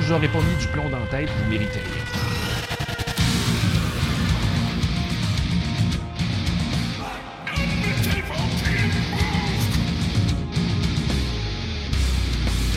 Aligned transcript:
je 0.00 0.12
n'aurai 0.12 0.28
pas 0.28 0.38
mis 0.40 0.56
du 0.60 0.66
plomb 0.68 0.88
dans 0.88 0.98
la 0.98 1.06
tête, 1.06 1.28
vous 1.28 1.50
méritez. 1.50 1.80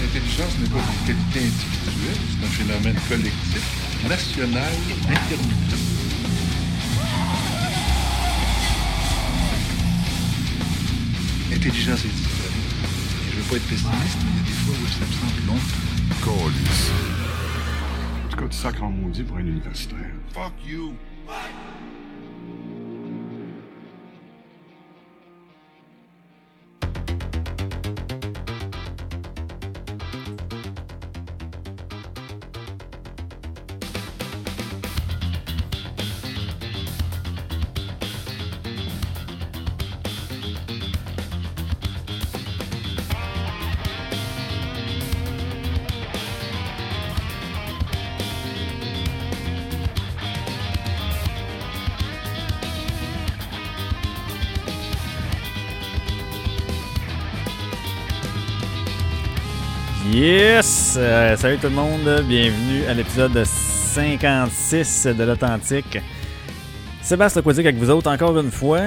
L'intelligence 0.02 0.58
n'est 0.60 0.70
pas 0.70 0.78
une 0.78 1.08
qualité 1.08 1.40
individuelle, 1.40 2.22
c'est 2.30 2.46
un 2.46 2.50
phénomène 2.50 3.00
collectif, 3.10 3.64
national, 4.08 4.74
intermittent. 5.10 5.80
L'intelligence 11.52 12.06
est 12.06 12.08
différente. 12.08 12.52
Je 13.32 13.38
ne 13.38 13.42
veux 13.42 13.50
pas 13.50 13.56
être 13.58 13.68
pessimiste, 13.68 14.18
mais 14.24 14.32
il 14.32 14.38
y 14.38 14.40
a 14.40 14.44
des 14.46 14.54
fois 14.54 14.76
où 14.82 14.88
ça 14.88 15.06
me 15.06 15.12
semble 15.12 16.01
En 18.26 18.30
tout 18.30 18.38
cas, 18.38 18.48
tu 18.48 18.58
sacres 18.58 18.84
en 18.84 18.90
maudit 18.90 19.24
pour 19.24 19.38
un 19.38 19.42
universitaire? 19.42 20.12
Fuck 20.34 20.54
you! 20.66 20.94
Euh, 61.22 61.38
salut 61.38 61.58
tout 61.60 61.68
le 61.68 61.76
monde, 61.76 62.24
bienvenue 62.28 62.84
à 62.90 62.96
l'épisode 62.96 63.44
56 63.46 65.06
de 65.06 65.24
l'Authentique. 65.24 66.00
Sébastien 67.04 67.42
Aquatique 67.42 67.68
avec 67.68 67.78
vous 67.78 67.92
autres 67.92 68.10
encore 68.10 68.40
une 68.40 68.50
fois. 68.50 68.86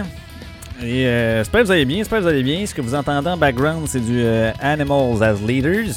Et 0.83 1.07
euh, 1.07 1.39
j'espère 1.39 1.61
que 1.61 1.67
vous 1.67 1.73
allez 1.73 1.85
bien, 1.85 1.99
j'espère 1.99 2.19
que 2.19 2.25
vous 2.25 2.31
allez 2.31 2.43
bien. 2.43 2.67
Ce 2.67 2.75
que 2.75 2.81
vous 2.81 2.97
entendez 2.97 3.29
en 3.29 3.37
background, 3.37 3.87
c'est 3.87 4.01
du 4.01 4.21
euh, 4.25 4.51
Animals 4.61 5.23
as 5.23 5.41
Leaders. 5.47 5.95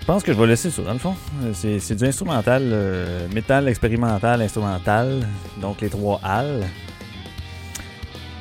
Je 0.00 0.04
pense 0.04 0.24
que 0.24 0.32
je 0.32 0.38
vais 0.40 0.48
laisser 0.48 0.68
ça 0.68 0.82
dans 0.82 0.94
le 0.94 0.98
fond. 0.98 1.14
Euh, 1.44 1.52
C'est, 1.54 1.94
du 1.94 2.04
instrumental, 2.04 2.62
euh, 2.64 3.28
métal 3.32 3.68
expérimental, 3.68 4.42
instrumental. 4.42 5.28
Donc 5.60 5.80
les 5.80 5.90
trois 5.90 6.18
Al. 6.24 6.64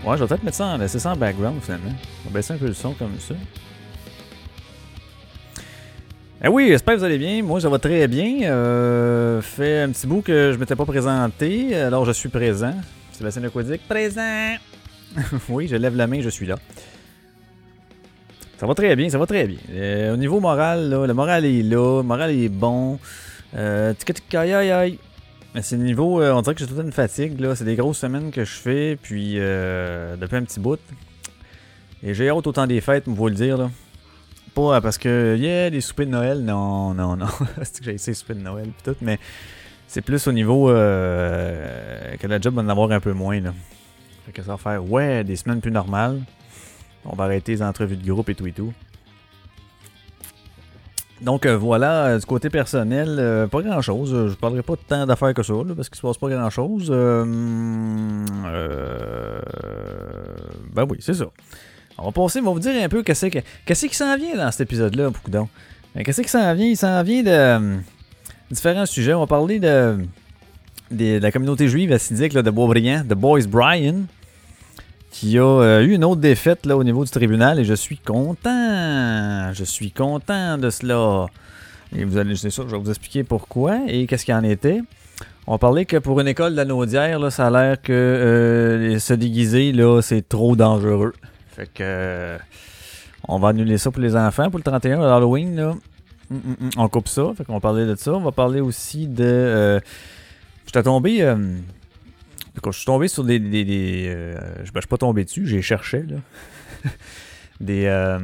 Ouais, 0.04 0.18
je 0.18 0.24
vais 0.24 0.28
peut-être 0.28 0.44
mettre 0.44 0.58
ça 0.58 0.66
en, 0.66 0.78
laisser 0.80 0.98
ça 0.98 1.12
en 1.12 1.16
background 1.16 1.62
finalement. 1.62 1.94
On 2.26 2.30
va 2.30 2.34
baisser 2.34 2.54
un 2.54 2.58
peu 2.58 2.66
le 2.66 2.74
son 2.74 2.94
comme 2.94 3.20
ça. 3.20 3.36
Eh 6.44 6.48
oui, 6.48 6.70
j'espère 6.70 6.96
que 6.96 7.00
vous 7.00 7.06
allez 7.06 7.20
bien. 7.20 7.44
Moi, 7.44 7.62
ça 7.62 7.70
va 7.70 7.78
très 7.78 8.08
bien. 8.08 8.42
Euh, 8.50 9.42
fait 9.42 9.82
un 9.82 9.90
petit 9.90 10.08
bout 10.08 10.22
que 10.24 10.52
je 10.52 10.58
m'étais 10.58 10.76
pas 10.76 10.86
présenté, 10.86 11.76
alors 11.76 12.04
je 12.04 12.12
suis 12.12 12.30
présent. 12.30 12.74
Sébastien 13.12 13.44
Lequodic, 13.44 13.88
présent. 13.88 14.56
oui, 15.50 15.68
je 15.68 15.76
lève 15.76 15.96
la 15.96 16.08
main, 16.08 16.20
je 16.20 16.30
suis 16.30 16.48
là. 16.48 16.56
Ça 18.58 18.66
va 18.66 18.74
très 18.74 18.96
bien, 18.96 19.08
ça 19.10 19.20
va 19.20 19.28
très 19.28 19.46
bien. 19.46 19.60
Euh, 19.72 20.14
au 20.16 20.18
niveau 20.18 20.40
moral, 20.40 20.90
là, 20.90 21.06
le 21.06 21.14
moral 21.14 21.46
est 21.46 21.62
là, 21.62 22.02
le 22.02 22.04
moral 22.04 22.32
est 22.32 22.50
bon. 22.50 22.98
Euh, 23.56 23.94
tic, 23.94 24.12
tic, 24.14 24.34
aïe, 24.34 24.54
aïe, 24.54 24.72
aïe. 24.72 25.00
Mais 25.54 25.62
c'est 25.62 25.76
le 25.78 25.84
niveau, 25.84 26.22
euh, 26.22 26.32
on 26.32 26.42
dirait 26.42 26.56
que 26.56 26.62
j'ai 26.62 26.68
toute 26.68 26.80
une 26.80 26.92
fatigue, 26.92 27.40
là. 27.40 27.56
C'est 27.56 27.66
des 27.66 27.76
grosses 27.76 28.00
semaines 28.00 28.32
que 28.32 28.46
je 28.46 28.54
fais, 28.54 28.98
puis 29.00 29.36
euh, 29.38 30.16
depuis 30.16 30.38
un 30.38 30.44
petit 30.44 30.60
bout. 30.60 30.80
Et 32.02 32.16
j'ai 32.16 32.30
hâte 32.30 32.48
au 32.48 32.52
temps 32.52 32.66
des 32.66 32.82
fêtes, 32.82 33.04
vous 33.06 33.28
le 33.28 33.36
dire, 33.36 33.58
là. 33.60 33.70
Pas 34.54 34.76
euh, 34.76 34.82
parce 34.82 34.98
que, 34.98 35.38
yeah, 35.38 35.70
les 35.70 35.80
soupers 35.82 36.06
de 36.06 36.12
Noël, 36.12 36.44
non, 36.44 36.94
non, 36.94 37.16
non. 37.16 37.28
c'est 37.64 37.80
que 37.80 37.86
j'ai 37.86 37.94
essayé 37.94 38.12
les 38.12 38.16
soupers 38.16 38.36
de 38.36 38.42
Noël 38.42 38.68
pis 38.68 38.84
tout, 38.84 38.96
mais 39.02 39.18
c'est 39.88 40.02
plus 40.02 40.28
au 40.28 40.32
niveau 40.32 40.70
euh, 40.70 42.16
que 42.18 42.28
la 42.28 42.40
job 42.40 42.56
va 42.56 42.62
en 42.62 42.70
avoir 42.70 42.92
un 42.92 43.00
peu 43.00 43.14
moins, 43.14 43.40
là. 43.40 43.54
Fait 44.26 44.34
que 44.34 44.42
ça 44.42 44.52
va 44.52 44.58
faire, 44.58 44.90
ouais, 44.90 45.24
des 45.24 45.36
semaines 45.36 45.62
plus 45.62 45.72
normales. 45.72 46.22
On 47.06 47.16
va 47.16 47.24
arrêter 47.26 47.54
les 47.54 47.64
entrevues 47.64 47.96
de 47.98 48.12
groupe 48.12 48.30
et 48.30 48.36
tout 48.36 48.46
et 48.46 48.52
tout. 48.52 48.74
Donc 51.22 51.46
euh, 51.46 51.56
voilà, 51.56 52.18
du 52.18 52.26
côté 52.26 52.50
personnel, 52.50 53.48
pas 53.50 53.62
grand 53.62 53.82
chose. 53.82 54.30
Je 54.30 54.36
parlerai 54.36 54.64
pas 54.64 54.76
tant 54.76 55.06
d'affaires 55.06 55.34
que 55.34 55.44
ça, 55.44 55.54
parce 55.76 55.88
qu'il 55.90 55.98
se 55.98 56.02
passe 56.02 56.18
pas 56.18 56.30
grand 56.30 56.50
chose. 56.50 56.90
ben 56.90 57.36
oui, 60.90 60.98
c'est 61.00 61.14
ça. 61.14 61.26
On 61.98 62.06
va 62.06 62.12
passer, 62.12 62.40
on 62.40 62.44
va 62.46 62.52
vous 62.52 62.60
dire 62.60 62.74
un 62.84 62.90
peu 62.90 63.04
qu'est-ce 63.04 63.28
que- 63.28 63.40
qu'est-ce 63.66 63.86
qui 63.86 63.96
s'en 63.96 64.16
vient 64.18 64.36
dans 64.36 64.52
cet 64.52 64.62
épisode-là, 64.62 65.10
beaucoup 65.10 65.30
donc. 65.32 65.50
Qu'est-ce 66.04 66.22
qui 66.22 66.30
s'en 66.30 66.54
vient? 66.54 66.66
Il 66.68 66.78
s'en 66.78 67.04
vient 67.04 67.22
de 67.22 67.30
euh, 67.30 67.78
différents 68.50 68.86
sujets. 68.86 69.14
On 69.14 69.20
va 69.20 69.28
parler 69.28 69.60
de, 69.60 69.98
de 70.90 71.20
la 71.20 71.32
communauté 71.32 71.68
juive 71.68 71.92
assidique 71.92 72.34
de 72.34 72.50
Boisbriand, 72.50 73.04
de 73.04 73.14
Boys 73.14 73.42
Brian, 73.48 74.04
qui 75.12 75.38
a 75.38 75.44
euh, 75.44 75.82
eu 75.84 75.94
une 75.94 76.06
autre 76.06 76.22
défaite 76.22 76.66
là, 76.66 76.78
au 76.78 76.84
niveau 76.86 77.04
du 77.04 77.12
tribunal 77.12 77.60
et 77.60 77.66
je 77.66 77.74
suis 77.74 77.98
content. 77.98 79.52
Je 79.54 79.64
suis 79.66 79.92
content 79.92 80.58
de 80.58 80.70
cela. 80.70 81.26
Et 81.96 82.06
vous 82.06 82.18
allez, 82.18 82.38
c'est 82.38 82.50
sûr, 82.50 82.70
je 82.70 82.76
vais 82.76 82.82
vous 82.82 82.90
expliquer 82.90 83.24
pourquoi 83.26 83.80
et 83.88 84.08
qu'est-ce 84.08 84.24
qu'il 84.24 84.34
en 84.34 84.44
était. 84.44 84.80
On 85.46 85.58
parler 85.58 85.86
que 85.86 85.98
pour 85.98 86.22
une 86.22 86.28
école 86.30 86.54
là, 87.20 87.30
ça 87.32 87.48
a 87.48 87.50
l'air 87.52 87.82
que 87.82 87.92
euh, 87.92 88.98
se 89.00 89.14
déguiser, 89.14 89.74
là, 89.74 90.02
c'est 90.02 90.28
trop 90.28 90.56
dangereux. 90.56 91.14
Fait 91.62 91.68
que 91.68 91.84
euh, 91.84 92.40
on 93.28 93.38
va 93.38 93.50
annuler 93.50 93.78
ça 93.78 93.92
pour 93.92 94.02
les 94.02 94.16
enfants 94.16 94.50
pour 94.50 94.58
le 94.58 94.64
31 94.64 95.00
Halloween. 95.04 95.56
Là. 95.56 95.68
Hum, 95.70 95.78
hum, 96.32 96.56
hum, 96.60 96.70
On 96.76 96.90
coupe 96.90 97.08
ça. 97.08 97.32
Fait 97.38 97.46
qu'on 97.46 97.54
va 97.54 97.60
parler 97.60 97.86
de 97.86 97.94
ça. 97.94 98.14
On 98.14 98.22
va 98.22 98.32
parler 98.32 98.62
aussi 98.62 99.06
de. 99.06 99.24
Euh, 99.24 99.80
J'étais 100.66 100.82
tombé. 100.82 101.22
euh, 101.22 101.58
je 102.66 102.72
suis 102.72 102.86
tombé 102.86 103.08
sur 103.08 103.24
des. 103.24 103.38
je, 103.38 104.34
ben, 104.34 104.64
je 104.74 104.80
suis 104.80 104.88
pas 104.88 104.98
tombé 104.98 105.24
dessus, 105.24 105.46
j'ai 105.46 105.62
cherché 105.62 106.02
là. 106.02 106.18
des, 107.60 108.18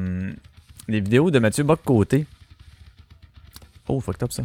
des 0.88 1.00
vidéos 1.00 1.30
de 1.30 1.38
Mathieu 1.38 1.64
Bock-Côté. 1.64 2.26
Oh, 3.88 4.00
fucked 4.00 4.24
up 4.24 4.32
ça. 4.32 4.44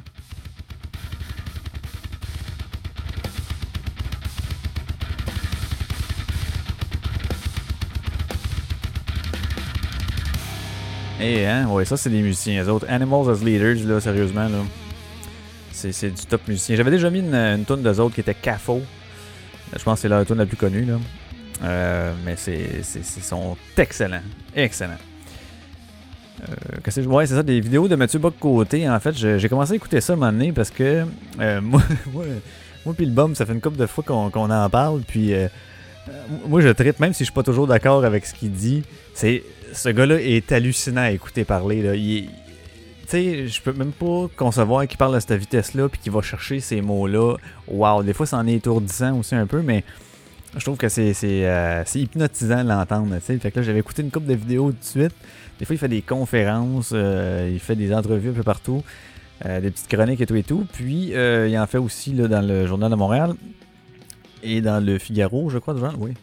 Eh, 11.22 11.46
hein, 11.46 11.68
ouais, 11.68 11.84
ça, 11.84 11.96
c'est 11.96 12.10
des 12.10 12.20
musiciens. 12.20 12.62
Les 12.62 12.68
autres, 12.68 12.86
Animals 12.88 13.30
as 13.30 13.44
Leaders, 13.44 13.86
là, 13.86 14.00
sérieusement, 14.00 14.48
là. 14.48 14.58
C'est, 15.72 16.10
du 16.10 16.26
top 16.26 16.46
musicien. 16.46 16.76
J'avais 16.76 16.92
déjà 16.92 17.10
mis 17.10 17.20
une, 17.20 17.34
une 17.34 17.64
tune 17.64 17.82
d'eux 17.82 17.98
autres 17.98 18.14
qui 18.14 18.20
était 18.20 18.34
CAFO. 18.34 18.82
Je 19.76 19.82
pense 19.82 19.94
que 19.94 20.02
c'est 20.02 20.08
la 20.08 20.24
tune 20.24 20.36
la 20.36 20.46
plus 20.46 20.56
connue, 20.56 20.84
là. 20.84 20.98
Euh, 21.64 22.12
mais 22.24 22.36
c'est, 22.36 22.82
sont 23.22 23.56
excellents. 23.76 24.22
Excellents. 24.54 24.98
Euh, 26.42 27.06
ouais, 27.06 27.26
c'est 27.26 27.34
ça, 27.34 27.42
des 27.42 27.60
vidéos 27.60 27.88
de 27.88 27.94
Mathieu 27.94 28.18
Bock 28.18 28.34
côté. 28.38 28.88
En 28.88 28.98
fait, 28.98 29.14
j'ai 29.14 29.48
commencé 29.48 29.72
à 29.72 29.76
écouter 29.76 30.00
ça 30.00 30.14
un 30.14 30.16
moment 30.16 30.32
donné 30.32 30.52
parce 30.52 30.70
que 30.70 31.04
euh, 31.40 31.60
moi, 31.62 31.82
moi, 32.84 32.94
puis 32.94 33.06
le 33.06 33.12
bum, 33.12 33.34
ça 33.34 33.46
fait 33.46 33.52
une 33.52 33.60
couple 33.60 33.78
de 33.78 33.86
fois 33.86 34.02
qu'on, 34.04 34.50
en 34.50 34.70
parle. 34.70 35.02
Puis 35.06 35.34
euh, 35.34 35.48
moi, 36.48 36.60
je 36.60 36.68
traite, 36.68 36.98
même 37.00 37.12
si 37.12 37.20
je 37.20 37.24
suis 37.24 37.34
pas 37.34 37.44
toujours 37.44 37.66
d'accord 37.66 38.04
avec 38.04 38.26
ce 38.26 38.34
qu'il 38.34 38.52
dit, 38.52 38.82
c'est 39.14 39.42
ce 39.72 39.88
gars-là 39.88 40.20
est 40.20 40.52
hallucinant 40.52 41.02
à 41.02 41.10
écouter 41.10 41.44
parler. 41.44 41.82
Là. 41.82 41.94
Il 41.94 42.28
sais, 43.12 43.46
je 43.46 43.60
peux 43.60 43.72
même 43.72 43.92
pas 43.92 44.28
concevoir 44.36 44.86
qu'il 44.86 44.96
parle 44.96 45.14
à 45.16 45.20
cette 45.20 45.38
vitesse-là 45.38 45.88
puis 45.88 46.00
qu'il 46.00 46.12
va 46.12 46.22
chercher 46.22 46.60
ces 46.60 46.80
mots-là. 46.80 47.36
Waouh, 47.68 48.02
des 48.02 48.14
fois, 48.14 48.26
ça 48.26 48.38
en 48.38 48.46
est 48.46 48.54
étourdissant 48.54 49.18
aussi 49.18 49.34
un 49.34 49.46
peu, 49.46 49.60
mais 49.60 49.84
je 50.56 50.64
trouve 50.64 50.78
que 50.78 50.88
c'est, 50.88 51.14
euh, 51.24 51.84
hypnotisant 51.94 52.64
de 52.64 52.68
l'entendre. 52.68 53.18
Fait 53.20 53.38
que 53.38 53.58
là, 53.58 53.62
j'avais 53.62 53.80
écouté 53.80 54.02
une 54.02 54.10
couple 54.10 54.26
de 54.26 54.34
vidéos 54.34 54.72
tout 54.72 54.78
de 54.78 54.84
suite. 54.84 55.14
Des 55.58 55.66
fois, 55.66 55.74
il 55.74 55.78
fait 55.78 55.88
des 55.88 56.00
conférences, 56.00 56.92
euh, 56.94 57.50
il 57.52 57.60
fait 57.60 57.76
des 57.76 57.92
entrevues 57.92 58.30
un 58.30 58.34
peu 58.34 58.42
partout, 58.42 58.82
euh, 59.44 59.60
des 59.60 59.70
petites 59.70 59.88
chroniques 59.88 60.20
et 60.20 60.26
tout 60.26 60.36
et 60.36 60.42
tout. 60.42 60.66
Puis, 60.72 61.12
il 61.12 61.58
en 61.58 61.66
fait 61.66 61.78
aussi 61.78 62.12
dans 62.12 62.46
le 62.46 62.66
Journal 62.66 62.90
de 62.90 62.96
Montréal 62.96 63.34
et 64.42 64.62
dans 64.62 64.84
le 64.84 64.98
Figaro, 64.98 65.50
je 65.50 65.58
crois, 65.58 65.74
déjà, 65.74 65.92
oui. 65.98 66.14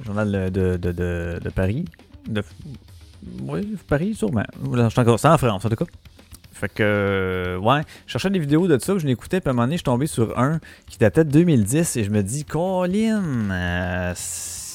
Le 0.00 0.04
Journal 0.04 0.30
de, 0.52 0.76
de, 0.76 0.92
de, 0.92 1.40
de 1.42 1.50
Paris. 1.50 1.86
De, 2.28 2.42
oui, 3.42 3.76
Paris, 3.88 4.14
sûrement. 4.14 4.44
Je 4.72 4.88
suis 4.88 5.00
encore, 5.00 5.18
c'est 5.18 5.28
en 5.28 5.38
France, 5.38 5.64
en 5.64 5.68
tout 5.68 5.76
cas. 5.76 5.86
Fait 6.52 6.68
que, 6.68 6.82
euh, 6.82 7.56
ouais, 7.58 7.82
je 8.06 8.12
cherchais 8.12 8.30
des 8.30 8.38
vidéos 8.38 8.66
de 8.66 8.78
ça, 8.78 8.98
je 8.98 9.06
l'écoutais, 9.06 9.40
puis 9.40 9.48
à 9.48 9.50
un 9.50 9.54
moment 9.54 9.66
donné, 9.66 9.74
je 9.74 9.78
suis 9.78 9.84
tombé 9.84 10.06
sur 10.06 10.38
un 10.38 10.60
qui 10.88 10.98
datait 10.98 11.24
de 11.24 11.30
2010, 11.30 11.96
et 11.96 12.04
je 12.04 12.10
me 12.10 12.22
dis, 12.22 12.44
Colin, 12.44 13.50
euh, 13.50 14.14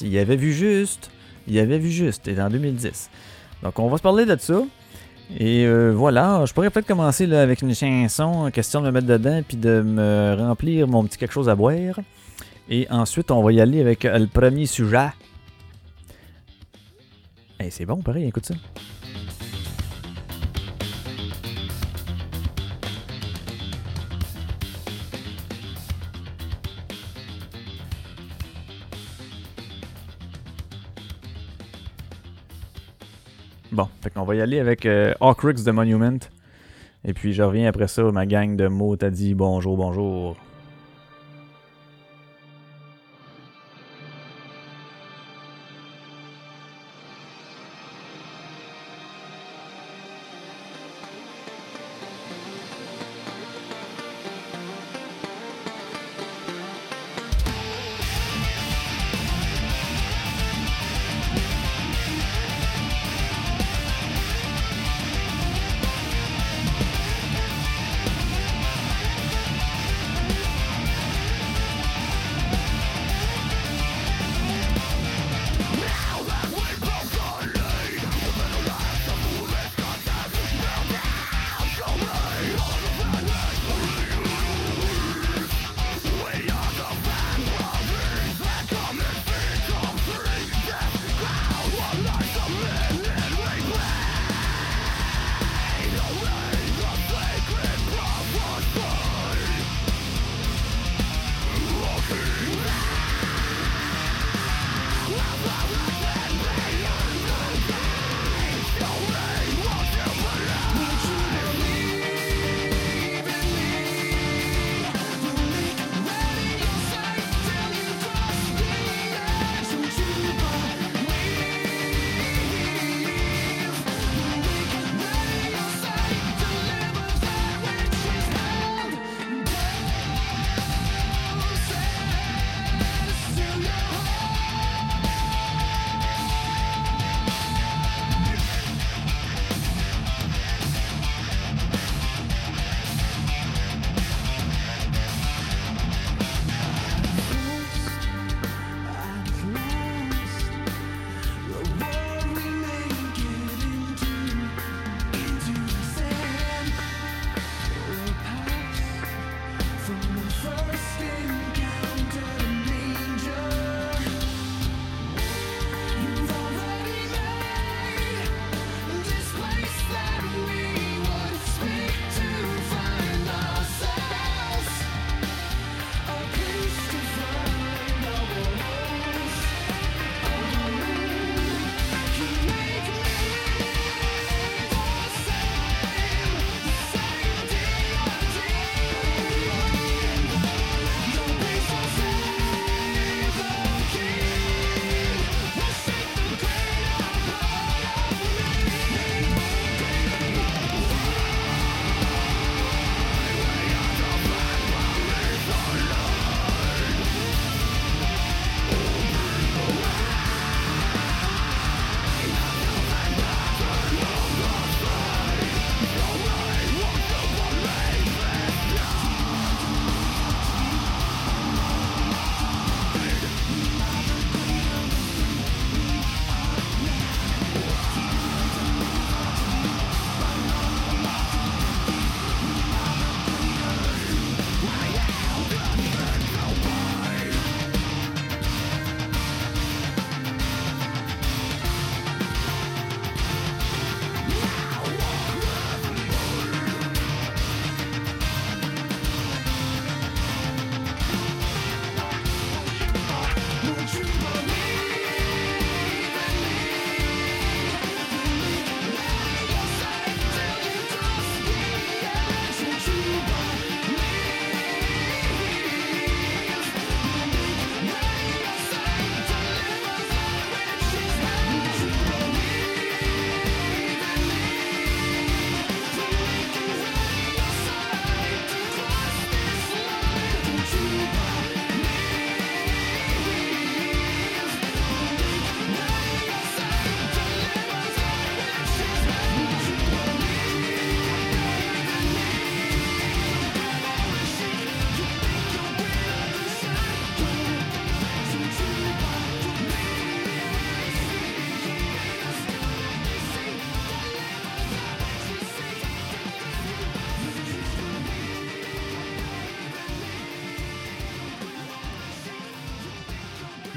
il 0.02 0.18
avait 0.18 0.38
vu 0.38 0.54
juste, 0.54 1.12
il 1.48 1.60
avait 1.60 1.80
vu 1.80 1.90
juste, 1.90 2.28
et 2.28 2.42
en 2.42 2.50
2010. 2.50 3.10
Donc, 3.64 3.80
on 3.80 3.90
va 3.90 3.98
se 3.98 4.04
parler 4.04 4.26
de 4.26 4.36
ça. 4.38 4.62
Et 5.40 5.66
euh, 5.66 5.94
voilà, 5.96 6.46
je 6.46 6.54
pourrais 6.54 6.70
peut-être 6.70 6.88
commencer 6.88 7.26
là, 7.26 7.42
avec 7.42 7.62
une 7.62 7.74
chanson, 7.74 8.50
question 8.52 8.82
de 8.82 8.88
me 8.88 8.92
mettre 8.92 9.08
dedans, 9.08 9.42
puis 9.48 9.58
de 9.58 9.82
me 9.82 10.36
remplir 10.38 10.88
mon 10.88 11.04
petit 11.06 11.18
quelque 11.18 11.32
chose 11.32 11.50
à 11.50 11.56
boire. 11.56 12.00
Et 12.70 12.88
ensuite, 12.90 13.32
on 13.32 13.42
va 13.42 13.52
y 13.52 13.60
aller 13.60 13.82
avec 13.82 14.06
euh, 14.06 14.18
le 14.20 14.28
premier 14.28 14.66
sujet. 14.66 15.10
Eh, 17.66 17.70
c'est 17.70 17.86
bon, 17.86 18.02
pareil, 18.02 18.26
écoute 18.26 18.46
ça. 18.46 18.56
Bon, 33.72 33.88
fait 34.02 34.10
qu'on 34.10 34.24
va 34.24 34.36
y 34.36 34.42
aller 34.42 34.60
avec 34.60 34.86
euh, 34.86 35.14
de 35.22 35.72
Monument. 35.72 36.20
Et 37.06 37.14
puis 37.14 37.32
je 37.32 37.44
reviens 37.44 37.70
après 37.70 37.88
ça, 37.88 38.04
ma 38.12 38.26
gang 38.26 38.58
de 38.58 38.68
mots 38.68 38.98
t'a 38.98 39.10
dit 39.10 39.36
bonjour, 39.36 39.78
bonjour. 39.78 40.36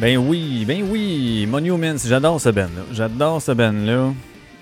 Ben 0.07 0.19
oui, 0.19 0.65
ben 0.65 0.89
oui, 0.89 1.47
Monuments, 1.49 1.97
j'adore 1.97 2.41
ce 2.41 2.51
band-là. 2.51 2.83
J'adore 2.93 3.43
ce 3.43 3.51
band-là. 3.51 4.13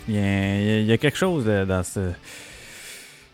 Il 0.09 0.87
y, 0.87 0.91
a, 0.91 0.97
quelque 0.97 1.19
chose 1.19 1.45
euh, 1.47 1.67
dans 1.67 1.83
ce. 1.83 2.01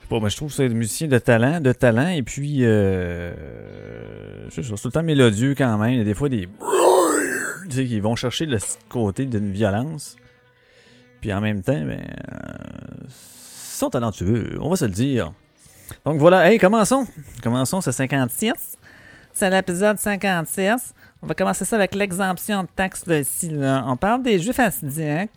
Pas, 0.09 0.19
moi 0.19 0.29
je 0.29 0.35
trouve 0.35 0.49
que 0.49 0.57
c'est 0.57 0.69
des 0.69 0.75
musiciens 0.75 1.07
de 1.07 1.19
talent, 1.19 1.61
de 1.61 1.71
talent, 1.71 2.09
et 2.09 2.25
puis. 2.25 2.64
Euh, 2.64 3.33
je 4.50 4.61
c'est 4.61 4.75
tout 4.75 4.88
le 4.88 4.90
temps 4.90 5.05
mélodieux 5.05 5.55
quand 5.57 5.79
même. 5.79 5.93
Il 5.93 5.99
y 5.99 6.00
a 6.00 6.05
des 6.05 6.14
fois 6.14 6.29
des. 6.29 6.49
Tu 7.69 7.76
sais, 7.76 7.85
qui 7.85 8.00
vont 8.00 8.17
chercher 8.17 8.47
le 8.47 8.59
côté 8.88 9.25
d'une 9.25 9.52
violence. 9.52 10.17
Puis 11.21 11.33
en 11.33 11.40
même 11.40 11.62
temps, 11.62 11.81
ben. 11.81 12.00
euh, 12.00 13.07
sont 13.09 13.90
talentueux, 13.90 14.59
on 14.61 14.69
va 14.69 14.75
se 14.75 14.85
le 14.85 14.90
dire. 14.90 15.33
Donc 16.05 16.19
voilà, 16.19 16.50
hey, 16.50 16.59
commençons. 16.59 17.07
Commençons 17.40 17.81
ce 17.81 17.93
56. 17.93 18.52
C'est 19.33 19.49
l'épisode 19.49 19.97
56. 19.97 20.93
On 21.23 21.27
va 21.27 21.35
commencer 21.35 21.65
ça 21.65 21.77
avec 21.77 21.95
l'exemption 21.95 22.62
de 22.62 22.69
taxes 22.75 23.05
ici. 23.09 23.50
Là. 23.50 23.85
On 23.87 23.97
parle 23.97 24.23
des 24.23 24.39
juifs 24.39 24.59
assidiques. 24.59 25.31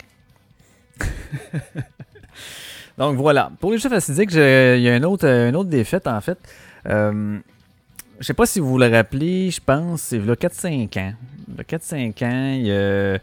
Donc 2.98 3.16
voilà. 3.16 3.50
Pour 3.60 3.72
les 3.72 3.78
juifs 3.78 3.92
assidiques, 3.92 4.32
il 4.32 4.38
y 4.80 4.88
a 4.88 4.96
une 4.96 5.04
autre, 5.04 5.64
défaite 5.64 6.06
en 6.06 6.20
fait. 6.20 6.38
Euh, 6.86 7.38
je 8.20 8.24
sais 8.24 8.34
pas 8.34 8.46
si 8.46 8.60
vous 8.60 8.78
le 8.78 8.86
rappelez, 8.88 9.50
je 9.50 9.60
pense, 9.64 10.02
c'est 10.02 10.16
il 10.16 10.26
y 10.26 10.30
a 10.30 10.34
4-5 10.34 10.98
ans. 11.00 11.14
Il 11.48 11.54
y 11.56 11.60
a 11.60 11.64
4-5 11.64 12.24
ans, 12.24 12.54
il 12.54 12.66
y 12.66 12.70
a 12.70 12.74
euh, 12.74 13.18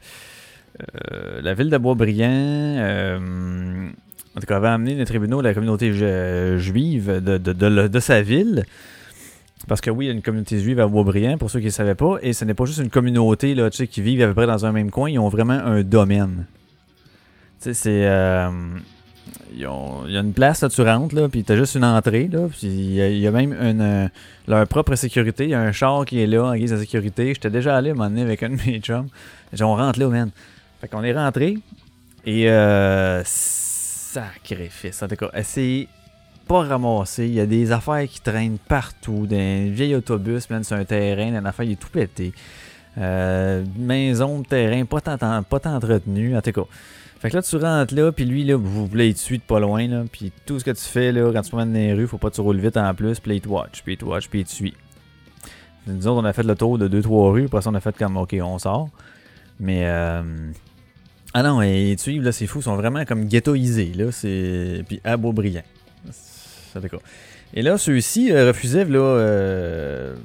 la 1.41 1.53
ville 1.53 1.69
de 1.69 1.77
Boisbriand. 1.77 2.29
euh, 2.31 3.89
en 4.35 4.39
tout 4.39 4.45
cas, 4.45 4.57
avait 4.57 4.67
amené 4.69 4.95
les 4.95 5.05
tribunaux 5.05 5.41
de 5.41 5.47
la 5.47 5.53
communauté 5.53 5.93
ju- 5.93 6.59
juive 6.59 7.21
de, 7.21 7.37
de, 7.37 7.53
de, 7.53 7.87
de 7.87 7.99
sa 7.99 8.21
ville. 8.21 8.65
Parce 9.67 9.79
que 9.81 9.89
oui, 9.91 10.05
il 10.05 10.07
y 10.07 10.11
a 10.11 10.13
une 10.13 10.21
communauté 10.21 10.59
juive 10.59 10.79
à 10.79 10.87
Boisbriand, 10.87 11.37
pour 11.37 11.51
ceux 11.51 11.59
qui 11.59 11.67
ne 11.67 11.71
savaient 11.71 11.95
pas, 11.95 12.17
et 12.21 12.33
ce 12.33 12.45
n'est 12.45 12.53
pas 12.53 12.65
juste 12.65 12.79
une 12.79 12.89
communauté 12.89 13.53
là, 13.55 13.69
qui 13.69 14.01
vivent 14.01 14.21
à 14.23 14.27
peu 14.27 14.33
près 14.33 14.47
dans 14.47 14.65
un 14.65 14.71
même 14.71 14.89
coin, 14.91 15.09
ils 15.09 15.19
ont 15.19 15.29
vraiment 15.29 15.53
un 15.53 15.83
domaine. 15.83 16.45
Tu 17.61 17.65
sais, 17.65 17.73
c'est. 17.73 18.07
euh, 18.07 18.49
ils 19.55 19.67
ont- 19.67 20.03
il 20.07 20.13
y 20.13 20.17
a 20.17 20.21
une 20.21 20.33
place, 20.33 20.61
là, 20.61 20.69
tu 20.69 20.81
rentres, 20.81 21.13
là, 21.13 21.29
puis 21.29 21.43
tu 21.43 21.51
as 21.51 21.55
juste 21.57 21.75
une 21.75 21.85
entrée, 21.85 22.27
là, 22.27 22.47
puis 22.49 22.67
il 22.67 23.19
y, 23.19 23.27
a- 23.27 23.31
même 23.31 23.53
une, 23.53 23.81
euh, 23.81 24.07
leur 24.47 24.67
propre 24.67 24.95
sécurité. 24.95 25.43
Il 25.43 25.51
y 25.51 25.53
a 25.53 25.61
un 25.61 25.71
char 25.71 26.05
qui 26.05 26.21
est 26.21 26.27
là 26.27 26.43
en 26.45 26.55
guise 26.55 26.71
de 26.71 26.77
sécurité. 26.77 27.27
J'étais 27.33 27.51
déjà 27.51 27.77
allé 27.77 27.93
donné 27.93 28.23
avec 28.23 28.41
un 28.43 28.49
de 28.49 28.57
mes 28.65 28.79
chums. 28.79 29.07
On 29.61 29.75
rentre 29.75 29.99
là, 29.99 30.07
man. 30.07 30.31
Fait 30.79 30.87
qu'on 30.87 31.03
est 31.03 31.13
rentré, 31.13 31.57
et 32.25 32.49
euh, 32.49 33.21
sacrifice. 33.25 35.03
En 35.03 35.07
tout 35.07 35.15
cas, 35.17 35.29
c'est 35.43 35.87
pas 36.51 36.63
ramassé. 36.63 37.27
Il 37.27 37.33
y 37.33 37.39
a 37.39 37.45
des 37.45 37.71
affaires 37.71 38.05
qui 38.07 38.19
traînent 38.19 38.57
partout. 38.57 39.25
Des 39.25 39.69
vieils 39.69 39.95
autobus, 39.95 40.49
man, 40.49 40.63
sur 40.65 40.75
un 40.75 40.83
terrain, 40.83 41.29
une 41.29 41.45
affaire, 41.45 41.65
il 41.65 41.71
est 41.71 41.79
tout 41.79 41.89
pété. 41.89 42.33
Euh, 42.97 43.63
maison, 43.77 44.43
terrain, 44.43 44.83
pas 44.83 44.99
tant, 44.99 45.17
pas 45.17 45.59
tant 45.61 45.75
entretenu. 45.75 46.35
En 46.35 46.41
tout 46.41 46.51
cas. 46.51 46.65
Fait 47.19 47.29
que 47.29 47.37
là, 47.37 47.41
tu 47.41 47.55
rentres 47.55 47.95
là, 47.95 48.11
puis 48.11 48.25
lui, 48.25 48.43
là, 48.43 48.57
vous 48.57 48.87
voulez 48.87 49.09
il 49.09 49.13
te 49.13 49.19
suit 49.19 49.37
de 49.37 49.43
pas 49.43 49.59
loin, 49.59 49.87
là. 49.87 50.03
Puis 50.11 50.33
tout 50.45 50.59
ce 50.59 50.65
que 50.65 50.71
tu 50.71 50.83
fais, 50.83 51.11
là, 51.11 51.31
quand 51.31 51.41
tu 51.41 51.51
promènes 51.51 51.71
dans 51.71 51.79
les 51.79 51.93
rues, 51.93 52.07
faut 52.07 52.17
pas 52.17 52.31
que 52.31 52.35
tu 52.35 52.41
roules 52.41 52.59
vite 52.59 52.77
en 52.77 52.93
plus, 52.95 53.19
puis 53.19 53.35
il 53.35 53.41
te 53.41 53.47
watch, 53.47 53.83
puis 53.83 53.93
il 53.93 53.97
te 53.97 54.05
watch, 54.05 54.27
puis 54.27 54.39
il 54.39 54.45
te 54.45 54.51
suit. 54.51 54.73
Nous 55.85 56.07
autres, 56.07 56.21
on 56.21 56.25
a 56.25 56.33
fait 56.33 56.43
le 56.43 56.55
tour 56.55 56.79
de 56.79 56.87
2-3 56.89 57.31
rues, 57.31 57.45
après 57.45 57.61
ça, 57.61 57.69
on 57.69 57.75
a 57.75 57.79
fait 57.79 57.95
comme, 57.95 58.17
ok, 58.17 58.35
on 58.41 58.57
sort. 58.57 58.89
Mais, 59.59 59.83
euh... 59.85 60.23
ah 61.35 61.43
non, 61.43 61.61
et 61.61 61.95
suivent, 61.97 62.23
là, 62.23 62.31
c'est 62.31 62.47
fou, 62.47 62.59
ils 62.59 62.63
sont 62.63 62.75
vraiment 62.75 63.05
comme 63.05 63.25
ghettoisés, 63.25 63.93
là. 63.95 64.11
C'est. 64.11 64.83
Puis 64.87 64.99
à 65.03 65.15
Beaubriand. 65.15 65.61
Et 67.53 67.61
là, 67.61 67.77
ceux-ci 67.77 68.31
euh, 68.31 68.47
refusaient, 68.47 68.85
là, 68.85 68.99
euh, 68.99 70.15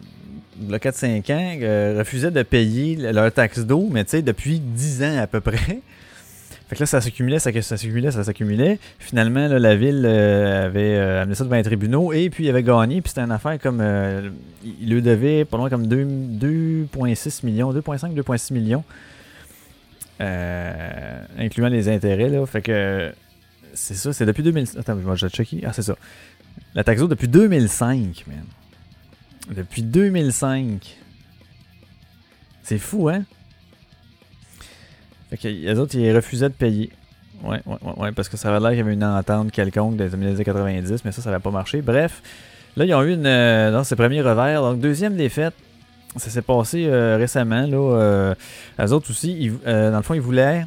là 0.69 0.79
4-5 0.79 1.33
ans, 1.33 1.59
euh, 1.63 1.97
refusaient 1.99 2.31
de 2.31 2.43
payer 2.43 2.97
leur 3.13 3.33
taxe 3.33 3.61
d'eau, 3.61 3.89
mais 3.91 4.05
tu 4.05 4.11
sais, 4.13 4.23
depuis 4.23 4.61
10 4.61 5.03
ans 5.03 5.19
à 5.19 5.27
peu 5.27 5.41
près. 5.41 5.57
Fait 6.69 6.75
que 6.75 6.81
là, 6.81 6.87
ça 6.87 7.01
s'accumulait, 7.01 7.39
ça, 7.39 7.53
s'accumulait, 7.63 8.11
ça 8.11 8.25
s'accumulait. 8.25 8.81
Finalement, 8.99 9.47
là, 9.47 9.61
la 9.61 9.77
ville 9.77 10.03
euh, 10.05 10.67
avait 10.67 10.97
euh, 10.97 11.23
amené 11.23 11.37
ça 11.37 11.45
devant 11.45 11.55
les 11.55 11.63
tribunaux 11.63 12.13
et 12.13 12.29
puis 12.29 12.45
il 12.45 12.51
avait 12.51 12.65
gagné. 12.65 13.01
Puis 13.03 13.11
c'était 13.11 13.21
une 13.21 13.31
affaire 13.31 13.57
comme. 13.61 13.79
euh, 13.81 14.31
il 14.65 14.91
lui 14.91 15.01
devait 15.01 15.45
pas 15.45 15.59
loin 15.59 15.71
comme 15.71 15.87
2 15.87 16.05
2,6 16.05 17.47
millions, 17.47 17.73
2,5, 17.73 18.15
2,6 18.15 18.53
millions. 18.53 18.83
euh, 20.21 21.19
incluant 21.39 21.69
les 21.69 21.89
intérêts, 21.89 22.29
là. 22.29 22.45
Fait 22.47 22.63
que. 22.63 23.13
C'est 23.75 23.95
ça, 23.95 24.13
c'est 24.13 24.25
depuis 24.25 24.43
2000. 24.43 24.67
Attends, 24.79 24.97
je 25.15 25.27
vais 25.27 25.31
checker. 25.31 25.61
Ah, 25.67 25.73
c'est 25.73 25.83
ça. 25.83 25.97
La 26.75 26.83
d'eau 26.83 27.09
depuis 27.09 27.29
2005, 27.29 28.25
man. 28.27 28.45
Depuis 29.55 29.83
2005. 29.83 30.97
C'est 32.63 32.79
fou, 32.79 33.09
hein? 33.09 33.25
Fait 35.31 35.37
que 35.37 35.49
les 35.49 35.79
autres, 35.79 35.95
ils 35.97 36.15
refusaient 36.15 36.49
de 36.49 36.55
payer. 36.55 36.91
Ouais, 37.43 37.61
ouais, 37.67 37.77
ouais, 37.83 37.93
ouais, 37.97 38.13
parce 38.13 38.29
que 38.29 38.37
ça 38.37 38.49
avait 38.49 38.61
l'air 38.61 38.71
qu'il 38.71 38.79
y 38.79 38.81
avait 38.83 38.95
une 38.95 39.05
entente 39.05 39.51
quelconque 39.53 39.97
des 39.97 40.13
années 40.15 40.45
90, 40.45 41.05
mais 41.05 41.13
ça, 41.13 41.23
ça 41.23 41.31
n'avait 41.31 41.43
pas 41.43 41.51
marché. 41.51 41.83
Bref, 41.83 42.23
là, 42.77 42.85
ils 42.85 42.95
ont 42.95 43.03
eu 43.03 43.13
une, 43.15 43.27
euh, 43.27 43.71
dans 43.73 43.85
ces 43.85 43.97
premiers 43.97 44.23
revers. 44.23 44.63
Donc, 44.63 44.81
deuxième 44.81 45.17
défaite, 45.17 45.55
ça 46.17 46.31
s'est 46.31 46.43
passé 46.43 46.87
euh, 46.87 47.17
récemment. 47.17 47.67
Là, 47.67 47.77
euh, 47.77 48.35
eux 48.81 48.93
autres 48.93 49.11
aussi, 49.11 49.37
ils- 49.39 49.59
euh, 49.67 49.91
dans 49.91 49.99
le 49.99 50.03
fond, 50.03 50.15
ils 50.15 50.21
voulaient. 50.21 50.67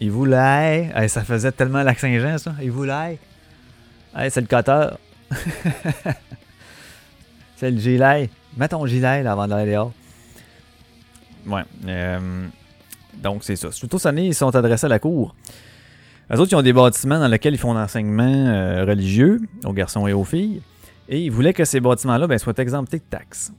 Ils 0.00 0.10
voulaient. 0.10 0.92
Ça 1.08 1.22
faisait 1.24 1.52
tellement 1.52 1.82
lac 1.82 1.98
Saint-Jean, 1.98 2.38
ça. 2.38 2.54
Ils 2.62 2.70
voulaient. 2.70 3.18
Hey, 4.16 4.30
c'est 4.30 4.40
le 4.40 4.46
coteur. 4.46 4.98
c'est 7.56 7.70
le 7.70 7.78
gilet. 7.78 8.30
Mets 8.56 8.68
ton 8.68 8.86
gilet 8.86 9.26
avant 9.26 9.46
d'aller 9.46 9.72
dehors. 9.72 9.92
Ouais. 11.46 11.62
euh, 11.86 12.46
donc, 13.14 13.44
c'est 13.44 13.56
ça. 13.56 13.68
Plutôt 13.68 13.98
cette 13.98 14.06
année, 14.06 14.26
ils 14.26 14.34
sont 14.34 14.54
adressés 14.54 14.86
à 14.86 14.88
la 14.88 14.98
cour. 14.98 15.34
Les 16.28 16.40
autres, 16.40 16.52
ils 16.52 16.56
ont 16.56 16.62
des 16.62 16.72
bâtiments 16.72 17.18
dans 17.20 17.28
lesquels 17.28 17.54
ils 17.54 17.58
font 17.58 17.72
l'enseignement 17.72 18.24
euh, 18.24 18.84
religieux 18.84 19.40
aux 19.64 19.72
garçons 19.72 20.06
et 20.06 20.12
aux 20.12 20.24
filles. 20.24 20.60
Et 21.08 21.20
ils 21.20 21.30
voulaient 21.30 21.54
que 21.54 21.64
ces 21.64 21.80
bâtiments-là 21.80 22.26
ben, 22.26 22.38
soient 22.38 22.58
exemptés 22.58 22.98
de 22.98 23.04
taxes. 23.08 23.52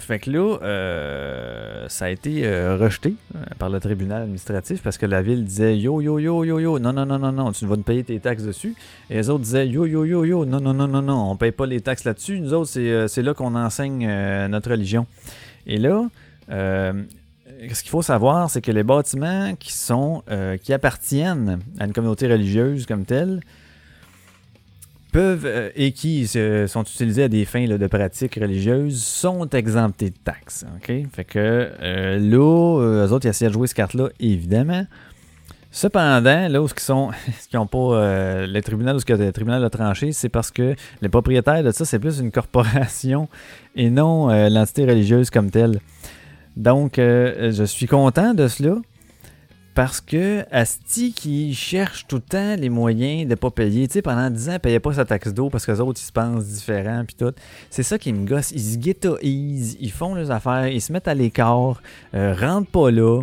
Fait 0.00 0.18
que 0.18 0.30
là, 0.30 0.58
euh, 0.62 1.86
ça 1.88 2.06
a 2.06 2.08
été 2.08 2.46
euh, 2.46 2.76
rejeté 2.76 3.14
euh, 3.34 3.38
par 3.58 3.68
le 3.68 3.78
tribunal 3.80 4.22
administratif 4.22 4.82
parce 4.82 4.98
que 4.98 5.06
la 5.06 5.20
ville 5.20 5.44
disait 5.44 5.76
yo, 5.76 6.00
yo, 6.00 6.18
yo, 6.18 6.42
yo, 6.44 6.58
yo, 6.58 6.78
non, 6.78 6.92
non, 6.92 7.04
non, 7.04 7.18
non, 7.18 7.32
non, 7.32 7.52
tu 7.52 7.66
vas 7.66 7.76
nous 7.76 7.82
payer 7.82 8.02
tes 8.02 8.18
taxes 8.18 8.44
dessus. 8.44 8.74
Et 9.10 9.14
les 9.14 9.28
autres 9.28 9.44
disaient 9.44 9.68
yo, 9.68 9.86
yo, 9.86 10.04
yo, 10.04 10.24
yo, 10.24 10.44
non, 10.46 10.60
non, 10.60 10.72
non, 10.72 10.88
non, 10.88 11.02
non, 11.02 11.30
on 11.30 11.36
paye 11.36 11.52
pas 11.52 11.66
les 11.66 11.80
taxes 11.80 12.04
là-dessus. 12.04 12.40
Nous 12.40 12.54
autres, 12.54 12.70
c'est 12.70 13.22
là 13.22 13.34
qu'on 13.34 13.54
enseigne 13.54 14.06
notre 14.48 14.70
religion. 14.70 15.06
Et 15.66 15.76
là, 15.76 16.06
ce 16.48 17.82
qu'il 17.82 17.90
faut 17.90 18.02
savoir, 18.02 18.50
c'est 18.50 18.62
que 18.62 18.72
les 18.72 18.82
bâtiments 18.82 19.54
qui 19.56 19.72
sont 19.72 20.22
qui 20.62 20.72
appartiennent 20.72 21.60
à 21.78 21.84
une 21.84 21.92
communauté 21.92 22.26
religieuse 22.26 22.86
comme 22.86 23.04
telle 23.04 23.40
peuvent 25.10 25.46
euh, 25.46 25.70
et 25.74 25.92
qui 25.92 26.26
sont 26.26 26.82
utilisés 26.82 27.24
à 27.24 27.28
des 27.28 27.44
fins 27.44 27.66
de 27.66 27.86
pratiques 27.86 28.36
religieuses 28.40 29.02
sont 29.02 29.48
exemptés 29.50 30.10
de 30.10 30.16
taxes. 30.24 30.64
ok? 30.76 30.92
Fait 31.12 31.24
que 31.24 31.38
euh, 31.38 32.18
là, 32.18 32.80
euh, 32.80 33.06
eux 33.06 33.12
autres, 33.12 33.26
ils 33.26 33.30
essaient 33.30 33.48
de 33.48 33.52
jouer 33.52 33.66
cette 33.66 33.76
carte-là, 33.76 34.08
évidemment. 34.18 34.84
Cependant, 35.72 36.48
là 36.48 36.60
où 36.60 36.66
ce 36.66 36.74
qui 36.74 36.84
sont, 36.84 37.10
ce 37.50 37.56
ont 37.56 37.66
pas 37.66 38.46
le 38.46 38.60
tribunal 38.60 38.96
où 38.96 39.00
ce 39.00 39.04
que 39.04 39.12
le 39.12 39.32
tribunal 39.32 39.64
a 39.64 39.70
tranché, 39.70 40.12
c'est 40.12 40.28
parce 40.28 40.50
que 40.50 40.74
les 41.00 41.08
propriétaires 41.08 41.62
de 41.62 41.70
ça, 41.70 41.84
c'est 41.84 41.98
plus 41.98 42.18
une 42.18 42.32
corporation 42.32 43.28
et 43.76 43.90
non 43.90 44.28
l'entité 44.48 44.84
religieuse 44.84 45.30
comme 45.30 45.50
telle. 45.50 45.78
Donc, 46.56 46.94
je 46.96 47.64
suis 47.64 47.86
content 47.86 48.34
de 48.34 48.48
cela 48.48 48.78
parce 49.74 50.00
que 50.00 50.44
Asti 50.50 51.12
qui 51.12 51.54
cherche 51.54 52.06
tout 52.06 52.16
le 52.16 52.22
temps 52.22 52.56
les 52.56 52.68
moyens 52.68 53.28
de 53.28 53.34
pas 53.34 53.50
payer, 53.50 53.86
tu 53.86 53.94
sais, 53.94 54.02
pendant 54.02 54.28
10 54.28 54.48
ans, 54.48 54.52
il 54.54 54.60
payait 54.60 54.80
pas 54.80 54.94
sa 54.94 55.04
taxe 55.04 55.32
d'eau 55.32 55.48
parce 55.48 55.64
que 55.64 55.72
les 55.72 55.80
autres, 55.80 56.00
ils 56.00 56.06
se 56.06 56.12
pensent 56.12 56.46
différents 56.46 57.04
puis 57.04 57.14
tout. 57.16 57.32
C'est 57.70 57.82
ça 57.82 57.98
qui 57.98 58.12
me 58.12 58.26
gosse. 58.26 58.50
Ils 58.50 58.60
se 58.60 58.78
ghettoisent, 58.78 59.76
ils 59.80 59.92
font 59.92 60.14
leurs 60.14 60.30
affaires, 60.30 60.66
ils 60.66 60.80
se 60.80 60.92
mettent 60.92 61.08
à 61.08 61.14
l'écart, 61.14 61.80
euh, 62.14 62.34
rentrent 62.34 62.70
pas 62.70 62.90
là. 62.90 63.22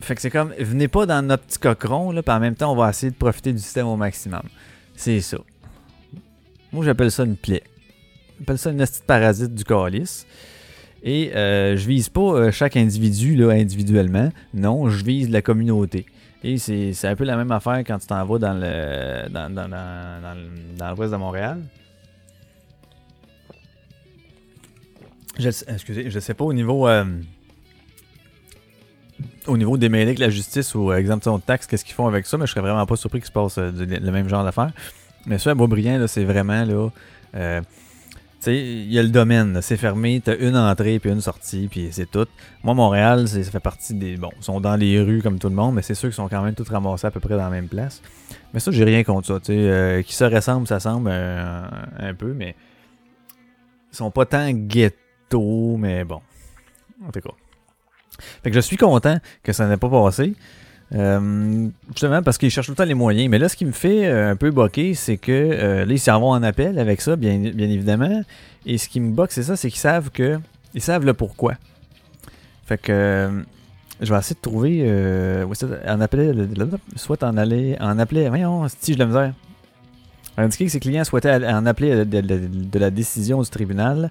Fait 0.00 0.14
que 0.14 0.20
c'est 0.20 0.30
comme, 0.30 0.52
venez 0.58 0.88
pas 0.88 1.06
dans 1.06 1.22
notre 1.22 1.44
petit 1.44 1.58
cochon, 1.58 2.10
là, 2.10 2.22
puis 2.22 2.34
en 2.34 2.40
même 2.40 2.54
temps, 2.54 2.72
on 2.72 2.76
va 2.76 2.90
essayer 2.90 3.10
de 3.10 3.16
profiter 3.16 3.52
du 3.52 3.58
système 3.58 3.86
au 3.86 3.96
maximum. 3.96 4.42
C'est 4.96 5.20
ça. 5.20 5.38
Moi, 6.72 6.84
j'appelle 6.84 7.10
ça 7.10 7.24
une 7.24 7.36
plaie. 7.36 7.62
J'appelle 8.38 8.58
ça 8.58 8.70
une 8.70 8.78
petite 8.78 9.04
parasite 9.04 9.54
du 9.54 9.64
calice. 9.64 10.26
Et 11.06 11.36
euh, 11.36 11.76
je 11.76 11.86
vise 11.86 12.08
pas 12.08 12.20
euh, 12.20 12.50
chaque 12.50 12.78
individu 12.78 13.36
là, 13.36 13.50
individuellement. 13.50 14.30
Non, 14.54 14.88
je 14.88 15.04
vise 15.04 15.28
la 15.28 15.42
communauté. 15.42 16.06
Et 16.42 16.56
c'est 16.58 17.06
un 17.06 17.14
peu 17.14 17.24
la 17.24 17.36
même 17.36 17.52
affaire 17.52 17.78
quand 17.78 17.98
tu 17.98 18.06
t'en 18.06 18.24
vas 18.24 18.38
dans 18.38 18.54
le 18.54 19.28
dans, 19.30 19.52
dans, 19.54 19.68
dans, 19.68 20.36
dans 20.78 20.94
l'ouest 20.94 21.12
de 21.12 21.16
Montréal. 21.16 21.58
Excusez, 25.38 26.10
je 26.10 26.20
sais 26.20 26.34
pas 26.34 26.44
au 26.44 26.52
niveau 26.52 26.86
euh, 26.86 27.04
au 29.46 29.56
niveau 29.56 29.76
des 29.76 29.88
mêlés 29.88 30.04
avec 30.04 30.18
la 30.18 30.30
justice 30.30 30.74
ou 30.74 30.90
euh, 30.90 30.96
exemption 30.96 31.36
de 31.38 31.42
taxes, 31.42 31.66
qu'est-ce 31.66 31.84
qu'ils 31.84 31.94
font 31.94 32.06
avec 32.06 32.26
ça, 32.26 32.38
mais 32.38 32.46
je 32.46 32.52
serais 32.52 32.60
vraiment 32.60 32.86
pas 32.86 32.96
surpris 32.96 33.20
qu'il 33.20 33.26
se 33.26 33.32
passe 33.32 33.58
le 33.58 34.10
même 34.10 34.28
genre 34.28 34.44
d'affaires. 34.44 34.72
Mais 35.26 35.38
ça, 35.38 35.50
à 35.50 35.54
Beaubriand, 35.54 35.98
là, 35.98 36.08
c'est 36.08 36.24
vraiment 36.24 36.64
là. 36.64 37.60
Il 38.52 38.92
y 38.92 38.98
a 38.98 39.02
le 39.02 39.08
domaine, 39.08 39.60
c'est 39.62 39.76
fermé, 39.76 40.20
t'as 40.24 40.36
une 40.36 40.56
entrée 40.56 40.98
puis 40.98 41.10
une 41.10 41.20
sortie, 41.20 41.68
puis 41.68 41.88
c'est 41.90 42.10
tout. 42.10 42.26
Moi, 42.62 42.74
Montréal, 42.74 43.28
ça 43.28 43.42
fait 43.42 43.60
partie 43.60 43.94
des. 43.94 44.16
Bon, 44.16 44.30
ils 44.36 44.44
sont 44.44 44.60
dans 44.60 44.76
les 44.76 45.00
rues 45.00 45.22
comme 45.22 45.38
tout 45.38 45.48
le 45.48 45.54
monde, 45.54 45.74
mais 45.74 45.82
c'est 45.82 45.94
sûr 45.94 46.08
qu'ils 46.08 46.16
sont 46.16 46.28
quand 46.28 46.42
même 46.42 46.54
tous 46.54 46.68
ramassés 46.68 47.06
à 47.06 47.10
peu 47.10 47.20
près 47.20 47.36
dans 47.36 47.44
la 47.44 47.50
même 47.50 47.68
place. 47.68 48.02
Mais 48.52 48.60
ça, 48.60 48.70
j'ai 48.70 48.84
rien 48.84 49.04
contre 49.04 49.26
ça. 49.26 49.38
Euh, 49.50 50.02
qui 50.02 50.14
se 50.14 50.24
ressemblent, 50.24 50.66
ça 50.66 50.80
semble 50.80 51.10
euh, 51.12 51.62
un 51.98 52.14
peu, 52.14 52.32
mais 52.32 52.54
ils 53.92 53.96
sont 53.96 54.10
pas 54.10 54.26
tant 54.26 54.50
ghetto, 54.50 55.76
mais 55.76 56.04
bon. 56.04 56.20
En 57.06 57.10
tout 57.10 57.20
cas. 57.20 57.30
Que 58.42 58.52
je 58.52 58.60
suis 58.60 58.76
content 58.76 59.18
que 59.42 59.52
ça 59.52 59.66
n'ait 59.66 59.76
pas 59.76 59.88
passé. 59.88 60.34
Euh, 60.94 61.68
justement 61.88 62.22
parce 62.22 62.38
qu'ils 62.38 62.50
cherchent 62.50 62.66
tout 62.66 62.72
le 62.72 62.76
temps 62.76 62.84
les 62.84 62.94
moyens. 62.94 63.28
Mais 63.28 63.38
là, 63.38 63.48
ce 63.48 63.56
qui 63.56 63.64
me 63.64 63.72
fait 63.72 64.06
euh, 64.06 64.30
un 64.30 64.36
peu 64.36 64.50
boquer, 64.50 64.94
c'est 64.94 65.16
que 65.16 65.32
euh, 65.32 65.84
là, 65.84 65.92
ils 65.92 65.98
s'en 65.98 66.20
vont 66.20 66.30
en 66.30 66.42
appel 66.42 66.78
avec 66.78 67.00
ça, 67.00 67.16
bien, 67.16 67.38
bien 67.38 67.68
évidemment. 67.68 68.22
Et 68.66 68.78
ce 68.78 68.88
qui 68.88 69.00
me 69.00 69.10
boque, 69.10 69.32
c'est 69.32 69.42
ça, 69.42 69.56
c'est 69.56 69.70
qu'ils 69.70 69.80
savent 69.80 70.10
que. 70.10 70.38
Ils 70.74 70.80
savent 70.80 71.04
le 71.04 71.14
pourquoi. 71.14 71.54
Fait 72.66 72.78
que. 72.78 72.92
euh, 72.92 73.42
je 74.00 74.12
vais 74.12 74.18
essayer 74.18 74.34
de 74.34 74.40
trouver. 74.40 75.44
En 75.88 76.00
appelait. 76.00 76.32
Soit 76.96 77.22
en 77.22 77.36
aller. 77.36 77.76
En 77.80 77.98
appeler. 77.98 78.28
Voyons, 78.28 78.66
si 78.80 78.94
de 78.94 78.98
la 78.98 79.06
misère. 79.06 79.32
A 80.36 80.42
indiqué 80.42 80.64
que 80.64 80.70
ses 80.70 80.80
clients 80.80 81.04
souhaitaient 81.04 81.46
en 81.46 81.64
appeler 81.64 82.04
de, 82.04 82.78
la 82.78 82.90
décision 82.90 83.40
du 83.40 83.48
tribunal. 83.48 84.10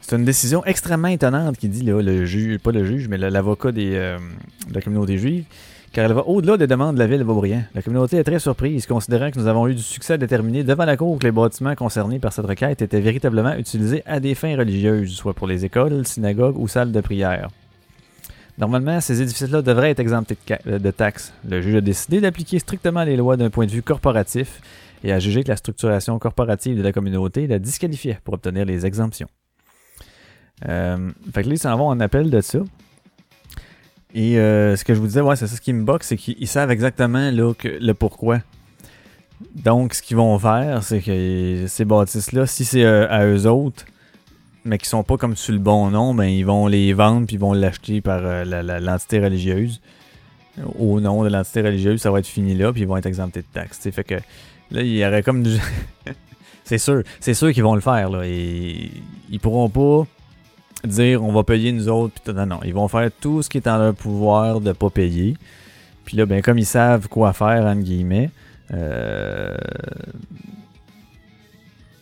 C'est 0.00 0.16
une 0.16 0.24
décision 0.24 0.64
extrêmement 0.64 1.08
étonnante 1.08 1.56
qui 1.56 1.68
dit 1.68 1.82
là, 1.82 2.00
le 2.02 2.24
juge, 2.24 2.58
pas 2.58 2.72
le 2.72 2.84
juge, 2.84 3.06
mais 3.06 3.16
l'avocat 3.16 3.70
des, 3.70 3.92
euh, 3.94 4.18
de 4.68 4.74
la 4.74 4.80
communauté 4.80 5.18
juive, 5.18 5.44
car 5.92 6.04
elle 6.04 6.12
va 6.12 6.22
au-delà 6.26 6.56
des 6.56 6.66
demandes 6.66 6.94
de 6.94 7.00
la 7.00 7.06
ville 7.06 7.18
de 7.18 7.24
Beaubriand. 7.24 7.64
La 7.74 7.82
communauté 7.82 8.16
est 8.16 8.24
très 8.24 8.38
surprise, 8.38 8.86
considérant 8.86 9.30
que 9.30 9.38
nous 9.38 9.48
avons 9.48 9.66
eu 9.66 9.74
du 9.74 9.82
succès 9.82 10.14
à 10.14 10.18
déterminer 10.18 10.62
devant 10.62 10.84
la 10.84 10.96
cour 10.96 11.18
que 11.18 11.24
les 11.24 11.32
bâtiments 11.32 11.74
concernés 11.74 12.20
par 12.20 12.32
cette 12.32 12.46
requête 12.46 12.80
étaient 12.80 13.00
véritablement 13.00 13.54
utilisés 13.54 14.02
à 14.06 14.20
des 14.20 14.34
fins 14.34 14.56
religieuses, 14.56 15.12
soit 15.12 15.34
pour 15.34 15.48
les 15.48 15.64
écoles, 15.64 16.06
synagogues 16.06 16.58
ou 16.58 16.68
salles 16.68 16.92
de 16.92 17.00
prière. 17.00 17.48
Normalement, 18.58 19.00
ces 19.00 19.22
édifices-là 19.22 19.62
devraient 19.62 19.90
être 19.90 20.00
exemptés 20.00 20.36
de, 20.66 20.90
taxes. 20.90 21.32
Le 21.48 21.60
juge 21.62 21.76
a 21.76 21.80
décidé 21.80 22.20
d'appliquer 22.20 22.58
strictement 22.58 23.04
les 23.04 23.16
lois 23.16 23.36
d'un 23.36 23.50
point 23.50 23.66
de 23.66 23.70
vue 23.70 23.82
corporatif 23.82 24.60
et 25.02 25.12
a 25.12 25.18
jugé 25.18 25.42
que 25.42 25.48
la 25.48 25.56
structuration 25.56 26.18
corporative 26.18 26.76
de 26.76 26.82
la 26.82 26.92
communauté 26.92 27.46
la 27.46 27.58
disqualifiait 27.58 28.18
pour 28.22 28.34
obtenir 28.34 28.66
les 28.66 28.84
exemptions. 28.84 29.28
Euh, 30.68 31.10
fait 31.32 31.42
que 31.42 31.48
là, 31.48 31.56
s'en 31.56 31.76
vont 31.76 31.88
en 31.88 32.00
appel 32.00 32.28
de 32.28 32.40
ça. 32.42 32.58
Et 34.14 34.38
euh, 34.38 34.76
ce 34.76 34.84
que 34.84 34.94
je 34.94 35.00
vous 35.00 35.06
disais, 35.06 35.20
ouais, 35.20 35.36
c'est 35.36 35.46
ça 35.46 35.56
ce 35.56 35.60
qui 35.60 35.72
me 35.72 35.84
boxe, 35.84 36.08
c'est 36.08 36.16
qu'ils 36.16 36.48
savent 36.48 36.70
exactement 36.70 37.30
là, 37.30 37.52
le 37.64 37.92
pourquoi. 37.92 38.40
Donc, 39.54 39.94
ce 39.94 40.02
qu'ils 40.02 40.16
vont 40.16 40.38
faire, 40.38 40.82
c'est 40.82 41.00
que 41.00 41.64
ces 41.66 41.84
bâtisses-là, 41.84 42.46
si 42.46 42.64
c'est 42.64 42.84
euh, 42.84 43.08
à 43.08 43.24
eux 43.24 43.46
autres, 43.46 43.84
mais 44.64 44.78
qui 44.78 44.88
sont 44.88 45.02
pas 45.02 45.16
comme 45.16 45.36
sur 45.36 45.52
le 45.52 45.58
bon 45.58 45.90
nom, 45.90 46.12
ben 46.14 46.24
ils 46.24 46.44
vont 46.44 46.66
les 46.66 46.92
vendre 46.92 47.26
puis 47.26 47.36
ils 47.36 47.40
vont 47.40 47.54
l'acheter 47.54 48.00
par 48.00 48.20
euh, 48.22 48.44
l'entité 48.44 49.20
religieuse. 49.20 49.80
Au 50.78 51.00
nom 51.00 51.24
de 51.24 51.28
l'entité 51.28 51.62
religieuse, 51.62 52.00
ça 52.00 52.10
va 52.10 52.18
être 52.18 52.26
fini 52.26 52.54
là, 52.54 52.72
puis 52.72 52.82
ils 52.82 52.88
vont 52.88 52.96
être 52.96 53.06
exemptés 53.06 53.40
de 53.40 53.46
taxes. 53.52 53.78
tu 53.78 53.84
sais. 53.84 53.92
Fait 53.92 54.04
que 54.04 54.14
là, 54.70 54.82
il 54.82 54.94
y 54.94 55.06
aurait 55.06 55.22
comme 55.22 55.42
du. 55.42 55.56
c'est 56.64 56.78
sûr, 56.78 57.02
c'est 57.20 57.34
sûr 57.34 57.52
qu'ils 57.52 57.62
vont 57.62 57.74
le 57.74 57.80
faire 57.80 58.10
là. 58.10 58.26
Et 58.26 58.90
ils 59.30 59.40
pourront 59.40 59.70
pas 59.70 60.06
dire 60.86 61.22
on 61.22 61.32
va 61.32 61.44
payer 61.44 61.72
nous 61.72 61.88
autres. 61.88 62.20
Tout. 62.22 62.32
non, 62.32 62.46
non, 62.46 62.60
ils 62.64 62.74
vont 62.74 62.88
faire 62.88 63.10
tout 63.20 63.42
ce 63.42 63.48
qui 63.48 63.58
est 63.58 63.68
en 63.68 63.78
leur 63.78 63.94
pouvoir 63.94 64.60
de 64.60 64.72
pas 64.72 64.90
payer. 64.90 65.36
Puis 66.04 66.16
là, 66.16 66.26
ben 66.26 66.42
comme 66.42 66.58
ils 66.58 66.66
savent 66.66 67.08
quoi 67.08 67.32
faire 67.32 67.66
entre 67.66 67.82
guillemets, 67.82 68.30
euh, 68.72 69.54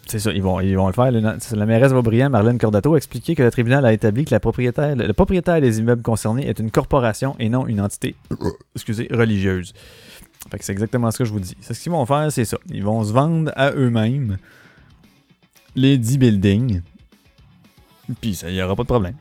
c'est 0.08 0.18
ça, 0.18 0.32
ils 0.32 0.42
vont, 0.42 0.60
ils 0.60 0.74
vont 0.74 0.86
le 0.86 0.94
faire. 0.94 1.10
La 1.12 1.66
mairesse 1.66 1.92
Vaubrillant, 1.92 2.30
Marlène 2.30 2.58
Cordato, 2.58 2.94
a 2.94 2.96
expliqué 2.96 3.34
que 3.34 3.42
le 3.42 3.50
tribunal 3.50 3.84
a 3.84 3.92
établi 3.92 4.24
que 4.24 4.34
propriétaire, 4.38 4.96
le 4.96 5.12
propriétaire 5.12 5.60
des 5.60 5.80
immeubles 5.80 6.02
concernés 6.02 6.48
est 6.48 6.58
une 6.58 6.70
corporation 6.70 7.36
et 7.38 7.50
non 7.50 7.66
une 7.66 7.80
entité 7.80 8.14
excusez, 8.74 9.08
religieuse. 9.10 9.74
Fait 10.50 10.58
que 10.58 10.64
c'est 10.64 10.72
exactement 10.72 11.10
ce 11.10 11.18
que 11.18 11.24
je 11.26 11.32
vous 11.32 11.40
dis. 11.40 11.56
Ce 11.60 11.74
qu'ils 11.74 11.92
vont 11.92 12.06
faire, 12.06 12.32
c'est 12.32 12.46
ça. 12.46 12.56
Ils 12.70 12.82
vont 12.82 13.04
se 13.04 13.12
vendre 13.12 13.52
à 13.54 13.72
eux-mêmes 13.72 14.38
les 15.76 15.98
10 15.98 16.18
buildings. 16.18 16.80
Puis 18.20 18.40
il 18.46 18.54
n'y 18.54 18.62
aura 18.62 18.76
pas 18.76 18.82
de 18.82 18.88
problème. 18.88 19.14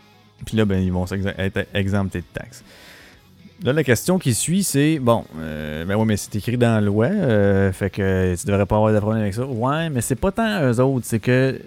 Puis 0.46 0.58
là, 0.58 0.66
ben, 0.66 0.82
ils 0.82 0.92
vont 0.92 1.06
être 1.06 1.66
exemptés 1.74 2.20
de 2.20 2.26
taxes. 2.34 2.64
Là, 3.64 3.74
la 3.74 3.84
question 3.84 4.20
qui 4.20 4.36
suit, 4.36 4.64
c'est 4.64 5.00
bon, 5.00 5.26
euh, 5.40 5.84
ben 5.84 5.96
oui, 5.96 6.06
mais 6.06 6.16
c'est 6.16 6.36
écrit 6.36 6.58
dans 6.58 6.76
la 6.76 6.82
loi, 6.82 7.08
euh, 7.08 7.72
fait 7.72 7.90
que 7.90 8.36
tu 8.40 8.46
devrais 8.46 8.68
pas 8.68 8.76
avoir 8.76 8.94
de 8.94 9.00
problème 9.00 9.24
avec 9.24 9.34
ça. 9.34 9.48
Ouais, 9.48 9.90
mais 9.90 10.02
c'est 10.02 10.16
pas 10.16 10.32
tant 10.32 10.62
eux 10.62 10.80
autres, 10.80 11.08
c'est 11.08 11.18
que 11.18 11.60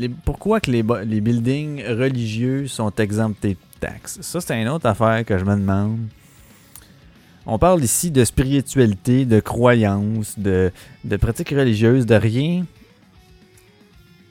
euh, 0.00 0.08
pourquoi 0.24 0.60
que 0.60 0.70
les 0.70 1.20
buildings 1.20 1.84
religieux 1.84 2.68
sont 2.68 2.92
exemptés 2.94 3.54
de 3.54 3.80
taxes? 3.80 4.18
Ça, 4.20 4.40
c'est 4.40 4.60
une 4.60 4.68
autre 4.68 4.86
affaire 4.86 5.24
que 5.24 5.36
je 5.36 5.44
me 5.44 5.56
demande. 5.56 5.98
On 7.44 7.58
parle 7.58 7.82
ici 7.82 8.12
de 8.12 8.24
spiritualité, 8.24 9.24
de 9.24 9.40
croyance, 9.40 10.38
de, 10.38 10.70
de 11.02 11.16
pratiques 11.16 11.50
religieuses, 11.50 12.06
de 12.06 12.14
rien 12.14 12.66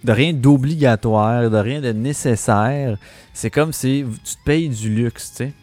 de 0.04 0.12
rien 0.12 0.34
d'obligatoire, 0.34 1.50
de 1.50 1.58
rien 1.58 1.82
de 1.82 1.92
nécessaire. 1.92 2.98
C'est 3.34 3.50
comme 3.50 3.72
si 3.74 4.04
tu 4.24 4.36
te 4.36 4.44
payes 4.44 4.70
du 4.70 4.90
luxe, 4.90 5.32
tu 5.32 5.46
sais. 5.46 5.54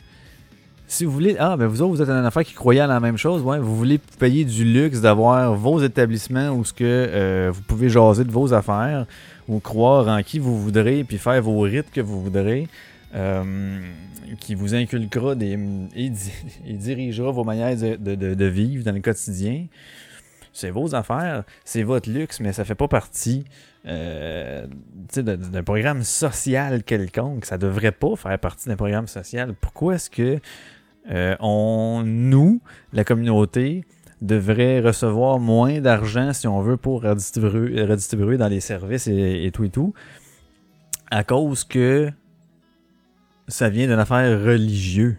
Si 0.91 1.05
vous 1.05 1.13
voulez, 1.13 1.37
ah, 1.39 1.57
ben 1.59 1.67
vous 1.67 1.83
autres, 1.83 1.91
vous 1.97 2.01
êtes 2.03 2.09
une 2.09 2.25
affaire 2.25 2.45
qui 2.45 2.55
croyait 2.55 2.81
à 2.81 2.87
la 2.87 2.99
même 2.99 3.19
chose, 3.19 3.43
ouais, 3.43 3.59
vous 3.59 3.77
voulez 3.77 3.99
payer 4.19 4.47
du 4.47 4.65
luxe 4.65 5.03
d'avoir 5.03 5.55
vos 5.55 5.81
établissements 5.83 6.49
où 6.51 6.65
ce 6.65 6.73
que 6.73 6.83
euh, 6.85 7.51
vous 7.53 7.61
pouvez 7.61 7.91
jaser 7.91 8.25
de 8.25 8.31
vos 8.33 8.55
affaires 8.55 9.05
ou 9.49 9.61
croire 9.61 10.09
en 10.09 10.23
qui 10.23 10.39
vous 10.39 10.59
voudrez 10.59 11.05
puis 11.05 11.19
faire 11.19 11.43
vos 11.43 11.61
rites 11.61 11.91
que 11.93 12.01
vous 12.01 12.23
voudrez, 12.23 12.69
euh, 13.15 13.81
qui 14.41 14.55
vous 14.55 14.75
inculquera 14.75 15.35
des, 15.35 15.59
et, 15.95 16.11
et 16.67 16.73
dirigera 16.73 17.33
vos 17.33 17.45
manières 17.45 17.77
de- 17.77 18.15
de- 18.15 18.35
de 18.35 18.45
vivre 18.47 18.83
dans 18.83 18.93
le 18.95 19.01
quotidien. 19.01 19.67
C'est 20.55 20.71
vos 20.71 20.95
affaires, 20.95 21.45
c'est 21.67 21.83
votre 21.83 22.09
luxe, 22.11 22.41
mais 22.41 22.55
ça 22.55 22.65
fait 22.65 22.75
pas 22.75 22.89
partie 22.89 23.45
euh, 23.89 24.67
d'un 25.17 25.63
programme 25.63 26.03
social 26.03 26.83
quelconque. 26.83 27.45
Ça 27.45 27.59
devrait 27.59 27.93
pas 27.93 28.17
faire 28.17 28.39
partie 28.39 28.69
d'un 28.69 28.77
programme 28.77 29.07
social. 29.07 29.55
Pourquoi 29.61 29.95
est-ce 29.95 30.11
que 30.11 30.39
euh, 31.11 31.37
on, 31.41 32.03
nous, 32.05 32.61
la 32.93 33.05
communauté, 33.05 33.85
devrait 34.21 34.81
recevoir 34.81 35.39
moins 35.39 35.81
d'argent, 35.81 36.33
si 36.33 36.49
on 36.49 36.61
veut, 36.61 36.77
pour 36.77 37.03
redistribuer, 37.03 37.83
redistribuer 37.83 38.37
dans 38.37 38.49
les 38.49 38.61
services 38.61 39.07
et, 39.07 39.45
et 39.45 39.53
tout 39.53 39.65
et 39.65 39.71
tout, 39.71 39.95
à 41.11 41.25
cause 41.25 41.65
que 41.65 42.11
ça 43.47 43.71
vient 43.71 43.87
d'une 43.87 43.99
affaire 43.99 44.43
religieuse? 44.43 45.17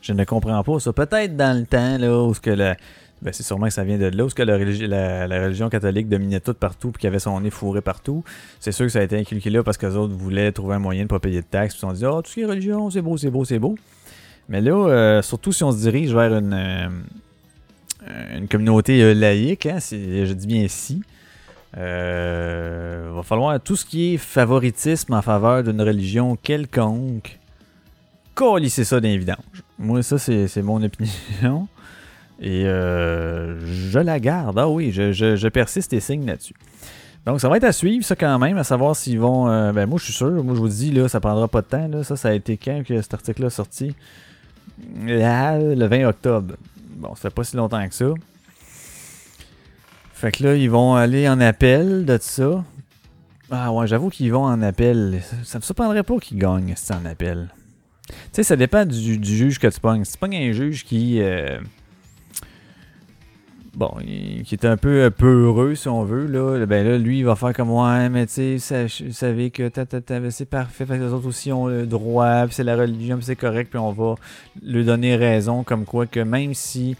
Je 0.00 0.14
ne 0.14 0.24
comprends 0.24 0.62
pas 0.62 0.80
ça. 0.80 0.92
Peut-être 0.94 1.36
dans 1.36 1.58
le 1.58 1.66
temps, 1.66 1.98
là, 1.98 2.22
où 2.22 2.32
ce 2.32 2.40
que 2.40 2.50
la, 2.50 2.76
ben, 3.22 3.32
c'est 3.32 3.42
sûrement 3.42 3.66
que 3.66 3.72
ça 3.72 3.84
vient 3.84 3.98
de 3.98 4.06
là, 4.06 4.24
où 4.24 4.28
ce 4.30 4.34
que 4.34 4.42
la, 4.42 4.56
religi- 4.56 4.86
la- 4.86 5.26
la 5.26 5.42
religion 5.44 5.68
catholique 5.68 6.08
dominait 6.08 6.40
tout 6.40 6.54
partout, 6.54 6.90
puis 6.92 7.00
qu'il 7.00 7.08
avait 7.08 7.18
son 7.18 7.40
nez 7.40 7.50
fourré 7.50 7.80
partout. 7.80 8.22
C'est 8.60 8.72
sûr 8.72 8.86
que 8.86 8.92
ça 8.92 9.00
a 9.00 9.02
été 9.02 9.18
inculqué 9.18 9.50
là 9.50 9.62
parce 9.62 9.76
que 9.76 9.86
les 9.86 9.96
autres 9.96 10.14
voulaient 10.14 10.52
trouver 10.52 10.76
un 10.76 10.78
moyen 10.78 11.02
de 11.02 11.08
pas 11.08 11.18
payer 11.18 11.40
de 11.40 11.46
taxes, 11.46 11.74
puis 11.74 11.78
ils 11.78 11.80
se 11.80 11.86
sont 11.86 11.92
dit, 11.92 12.04
ah, 12.04 12.20
tout 12.22 12.30
ce 12.30 12.34
qui 12.34 12.40
est 12.42 12.46
religion, 12.46 12.90
c'est 12.90 13.02
beau, 13.02 13.16
c'est 13.16 13.30
beau, 13.30 13.44
c'est 13.44 13.58
beau. 13.58 13.76
Mais 14.48 14.60
là, 14.60 14.72
euh, 14.88 15.22
surtout 15.22 15.52
si 15.52 15.64
on 15.64 15.72
se 15.72 15.78
dirige 15.78 16.14
vers 16.14 16.32
une, 16.34 16.54
euh, 16.54 18.46
communauté 18.50 19.02
euh, 19.02 19.12
laïque, 19.14 19.66
hein, 19.66 19.80
c'est- 19.80 20.24
je 20.24 20.32
dis 20.32 20.46
bien 20.46 20.66
si, 20.68 21.02
euh, 21.76 23.10
va 23.14 23.22
falloir 23.22 23.60
tout 23.60 23.76
ce 23.76 23.84
qui 23.84 24.14
est 24.14 24.16
favoritisme 24.16 25.12
en 25.14 25.22
faveur 25.22 25.62
d'une 25.64 25.80
religion 25.82 26.36
quelconque, 26.36 27.38
colisser 28.34 28.84
ça 28.84 29.00
d'un 29.00 29.16
vidange. 29.16 29.36
Moi, 29.78 30.02
ça, 30.02 30.16
c'est 30.18 30.62
mon 30.62 30.82
opinion. 30.82 31.68
Et 32.40 32.64
euh, 32.66 33.58
je 33.90 33.98
la 33.98 34.20
garde. 34.20 34.58
Ah 34.58 34.68
oui, 34.68 34.92
je, 34.92 35.12
je- 35.12 35.48
persiste 35.48 35.92
et 35.92 36.00
signe 36.00 36.24
là-dessus. 36.26 36.54
Donc, 37.26 37.40
ça 37.40 37.48
va 37.48 37.56
être 37.56 37.64
à 37.64 37.72
suivre, 37.72 38.04
ça, 38.04 38.16
quand 38.16 38.38
même, 38.38 38.56
à 38.58 38.64
savoir 38.64 38.94
s'ils 38.96 39.18
vont. 39.18 39.48
euh, 39.50 39.72
ben, 39.72 39.86
moi, 39.86 39.98
je 39.98 40.04
suis 40.04 40.12
sûr. 40.14 40.30
Moi, 40.44 40.54
je 40.54 40.60
vous 40.60 40.68
dis, 40.68 40.90
là, 40.92 41.08
ça 41.08 41.20
prendra 41.20 41.48
pas 41.48 41.62
de 41.62 41.66
temps. 41.66 41.88
Là. 41.88 42.04
Ça, 42.04 42.16
ça 42.16 42.28
a 42.28 42.32
été 42.32 42.56
quand 42.56 42.82
que 42.86 43.00
cet 43.02 43.12
article-là 43.14 43.50
sorti? 43.50 43.94
Ah, 45.08 45.58
Le 45.58 45.86
20 45.86 46.06
octobre. 46.06 46.54
Bon, 46.96 47.14
ça 47.16 47.22
fait 47.28 47.34
pas 47.34 47.44
si 47.44 47.56
longtemps 47.56 47.86
que 47.88 47.94
ça. 47.94 48.06
Fait 50.12 50.32
que 50.32 50.42
là, 50.44 50.54
ils 50.56 50.70
vont 50.70 50.94
aller 50.94 51.28
en 51.28 51.40
appel 51.40 52.04
de 52.04 52.18
ça. 52.20 52.64
Ah 53.50 53.72
ouais, 53.72 53.86
j'avoue 53.86 54.10
qu'ils 54.10 54.32
vont 54.32 54.44
en 54.44 54.60
appel. 54.62 55.20
Ça, 55.22 55.36
ça 55.44 55.58
me 55.58 55.62
surprendrait 55.62 56.02
pas 56.02 56.18
qu'ils 56.18 56.38
gagnent 56.38 56.74
si 56.76 56.86
c'est 56.86 56.94
en 56.94 57.04
appel. 57.04 57.48
Tu 58.08 58.14
sais, 58.32 58.42
ça 58.42 58.56
dépend 58.56 58.84
du, 58.84 59.18
du 59.18 59.36
juge 59.36 59.58
que 59.58 59.66
tu 59.68 59.80
pognes. 59.80 60.04
Si 60.04 60.12
tu 60.12 60.18
pognes 60.18 60.36
un 60.36 60.52
juge 60.52 60.84
qui. 60.84 61.20
euh, 61.20 61.58
bon, 63.78 63.92
il- 64.06 64.42
qui 64.42 64.56
est 64.56 64.66
un 64.66 64.76
peu 64.76 65.04
euh, 65.04 65.10
peureux, 65.10 65.74
si 65.76 65.88
on 65.88 66.02
veut, 66.02 66.26
là, 66.26 66.66
ben 66.66 66.86
là, 66.86 66.98
lui, 66.98 67.20
il 67.20 67.24
va 67.24 67.36
faire 67.36 67.52
comme 67.54 67.70
Ouais, 67.70 68.08
mais 68.10 68.26
tu 68.26 68.58
sais, 68.58 68.86
vous 69.06 69.12
savez 69.12 69.50
que 69.50 69.70
ben, 70.08 70.30
c'est 70.30 70.44
parfait, 70.50 70.84
fait 70.84 70.98
que 70.98 71.02
les 71.04 71.12
autres 71.12 71.28
aussi 71.28 71.52
ont 71.52 71.68
le 71.68 71.86
droit, 71.86 72.44
puis 72.46 72.54
c'est 72.54 72.64
la 72.64 72.76
religion, 72.76 73.16
puis 73.16 73.24
c'est 73.24 73.36
correct, 73.36 73.70
puis 73.70 73.78
on 73.78 73.92
va 73.92 74.16
lui 74.62 74.84
donner 74.84 75.16
raison, 75.16 75.62
comme 75.62 75.84
quoi 75.84 76.06
que 76.06 76.20
même 76.20 76.52
si 76.54 76.96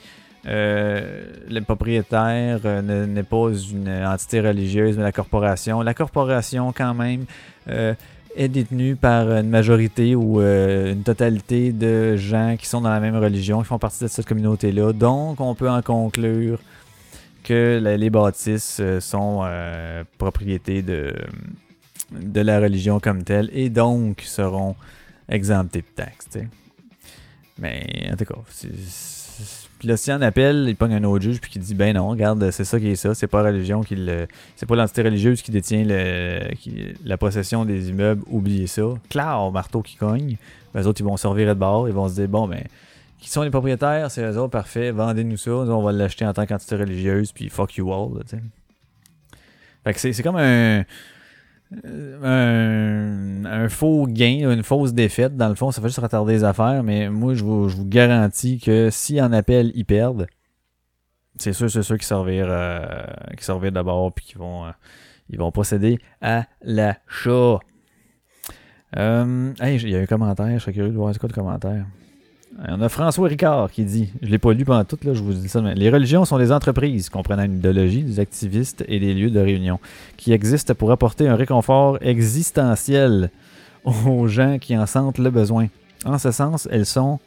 euh, 0.46 1.24
le 1.50 1.60
propriétaire 1.60 2.60
euh, 2.64 2.80
ne- 2.80 3.06
n'est 3.06 3.22
pas 3.24 3.48
une 3.72 3.88
entité 4.06 4.40
religieuse, 4.40 4.96
mais 4.96 5.02
la 5.02 5.12
corporation. 5.12 5.82
La 5.82 5.94
corporation, 5.94 6.72
quand 6.72 6.94
même, 6.94 7.24
euh, 7.68 7.92
est 8.38 8.48
détenue 8.48 8.96
par 8.96 9.30
une 9.30 9.50
majorité 9.50 10.14
ou 10.14 10.40
euh, 10.40 10.92
une 10.92 11.02
totalité 11.02 11.72
de 11.72 12.16
gens 12.16 12.56
qui 12.58 12.66
sont 12.66 12.80
dans 12.80 12.90
la 12.90 13.00
même 13.00 13.16
religion, 13.16 13.60
qui 13.60 13.66
font 13.66 13.78
partie 13.78 14.02
de 14.04 14.08
cette 14.08 14.26
communauté-là. 14.26 14.92
Donc, 14.92 15.40
on 15.40 15.54
peut 15.54 15.68
en 15.68 15.82
conclure 15.82 16.58
que 17.44 17.80
les 17.82 18.10
bâtisses 18.10 18.78
euh, 18.80 19.00
sont 19.00 19.40
euh, 19.42 20.04
propriété 20.18 20.82
de, 20.82 21.12
de 22.12 22.40
la 22.40 22.60
religion 22.60 23.00
comme 23.00 23.24
telle 23.24 23.50
et 23.52 23.70
donc 23.70 24.22
seront 24.22 24.76
exemptés 25.28 25.80
de 25.82 25.94
taxes. 25.94 26.38
Mais 27.58 28.08
en 28.12 28.16
tout 28.16 28.24
cas, 28.24 28.38
c'est- 28.50 28.68
puis 29.78 29.86
là, 29.86 29.96
si 29.96 30.12
en 30.12 30.20
appelle, 30.22 30.66
il 30.68 30.76
pogne 30.76 30.94
un 30.94 31.04
autre 31.04 31.22
juge 31.22 31.40
puis 31.40 31.50
qui 31.50 31.58
dit 31.58 31.74
ben 31.74 31.94
non, 31.94 32.08
regarde, 32.08 32.50
c'est 32.50 32.64
ça 32.64 32.80
qui 32.80 32.88
est 32.88 32.96
ça, 32.96 33.14
c'est 33.14 33.28
pas 33.28 33.42
la 33.42 33.50
religion 33.50 33.82
qui 33.82 33.94
le. 33.94 34.26
C'est 34.56 34.66
pas 34.66 34.74
l'entité 34.74 35.02
religieuse 35.02 35.40
qui 35.40 35.50
détient 35.50 35.84
le, 35.86 36.40
la 37.04 37.16
possession 37.16 37.64
des 37.64 37.90
immeubles, 37.90 38.22
oubliez 38.26 38.66
ça. 38.66 38.82
Claire, 39.08 39.50
marteau 39.52 39.82
qui 39.82 39.96
cogne. 39.96 40.36
Les 40.74 40.86
autres, 40.86 41.00
ils 41.00 41.04
vont 41.04 41.16
se 41.16 41.26
revirer 41.26 41.54
de 41.54 41.60
bord, 41.60 41.88
ils 41.88 41.94
vont 41.94 42.08
se 42.08 42.14
dire 42.14 42.28
bon 42.28 42.48
ben. 42.48 42.64
Qui 43.20 43.30
sont 43.30 43.42
les 43.42 43.50
propriétaires, 43.50 44.12
c'est 44.12 44.22
eux 44.22 44.38
autres, 44.38 44.52
parfait, 44.52 44.92
vendez-nous 44.92 45.36
ça, 45.36 45.50
nous, 45.50 45.72
on 45.72 45.82
va 45.82 45.90
l'acheter 45.90 46.24
en 46.24 46.32
tant 46.32 46.46
qu'entité 46.46 46.76
religieuse, 46.76 47.32
puis 47.32 47.48
fuck 47.48 47.76
you 47.76 47.92
all, 47.92 48.22
tu 48.22 48.36
sais. 48.36 48.42
Fait 49.82 49.92
que 49.92 50.14
c'est 50.14 50.22
comme 50.22 50.36
un, 50.36 50.84
un, 51.84 53.44
un 53.44 53.68
faux 53.68 54.06
gain, 54.06 54.50
une 54.50 54.62
fausse 54.62 54.92
défaite. 54.92 55.36
Dans 55.36 55.48
le 55.48 55.54
fond, 55.54 55.70
ça 55.70 55.82
fait 55.82 55.88
juste 55.88 56.00
retarder 56.00 56.32
les 56.34 56.44
affaires, 56.44 56.82
mais 56.82 57.08
moi, 57.10 57.34
je 57.34 57.44
vous, 57.44 57.68
je 57.68 57.76
vous 57.76 57.86
garantis 57.86 58.58
que 58.58 58.88
si 58.90 59.20
en 59.20 59.32
appel, 59.32 59.72
ils 59.74 59.84
perdent, 59.84 60.26
c'est 61.36 61.52
sûr, 61.52 61.70
c'est 61.70 61.82
sûr 61.82 61.96
qu'ils 61.96 62.06
servirent, 62.06 62.48
euh, 62.50 63.70
d'abord, 63.70 64.12
puis 64.12 64.24
qu'ils 64.24 64.38
vont, 64.38 64.66
euh, 64.66 64.70
vont 65.36 65.52
procéder 65.52 65.98
à 66.20 66.46
l'achat. 66.62 67.58
Euh, 68.96 69.52
hey, 69.60 69.76
il 69.76 69.90
y 69.90 69.96
a 69.96 70.00
un 70.00 70.06
commentaire, 70.06 70.50
je 70.54 70.58
serais 70.58 70.72
curieux 70.72 70.90
de 70.90 70.96
voir 70.96 71.12
c'est 71.12 71.20
quoi 71.20 71.28
le 71.28 71.34
commentaire. 71.34 71.84
On 72.66 72.80
a 72.82 72.88
François 72.88 73.28
Ricard 73.28 73.70
qui 73.70 73.84
dit, 73.84 74.10
je 74.20 74.28
l'ai 74.28 74.38
pas 74.38 74.52
lu 74.52 74.64
pendant 74.64 74.84
tout, 74.84 74.98
là, 75.04 75.14
je 75.14 75.22
vous 75.22 75.32
dis 75.32 75.48
ça, 75.48 75.62
mais 75.62 75.76
les 75.76 75.90
religions 75.90 76.24
sont 76.24 76.38
des 76.38 76.50
entreprises 76.50 77.08
comprenant 77.08 77.44
une 77.44 77.58
idéologie, 77.58 78.02
des 78.02 78.18
activistes 78.18 78.84
et 78.88 78.98
des 78.98 79.14
lieux 79.14 79.30
de 79.30 79.38
réunion 79.38 79.78
qui 80.16 80.32
existent 80.32 80.74
pour 80.74 80.90
apporter 80.90 81.28
un 81.28 81.36
réconfort 81.36 81.98
existentiel 82.00 83.30
aux 83.84 84.26
gens 84.26 84.58
qui 84.58 84.76
en 84.76 84.86
sentent 84.86 85.18
le 85.18 85.30
besoin. 85.30 85.68
En 86.04 86.18
ce 86.18 86.32
sens, 86.32 86.68
elles 86.72 86.86
sont 86.86 87.20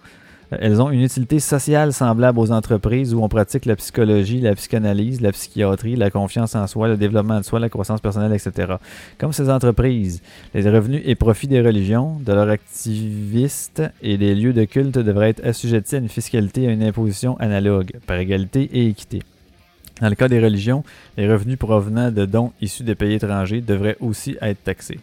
elles 0.59 0.81
ont 0.81 0.89
une 0.89 1.01
utilité 1.01 1.39
sociale 1.39 1.93
semblable 1.93 2.37
aux 2.39 2.51
entreprises 2.51 3.13
où 3.13 3.23
on 3.23 3.29
pratique 3.29 3.65
la 3.65 3.75
psychologie, 3.77 4.41
la 4.41 4.53
psychanalyse, 4.55 5.21
la 5.21 5.31
psychiatrie, 5.31 5.95
la 5.95 6.11
confiance 6.11 6.55
en 6.55 6.67
soi, 6.67 6.89
le 6.89 6.97
développement 6.97 7.39
de 7.39 7.45
soi, 7.45 7.59
la 7.59 7.69
croissance 7.69 8.01
personnelle, 8.01 8.33
etc. 8.33 8.73
Comme 9.17 9.31
ces 9.31 9.49
entreprises, 9.49 10.21
les 10.53 10.69
revenus 10.69 11.01
et 11.05 11.15
profits 11.15 11.47
des 11.47 11.61
religions, 11.61 12.17
de 12.19 12.33
leurs 12.33 12.49
activistes 12.49 13.81
et 14.01 14.17
des 14.17 14.35
lieux 14.35 14.53
de 14.53 14.65
culte 14.65 14.97
devraient 14.97 15.29
être 15.29 15.45
assujettis 15.45 15.95
à 15.95 15.99
une 15.99 16.09
fiscalité 16.09 16.63
et 16.63 16.67
à 16.67 16.71
une 16.71 16.83
imposition 16.83 17.37
analogue, 17.39 17.91
par 18.05 18.17
égalité 18.17 18.69
et 18.73 18.87
équité. 18.87 19.23
Dans 20.01 20.09
le 20.09 20.15
cas 20.15 20.27
des 20.27 20.39
religions, 20.39 20.83
les 21.15 21.31
revenus 21.31 21.57
provenant 21.57 22.11
de 22.11 22.25
dons 22.25 22.51
issus 22.59 22.83
des 22.83 22.95
pays 22.95 23.13
étrangers 23.13 23.61
devraient 23.61 23.97
aussi 24.01 24.35
être 24.41 24.63
taxés. 24.63 24.99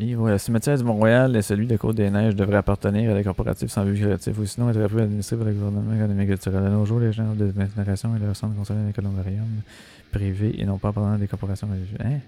Et 0.00 0.14
voilà, 0.16 0.34
le 0.34 0.38
cimetière 0.38 0.76
du 0.76 0.82
Mont-Royal 0.82 1.36
et 1.36 1.42
celui 1.42 1.66
de 1.66 1.76
Côte-des-Neiges 1.76 2.34
devraient 2.34 2.56
appartenir 2.56 3.12
à 3.12 3.14
des 3.14 3.22
corporatifs 3.22 3.70
sans 3.70 3.84
but 3.84 3.94
lucratif 3.94 4.36
ou 4.38 4.44
sinon 4.44 4.68
être 4.70 4.86
plus 4.88 5.02
administrés 5.02 5.36
par 5.36 5.46
le 5.46 5.52
gouvernement 5.52 5.94
économique 5.94 6.28
culturel. 6.28 6.64
À 6.64 6.68
nos 6.68 6.84
jours, 6.84 6.98
les 6.98 7.12
gens 7.12 7.32
de 7.34 7.52
génération 7.52 8.16
et 8.16 8.18
leur 8.18 8.34
centre 8.34 8.56
concernés 8.56 8.86
des 8.86 8.92
columbariums 8.92 9.62
privés 10.10 10.56
et 10.58 10.64
non 10.64 10.78
pas 10.78 10.88
appartenant 10.88 11.14
à 11.14 11.18
des 11.18 11.28
corporations 11.28 11.68
religieuses. 11.68 11.98
Hein? 12.04 12.18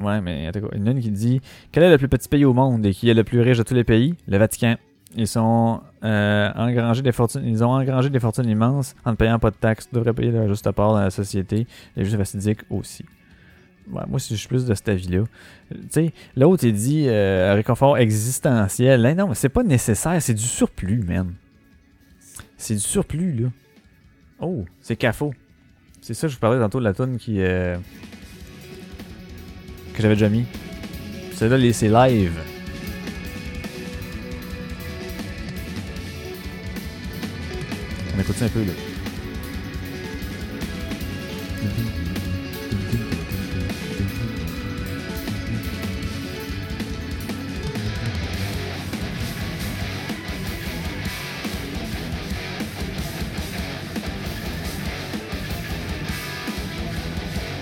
Ouais, 0.00 0.20
mais 0.20 0.38
il 0.38 0.44
y 0.44 0.46
a 0.46 0.76
une 0.76 1.00
qui 1.00 1.10
dit 1.10 1.40
Quel 1.72 1.82
est 1.82 1.90
le 1.90 1.98
plus 1.98 2.08
petit 2.08 2.28
pays 2.28 2.44
au 2.44 2.52
monde 2.52 2.86
et 2.86 2.94
qui 2.94 3.10
est 3.10 3.14
le 3.14 3.24
plus 3.24 3.40
riche 3.40 3.58
de 3.58 3.64
tous 3.64 3.74
les 3.74 3.82
pays 3.82 4.14
Le 4.28 4.38
Vatican. 4.38 4.76
Ils 5.16 5.26
sont 5.26 5.80
euh, 6.04 7.00
des 7.02 7.12
fortunes, 7.12 7.42
ils 7.46 7.64
ont 7.64 7.70
engrangé 7.70 8.10
des 8.10 8.20
fortunes 8.20 8.48
immenses 8.48 8.94
en 9.04 9.12
ne 9.12 9.16
payant 9.16 9.38
pas 9.38 9.50
de 9.50 9.56
taxes. 9.56 9.88
Ils 9.90 9.96
devraient 9.96 10.12
payer 10.12 10.30
leur 10.30 10.48
juste 10.48 10.70
part 10.72 10.92
dans 10.92 11.00
la 11.00 11.10
société. 11.10 11.66
Les 11.96 12.04
justes 12.04 12.18
fastidiques 12.18 12.60
aussi. 12.70 13.04
Ouais, 13.90 14.02
moi, 14.06 14.20
si 14.20 14.34
je 14.34 14.38
suis 14.38 14.48
plus 14.48 14.66
de 14.66 14.74
cet 14.74 14.88
avis-là. 14.90 15.24
Tu 15.70 15.76
sais, 15.88 16.12
l'autre, 16.36 16.64
il 16.64 16.74
dit 16.74 17.06
euh, 17.08 17.54
réconfort 17.54 17.96
existentiel. 17.96 19.00
Non, 19.16 19.28
mais 19.28 19.34
c'est 19.34 19.48
pas 19.48 19.62
nécessaire, 19.62 20.20
c'est 20.20 20.34
du 20.34 20.42
surplus, 20.42 21.02
man. 21.02 21.32
C'est 22.58 22.74
du 22.74 22.80
surplus, 22.80 23.32
là. 23.32 23.48
Oh, 24.40 24.66
c'est 24.82 24.94
CAFO. 24.96 25.32
C'est 26.02 26.14
ça 26.14 26.28
je 26.28 26.34
vous 26.34 26.38
parlais 26.40 26.60
tantôt 26.60 26.78
de 26.80 26.84
la 26.84 26.92
tonne 26.92 27.16
qui. 27.16 27.40
euh, 27.40 27.76
que 29.94 30.02
j'avais 30.02 30.14
déjà 30.14 30.28
mis. 30.28 30.44
Celle-là, 31.32 31.56
les- 31.56 31.72
c'est 31.72 31.88
live. 31.88 32.38
On 38.18 38.20
écoute 38.20 38.36
ça 38.36 38.46
un 38.46 38.48
peu, 38.48 38.64
là. 38.64 38.72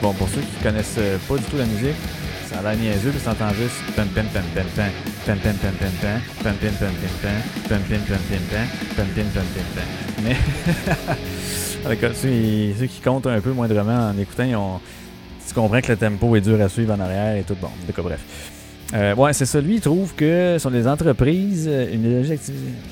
Bon, 0.01 0.15
pour 0.15 0.27
ceux 0.31 0.41
qui 0.41 0.47
connaissent 0.63 0.95
euh, 0.97 1.19
pas 1.29 1.37
du 1.37 1.43
tout 1.45 1.59
la 1.59 1.67
musique, 1.67 1.97
ça 2.49 2.61
a 2.61 2.63
l'air 2.63 2.77
niaiseux, 2.77 3.11
puis 3.11 3.21
t'entends 3.21 3.53
juste 3.53 3.75
Mais 10.23 10.37
ceux, 12.15 12.75
ceux 12.79 12.87
qui 12.87 13.01
comptent 13.01 13.27
un 13.27 13.41
peu 13.41 13.53
moindrement 13.53 14.11
en 14.11 14.19
écoutant, 14.19 14.45
ils 14.45 14.57
ont, 14.57 14.81
tu 15.47 15.55
comprends 15.55 15.81
que 15.81 15.93
le 15.93 15.99
tempo 15.99 16.35
est 16.37 16.41
dur 16.41 16.61
à 16.61 16.69
suivre 16.69 16.95
en 16.95 17.01
arrière 17.01 17.37
et 17.37 17.43
tout. 17.43 17.57
Bon, 17.61 17.71
d'accord, 17.87 18.05
bref. 18.05 18.21
Euh, 18.95 19.15
ouais, 19.17 19.33
c'est 19.33 19.47
ça. 19.47 19.61
Lui, 19.61 19.77
il 19.77 19.81
trouve 19.81 20.15
que 20.15 20.55
ce 20.55 20.59
sont 20.61 20.71
des 20.71 20.87
entreprises, 20.87 21.67
euh, 21.69 21.93
une 21.93 22.23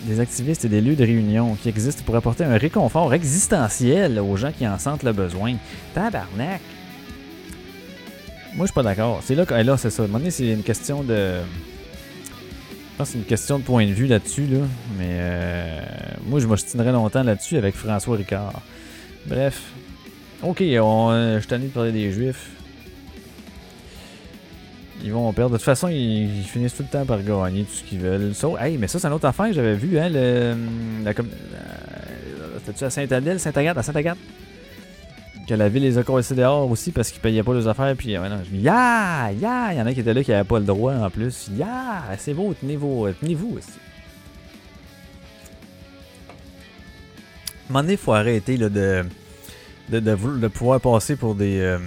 des 0.06 0.20
activistes 0.20 0.64
et 0.64 0.68
des 0.68 0.80
lieux 0.80 0.96
de 0.96 1.04
réunion 1.04 1.54
qui 1.54 1.68
existent 1.68 2.02
pour 2.04 2.16
apporter 2.16 2.42
un 2.44 2.56
réconfort 2.56 3.14
existentiel 3.14 4.18
aux 4.18 4.36
gens 4.36 4.50
qui 4.50 4.66
en 4.66 4.78
sentent 4.78 5.04
le 5.04 5.12
besoin. 5.12 5.54
Tabarnak! 5.94 6.60
Moi, 8.54 8.66
je 8.66 8.70
suis 8.70 8.74
pas 8.74 8.82
d'accord. 8.82 9.20
C'est 9.24 9.34
là 9.34 9.46
que 9.46 9.54
là, 9.54 9.76
c'est 9.76 9.90
ça. 9.90 10.02
À 10.02 10.04
un 10.04 10.08
moment 10.08 10.18
donné, 10.18 10.30
c'est 10.30 10.48
une 10.48 10.62
question 10.62 11.02
de. 11.02 11.38
Je 12.94 12.98
pense 12.98 13.08
que 13.08 13.12
c'est 13.14 13.18
une 13.18 13.24
question 13.24 13.58
de 13.58 13.64
point 13.64 13.84
de 13.86 13.92
vue 13.92 14.06
là-dessus, 14.06 14.46
là. 14.46 14.60
Mais 14.96 15.08
euh, 15.10 15.80
moi, 16.26 16.38
je 16.38 16.46
m'ostinerais 16.46 16.92
longtemps 16.92 17.24
là-dessus 17.24 17.56
avec 17.56 17.74
François 17.74 18.16
Ricard. 18.16 18.62
Bref. 19.26 19.62
Ok, 20.44 20.62
on, 20.80 21.10
euh, 21.10 21.34
je 21.34 21.40
suis 21.40 21.48
tanné 21.48 21.66
de 21.66 21.70
parler 21.70 21.90
des 21.90 22.12
Juifs. 22.12 22.50
Ils 25.02 25.12
vont 25.12 25.32
perdre. 25.32 25.54
De 25.54 25.56
toute 25.56 25.64
façon, 25.64 25.88
ils, 25.88 26.44
finissent 26.44 26.76
tout 26.76 26.84
le 26.84 26.88
temps 26.88 27.04
par 27.04 27.20
gagner 27.20 27.64
tout 27.64 27.74
ce 27.74 27.82
qu'ils 27.82 27.98
veulent. 27.98 28.32
Ça, 28.32 28.46
hey, 28.60 28.78
mais 28.78 28.86
ça, 28.86 29.00
c'est 29.00 29.08
une 29.08 29.14
autre 29.14 29.26
affaire 29.26 29.46
que 29.46 29.54
j'avais 29.54 29.74
vu, 29.74 29.98
hein. 29.98 30.08
Le, 30.08 30.54
la, 31.02 31.14
com- 31.14 31.28
euh, 31.28 32.58
C'était-tu 32.58 32.84
à 32.84 32.90
Saint-Adèle, 32.90 33.40
Saint-Agathe, 33.40 33.76
à 33.76 33.82
Saint-Agathe? 33.82 34.18
Que 35.46 35.54
la 35.54 35.68
ville 35.68 35.82
les 35.82 35.98
a 35.98 36.02
collés 36.02 36.24
dehors 36.30 36.70
aussi 36.70 36.90
parce 36.90 37.10
qu'ils 37.10 37.20
payaient 37.20 37.42
pas 37.42 37.52
leurs 37.52 37.68
affaires. 37.68 37.94
Puis, 37.96 38.16
ouais, 38.18 38.28
non, 38.28 38.38
je 38.44 38.50
dis, 38.50 38.62
ya, 38.62 39.30
ya, 39.32 39.72
il 39.72 39.78
y 39.78 39.80
en 39.82 39.86
a 39.86 39.92
qui 39.92 40.00
étaient 40.00 40.14
là 40.14 40.22
qui 40.24 40.30
n'avaient 40.30 40.44
pas 40.48 40.58
le 40.58 40.64
droit 40.64 40.94
en 40.94 41.10
plus. 41.10 41.48
Ya, 41.56 42.02
c'est 42.18 42.32
beau, 42.34 42.54
tenez-vous, 42.58 43.08
tenez-vous 43.20 43.56
aussi. 43.58 43.70
À 47.72 47.78
un 47.78 47.88
il 47.88 47.96
faut 47.96 48.12
arrêter 48.12 48.56
là, 48.56 48.68
de, 48.68 49.04
de, 49.88 50.00
de, 50.00 50.14
de 50.14 50.48
pouvoir 50.48 50.80
passer 50.80 51.16
pour 51.16 51.34
des. 51.34 51.58
euh, 51.60 51.78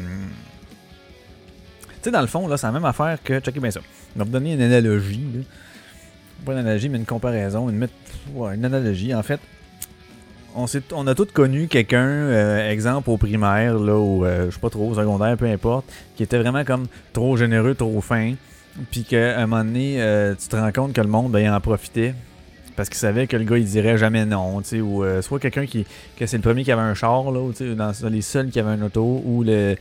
Tu 1.88 1.96
sais, 2.04 2.12
dans 2.12 2.22
le 2.22 2.28
fond, 2.28 2.48
là, 2.48 2.58
c'est 2.58 2.67
la 2.67 2.74
même 2.74 2.86
affaire 2.86 3.17
que. 3.24 3.39
Checkez 3.39 3.60
bien 3.60 3.72
ça. 3.72 3.80
On 4.15 4.20
va 4.20 4.26
vous 4.26 4.32
donner 4.32 4.54
une 4.54 4.62
analogie. 4.62 5.24
Là. 5.36 5.41
Pas 6.46 6.54
une 6.54 6.60
analogie, 6.60 6.89
mais 6.89 6.98
une 6.98 7.06
comparaison. 7.06 7.70
Une, 7.70 7.78
met- 7.78 7.89
ouais, 8.34 8.56
une 8.56 8.65
analogie. 8.65 9.13
En 9.13 9.24
fait, 9.24 9.39
on, 10.55 10.65
on 10.93 11.07
a 11.07 11.15
tous 11.15 11.31
connu 11.33 11.67
quelqu'un, 11.67 12.07
euh, 12.07 12.71
exemple 12.71 13.10
au 13.10 13.17
primaire, 13.17 13.77
là, 13.77 13.95
ou 13.95 14.25
euh, 14.25 14.47
je 14.47 14.55
sais 14.55 14.60
pas 14.60 14.69
trop, 14.69 14.89
au 14.89 14.95
secondaire, 14.95 15.38
peu 15.38 15.45
importe, 15.45 15.86
qui 16.15 16.23
était 16.23 16.39
vraiment 16.39 16.63
comme 16.63 16.88
trop 17.13 17.38
généreux, 17.38 17.75
trop 17.75 17.99
fin, 18.01 18.33
puis 18.91 19.03
qu'à 19.03 19.39
un 19.39 19.47
moment 19.47 19.63
donné, 19.63 20.01
euh, 20.01 20.36
tu 20.39 20.47
te 20.47 20.55
rends 20.55 20.71
compte 20.71 20.93
que 20.93 21.01
le 21.01 21.07
monde, 21.07 21.31
ben, 21.31 21.39
il 21.39 21.49
en 21.49 21.60
profitait, 21.60 22.13
parce 22.75 22.89
qu'il 22.89 22.97
savait 22.97 23.27
que 23.27 23.36
le 23.36 23.43
gars 23.43 23.57
il 23.57 23.65
dirait 23.65 23.97
jamais 23.97 24.25
non, 24.25 24.62
tu 24.62 24.67
sais, 24.67 24.81
ou 24.81 25.03
euh, 25.03 25.21
soit 25.21 25.39
quelqu'un 25.39 25.65
qui 25.65 25.86
que 26.15 26.25
c'est 26.25 26.38
le 26.38 26.43
premier 26.43 26.63
qui 26.63 26.71
avait 26.71 26.81
un 26.81 26.93
char 26.93 27.31
là, 27.31 27.39
ou, 27.39 27.53
dans 27.75 27.93
les 28.10 28.21
seuls 28.21 28.49
qui 28.49 28.60
avaient 28.60 28.71
un 28.71 28.81
auto, 28.83 29.21
ou 29.25 29.43
le 29.43 29.75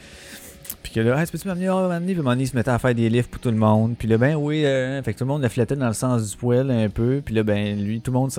puis 0.82 0.92
que 0.92 1.00
là, 1.00 1.20
hey, 1.20 1.26
peux-tu 1.26 1.46
m'amener, 1.48 1.68
ah, 1.68 1.88
m'amener, 1.88 2.14
puis 2.14 2.46
se 2.46 2.56
mettait 2.56 2.70
à 2.70 2.78
faire 2.78 2.94
des 2.94 3.08
livres 3.08 3.28
pour 3.28 3.40
tout 3.40 3.50
le 3.50 3.56
monde, 3.56 3.94
puis 3.98 4.08
là, 4.08 4.18
ben 4.18 4.34
oui, 4.36 4.64
euh, 4.64 5.02
fait 5.02 5.12
que 5.14 5.18
tout 5.18 5.24
le 5.24 5.28
monde 5.28 5.42
le 5.42 5.48
flattait 5.48 5.76
dans 5.76 5.88
le 5.88 5.92
sens 5.94 6.30
du 6.30 6.36
poil 6.36 6.70
un 6.70 6.88
peu, 6.88 7.22
puis 7.24 7.34
là, 7.34 7.42
ben 7.42 7.78
lui, 7.78 8.00
tout 8.00 8.12
le 8.12 8.18
monde 8.18 8.30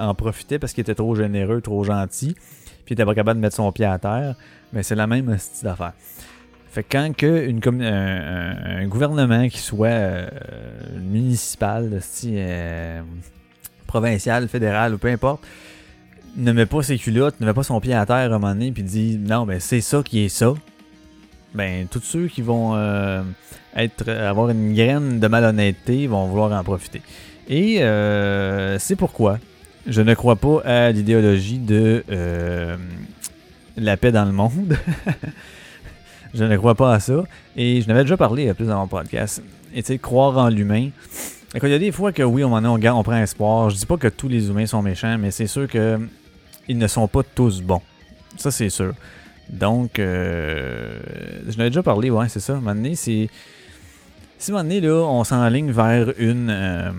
en 0.00 0.14
profitait 0.14 0.58
parce 0.58 0.72
qu'il 0.72 0.82
était 0.82 0.94
trop 0.94 1.14
généreux, 1.14 1.60
trop 1.60 1.84
gentil, 1.84 2.34
puis 2.84 2.90
il 2.90 2.92
était 2.94 3.04
pas 3.04 3.14
capable 3.14 3.38
de 3.40 3.42
mettre 3.42 3.56
son 3.56 3.70
pied 3.72 3.84
à 3.84 3.98
terre, 3.98 4.34
mais 4.72 4.82
c'est 4.82 4.94
la 4.94 5.06
même 5.06 5.36
style 5.38 5.64
d'affaire. 5.64 5.92
Fait 6.70 6.82
que 6.82 6.88
quand 6.92 7.14
que 7.14 7.46
une 7.46 7.60
un, 7.82 7.84
un- 7.84 8.76
un 8.82 8.86
gouvernement 8.86 9.46
qui 9.48 9.58
soit 9.58 9.88
euh, 9.88 10.26
municipal, 11.00 11.98
style, 12.00 12.34
euh, 12.36 13.02
provincial, 13.86 14.48
fédéral 14.48 14.94
ou 14.94 14.98
peu 14.98 15.08
importe, 15.08 15.42
ne 16.34 16.50
met 16.52 16.64
pas 16.64 16.82
ses 16.82 16.96
culottes, 16.96 17.38
ne 17.40 17.46
met 17.46 17.52
pas 17.52 17.62
son 17.62 17.78
pied 17.78 17.92
à 17.92 18.06
terre 18.06 18.16
à 18.16 18.24
un 18.24 18.28
moment 18.30 18.54
donné, 18.54 18.72
puis 18.72 18.82
dit 18.82 19.18
non, 19.18 19.44
ben 19.44 19.60
c'est 19.60 19.82
ça 19.82 20.02
qui 20.02 20.20
est 20.24 20.28
ça. 20.30 20.54
Ben, 21.54 21.86
tous 21.90 22.00
ceux 22.00 22.28
qui 22.28 22.42
vont 22.42 22.74
euh, 22.74 23.22
être, 23.76 24.08
avoir 24.08 24.50
une 24.50 24.74
graine 24.74 25.20
de 25.20 25.28
malhonnêteté 25.28 26.06
vont 26.06 26.26
vouloir 26.26 26.52
en 26.52 26.64
profiter. 26.64 27.02
Et 27.48 27.82
euh, 27.82 28.78
c'est 28.78 28.96
pourquoi 28.96 29.38
je 29.86 30.00
ne 30.00 30.14
crois 30.14 30.36
pas 30.36 30.60
à 30.64 30.92
l'idéologie 30.92 31.58
de 31.58 32.04
euh, 32.10 32.76
la 33.76 33.96
paix 33.96 34.12
dans 34.12 34.24
le 34.24 34.32
monde. 34.32 34.76
je 36.34 36.44
ne 36.44 36.56
crois 36.56 36.74
pas 36.74 36.94
à 36.94 37.00
ça. 37.00 37.24
Et 37.56 37.82
je 37.82 37.88
n'avais 37.88 38.02
déjà 38.02 38.16
parlé 38.16 38.52
plus 38.54 38.66
dans 38.66 38.78
mon 38.78 38.86
podcast. 38.86 39.42
Et 39.74 39.82
tu 39.82 39.88
sais, 39.88 39.98
croire 39.98 40.38
en 40.38 40.48
l'humain. 40.48 40.90
Il 41.60 41.68
y 41.68 41.74
a 41.74 41.78
des 41.78 41.92
fois 41.92 42.12
que 42.12 42.22
oui, 42.22 42.44
on, 42.44 42.52
en 42.52 42.64
a, 42.64 42.68
on, 42.68 42.98
on 42.98 43.02
prend 43.02 43.16
espoir. 43.16 43.70
Je 43.70 43.76
dis 43.76 43.86
pas 43.86 43.96
que 43.96 44.08
tous 44.08 44.28
les 44.28 44.48
humains 44.48 44.66
sont 44.66 44.82
méchants, 44.82 45.18
mais 45.18 45.30
c'est 45.30 45.46
sûr 45.46 45.68
que 45.68 45.98
ils 46.68 46.78
ne 46.78 46.86
sont 46.86 47.08
pas 47.08 47.22
tous 47.22 47.60
bons. 47.60 47.82
Ça, 48.36 48.50
c'est 48.50 48.70
sûr. 48.70 48.94
Donc, 49.50 49.98
euh, 49.98 50.98
je 51.48 51.56
n'avais 51.56 51.70
déjà 51.70 51.82
parlé, 51.82 52.10
ouais, 52.10 52.28
c'est 52.28 52.40
ça. 52.40 52.58
C'est. 52.94 53.28
Si 54.38 54.50
à 54.50 54.54
un 54.54 54.58
moment 54.58 54.64
donné, 54.64 54.80
là, 54.80 54.94
on 54.94 55.24
s'enligne 55.24 55.70
vers 55.70 56.12
une. 56.18 56.50
euh, 56.50 56.90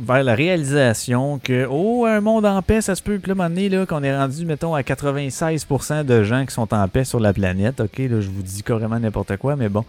vers 0.00 0.22
la 0.22 0.34
réalisation 0.34 1.38
que, 1.38 1.66
oh, 1.70 2.04
un 2.06 2.20
monde 2.20 2.46
en 2.46 2.62
paix, 2.62 2.80
ça 2.80 2.94
se 2.94 3.02
peut. 3.02 3.18
Puis 3.18 3.32
là, 3.34 3.44
à 3.44 3.48
là, 3.48 3.86
qu'on 3.86 4.02
est 4.02 4.16
rendu, 4.16 4.44
mettons, 4.44 4.74
à 4.74 4.82
96% 4.82 6.04
de 6.04 6.22
gens 6.22 6.44
qui 6.46 6.52
sont 6.54 6.72
en 6.74 6.88
paix 6.88 7.04
sur 7.04 7.20
la 7.20 7.32
planète. 7.32 7.80
Ok, 7.80 7.98
là, 7.98 8.20
je 8.20 8.28
vous 8.28 8.42
dis 8.42 8.62
carrément 8.62 8.98
n'importe 8.98 9.36
quoi, 9.36 9.56
mais 9.56 9.68
bon. 9.68 9.84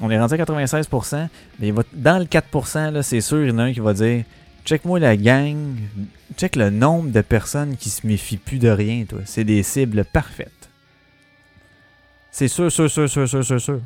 On 0.00 0.10
est 0.10 0.18
rendu 0.18 0.34
à 0.34 0.36
96%, 0.38 1.28
mais 1.60 1.72
dans 1.92 2.18
le 2.18 2.24
4%, 2.24 2.90
là, 2.90 3.02
c'est 3.02 3.20
sûr, 3.20 3.42
il 3.42 3.50
y 3.50 3.52
en 3.52 3.58
a 3.58 3.64
un 3.64 3.72
qui 3.72 3.80
va 3.80 3.92
dire 3.92 4.24
Check-moi 4.64 4.98
la 4.98 5.16
gang, 5.16 5.56
check 6.36 6.56
le 6.56 6.70
nombre 6.70 7.10
de 7.10 7.20
personnes 7.20 7.76
qui 7.76 7.90
se 7.90 8.06
méfient 8.06 8.36
plus 8.36 8.58
de 8.58 8.68
rien, 8.68 9.04
toi. 9.04 9.20
C'est 9.24 9.44
des 9.44 9.62
cibles 9.62 10.04
parfaites. 10.04 10.50
C'est 12.30 12.48
sûr, 12.48 12.70
sûr, 12.72 12.90
sûr, 12.90 13.08
sûr, 13.08 13.28
sûr, 13.28 13.44
sûr, 13.44 13.60
sûr. 13.60 13.80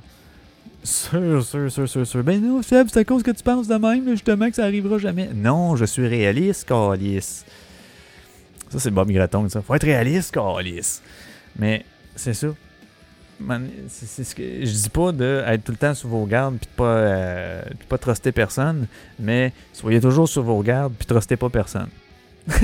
Sûr, 0.84 1.44
sûr, 1.44 1.70
sûr, 1.70 1.88
sûr, 1.88 2.06
sûr. 2.06 2.22
Ben 2.22 2.40
non, 2.40 2.62
Seb, 2.62 2.88
c'est 2.92 3.00
à 3.00 3.04
cause 3.04 3.22
que 3.22 3.32
tu 3.32 3.42
penses 3.42 3.66
de 3.66 3.74
même, 3.74 4.08
justement, 4.10 4.48
que 4.48 4.54
ça 4.56 4.64
arrivera 4.64 4.98
jamais. 4.98 5.28
Non, 5.34 5.74
je 5.74 5.84
suis 5.84 6.06
réaliste, 6.06 6.64
Calis. 6.68 7.42
Ça, 8.70 8.78
c'est 8.78 8.90
Bob 8.90 9.10
Graton, 9.10 9.48
ça. 9.48 9.62
Faut 9.62 9.74
être 9.74 9.84
réaliste, 9.84 10.32
Calis. 10.32 11.00
Mais 11.58 11.84
c'est 12.14 12.34
ça. 12.34 12.48
C'est- 13.88 14.24
ce 14.24 14.34
je 14.36 14.70
dis 14.82 14.88
pas 14.88 15.12
de 15.12 15.42
être 15.46 15.62
tout 15.64 15.72
le 15.72 15.76
temps 15.78 15.92
sur 15.92 16.08
vos 16.08 16.24
gardes 16.24 16.56
puis 16.56 16.66
de 16.66 16.74
pas 16.76 16.84
euh, 16.84 17.62
de 17.64 17.84
pas 17.86 17.98
truster 17.98 18.32
personne, 18.32 18.86
mais 19.18 19.52
soyez 19.74 20.00
toujours 20.00 20.26
sur 20.26 20.42
vos 20.42 20.62
gardes 20.62 20.94
puis 20.98 21.04
trustez 21.06 21.36
pas 21.36 21.50
personne. 21.50 21.88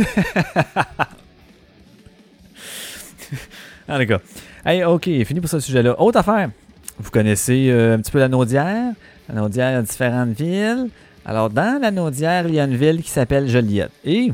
ah 3.89 3.99
d'accord. 3.99 4.21
Hey, 4.65 4.85
ok, 4.85 5.05
fini 5.25 5.41
pour 5.41 5.51
ce 5.51 5.61
sujet-là. 5.61 6.01
Autre 6.01 6.19
affaire. 6.19 6.51
Vous 6.99 7.11
connaissez 7.11 7.69
euh, 7.71 7.97
un 7.97 7.99
petit 7.99 8.13
peu 8.13 8.19
la 8.19 8.29
Naudière. 8.29 8.93
La 9.29 9.35
Naudière 9.35 9.79
a 9.79 9.83
différentes 9.83 10.39
villes. 10.39 10.89
Alors, 11.25 11.51
dans 11.51 11.81
la 11.81 11.91
Naudière, 11.91 12.47
il 12.47 12.55
y 12.55 12.61
a 12.61 12.65
une 12.65 12.77
ville 12.77 13.03
qui 13.03 13.11
s'appelle 13.11 13.49
Joliette. 13.49 13.93
Et 14.05 14.33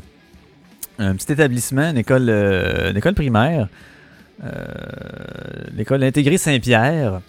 un 0.99 1.15
petit 1.15 1.33
établissement, 1.33 1.91
une 1.91 1.99
école, 1.99 2.27
euh, 2.29 3.13
primaire, 3.15 3.69
euh, 4.45 4.49
l'école 5.77 6.03
intégrée 6.03 6.39
Saint-Pierre. 6.39 7.21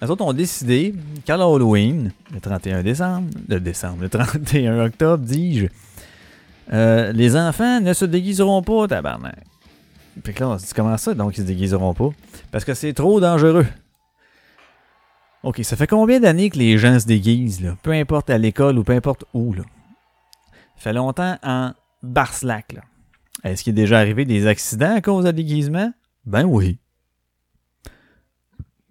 Les 0.00 0.08
autres 0.08 0.24
ont 0.24 0.32
décidé 0.32 0.94
qu'à 1.24 1.36
l'Halloween, 1.36 2.12
le 2.32 2.40
31 2.40 2.82
décembre, 2.82 3.28
le 3.48 3.58
décembre, 3.58 4.02
le 4.02 4.08
31 4.08 4.84
octobre, 4.86 5.24
dis-je, 5.24 5.66
euh, 6.72 7.12
les 7.12 7.36
enfants 7.36 7.80
ne 7.80 7.92
se 7.92 8.04
déguiseront 8.04 8.62
pas, 8.62 8.88
tabarnak. 8.88 9.44
Que 10.22 10.40
là, 10.40 10.48
on 10.50 10.58
se 10.58 10.66
dit 10.66 10.74
comment 10.74 10.96
ça, 10.96 11.14
donc 11.14 11.36
ils 11.36 11.42
se 11.42 11.46
déguiseront 11.46 11.94
pas? 11.94 12.10
Parce 12.50 12.64
que 12.64 12.74
c'est 12.74 12.92
trop 12.92 13.20
dangereux. 13.20 13.66
Ok, 15.44 15.60
ça 15.62 15.76
fait 15.76 15.86
combien 15.86 16.18
d'années 16.18 16.50
que 16.50 16.58
les 16.58 16.78
gens 16.78 16.98
se 16.98 17.06
déguisent, 17.06 17.60
là? 17.60 17.76
Peu 17.82 17.92
importe 17.92 18.28
à 18.28 18.38
l'école 18.38 18.78
ou 18.78 18.84
peu 18.84 18.92
importe 18.92 19.24
où, 19.32 19.52
là. 19.52 19.62
Ça 20.76 20.82
fait 20.82 20.92
longtemps 20.92 21.38
en 21.42 21.72
Barslac, 22.02 22.72
là. 22.72 22.82
Est-ce 23.44 23.62
qu'il 23.62 23.70
est 23.70 23.82
déjà 23.82 23.98
arrivé 23.98 24.24
des 24.24 24.46
accidents 24.48 24.96
à 24.96 25.00
cause 25.00 25.24
de 25.24 25.30
déguisement? 25.30 25.92
Ben 26.24 26.44
oui. 26.44 26.78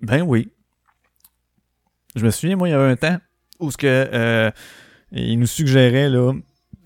Ben 0.02 0.22
oui. 0.22 0.50
Je 2.16 2.26
me 2.26 2.32
souviens, 2.32 2.56
moi, 2.56 2.70
il 2.70 2.72
y 2.72 2.74
avait 2.74 2.92
un 2.92 2.96
temps 2.96 3.18
où 3.60 3.70
ce 3.70 3.78
que 3.78 3.88
euh, 3.88 4.52
nous 5.12 5.48
suggérait 5.48 6.10
là, 6.10 6.34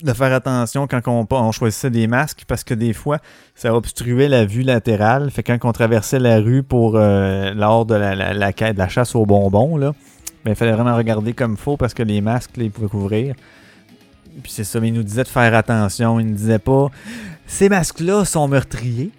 de 0.02 0.12
faire 0.12 0.32
attention 0.32 0.86
quand 0.86 1.26
on, 1.30 1.52
choisissait 1.52 1.90
des 1.90 2.06
masques 2.06 2.44
parce 2.46 2.64
que 2.64 2.74
des 2.74 2.92
fois, 2.92 3.18
ça 3.54 3.74
obstruait 3.74 4.28
la 4.28 4.44
vue 4.44 4.62
latérale. 4.62 5.30
Fait 5.30 5.42
que 5.42 5.52
quand 5.52 5.68
on 5.68 5.72
traversait 5.72 6.18
la 6.18 6.38
rue 6.38 6.62
pour 6.62 6.96
euh, 6.96 7.54
lors 7.54 7.86
de 7.86 7.94
la, 7.94 8.88
chasse 8.88 9.14
aux 9.14 9.26
bonbons, 9.26 9.76
là, 9.76 9.94
ben, 10.44 10.52
il 10.52 10.56
fallait 10.56 10.72
vraiment 10.72 10.96
regarder 10.96 11.32
comme 11.32 11.56
faut 11.56 11.76
parce 11.76 11.94
que 11.94 12.02
les 12.02 12.20
masques, 12.20 12.56
là, 12.56 12.64
ils 12.64 12.70
pouvaient 12.70 12.88
couvrir. 12.88 13.34
Puis 14.42 14.50
c'est 14.50 14.64
ça, 14.64 14.80
mais 14.80 14.88
il 14.88 14.94
nous 14.94 15.02
disait 15.02 15.24
de 15.24 15.28
faire 15.28 15.54
attention. 15.54 16.18
Il 16.18 16.26
ne 16.26 16.34
disait 16.34 16.58
pas 16.58 16.88
ces 17.46 17.68
masques-là 17.68 18.24
sont 18.24 18.48
meurtriers. 18.48 19.10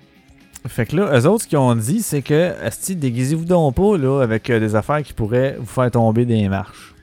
Fait 0.67 0.85
que 0.85 0.95
là, 0.95 1.19
eux 1.19 1.27
autres, 1.27 1.43
ce 1.43 1.47
qu'ils 1.47 1.57
ont 1.57 1.75
dit, 1.75 2.01
c'est 2.01 2.21
que, 2.21 2.53
asti, 2.63 2.95
déguisez-vous 2.95 3.45
donc 3.45 3.75
pas, 3.75 3.97
là, 3.97 4.21
avec 4.21 4.49
euh, 4.49 4.59
des 4.59 4.75
affaires 4.75 5.03
qui 5.03 5.13
pourraient 5.13 5.57
vous 5.59 5.65
faire 5.67 5.91
tomber 5.91 6.25
des 6.25 6.47
marches. 6.47 6.95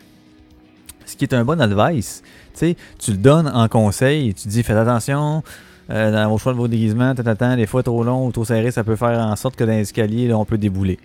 Ce 1.04 1.14
qui 1.14 1.24
est 1.24 1.34
un 1.34 1.44
bon 1.44 1.60
advice. 1.60 2.22
Tu 2.54 2.76
le 3.08 3.16
donnes 3.16 3.48
en 3.48 3.68
conseil, 3.68 4.34
tu 4.34 4.48
dis, 4.48 4.62
faites 4.62 4.76
attention, 4.76 5.42
euh, 5.90 6.12
dans 6.12 6.28
vos 6.30 6.38
choix 6.38 6.52
de 6.52 6.58
vos 6.58 6.68
déguisements, 6.68 7.14
tata, 7.14 7.56
des 7.56 7.66
fois 7.66 7.82
trop 7.82 8.04
long 8.04 8.26
ou 8.26 8.32
trop 8.32 8.44
serré, 8.44 8.70
ça 8.70 8.84
peut 8.84 8.96
faire 8.96 9.18
en 9.18 9.34
sorte 9.36 9.56
que 9.56 9.64
dans 9.64 9.72
l'escalier, 9.72 10.28
là, 10.28 10.38
on 10.38 10.44
peut 10.44 10.58
débouler. 10.58 10.98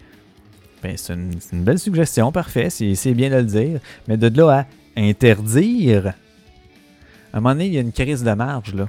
Ben, 0.83 0.93
c'est 0.97 1.13
une, 1.13 1.31
une 1.51 1.63
belle 1.63 1.79
suggestion, 1.79 2.31
parfait, 2.31 2.69
c'est 2.69 2.93
c'est 2.95 3.13
bien 3.13 3.29
de 3.29 3.37
le 3.37 3.43
dire. 3.43 3.79
Mais 4.07 4.17
de 4.17 4.27
là 4.37 4.59
à 4.59 4.65
interdire, 5.01 6.13
à 7.33 7.37
un 7.37 7.41
moment 7.41 7.53
donné, 7.53 7.67
il 7.67 7.73
y 7.73 7.77
a 7.77 7.81
une 7.81 7.91
crise 7.91 8.23
de 8.23 8.31
marge, 8.31 8.73
là. 8.75 8.87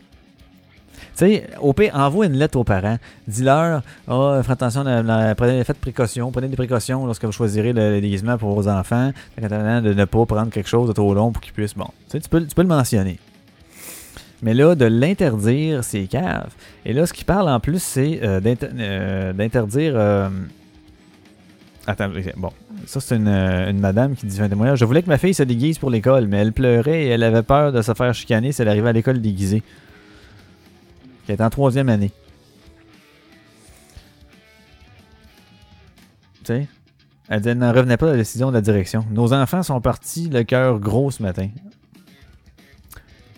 Tu 1.16 1.26
sais, 1.26 1.48
pire, 1.76 1.92
envoie 1.94 2.26
une 2.26 2.34
lettre 2.34 2.58
aux 2.58 2.64
parents. 2.64 2.98
Dis-leur, 3.26 3.82
ah, 4.08 4.40
faites 4.42 4.62
attention, 4.62 4.84
prenez, 5.36 5.64
précaution, 5.80 6.30
prenez 6.30 6.48
des 6.48 6.56
précautions 6.56 7.06
lorsque 7.06 7.24
vous 7.24 7.32
choisirez 7.32 7.72
le, 7.72 8.00
déguisement 8.00 8.38
pour 8.38 8.54
vos 8.54 8.68
enfants, 8.68 9.12
de 9.40 9.92
ne 9.92 10.04
pas 10.04 10.26
prendre 10.26 10.50
quelque 10.50 10.68
chose 10.68 10.88
de 10.88 10.92
trop 10.92 11.14
long 11.14 11.32
pour 11.32 11.42
qu'ils 11.42 11.52
puissent. 11.52 11.74
Bon, 11.74 11.88
tu 12.10 12.18
peux, 12.28 12.44
tu 12.44 12.54
peux 12.54 12.62
le 12.62 12.68
mentionner. 12.68 13.18
Mais 14.42 14.54
là, 14.54 14.74
de 14.74 14.84
l'interdire, 14.84 15.82
c'est 15.82 16.06
cave. 16.06 16.50
Et 16.84 16.92
là, 16.92 17.06
ce 17.06 17.12
qui 17.12 17.24
parle 17.24 17.48
en 17.48 17.58
plus, 17.58 17.82
c'est 17.82 18.20
euh, 18.22 18.40
euh, 18.78 19.32
d'interdire. 19.32 19.92
euh, 19.96 20.28
Attends, 21.86 22.10
bon. 22.36 22.50
Ça, 22.86 23.00
c'est 23.00 23.16
une, 23.16 23.28
euh, 23.28 23.70
une 23.70 23.78
madame 23.78 24.16
qui 24.16 24.26
dit 24.26 24.40
un 24.42 24.48
témoignage. 24.48 24.78
Je 24.78 24.84
voulais 24.84 25.02
que 25.02 25.08
ma 25.08 25.18
fille 25.18 25.34
se 25.34 25.44
déguise 25.44 25.78
pour 25.78 25.88
l'école, 25.88 26.26
mais 26.26 26.38
elle 26.38 26.52
pleurait 26.52 27.04
et 27.04 27.08
elle 27.08 27.22
avait 27.22 27.44
peur 27.44 27.72
de 27.72 27.80
se 27.80 27.94
faire 27.94 28.12
chicaner 28.12 28.52
si 28.52 28.60
elle 28.62 28.68
arrivait 28.68 28.88
à 28.88 28.92
l'école 28.92 29.20
déguisée. 29.20 29.62
Qui 31.26 31.32
est 31.32 31.40
en 31.40 31.50
troisième 31.50 31.88
année. 31.88 32.12
Tu 36.38 36.46
sais? 36.46 36.68
Elle 37.28 37.58
n'en 37.58 37.72
revenait 37.72 37.96
pas 37.96 38.06
de 38.06 38.12
la 38.12 38.16
décision 38.18 38.50
de 38.50 38.54
la 38.54 38.60
direction. 38.60 39.04
Nos 39.10 39.32
enfants 39.32 39.64
sont 39.64 39.80
partis 39.80 40.28
le 40.28 40.44
cœur 40.44 40.78
gros 40.78 41.10
ce 41.10 41.20
matin. 41.22 41.48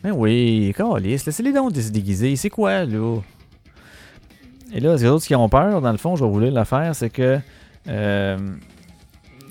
Ben 0.03 0.12
oui, 0.12 0.74
câlisse, 0.77 1.24
laissez-les 1.24 1.53
donc 1.53 1.74
se 1.74 1.88
déguiser. 1.88 2.37
C'est 2.37 2.51
quoi, 2.51 2.85
là? 2.85 3.20
Et 4.74 4.81
là, 4.81 4.94
les 4.94 5.07
autres 5.07 5.24
qui 5.24 5.35
ont 5.35 5.48
peur, 5.48 5.81
dans 5.81 5.90
le 5.90 5.96
fond, 5.96 6.14
je 6.14 6.24
vais 6.24 6.31
vous 6.31 6.40
lire 6.40 6.53
l'affaire, 6.53 6.94
c'est 6.94 7.09
que... 7.09 7.40
euh, 7.88 8.37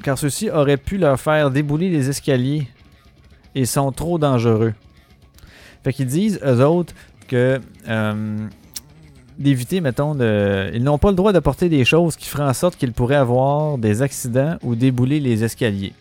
car 0.04 0.18
ceux-ci 0.20 0.52
auraient 0.52 0.78
pu 0.78 1.00
leur 1.00 1.20
faire 1.20 1.50
débouler 1.50 1.90
les 1.90 2.10
escaliers 2.10 2.68
et 3.56 3.66
sont 3.66 3.92
trop 3.92 4.20
dangereux. 4.20 4.76
Fait 5.84 5.92
qu'ils 5.92 6.06
disent, 6.06 6.40
eux 6.46 6.64
autres, 6.64 6.94
que 7.28 7.62
euh, 7.88 8.48
d'éviter, 9.38 9.82
mettons, 9.82 10.16
de, 10.16 10.72
ils 10.74 10.84
n'ont 10.84 10.98
pas 10.98 11.10
le 11.10 11.16
droit 11.16 11.34
de 11.34 11.40
porter 11.40 11.70
des 11.70 11.86
choses 11.86 12.16
qui 12.16 12.28
feraient 12.28 12.44
en 12.44 12.54
sorte 12.54 12.76
qu'ils 12.76 12.94
pourraient 12.94 13.16
avoir 13.16 13.78
des 13.78 14.02
accidents 14.02 14.58
ou 14.64 14.76
débouler 14.76 15.20
les 15.20 15.44
escaliers. 15.44 15.94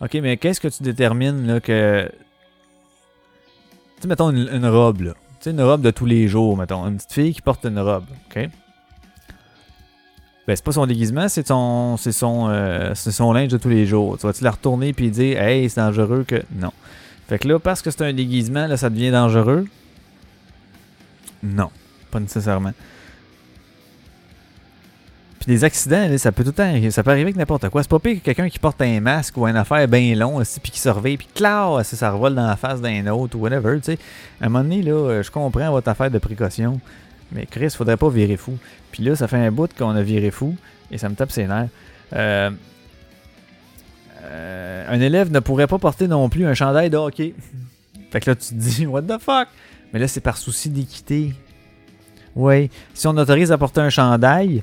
Ok, 0.00 0.14
mais 0.14 0.36
qu'est-ce 0.36 0.60
que 0.60 0.68
tu 0.68 0.82
détermines 0.82 1.46
là, 1.46 1.60
que 1.60 2.08
Tu 3.96 4.02
sais, 4.02 4.08
mettons 4.08 4.30
une, 4.30 4.66
robe, 4.66 5.00
là. 5.00 5.12
Tu 5.12 5.44
sais, 5.44 5.50
une 5.50 5.62
robe 5.62 5.82
de 5.82 5.90
tous 5.90 6.06
les 6.06 6.28
jours, 6.28 6.56
mettons. 6.56 6.86
Une 6.86 6.96
petite 6.96 7.12
fille 7.12 7.34
qui 7.34 7.42
porte 7.42 7.64
une 7.64 7.80
robe, 7.80 8.04
OK? 8.30 8.48
Ben, 10.46 10.56
c'est 10.56 10.64
pas 10.64 10.72
son 10.72 10.86
déguisement, 10.86 11.28
c'est 11.28 11.46
son, 11.46 11.98
c'est 11.98 12.12
son, 12.12 12.48
euh, 12.48 12.94
son 12.94 13.32
linge 13.34 13.48
de 13.48 13.58
tous 13.58 13.68
les 13.68 13.86
jours. 13.86 14.16
Tu 14.18 14.26
vas-tu 14.26 14.44
la 14.44 14.52
retourner 14.52 14.94
puis 14.94 15.10
dire, 15.10 15.42
hey, 15.42 15.68
c'est 15.68 15.80
dangereux 15.80 16.24
que. 16.26 16.42
Non. 16.54 16.72
Fait 17.28 17.38
que 17.38 17.46
là, 17.46 17.58
parce 17.58 17.82
que 17.82 17.90
c'est 17.90 18.02
un 18.02 18.12
déguisement, 18.12 18.66
là, 18.66 18.76
ça 18.76 18.88
devient 18.88 19.10
dangereux? 19.10 19.66
Non, 21.42 21.70
pas 22.10 22.20
nécessairement. 22.20 22.72
Puis 25.38 25.46
des 25.46 25.62
accidents, 25.62 26.08
là, 26.08 26.16
ça 26.18 26.32
peut 26.32 26.42
tout 26.42 26.52
temps, 26.52 26.72
ça 26.90 27.02
peut 27.02 27.10
arriver 27.10 27.26
avec 27.26 27.36
n'importe 27.36 27.68
quoi. 27.68 27.82
C'est 27.82 27.90
pas 27.90 27.98
pire 27.98 28.16
que 28.16 28.24
quelqu'un 28.24 28.48
qui 28.48 28.58
porte 28.58 28.80
un 28.80 29.00
masque 29.00 29.36
ou 29.36 29.46
une 29.46 29.56
affaire 29.56 29.86
bien 29.86 30.14
long, 30.14 30.36
aussi, 30.36 30.58
puis 30.58 30.72
qui 30.72 30.80
surveille, 30.80 31.18
puis 31.18 31.28
clac, 31.32 31.84
ça 31.84 32.10
revole 32.10 32.34
dans 32.34 32.46
la 32.46 32.56
face 32.56 32.80
d'un 32.80 33.06
autre 33.08 33.36
ou 33.36 33.40
whatever, 33.40 33.76
tu 33.76 33.92
sais. 33.92 33.98
À 34.40 34.46
un 34.46 34.48
moment 34.48 34.64
donné, 34.64 34.82
là, 34.82 34.92
euh, 34.92 35.22
je 35.22 35.30
comprends 35.30 35.70
votre 35.70 35.88
affaire 35.88 36.10
de 36.10 36.18
précaution, 36.18 36.80
mais 37.30 37.44
Chris, 37.44 37.70
faudrait 37.70 37.98
pas 37.98 38.08
virer 38.08 38.38
fou. 38.38 38.58
Puis 38.90 39.02
là, 39.02 39.14
ça 39.14 39.28
fait 39.28 39.36
un 39.36 39.52
bout 39.52 39.70
qu'on 39.76 39.94
a 39.94 40.02
viré 40.02 40.30
fou, 40.30 40.56
et 40.90 40.96
ça 40.96 41.10
me 41.10 41.14
tape 41.14 41.30
ses 41.30 41.46
nerfs. 41.46 41.68
Euh, 42.14 42.50
euh, 44.28 44.84
un 44.88 45.00
élève 45.00 45.32
ne 45.32 45.40
pourrait 45.40 45.66
pas 45.66 45.78
porter 45.78 46.08
non 46.08 46.28
plus 46.28 46.46
un 46.46 46.54
chandail 46.54 46.90
de 46.90 46.96
hockey. 46.96 47.34
Fait 48.10 48.20
que 48.20 48.30
là, 48.30 48.36
tu 48.36 48.48
te 48.48 48.54
dis, 48.54 48.86
what 48.86 49.02
the 49.02 49.18
fuck? 49.20 49.48
Mais 49.92 49.98
là, 49.98 50.08
c'est 50.08 50.20
par 50.20 50.36
souci 50.36 50.70
d'équité. 50.70 51.34
Oui, 52.36 52.70
si 52.94 53.06
on 53.06 53.16
autorise 53.16 53.52
à 53.52 53.58
porter 53.58 53.80
un 53.80 53.90
chandail, 53.90 54.62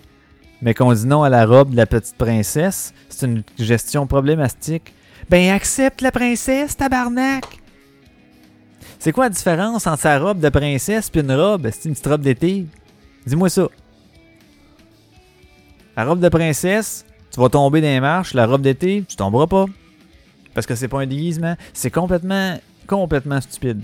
mais 0.61 0.73
qu'on 0.73 0.93
dit 0.93 1.05
non 1.05 1.23
à 1.23 1.29
la 1.29 1.45
robe 1.45 1.71
de 1.71 1.77
la 1.77 1.85
petite 1.85 2.15
princesse, 2.15 2.93
c'est 3.09 3.25
une 3.25 3.43
gestion 3.59 4.07
problématique. 4.07 4.93
Ben 5.29 5.51
accepte 5.51 6.01
la 6.01 6.11
princesse, 6.11 6.77
tabarnak! 6.77 7.45
C'est 8.99 9.11
quoi 9.11 9.25
la 9.25 9.29
différence 9.29 9.87
entre 9.87 10.01
sa 10.01 10.19
robe 10.19 10.39
de 10.39 10.49
princesse 10.49 11.11
et 11.13 11.19
une 11.19 11.33
robe? 11.33 11.69
C'est 11.71 11.89
une 11.89 11.93
petite 11.93 12.07
robe 12.07 12.21
d'été? 12.21 12.65
Dis-moi 13.25 13.49
ça. 13.49 13.67
La 15.97 16.05
robe 16.05 16.19
de 16.19 16.29
princesse, 16.29 17.05
tu 17.35 17.41
vas 17.41 17.49
tomber 17.49 17.81
dans 17.81 17.87
les 17.87 17.99
marches. 17.99 18.33
La 18.33 18.45
robe 18.45 18.61
d'été, 18.61 19.03
tu 19.05 19.17
tomberas 19.17 19.45
pas. 19.45 19.65
Parce 20.53 20.65
que 20.65 20.73
c'est 20.73 20.87
pas 20.87 21.01
un 21.01 21.05
déguisement. 21.05 21.57
C'est 21.73 21.91
complètement, 21.91 22.57
complètement 22.87 23.41
stupide. 23.41 23.83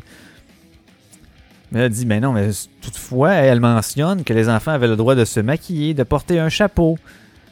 Mais 1.69 1.81
elle 1.81 1.89
dit, 1.89 2.05
ben 2.05 2.21
non, 2.21 2.31
mais 2.31 2.49
toutefois, 2.81 3.33
elle 3.33 3.59
mentionne 3.59 4.23
que 4.23 4.31
les 4.31 4.47
enfants 4.47 4.71
avaient 4.71 4.87
le 4.87 4.95
droit 4.95 5.15
de 5.15 5.25
se 5.25 5.41
maquiller, 5.41 5.93
de 5.93 6.03
porter 6.03 6.39
un 6.39 6.47
chapeau, 6.47 6.97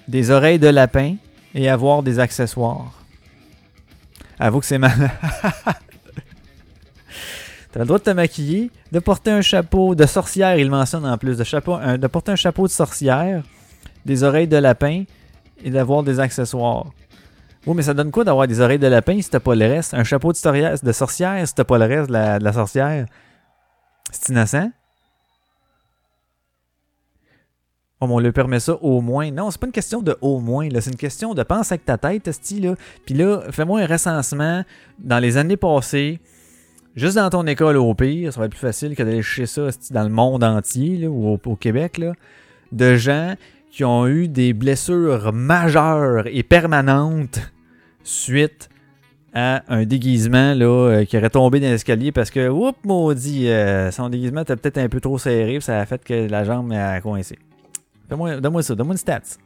des 0.07 0.31
oreilles 0.31 0.57
de 0.57 0.69
lapin 0.69 1.17
et 1.53 1.67
avoir 1.67 2.01
des 2.01 2.19
accessoires. 2.19 2.93
Avoue 4.39 4.61
que 4.61 4.67
c'est 4.67 4.77
mal. 4.77 5.11
T'as 7.73 7.81
le 7.81 7.85
droit 7.85 7.99
de 7.99 8.05
te 8.05 8.11
maquiller, 8.11 8.71
de 8.93 8.99
porter 8.99 9.31
un 9.31 9.41
chapeau 9.41 9.95
de 9.95 10.05
sorcière, 10.05 10.57
il 10.57 10.69
mentionne 10.69 11.05
en 11.05 11.17
plus, 11.17 11.37
de, 11.37 11.43
chapeau, 11.43 11.77
de 11.77 12.07
porter 12.07 12.31
un 12.31 12.37
chapeau 12.37 12.67
de 12.67 12.71
sorcière, 12.71 13.43
des 14.05 14.23
oreilles 14.23 14.47
de 14.47 14.55
lapin 14.55 15.03
et 15.63 15.69
d'avoir 15.69 16.03
des 16.03 16.19
accessoires. 16.19 16.87
Oui, 17.65 17.75
mais 17.75 17.83
ça 17.83 17.93
donne 17.93 18.11
quoi 18.11 18.23
d'avoir 18.23 18.47
des 18.47 18.61
oreilles 18.61 18.79
de 18.79 18.87
lapin 18.87 19.21
si 19.21 19.29
t'as 19.29 19.39
pas 19.39 19.53
le 19.53 19.65
reste? 19.65 19.93
Un 19.93 20.03
chapeau 20.03 20.31
de, 20.31 20.85
de 20.85 20.91
sorcière 20.91 21.45
si 21.47 21.53
t'as 21.53 21.65
pas 21.65 21.77
le 21.77 21.85
reste 21.85 22.09
de 22.09 22.13
la, 22.13 22.53
sorcière? 22.53 23.05
C'est 24.11 24.29
innocent? 24.29 24.71
Oh, 28.01 28.07
on 28.09 28.19
lui 28.19 28.31
permet 28.31 28.61
ça 28.61 28.75
au 28.81 29.01
moins. 29.01 29.29
Non, 29.29 29.51
c'est 29.51 29.59
pas 29.59 29.67
une 29.67 29.73
question 29.73 30.01
de 30.01 30.17
au 30.21 30.39
moins. 30.39 30.69
C'est 30.79 30.89
une 30.89 30.95
question 30.95 31.33
de 31.33 31.43
pense 31.43 31.71
avec 31.73 31.83
ta 31.83 31.97
tête, 31.97 32.25
là. 32.25 32.75
Puis 33.05 33.13
là, 33.13 33.41
fais-moi 33.51 33.81
un 33.81 33.85
recensement 33.85 34.63
dans 34.99 35.19
les 35.19 35.35
années 35.35 35.57
passées, 35.57 36.21
juste 36.95 37.17
dans 37.17 37.29
ton 37.29 37.45
école 37.45 37.75
au 37.75 37.93
pire, 37.93 38.31
ça 38.31 38.39
va 38.39 38.45
être 38.45 38.53
plus 38.53 38.59
facile 38.59 38.95
que 38.95 39.03
d'aller 39.03 39.21
chercher 39.21 39.69
ça 39.69 39.77
dans 39.91 40.03
le 40.03 40.09
monde 40.09 40.45
entier, 40.45 41.07
ou 41.07 41.27
au, 41.27 41.39
au 41.45 41.55
Québec, 41.57 41.97
là, 41.97 42.13
de 42.71 42.95
gens 42.95 43.35
qui 43.71 43.83
ont 43.83 44.07
eu 44.07 44.27
des 44.27 44.53
blessures 44.53 45.31
majeures 45.31 46.25
et 46.27 46.43
permanentes 46.43 47.39
suite 48.03 48.69
à 49.33 49.63
un 49.67 49.85
déguisement 49.85 50.53
là, 50.53 50.65
euh, 50.65 51.05
qui 51.05 51.17
aurait 51.17 51.29
tombé 51.29 51.59
dans 51.59 51.67
l'escalier 51.67 52.11
parce 52.11 52.31
que, 52.31 52.49
oups, 52.49 52.77
maudit, 52.83 53.47
euh, 53.47 53.91
son 53.91 54.09
déguisement 54.09 54.41
était 54.41 54.55
peut-être 54.55 54.79
un 54.79 54.89
peu 54.89 54.99
trop 54.99 55.17
serré, 55.17 55.59
ça 55.59 55.79
a 55.79 55.85
fait 55.85 56.03
que 56.03 56.27
la 56.27 56.43
jambe 56.43 56.71
a 56.71 56.99
coincé. 57.01 57.37
Donne-moi 58.09 58.63
ça, 58.63 58.73
donne-moi 58.75 58.93
une 58.93 58.97
stats. 58.97 59.37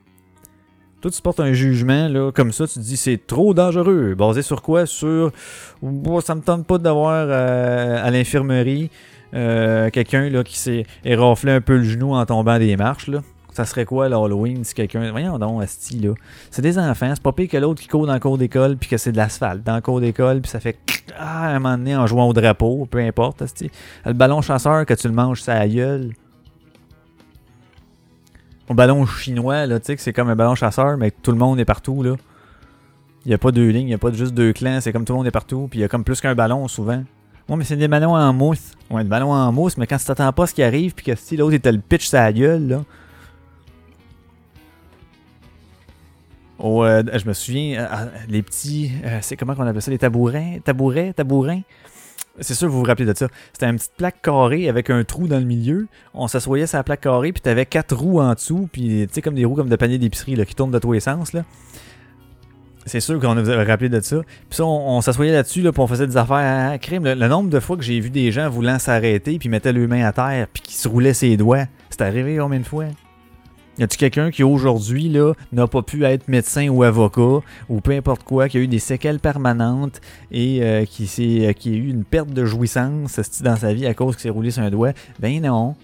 Toi, 1.02 1.12
tu 1.12 1.22
portes 1.22 1.42
un 1.42 1.52
jugement, 1.52 2.08
là, 2.08 2.32
comme 2.32 2.54
ça, 2.54 2.66
tu 2.66 2.76
te 2.76 2.80
dis 2.80 2.96
c'est 2.96 3.28
trop 3.28 3.54
dangereux. 3.54 4.16
Basé 4.16 4.42
sur 4.42 4.62
quoi? 4.62 4.86
Sur. 4.86 5.34
Oh, 5.82 6.22
ça 6.22 6.34
me 6.34 6.40
tente 6.40 6.66
pas 6.66 6.78
d'avoir 6.78 7.28
euh, 7.30 8.02
à 8.02 8.10
l'infirmerie 8.10 8.90
quelqu'un 9.34 10.44
qui 10.44 10.58
s'est 10.58 10.86
éraflé 11.04 11.52
un 11.52 11.60
peu 11.60 11.76
le 11.78 11.84
genou 11.84 12.14
en 12.14 12.26
tombant 12.26 12.58
des 12.58 12.78
marches. 12.78 13.08
Là. 13.08 13.22
Ça 13.54 13.66
serait 13.66 13.86
quoi 13.86 14.10
l'Halloween 14.10 14.63
si 14.63 14.74
quelqu'un. 14.74 15.12
Voyons 15.12 15.38
donc, 15.38 15.62
Asti, 15.62 16.00
là. 16.00 16.13
C'est 16.50 16.62
des 16.62 16.80
enfants, 16.80 17.12
c'est 17.13 17.24
pas 17.24 17.32
pire 17.32 17.48
que 17.48 17.58
l'autre 17.58 17.82
qui 17.82 17.88
court 17.88 18.08
dans 18.08 18.13
le 18.13 18.20
cours 18.20 18.38
d'école 18.38 18.78
puis 18.78 18.89
que 18.89 18.98
c'est 18.98 19.12
de 19.12 19.18
l'asphalte 19.18 19.63
dans 19.63 19.76
le 19.76 19.82
cours 19.82 20.02
d'école 20.02 20.42
puis 20.42 20.50
ça 20.50 20.60
fait. 20.60 20.78
Ah, 21.18 21.48
à 21.48 21.50
un 21.50 21.60
moment 21.60 21.78
donné 21.78 21.96
en 21.96 22.08
jouant 22.08 22.28
au 22.28 22.34
drapeau, 22.34 22.88
peu 22.89 23.00
importe, 23.00 23.42
Asti. 23.44 23.70
Le 24.06 24.13
ballon 24.13 24.42
chasseur, 24.42 24.86
que 24.86 24.94
tu 24.94 25.08
le 25.08 25.13
manges, 25.13 25.42
ça 25.42 25.68
gueule. 25.68 26.13
Au 28.70 28.74
ballon 28.74 29.06
chinois, 29.06 29.66
là, 29.66 29.80
tu 29.80 29.88
sais, 29.88 29.96
que 29.96 30.02
c'est 30.02 30.13
comme 30.13 30.30
un 30.30 30.36
ballon 30.36 30.56
chasseur, 30.56 30.98
mais 30.98 31.12
tout 31.12 31.32
le 31.32 31.38
monde 31.38 31.60
est 31.60 31.66
partout, 31.66 32.02
là. 32.02 32.16
Il 33.26 33.30
n'y 33.30 33.34
a 33.34 33.38
pas 33.38 33.52
deux 33.52 33.70
lignes, 33.70 33.84
il 33.84 33.88
n'y 33.88 33.94
a 33.94 33.98
pas 33.98 34.12
juste 34.12 34.34
deux 34.34 34.54
clans, 34.54 34.80
c'est 34.82 34.92
comme 34.92 35.06
tout 35.06 35.13
le 35.13 35.18
monde 35.18 35.28
est 35.28 35.32
partout, 35.32 35.68
puis 35.70 35.80
il 35.80 35.82
y 35.82 35.86
a 35.86 35.88
comme 35.88 36.04
plus 36.04 36.20
qu'un 36.20 36.34
ballon 36.34 36.68
souvent. 36.68 37.04
Ouais, 37.50 37.58
mais 37.58 37.66
c'est 37.66 37.76
des 37.76 37.88
ballons 37.89 38.16
en 38.16 38.34
mousse. 38.34 38.72
Ouais, 38.89 39.04
des 39.04 39.10
ballons 39.10 39.34
en 39.34 39.52
mousse, 39.52 39.78
mais 39.78 39.86
quand 39.86 39.98
tu 39.98 40.06
t'attends 40.06 40.32
pas 40.32 40.48
ce 40.48 40.54
qui 40.54 40.63
arrive, 40.63 40.94
puis 40.94 41.06
que 41.06 41.16
si 41.16 41.36
l'autre 41.36 41.54
était 41.54 41.72
le 41.72 41.80
pitch 41.80 42.08
sa 42.08 42.32
gueule, 42.32 42.68
là. 42.68 42.84
Euh, 46.63 47.04
je 47.13 47.28
me 47.28 47.34
souviens, 47.34 47.80
euh, 47.80 48.06
les 48.30 48.41
petits. 48.41 48.91
euh, 49.04 49.19
c'est 49.21 49.36
comment 49.36 49.54
qu'on 49.54 49.67
appelle 49.67 49.82
ça 49.82 49.91
Les 49.91 49.97
tabourets 49.97 50.62
Tabourets 50.63 51.13
Tabourins? 51.13 51.62
C'est 52.39 52.56
sûr 52.56 52.67
que 52.67 52.71
vous 52.71 52.80
vous 52.80 52.86
rappelez 52.86 53.06
de 53.06 53.15
ça. 53.15 53.28
C'était 53.52 53.67
une 53.67 53.76
petite 53.76 53.93
plaque 53.95 54.21
carrée 54.21 54.67
avec 54.67 54.89
un 54.89 55.04
trou 55.04 55.28
dans 55.28 55.38
le 55.38 55.45
milieu. 55.45 55.88
On 56.15 56.28
s'assoyait 56.28 56.65
sur 56.65 56.78
la 56.78 56.84
plaque 56.84 57.02
carrée, 57.02 57.32
puis 57.32 57.41
t'avais 57.41 57.65
quatre 57.67 57.95
roues 57.95 58.19
en 58.21 58.34
dessous, 58.34 58.67
puis 58.71 59.06
tu 59.08 59.13
sais, 59.13 59.21
comme 59.21 59.36
des 59.36 59.45
roues 59.45 59.54
comme 59.56 59.69
de 59.69 59.76
panier 59.76 59.99
d'épicerie 59.99 60.36
là, 60.36 60.43
qui 60.45 60.56
tournent 60.56 60.71
de 60.71 60.80
tous 60.80 60.93
les 60.93 60.99
sens, 60.99 61.34
là. 61.34 61.43
C'est 62.86 62.99
sûr 62.99 63.19
qu'on 63.19 63.36
vous 63.36 63.49
a 63.49 63.63
rappelé 63.63 63.88
de 63.88 64.02
ça. 64.02 64.21
Puis 64.49 64.58
ça, 64.58 64.65
on, 64.65 64.97
on 64.97 65.02
s'assoyait 65.02 65.32
là-dessus, 65.32 65.62
là, 65.62 65.71
puis 65.71 65.82
on 65.82 65.88
faisait 65.88 66.08
des 66.08 66.17
affaires 66.17 66.71
à 66.71 66.78
crime. 66.80 67.04
Le, 67.06 67.13
le 67.13 67.28
nombre 67.28 67.49
de 67.49 67.60
fois 67.60 67.78
que 67.78 67.84
j'ai 67.84 67.99
vu 67.99 68.10
des 68.10 68.32
gens 68.32 68.49
voulant 68.49 68.80
s'arrêter, 68.80 69.38
puis 69.38 69.47
mettaient 69.47 69.71
leurs 69.71 69.88
mains 69.88 70.06
à 70.06 70.12
terre, 70.12 70.47
puis 70.52 70.63
qui 70.63 70.73
se 70.73 70.88
roulaient 70.88 71.13
ses 71.13 71.38
doigts. 71.38 71.65
C'est 71.91 72.02
arrivé 72.02 72.38
combien 72.38 72.60
de 72.60 72.65
fois? 72.65 72.86
Y 73.80 73.84
a-tu 73.84 73.98
quelqu'un 73.98 74.30
qui 74.30 74.44
aujourd'hui 74.44 75.10
là 75.10 75.34
n'a 75.52 75.66
pas 75.66 75.82
pu 75.82 76.04
être 76.04 76.28
médecin 76.28 76.68
ou 76.70 76.84
avocat 76.84 77.40
ou 77.70 77.82
peu 77.82 77.92
importe 77.92 78.24
quoi, 78.24 78.48
qui 78.48 78.58
a 78.58 78.60
eu 78.60 78.68
des 78.68 78.80
séquelles 78.80 79.20
permanentes 79.20 80.00
et 80.32 80.60
euh, 80.62 80.86
qui 80.86 81.10
euh, 81.46 81.54
qui 81.54 81.70
a 81.70 81.74
eu 81.74 81.90
une 81.90 82.04
perte 82.04 82.30
de 82.30 82.46
jouissance 82.46 83.20
dans 83.42 83.56
sa 83.56 83.74
vie 83.74 83.88
à 83.88 83.96
cause 83.96 84.16
qu'il 84.16 84.24
s'est 84.24 84.30
roulé 84.30 84.52
sur 84.52 84.62
un 84.62 84.70
doigt? 84.70 84.92
Ben 85.20 85.42
non. 85.42 85.76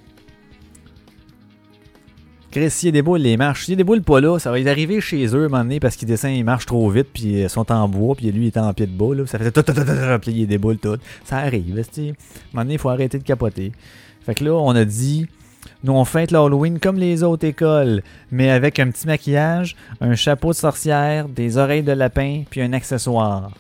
Chris, 2.52 2.72
s'il 2.72 3.00
boules, 3.04 3.22
les 3.22 3.38
marches. 3.38 3.66
S'il 3.66 3.84
boules 3.84 4.02
pas 4.02 4.22
là, 4.22 4.40
ça 4.40 4.50
va 4.50 4.60
y 4.60 4.68
arriver 4.68 5.02
chez 5.02 5.26
eux 5.36 5.46
un 5.46 5.50
moment 5.50 5.64
donné 5.64 5.80
parce 5.80 5.96
qu'ils 5.96 6.08
descendent, 6.08 6.32
ils 6.32 6.44
marchent 6.44 6.66
trop 6.66 6.90
vite, 6.90 7.08
puis 7.14 7.42
ils 7.42 7.50
sont 7.50 7.72
en 7.72 7.88
bois, 7.88 8.16
puis 8.16 8.32
lui 8.32 8.46
il 8.46 8.48
est 8.48 8.58
en 8.58 8.74
pied 8.74 8.88
de 8.88 8.92
bois, 8.92 9.16
là. 9.16 9.28
Ça 9.28 9.38
fait 9.38 9.52
tout, 9.52 9.62
tout, 9.62 9.74
tout, 9.74 9.82
tout, 9.82 9.92
tout, 9.92 10.20
puis 10.20 10.32
il 10.32 10.58
boules 10.58 10.80
toutes. 10.80 11.02
Ça 11.26 11.38
arrive. 11.38 11.78
À 11.78 11.82
un 11.82 12.04
moment 12.04 12.16
donné, 12.54 12.74
il 12.74 12.80
faut 12.80 12.90
arrêter 12.90 13.20
de 13.20 13.24
capoter. 13.24 13.72
Fait 14.26 14.34
que 14.34 14.44
là, 14.44 14.54
on 14.54 14.76
a 14.76 14.84
dit, 14.84 15.28
nous, 15.84 15.94
on 15.94 16.04
fête 16.04 16.32
l'Halloween 16.32 16.80
comme 16.80 16.98
les 16.98 17.24
autres 17.24 17.46
écoles, 17.48 18.04
mais 18.32 18.50
avec 18.50 18.80
un 18.80 18.92
petit 18.92 19.08
maquillage, 19.08 19.76
un 20.02 20.16
chapeau 20.16 20.50
de 20.50 20.56
sorcière, 20.56 21.30
des 21.30 21.58
oreilles 21.58 21.84
de 21.84 21.94
lapin, 21.94 22.44
puis 22.50 22.62
un 22.62 22.74
accessoire. 22.74 23.52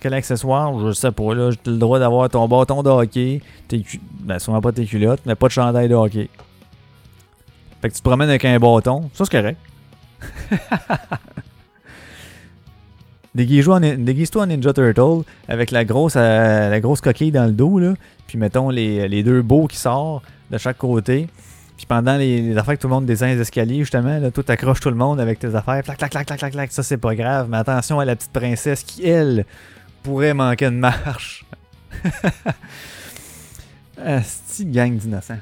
Quel 0.00 0.14
accessoire? 0.14 0.78
Je 0.86 0.92
sais 0.92 1.10
pas, 1.10 1.34
là. 1.34 1.50
J'ai 1.50 1.72
le 1.72 1.78
droit 1.78 1.98
d'avoir 1.98 2.28
ton 2.28 2.46
bâton 2.46 2.82
de 2.82 2.90
hockey, 2.90 3.40
tes 3.66 3.84
ben, 4.20 4.38
sûrement 4.38 4.60
pas 4.60 4.72
tes 4.72 4.84
culottes, 4.84 5.22
mais 5.26 5.34
pas 5.34 5.48
de 5.48 5.52
chandail 5.52 5.88
de 5.88 5.94
hockey. 5.94 6.28
Fait 7.80 7.88
que 7.88 7.94
tu 7.94 8.00
te 8.00 8.08
promènes 8.08 8.28
avec 8.28 8.44
un 8.44 8.58
bâton, 8.58 9.10
ça 9.14 9.24
c'est 9.24 9.40
correct. 9.40 9.58
Déguise-toi 13.34 14.42
en 14.42 14.46
Ninja 14.46 14.72
Turtle 14.72 15.22
avec 15.48 15.70
la 15.70 15.84
grosse, 15.84 16.14
euh, 16.16 16.70
la 16.70 16.80
grosse 16.80 17.02
coquille 17.02 17.32
dans 17.32 17.44
le 17.44 17.52
dos, 17.52 17.78
là. 17.78 17.94
Puis 18.26 18.38
mettons 18.38 18.70
les, 18.70 19.08
les 19.08 19.22
deux 19.22 19.42
beaux 19.42 19.66
qui 19.66 19.76
sortent 19.76 20.24
de 20.50 20.58
chaque 20.58 20.78
côté. 20.78 21.28
Puis 21.76 21.84
pendant 21.86 22.16
les, 22.16 22.56
affaires 22.56 22.76
que 22.76 22.80
tout 22.80 22.88
le 22.88 22.94
monde 22.94 23.06
descend 23.06 23.28
les 23.28 23.40
escaliers, 23.40 23.80
justement, 23.80 24.18
là, 24.18 24.30
tout 24.30 24.44
accroche 24.48 24.80
tout 24.80 24.88
le 24.88 24.96
monde 24.96 25.20
avec 25.20 25.38
tes 25.38 25.54
affaires. 25.54 25.82
Clac, 25.82 25.98
clac, 25.98 26.10
clac, 26.10 26.26
clac, 26.26 26.38
clac, 26.38 26.52
clac. 26.52 26.72
Ça, 26.72 26.82
c'est 26.82 26.96
pas 26.96 27.14
grave. 27.14 27.48
Mais 27.50 27.58
attention 27.58 28.00
à 28.00 28.04
la 28.04 28.16
petite 28.16 28.32
princesse 28.32 28.82
qui, 28.82 29.06
elle, 29.06 29.44
pourrait 30.02 30.32
manquer 30.32 30.66
de 30.66 30.70
marche. 30.70 31.44
Asti 34.02 34.64
gang 34.66 34.96
d'innocents. 34.96 35.38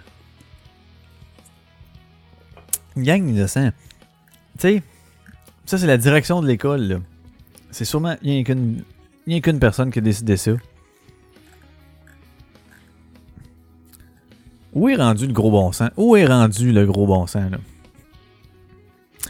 Une 2.97 3.03
gang 3.05 3.25
d'innocents. 3.25 3.71
Tu 4.59 4.69
sais, 4.69 4.83
ça, 5.67 5.79
c'est 5.79 5.87
la 5.87 5.99
direction 5.99 6.43
de 6.43 6.49
l'école, 6.49 6.83
là. 6.83 6.97
C'est 7.71 7.85
sûrement. 7.85 8.17
Il 8.23 8.45
n'y 9.27 9.37
a 9.37 9.41
qu'une 9.41 9.59
personne 9.59 9.91
qui 9.91 10.01
a 10.01 10.03
décidé 10.03 10.37
ça. 10.37 10.53
Où 14.75 14.89
est 14.89 14.97
rendu 14.97 15.27
le 15.27 15.33
gros 15.33 15.51
bon 15.51 15.73
sens? 15.73 15.91
Où 15.97 16.17
est 16.17 16.27
rendu 16.27 16.73
le 16.73 16.85
gros 16.85 17.07
bon 17.07 17.27
sens, 17.27 17.51
là? 17.51 17.59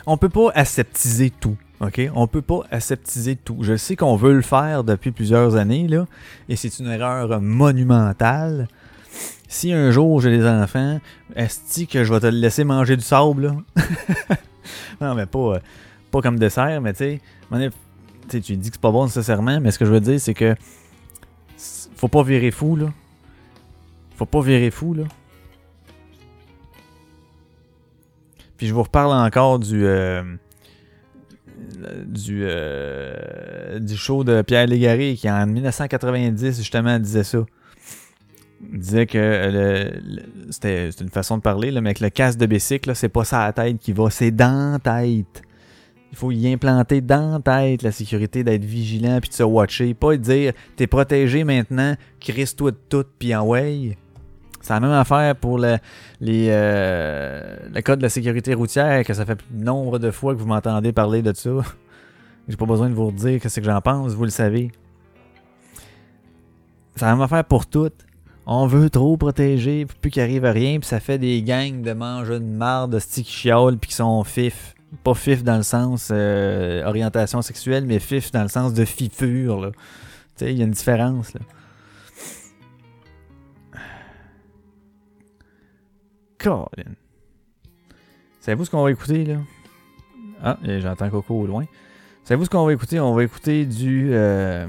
On 0.07 0.17
peut 0.17 0.29
pas 0.29 0.51
aseptiser 0.55 1.31
tout, 1.31 1.57
OK? 1.81 2.01
On 2.15 2.27
peut 2.27 2.43
pas 2.43 2.61
aseptiser 2.71 3.37
tout. 3.37 3.59
Je 3.61 3.77
sais 3.77 3.97
qu'on 3.97 4.17
veut 4.17 4.35
le 4.35 4.43
faire 4.43 4.85
depuis 4.85 5.13
plusieurs 5.13 5.57
années, 5.57 5.89
là, 5.89 6.07
et 6.49 6.57
c'est 6.57 6.79
une 6.79 6.89
erreur 6.89 7.41
monumentale. 7.41 8.69
Si 9.49 9.73
un 9.73 9.91
jour 9.91 10.21
j'ai 10.21 10.37
des 10.37 10.47
enfants, 10.47 11.01
est-ce 11.37 11.85
que 11.85 12.05
je 12.05 12.13
vais 12.13 12.21
te 12.21 12.27
laisser 12.27 12.65
manger 12.65 12.97
du 12.97 13.03
sable, 13.03 13.47
là? 13.47 13.85
non, 15.01 15.15
mais 15.15 15.27
pas, 15.27 15.39
euh, 15.39 15.59
pas 16.11 16.21
comme 16.21 16.39
dessert, 16.39 16.81
mais 16.81 16.93
tu 16.93 17.21
sais, 18.29 18.41
tu 18.41 18.57
dis 18.57 18.71
que 18.71 18.77
c'est 18.77 18.81
pas 18.81 18.91
bon 18.91 19.05
nécessairement, 19.05 19.61
mais 19.61 19.71
ce 19.71 19.79
que 19.79 19.85
je 19.85 19.93
veux 19.93 20.01
dire, 20.01 20.21
c'est 20.21 20.35
que 20.35 20.55
faut 21.57 22.09
pas 22.09 22.23
virer 22.23 22.51
fou, 22.51 22.77
là. 22.77 22.87
Faut 24.17 24.27
pas 24.27 24.41
virer 24.41 24.71
fou, 24.71 24.95
là. 24.95 25.05
Puis 28.57 28.67
je 28.67 28.75
vous 28.75 28.83
reparle 28.83 29.13
encore 29.13 29.59
du 29.59 29.85
euh, 29.85 30.23
du 32.07 32.43
euh, 32.45 33.79
du 33.79 33.97
show 33.97 34.25
de 34.25 34.43
Pierre 34.43 34.67
Légaré 34.67 35.15
qui 35.15 35.31
en 35.31 35.47
1990 35.47 36.57
justement 36.57 36.99
disait 36.99 37.25
ça. 37.25 37.45
Il 38.73 38.79
disait 38.79 39.07
que 39.07 39.19
euh, 39.19 39.91
c'était 40.51 40.89
une 40.89 41.11
façon 41.11 41.37
de 41.37 41.43
parler 41.43 41.71
là, 41.71 41.81
mais 41.81 41.95
que 41.95 42.03
le 42.03 42.11
casque 42.11 42.39
de 42.39 42.47
bicycle 42.47 42.95
c'est 42.95 43.09
pas 43.09 43.23
la 43.33 43.53
tête 43.53 43.79
qui 43.79 43.93
va, 43.93 44.11
c'est 44.11 44.31
dans 44.31 44.79
tête. 44.79 45.43
Il 46.13 46.17
faut 46.17 46.31
y 46.31 46.53
implanter 46.53 47.01
dans 47.01 47.41
tête 47.41 47.83
la 47.83 47.91
sécurité 47.91 48.45
d'être 48.45 48.65
vigilant 48.65 49.19
puis 49.21 49.31
de 49.31 49.35
se 49.35 49.43
watcher, 49.43 49.95
pas 49.95 50.17
dire 50.17 50.53
t'es 50.77 50.87
protégé 50.87 51.43
maintenant, 51.43 51.97
crisse-toi 52.21 52.71
de 52.71 52.79
tout 52.89 53.05
puis 53.19 53.35
en 53.35 53.45
way. 53.45 53.97
C'est 54.65 54.73
la 54.73 54.81
même 54.81 54.93
affaire 54.93 55.37
pour 55.37 55.61
euh, 55.63 55.77
le 56.23 57.81
code 57.83 57.99
de 57.99 58.03
la 58.03 58.09
sécurité 58.09 58.55
routière, 58.55 59.05
que 59.05 59.13
ça 59.13 59.27
fait 59.27 59.39
nombre 59.53 59.99
de 59.99 60.11
fois 60.11 60.35
que 60.35 60.41
vous 60.41 60.47
m'entendez 60.47 60.91
parler 60.91 61.21
de 61.21 61.35
ça. 61.35 61.51
J'ai 62.49 62.57
pas 62.57 62.65
besoin 62.65 62.89
de 62.89 62.95
vous 62.95 63.09
redire 63.09 63.43
ce 63.47 63.61
que 63.61 63.67
j'en 63.67 63.83
pense, 63.83 64.15
vous 64.15 64.25
le 64.25 64.31
savez. 64.31 64.73
C'est 66.97 67.05
la 67.05 67.11
même 67.13 67.21
affaire 67.21 67.45
pour 67.45 67.67
toutes. 67.67 68.07
On 68.47 68.67
veut 68.67 68.89
trop 68.89 69.19
protéger, 69.19 69.85
pour 69.85 69.99
plus 69.99 70.11
qu'il 70.11 70.23
arrive 70.23 70.47
à 70.47 70.53
rien, 70.53 70.79
puis 70.79 70.89
ça 70.89 70.99
fait 70.99 71.19
des 71.19 71.43
gangs 71.43 71.83
de 71.83 71.93
mangeurs 71.93 72.41
de 72.41 72.47
marde, 72.47 72.93
de 72.93 73.01
stick 73.01 73.29
chiolent, 73.29 73.77
puis 73.77 73.91
qui 73.91 73.97
sont 73.97 74.25
fif. 74.25 74.75
Pas 75.03 75.13
fif 75.13 75.45
dans 75.45 75.59
le 75.59 75.63
sens 75.63 76.09
euh, 76.11 76.87
orientation 76.87 77.43
sexuelle, 77.43 77.85
mais 77.85 77.99
fif 77.99 78.33
dans 78.33 78.43
le 78.43 78.49
sens 78.49 78.73
de 78.73 78.87
fifure, 78.87 79.61
là. 79.61 79.73
Tu 80.39 80.47
sais, 80.47 80.53
il 80.53 80.59
y 80.59 80.63
a 80.63 80.65
une 80.65 80.71
différence, 80.71 81.35
là. 81.35 81.41
Savez-vous 88.41 88.65
ce 88.65 88.71
qu'on 88.71 88.83
va 88.83 88.91
écouter, 88.91 89.25
là? 89.25 89.37
Ah, 90.43 90.59
j'entends 90.63 91.09
Coco 91.09 91.41
au 91.41 91.47
loin. 91.47 91.65
Savez-vous 92.25 92.45
ce 92.45 92.51
qu'on 92.51 92.67
va 92.67 92.73
écouter? 92.73 93.01
On 93.01 93.15
va 93.15 93.25
écouter 93.25 93.65
du... 93.65 94.11
Euh... 94.13 94.67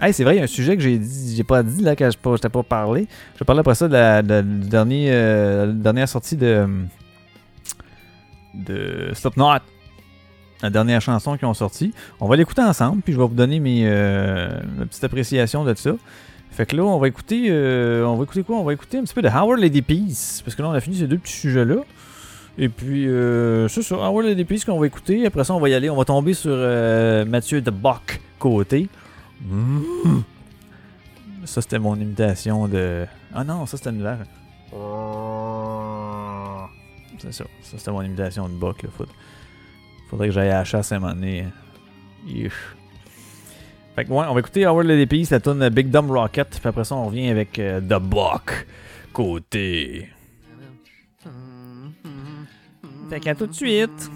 Hey, 0.00 0.12
c'est 0.12 0.24
vrai, 0.24 0.34
il 0.34 0.38
y 0.38 0.40
a 0.40 0.44
un 0.44 0.48
sujet 0.48 0.76
que 0.76 0.82
j'ai 0.82 0.98
dit, 0.98 1.36
j'ai 1.36 1.44
pas 1.44 1.62
dit, 1.62 1.82
là, 1.82 1.94
que 1.94 2.10
je 2.10 2.16
je 2.16 2.36
t'ai 2.40 2.48
pas 2.48 2.62
parlé. 2.62 3.06
Je 3.38 3.44
parlais 3.44 3.60
après 3.60 3.74
ça 3.74 3.86
de 3.86 3.94
euh, 3.94 5.66
la 5.66 5.72
dernière 5.72 6.08
sortie 6.08 6.36
de... 6.36 6.66
de 8.54 9.10
Slipknot. 9.14 9.58
La 10.62 10.70
dernière 10.70 11.00
chanson 11.00 11.36
qu'ils 11.36 11.48
ont 11.48 11.54
sortie. 11.54 11.94
On 12.18 12.28
va 12.28 12.36
l'écouter 12.36 12.62
ensemble, 12.62 13.02
puis 13.02 13.12
je 13.12 13.18
vais 13.18 13.26
vous 13.26 13.34
donner 13.34 13.60
mes, 13.60 13.82
euh, 13.84 14.60
ma 14.78 14.86
petite 14.86 15.04
de 15.64 15.74
ça. 15.74 15.92
Fait 16.50 16.66
que 16.66 16.76
là, 16.76 16.82
on 16.84 16.98
va 16.98 17.08
écouter. 17.08 17.46
euh, 17.48 18.04
on 18.04 18.16
va 18.16 18.24
écouter 18.24 18.42
quoi? 18.42 18.56
On 18.56 18.64
va 18.64 18.72
écouter 18.72 18.98
un 18.98 19.02
petit 19.04 19.14
peu 19.14 19.22
de 19.22 19.28
Howard 19.28 19.58
Lady 19.60 19.82
Peace. 19.82 20.42
Parce 20.44 20.54
que 20.54 20.62
là, 20.62 20.68
on 20.68 20.72
a 20.72 20.80
fini 20.80 20.96
ces 20.96 21.06
deux 21.06 21.18
petits 21.18 21.32
sujets-là. 21.32 21.76
Et 22.58 22.68
puis, 22.68 23.08
euh, 23.08 23.68
c'est 23.68 23.82
ça, 23.82 23.94
Howard 23.94 24.26
Lady 24.26 24.44
Peace 24.44 24.64
qu'on 24.66 24.78
va 24.78 24.86
écouter. 24.86 25.24
Après 25.26 25.44
ça, 25.44 25.54
on 25.54 25.60
va 25.60 25.68
y 25.68 25.74
aller. 25.74 25.88
On 25.88 25.96
va 25.96 26.04
tomber 26.04 26.34
sur 26.34 26.50
euh, 26.52 27.24
Mathieu 27.24 27.60
de 27.62 27.70
Bock 27.70 28.20
côté. 28.38 28.88
Ça, 31.44 31.62
c'était 31.62 31.78
mon 31.78 31.94
imitation 31.96 32.68
de. 32.68 33.06
Ah 33.34 33.44
non, 33.44 33.64
ça, 33.66 33.76
c'était 33.78 33.90
une 33.90 34.02
verre. 34.02 34.18
C'est 37.18 37.32
ça. 37.32 37.44
Ça, 37.62 37.78
c'était 37.78 37.90
mon 37.92 38.02
imitation 38.02 38.48
de 38.48 38.54
Bock. 38.54 38.82
Là. 38.82 38.88
Faut- 38.96 39.06
Faudrait 40.10 40.28
que 40.28 40.34
j'aille 40.34 40.50
à 40.50 40.58
la 40.58 40.64
chasse 40.64 40.90
à 40.92 40.96
un 40.96 40.98
moment 40.98 41.14
donné. 41.14 41.46
Fait 43.96 44.04
que 44.04 44.10
ouais, 44.10 44.24
on 44.28 44.34
va 44.34 44.40
écouter 44.40 44.64
Howard 44.64 44.86
Lady 44.86 45.06
Peace, 45.06 45.30
la 45.30 45.40
tune 45.40 45.68
Big 45.68 45.90
Dumb 45.90 46.10
Rocket, 46.10 46.48
puis 46.48 46.68
après 46.68 46.84
ça 46.84 46.94
on 46.94 47.06
revient 47.06 47.28
avec 47.28 47.58
euh, 47.58 47.80
The 47.80 48.00
Buck 48.00 48.66
côté. 49.12 50.08
Fait 53.10 53.20
qu'à 53.20 53.34
tout 53.34 53.46
de 53.46 53.52
suite. 53.52 54.10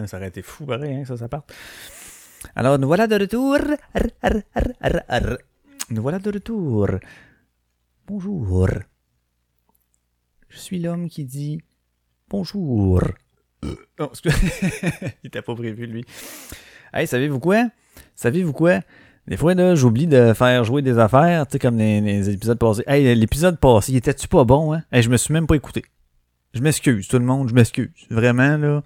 Euh, 0.00 0.06
Ça 0.06 0.16
aurait 0.16 0.28
été 0.28 0.42
fou, 0.42 0.64
pareil, 0.66 0.94
hein, 0.96 1.04
ça, 1.04 1.16
ça 1.16 1.28
parte. 1.28 1.52
Alors, 2.56 2.78
nous 2.78 2.86
voilà 2.86 3.06
de 3.06 3.16
retour. 3.16 3.56
Arr, 3.94 4.34
arr, 4.82 5.00
arr. 5.08 5.36
Nous 5.90 6.02
voilà 6.02 6.18
de 6.18 6.30
retour. 6.32 6.88
Bonjour. 8.06 8.68
Je 10.48 10.58
suis 10.58 10.80
l'homme 10.80 11.08
qui 11.08 11.24
dit 11.24 11.60
bonjour. 12.28 13.02
Oh, 13.98 14.08
excuse- 14.10 14.32
Il 15.22 15.26
était 15.28 15.42
pas 15.42 15.54
prévu, 15.54 15.86
lui. 15.86 16.04
Hey, 16.92 17.06
savez-vous 17.06 17.38
quoi? 17.40 17.68
Savez-vous 18.16 18.52
quoi? 18.52 18.80
Des 19.28 19.36
fois, 19.36 19.54
là, 19.54 19.74
j'oublie 19.74 20.06
de 20.06 20.32
faire 20.32 20.64
jouer 20.64 20.82
des 20.82 20.98
affaires, 20.98 21.46
tu 21.46 21.52
sais, 21.52 21.58
comme 21.58 21.76
les, 21.76 22.00
les 22.00 22.30
épisodes 22.30 22.58
passés. 22.58 22.82
Hey, 22.86 23.14
l'épisode 23.14 23.58
passé, 23.58 23.92
il 23.92 23.96
était-tu 23.96 24.26
pas 24.28 24.44
bon, 24.44 24.72
hein? 24.72 24.82
Hey, 24.90 25.02
je 25.02 25.10
me 25.10 25.16
suis 25.16 25.32
même 25.32 25.46
pas 25.46 25.54
écouté. 25.54 25.84
Je 26.54 26.60
m'excuse, 26.62 27.06
tout 27.06 27.18
le 27.18 27.24
monde, 27.24 27.48
je 27.48 27.54
m'excuse. 27.54 27.90
Vraiment, 28.10 28.56
là. 28.56 28.82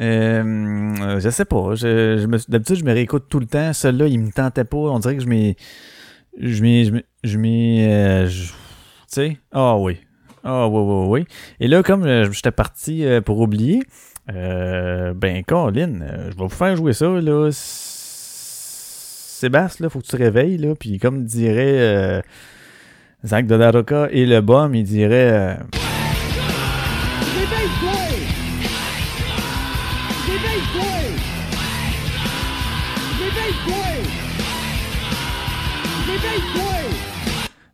Euh, 0.00 1.20
je 1.20 1.28
sais 1.30 1.44
pas. 1.44 1.74
Je, 1.74 2.24
d'habitude, 2.48 2.76
je 2.76 2.84
me 2.84 2.92
réécoute 2.92 3.26
tout 3.28 3.40
le 3.40 3.46
temps. 3.46 3.72
Celui-là, 3.72 4.06
il 4.06 4.20
me 4.20 4.30
tentait 4.30 4.64
pas. 4.64 4.78
On 4.78 4.98
dirait 4.98 5.16
que 5.16 5.22
je 5.22 5.28
m'ai. 5.28 5.56
Je 6.40 6.62
m'ai. 6.62 7.04
Je 7.24 7.38
m'ai. 7.38 7.86
euh, 7.90 8.28
tu 8.28 8.48
sais? 9.06 9.38
Ah 9.52 9.76
oui. 9.76 9.98
Ah 10.44 10.66
oui, 10.68 10.80
oui, 10.80 11.06
oui. 11.08 11.24
Et 11.60 11.68
là, 11.68 11.82
comme 11.82 12.04
euh, 12.04 12.30
j'étais 12.32 12.50
parti 12.50 13.04
euh, 13.04 13.20
pour 13.20 13.38
oublier, 13.38 13.82
euh, 14.32 15.12
ben, 15.14 15.44
Colin, 15.44 16.00
euh, 16.00 16.30
je 16.32 16.36
vais 16.36 16.42
vous 16.42 16.48
faire 16.48 16.74
jouer 16.74 16.94
ça, 16.94 17.06
là. 17.08 17.50
Sébastien, 19.42 19.88
faut 19.88 20.00
que 20.00 20.04
tu 20.04 20.12
te 20.12 20.16
réveilles, 20.16 20.58
là. 20.58 20.74
Puis, 20.74 20.98
comme 20.98 21.24
dirait 21.24 21.78
euh, 21.78 22.20
Zach 23.24 23.46
de 23.46 23.56
Daroca 23.56 24.08
et 24.10 24.26
le 24.26 24.40
bum, 24.40 24.74
il 24.74 24.84
dirait. 24.84 25.58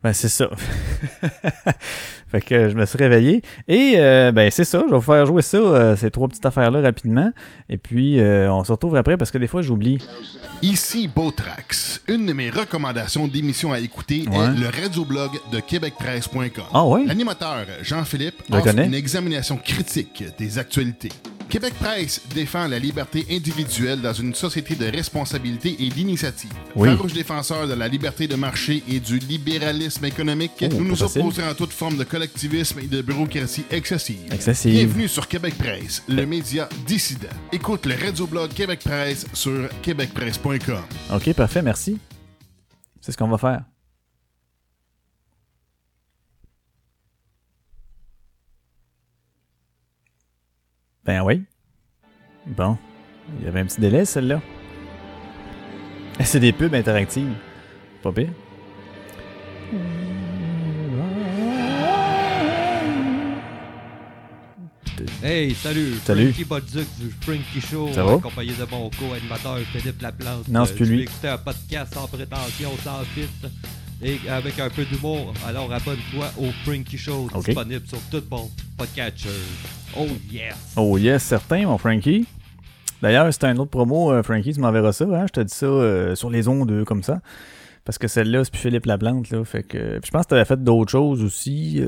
Ben, 0.04 0.12
c'est 0.12 0.28
ça. 0.28 0.48
fait 2.28 2.40
que 2.40 2.68
je 2.68 2.74
me 2.76 2.86
suis 2.86 2.98
réveillé. 2.98 3.42
Et 3.66 3.94
euh, 3.96 4.30
ben 4.32 4.50
c'est 4.50 4.64
ça, 4.64 4.80
je 4.86 4.90
vais 4.92 4.96
vous 4.96 5.02
faire 5.02 5.26
jouer 5.26 5.42
ça, 5.42 5.56
euh, 5.56 5.96
ces 5.96 6.10
trois 6.10 6.28
petites 6.28 6.46
affaires-là 6.46 6.80
rapidement. 6.80 7.32
Et 7.68 7.78
puis 7.78 8.20
euh, 8.20 8.52
on 8.52 8.62
se 8.64 8.70
retrouve 8.72 8.94
après 8.96 9.16
parce 9.16 9.30
que 9.30 9.38
des 9.38 9.48
fois 9.48 9.62
j'oublie. 9.62 9.98
Ici 10.62 11.08
Botrax. 11.08 12.02
Une 12.08 12.26
de 12.26 12.32
mes 12.32 12.50
recommandations 12.50 13.26
d'émissions 13.26 13.72
à 13.72 13.80
écouter 13.80 14.24
Ouais. 14.30 14.36
est 14.46 14.60
le 14.60 14.66
radioblog 14.82 15.30
de 15.52 15.60
québecpresse.com. 15.60 16.64
Ah 16.72 16.84
ouais? 16.84 17.04
L'animateur 17.06 17.66
Jean-Philippe 17.82 18.42
offre 18.52 18.64
connais. 18.64 18.86
une 18.86 18.94
examination 18.94 19.56
critique 19.56 20.22
des 20.38 20.58
actualités. 20.58 21.10
Québec 21.48 21.72
Presse 21.80 22.20
défend 22.34 22.68
la 22.68 22.78
liberté 22.78 23.26
individuelle 23.30 24.02
dans 24.02 24.12
une 24.12 24.34
société 24.34 24.74
de 24.74 24.84
responsabilité 24.84 25.76
et 25.82 25.88
d'initiative. 25.88 26.52
Oui. 26.76 26.88
Farouche 26.94 27.14
défenseur 27.14 27.66
de 27.66 27.72
la 27.72 27.88
liberté 27.88 28.28
de 28.28 28.34
marché 28.34 28.82
et 28.86 29.00
du 29.00 29.18
libéralisme 29.18 30.04
économique, 30.04 30.52
Oh, 30.60 30.66
nous 30.74 30.84
nous 30.84 31.02
opposons 31.02 31.46
à 31.48 31.54
toute 31.54 31.72
forme 31.72 31.96
de 31.96 32.04
collectivisme 32.04 32.80
et 32.80 32.86
de 32.86 33.00
bureaucratie 33.00 33.64
excessive. 33.70 34.30
Excessive. 34.30 34.72
Bienvenue 34.74 35.08
sur 35.08 35.26
Québec 35.26 35.54
Presse, 35.56 36.02
le 36.06 36.26
média 36.26 36.68
dissident. 36.86 37.28
Écoute 37.50 37.86
le 37.86 37.94
radioblog 37.94 38.50
Québec 38.52 38.80
Presse 38.84 39.24
sur 39.32 39.68
québecpresse.com. 39.80 40.82
Ok, 41.14 41.32
parfait, 41.32 41.62
merci. 41.62 41.98
C'est 43.00 43.12
ce 43.12 43.16
qu'on 43.16 43.28
va 43.28 43.38
faire. 43.38 43.62
Ben 51.08 51.22
oui. 51.22 51.42
Bon. 52.46 52.76
Il 53.38 53.46
y 53.46 53.48
avait 53.48 53.60
un 53.60 53.64
petit 53.64 53.80
délai, 53.80 54.04
celle-là. 54.04 54.42
C'est 56.22 56.38
des 56.38 56.52
pubs 56.52 56.74
interactives. 56.74 57.32
Pas 58.02 58.12
pire. 58.12 58.28
Hey, 65.22 65.54
salut! 65.54 65.94
Salut. 66.04 66.26
Frankie 66.26 66.44
Bolduc 66.44 66.86
du 66.98 67.10
Frankie 67.22 67.66
Show, 67.66 67.90
Ça 67.94 68.04
va? 68.04 68.12
accompagné 68.14 68.52
de 68.52 68.66
mon 68.70 68.90
co-animateur 68.90 69.60
Philippe 69.72 70.02
Laplante. 70.02 70.46
Non, 70.48 70.66
c'est 70.66 70.74
plus 70.74 70.84
lui. 70.84 71.02
écouter 71.04 71.28
un 71.28 71.38
podcast 71.38 71.94
sans 71.94 72.06
prétention, 72.06 72.70
sans 72.84 73.02
filtre 73.14 73.48
et 74.02 74.18
avec 74.28 74.58
un 74.60 74.68
peu 74.68 74.84
d'humour. 74.84 75.32
Alors 75.46 75.72
abonne-toi 75.72 76.26
au 76.38 76.50
Frankie 76.64 76.98
Show, 76.98 77.30
disponible 77.46 77.86
sur 77.86 78.00
tout 78.10 78.22
bon 78.28 78.50
podcatcher. 78.76 79.30
Oh 79.96 80.06
yes! 80.30 80.54
Oh 80.76 80.96
yes, 80.98 81.22
certain, 81.22 81.66
mon 81.66 81.78
Frankie. 81.78 82.26
D'ailleurs, 83.02 83.32
c'est 83.32 83.44
un 83.44 83.56
autre 83.56 83.70
promo, 83.70 84.12
euh, 84.12 84.22
Frankie, 84.22 84.52
tu 84.52 84.60
m'enverras 84.60 84.92
ça, 84.92 85.04
hein? 85.04 85.26
Je 85.28 85.32
te 85.32 85.40
dis 85.40 85.54
ça 85.54 85.66
euh, 85.66 86.14
sur 86.14 86.30
les 86.30 86.48
ondes, 86.48 86.70
euh, 86.70 86.84
comme 86.84 87.02
ça. 87.02 87.20
Parce 87.88 87.96
que 87.96 88.06
celle-là, 88.06 88.44
c'est 88.44 88.50
plus 88.50 88.60
Philippe 88.60 88.84
Laplante, 88.84 89.30
là. 89.30 89.42
Fait 89.46 89.62
que. 89.62 89.98
Puis 89.98 90.08
je 90.08 90.10
pense 90.10 90.24
que 90.24 90.28
t'avais 90.28 90.44
fait 90.44 90.62
d'autres 90.62 90.90
choses 90.90 91.22
aussi. 91.24 91.80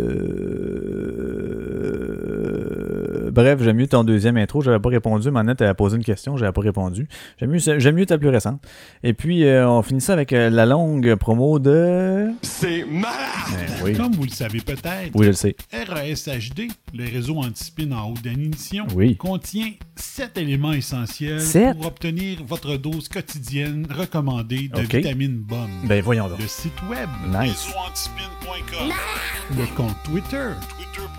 euh, 1.91 3.31
Bref, 3.31 3.63
j'aime 3.63 3.77
mieux 3.77 3.87
ton 3.87 4.03
deuxième 4.03 4.37
intro. 4.39 4.61
J'avais 4.61 4.79
pas 4.81 4.89
répondu. 4.89 5.31
Manette 5.31 5.59
t'avais 5.59 5.75
posé 5.75 5.97
une 5.97 6.03
question, 6.05 6.37
j'avais 6.37 6.53
pas 6.53 6.63
répondu. 6.63 7.07
J'aime 7.39 7.51
mieux, 7.51 7.59
j'aime 7.59 7.95
mieux 7.95 8.07
ta 8.07 8.19
plus 8.19 8.29
récente. 8.29 8.63
Et 9.03 9.13
puis, 9.13 9.45
euh, 9.45 9.69
on 9.69 9.83
finit 9.83 10.01
ça 10.01 10.15
avec 10.15 10.33
euh, 10.33 10.51
la 10.51 10.67
longue 10.67 11.15
promo 11.17 11.59
de. 11.59 12.29
C'est 12.43 12.85
malade! 12.85 13.17
Oui. 13.85 13.93
Comme 13.95 14.13
vous 14.13 14.25
le 14.25 14.31
savez 14.31 14.61
peut-être, 14.61 15.11
Oui, 15.15 15.25
je 15.25 15.29
le 15.29 15.33
sais. 15.35 15.57
RASHD, 15.73 16.69
le 16.95 17.05
réseau 17.05 17.37
anti-spin 17.39 17.93
en 17.93 18.11
haute 18.11 18.23
définition, 18.23 18.87
Oui. 18.97 19.17
contient 19.17 19.71
sept 19.97 20.37
éléments 20.39 20.73
essentiels 20.73 21.41
Sept? 21.41 21.77
pour 21.77 21.87
obtenir 21.87 22.39
votre 22.47 22.77
dose 22.77 23.09
quotidienne 23.09 23.87
recommandée 23.91 24.69
de 24.75 24.81
vitamine 24.81 25.37
bonne. 25.37 25.71
Ben, 25.91 26.01
voyons 26.05 26.29
donc. 26.29 26.39
Le 26.39 26.47
site 26.47 26.81
web, 26.89 27.11
Nice. 27.27 27.67
réseauantispin.com. 27.67 28.93
Le 29.57 29.67
compte 29.75 30.01
Twitter, 30.05 30.51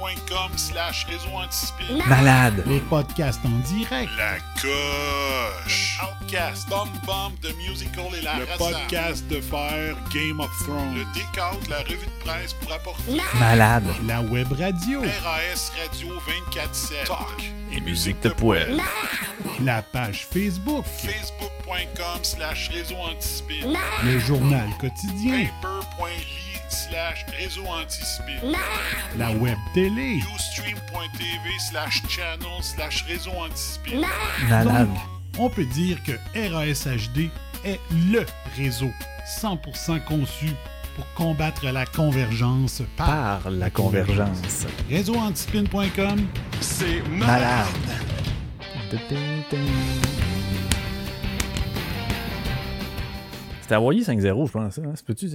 facebook.com 0.01 0.57
slash 0.57 1.05
réseau 1.09 1.29
anticipé. 1.35 1.83
Malade. 2.07 2.63
Les 2.67 2.79
podcasts 2.79 3.39
en 3.45 3.59
direct. 3.73 4.09
La 4.17 4.37
coche. 4.61 5.99
Outcast, 6.01 6.69
Bomb 6.69 6.89
Bomb 7.05 7.33
de 7.41 7.49
Musical 7.69 8.05
et 8.17 8.21
la 8.21 8.37
Le 8.39 8.45
Raza. 8.45 8.57
podcast 8.57 9.27
de 9.27 9.39
faire 9.41 9.95
Game 10.13 10.39
of 10.39 10.49
Thrones. 10.63 10.95
Le 10.95 11.05
décompte, 11.13 11.67
la 11.69 11.79
revue 11.79 11.97
de 12.05 12.23
presse 12.23 12.53
pour 12.53 12.71
apporter. 12.73 13.17
Malade. 13.39 13.83
La 14.07 14.21
web 14.21 14.51
radio. 14.53 15.01
RAS 15.01 15.71
Radio 15.81 16.15
24-7. 16.51 17.05
Talk. 17.07 17.51
Et 17.71 17.79
musique 17.81 18.21
de 18.21 18.29
poêle. 18.29 18.81
La 19.63 19.81
page 19.81 20.27
Facebook. 20.31 20.85
Facebook.com 20.85 22.19
slash 22.23 22.69
réseau 22.69 22.95
anticipé. 22.97 23.61
Le 24.03 24.19
journal 24.19 24.69
quotidien. 24.79 25.47
Paper.ly 25.61 26.50
slash 26.71 27.25
réseau 27.37 27.65
anticipé. 27.67 28.33
La 29.17 29.31
web 29.31 29.57
télé. 29.73 30.19
Ustream.tv 30.35 31.49
slash 31.69 32.01
channel 32.09 32.61
slash 32.61 33.03
réseau 33.07 33.31
anticipé. 33.31 34.01
Malade. 34.49 34.87
Donc, 34.87 34.97
on 35.39 35.49
peut 35.49 35.65
dire 35.65 35.97
que 36.03 36.13
RASHD 36.35 37.29
est 37.65 37.79
LE 38.11 38.25
réseau 38.57 38.91
100% 39.41 40.03
conçu 40.05 40.47
pour 40.95 41.05
combattre 41.15 41.65
la 41.71 41.85
convergence 41.85 42.81
par, 42.97 43.07
Par 43.41 43.49
la 43.51 43.69
convergence. 43.69 44.65
réseauantispin.com. 44.89 46.27
C'est 46.59 47.01
Malade. 47.09 47.67
C'était 53.71 53.79
Hawaii 53.79 54.01
5-0, 54.01 54.47
je 54.47 54.51
pense. 54.51 54.79
Hein? 54.79 54.93
Peux-tu? 55.07 55.29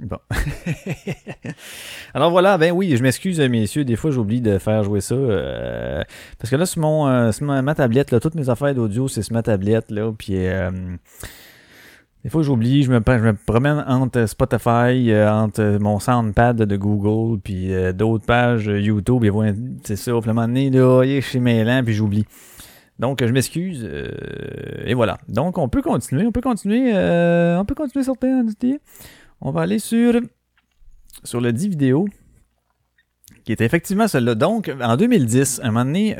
Bon. 0.00 0.18
Alors 2.14 2.30
voilà, 2.30 2.56
ben 2.56 2.70
oui, 2.70 2.96
je 2.96 3.02
m'excuse, 3.02 3.40
messieurs. 3.40 3.84
Des 3.84 3.96
fois, 3.96 4.12
j'oublie 4.12 4.40
de 4.40 4.58
faire 4.58 4.84
jouer 4.84 5.00
ça. 5.00 5.16
euh, 5.16 6.04
parce 6.38 6.50
que 6.50 6.54
là, 6.56 6.66
sur, 6.66 6.82
mon, 6.82 7.08
euh, 7.08 7.32
sur 7.32 7.44
ma, 7.46 7.62
ma 7.62 7.74
tablette, 7.74 8.12
là, 8.12 8.20
toutes 8.20 8.36
mes 8.36 8.48
affaires 8.48 8.76
d'audio, 8.76 9.08
c'est 9.08 9.22
sur 9.22 9.32
ma 9.32 9.42
tablette. 9.42 9.90
Là, 9.90 10.12
puis, 10.16 10.36
euh, 10.46 10.70
des 12.24 12.30
fois, 12.30 12.42
j'oublie. 12.42 12.82
Je 12.82 12.90
me, 12.90 13.02
je 13.06 13.12
me 13.12 13.34
promène 13.34 13.84
entre 13.86 14.24
Spotify, 14.24 15.10
euh, 15.12 15.30
entre 15.30 15.76
mon 15.78 15.98
Soundpad 15.98 16.56
de 16.56 16.76
Google, 16.76 17.38
puis 17.38 17.70
euh, 17.70 17.92
d'autres 17.92 18.24
pages 18.24 18.66
euh, 18.66 18.80
YouTube. 18.80 19.24
Et 19.24 19.30
voilà, 19.30 19.52
c'est 19.82 19.96
ça. 19.96 20.12
Un 20.12 20.20
moment 20.26 20.46
donné, 20.48 20.70
là, 20.70 21.04
je 21.04 21.20
suis 21.20 21.38
mêlant, 21.38 21.84
puis 21.84 21.92
j'oublie. 21.92 22.24
Donc, 22.98 23.22
je 23.22 23.30
m'excuse. 23.30 23.84
euh, 23.84 24.08
et 24.86 24.94
voilà. 24.94 25.18
Donc, 25.28 25.58
on 25.58 25.68
peut 25.68 25.82
continuer. 25.82 26.24
On 26.26 26.32
peut 26.32 26.40
continuer. 26.40 26.92
on 26.94 27.64
peut 27.66 27.74
continuer 27.74 28.04
sur. 28.04 28.14
On 29.42 29.50
va 29.50 29.60
aller 29.60 29.78
sur, 29.78 30.14
sur 31.24 31.42
le 31.42 31.52
10 31.52 31.68
vidéo, 31.68 32.06
qui 33.44 33.52
était 33.52 33.66
effectivement 33.66 34.08
celle-là. 34.08 34.34
Donc, 34.34 34.72
en 34.80 34.96
2010, 34.96 35.60
à 35.62 35.66
un 35.66 35.70
moment 35.72 35.84
donné, 35.84 36.16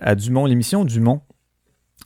à 0.00 0.14
Dumont, 0.16 0.46
l'émission 0.46 0.84
Dumont, 0.84 1.20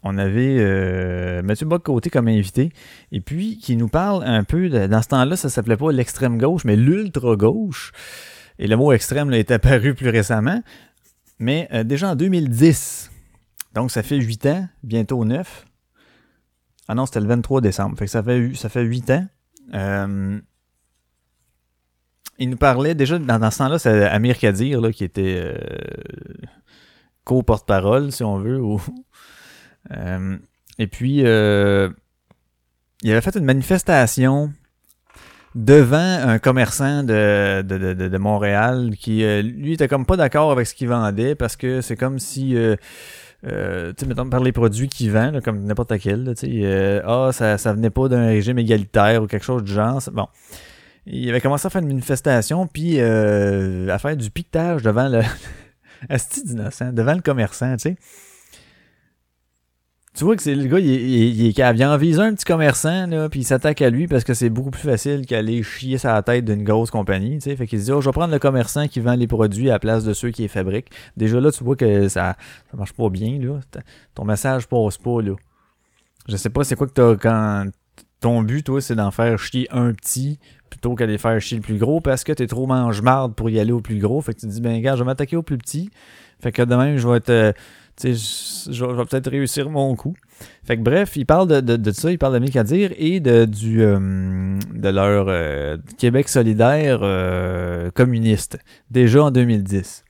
on 0.06 0.18
avait 0.18 0.56
euh, 0.58 1.42
Mathieu 1.42 1.66
Bock-Côté 1.66 2.10
comme 2.10 2.28
invité, 2.28 2.70
et 3.12 3.20
puis 3.20 3.58
qui 3.58 3.76
nous 3.76 3.88
parle 3.88 4.22
un 4.24 4.44
peu, 4.44 4.68
de- 4.68 4.86
dans 4.86 5.02
ce 5.02 5.08
temps-là, 5.08 5.36
ça 5.36 5.48
s'appelait 5.48 5.76
pas 5.76 5.90
l'extrême 5.92 6.38
gauche, 6.38 6.64
mais 6.64 6.76
l'ultra-gauche. 6.76 7.92
Et 8.58 8.66
le 8.66 8.76
mot 8.76 8.92
extrême 8.92 9.30
là, 9.30 9.38
est 9.38 9.50
apparu 9.50 9.94
plus 9.94 10.08
récemment, 10.10 10.62
mais 11.38 11.68
euh, 11.72 11.84
déjà 11.84 12.10
en 12.10 12.16
2010. 12.16 13.10
Donc, 13.74 13.90
ça 13.90 14.02
fait 14.02 14.16
8 14.18 14.46
ans, 14.46 14.68
bientôt 14.82 15.24
9. 15.24 15.66
Ah 16.88 16.94
non, 16.94 17.04
c'était 17.04 17.20
le 17.20 17.26
23 17.26 17.60
décembre. 17.60 17.98
Fait 17.98 18.04
que 18.06 18.10
ça 18.10 18.22
fait, 18.22 18.54
ça 18.54 18.68
fait 18.68 18.82
8 18.82 19.10
ans. 19.10 19.26
Euh, 19.74 20.38
il 22.38 22.48
nous 22.50 22.56
parlait 22.56 22.94
déjà, 22.94 23.18
dans, 23.18 23.50
ce 23.50 23.58
temps-là, 23.58 23.78
c'est 23.78 24.04
Amir 24.04 24.38
Kadir 24.38 24.80
là, 24.80 24.92
qui 24.92 25.04
était 25.04 25.54
co-porte-parole, 27.24 28.12
si 28.12 28.22
on 28.22 28.38
veut. 28.38 28.60
ou- 28.62 28.80
et 30.78 30.86
puis, 30.86 31.22
euh, 31.24 31.88
il 33.02 33.10
avait 33.10 33.20
fait 33.20 33.36
une 33.36 33.44
manifestation 33.44 34.52
devant 35.54 35.96
un 36.28 36.38
commerçant 36.38 37.02
de, 37.02 37.62
de, 37.62 37.78
de- 37.94 38.08
de- 38.08 38.18
Montréal 38.18 38.90
qui, 38.98 39.24
euh, 39.24 39.40
lui, 39.42 39.72
était 39.72 39.88
comme 39.88 40.04
pas 40.04 40.16
d'accord 40.16 40.52
avec 40.52 40.66
ce 40.66 40.74
qu'il 40.74 40.88
vendait 40.88 41.34
parce 41.34 41.56
que 41.56 41.80
c'est 41.80 41.96
comme 41.96 42.18
si... 42.18 42.56
euh, 42.56 42.76
euh, 43.46 43.92
tu 43.96 44.00
sais, 44.00 44.06
mettons, 44.06 44.28
par 44.28 44.40
les 44.40 44.52
produits 44.52 44.88
qu'il 44.88 45.10
vend, 45.12 45.30
là, 45.30 45.40
comme 45.40 45.62
n'importe 45.64 45.92
lequel, 45.92 46.24
là, 46.24 46.34
tu 46.34 46.46
sais, 46.46 46.60
euh, 46.64 47.00
ah, 47.06 47.30
ça, 47.32 47.58
ça 47.58 47.72
venait 47.72 47.90
pas 47.90 48.08
d'un 48.08 48.26
régime 48.26 48.58
égalitaire 48.58 49.22
ou 49.22 49.26
quelque 49.26 49.44
chose 49.44 49.62
du 49.62 49.72
genre. 49.72 50.02
Bon. 50.12 50.26
Il 51.06 51.28
avait 51.30 51.40
commencé 51.40 51.66
à 51.66 51.70
faire 51.70 51.82
une 51.82 51.88
manifestation, 51.88 52.66
puis 52.66 52.94
euh, 52.98 53.88
à 53.88 53.98
faire 53.98 54.16
du 54.16 54.30
piquetage 54.30 54.82
devant 54.82 55.08
le. 55.08 55.20
Asti 56.08 56.44
d'innocent, 56.44 56.92
devant 56.92 57.14
le 57.14 57.20
commerçant, 57.20 57.76
tu 57.76 57.90
sais. 57.90 57.96
Tu 60.16 60.24
vois 60.24 60.34
que 60.34 60.42
c'est 60.42 60.54
le 60.54 60.66
gars, 60.66 60.78
il, 60.78 60.86
il, 60.86 61.40
il. 61.40 61.52
Il 61.56 62.20
un 62.20 62.34
petit 62.34 62.44
commerçant, 62.46 63.06
là, 63.06 63.28
puis 63.28 63.40
il 63.40 63.44
s'attaque 63.44 63.82
à 63.82 63.90
lui 63.90 64.06
parce 64.06 64.24
que 64.24 64.32
c'est 64.32 64.48
beaucoup 64.48 64.70
plus 64.70 64.82
facile 64.82 65.26
qu'aller 65.26 65.62
chier 65.62 65.98
sa 65.98 66.22
tête 66.22 66.46
d'une 66.46 66.64
grosse 66.64 66.90
compagnie, 66.90 67.38
sais. 67.38 67.54
Fait 67.54 67.66
qu'il 67.66 67.78
se 67.80 67.84
dit, 67.84 67.92
oh, 67.92 68.00
je 68.00 68.08
vais 68.08 68.12
prendre 68.12 68.32
le 68.32 68.38
commerçant 68.38 68.88
qui 68.88 69.00
vend 69.00 69.14
les 69.14 69.26
produits 69.26 69.68
à 69.68 69.74
la 69.74 69.78
place 69.78 70.04
de 70.04 70.14
ceux 70.14 70.30
qui 70.30 70.42
les 70.42 70.48
fabriquent. 70.48 70.90
Déjà 71.18 71.38
là, 71.38 71.52
tu 71.52 71.62
vois 71.62 71.76
que 71.76 72.08
ça, 72.08 72.36
ça 72.70 72.76
marche 72.78 72.94
pas 72.94 73.10
bien, 73.10 73.38
là. 73.38 73.60
Ton 74.14 74.24
message 74.24 74.66
passe 74.68 74.96
pas, 74.96 75.20
là. 75.20 75.34
Je 76.28 76.36
sais 76.36 76.50
pas 76.50 76.64
c'est 76.64 76.76
quoi 76.76 76.86
que 76.86 76.92
t'as 76.92 77.14
quand 77.16 77.66
ton 78.20 78.42
but, 78.42 78.62
toi, 78.62 78.80
c'est 78.80 78.94
d'en 78.94 79.10
faire 79.10 79.38
chier 79.38 79.68
un 79.70 79.92
petit 79.92 80.38
plutôt 80.70 80.94
qu'aller 80.94 81.18
faire 81.18 81.38
chier 81.40 81.58
le 81.58 81.62
plus 81.62 81.76
gros 81.76 82.00
parce 82.00 82.24
que 82.24 82.32
t'es 82.32 82.46
trop 82.46 82.66
mange-marde 82.66 83.34
pour 83.34 83.50
y 83.50 83.60
aller 83.60 83.72
au 83.72 83.80
plus 83.82 83.98
gros. 83.98 84.22
Fait 84.22 84.32
que 84.32 84.40
tu 84.40 84.46
te 84.46 84.50
dis, 84.52 84.62
ben, 84.62 84.80
gars, 84.80 84.96
je 84.96 85.02
vais 85.02 85.06
m'attaquer 85.06 85.36
au 85.36 85.42
plus 85.42 85.58
petit. 85.58 85.90
Fait 86.40 86.52
que 86.52 86.62
de 86.62 86.74
même, 86.74 86.96
je 86.96 87.06
vais 87.06 87.18
être. 87.18 87.54
Je, 88.02 88.72
je 88.72 88.84
vais 88.84 89.04
peut-être 89.04 89.30
réussir 89.30 89.70
mon 89.70 89.94
coup. 89.96 90.14
Fait 90.64 90.76
que 90.76 90.82
bref, 90.82 91.16
il 91.16 91.24
parle 91.24 91.48
de, 91.48 91.60
de, 91.60 91.76
de 91.76 91.90
ça, 91.92 92.10
il 92.10 92.18
parle 92.18 92.34
de 92.34 92.38
Micadir 92.40 92.92
et 92.98 93.20
de, 93.20 93.44
du, 93.44 93.82
euh, 93.82 94.58
de 94.74 94.88
leur 94.88 95.26
euh, 95.28 95.78
Québec 95.98 96.28
solidaire 96.28 97.00
euh, 97.02 97.90
communiste, 97.90 98.58
déjà 98.90 99.24
en 99.24 99.30
2010. 99.30 100.04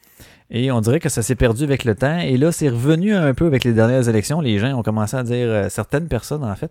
Et 0.50 0.70
on 0.70 0.80
dirait 0.80 1.00
que 1.00 1.08
ça 1.08 1.22
s'est 1.22 1.34
perdu 1.34 1.64
avec 1.64 1.84
le 1.84 1.94
temps. 1.94 2.18
Et 2.18 2.36
là, 2.36 2.52
c'est 2.52 2.68
revenu 2.68 3.14
un 3.14 3.34
peu 3.34 3.46
avec 3.46 3.64
les 3.64 3.72
dernières 3.72 4.08
élections. 4.08 4.40
Les 4.40 4.58
gens 4.58 4.78
ont 4.78 4.82
commencé 4.82 5.16
à 5.16 5.22
dire, 5.22 5.48
euh, 5.48 5.68
certaines 5.68 6.08
personnes 6.08 6.44
en 6.44 6.54
fait, 6.54 6.70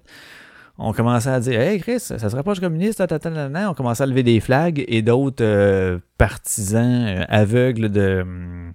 ont 0.78 0.94
commencé 0.94 1.30
à 1.30 1.40
dire 1.40 1.60
Hey 1.60 1.80
Chris, 1.80 2.00
ça 2.00 2.18
se 2.18 2.36
rapproche 2.36 2.60
communiste, 2.60 3.02
on 3.02 3.74
commencé 3.74 4.04
à 4.04 4.06
lever 4.06 4.24
des 4.24 4.40
flags 4.40 4.84
et 4.88 5.02
d'autres 5.02 5.44
euh, 5.44 6.00
partisans 6.18 7.06
euh, 7.08 7.24
aveugles 7.30 7.90
de, 7.90 8.22
hum, 8.22 8.74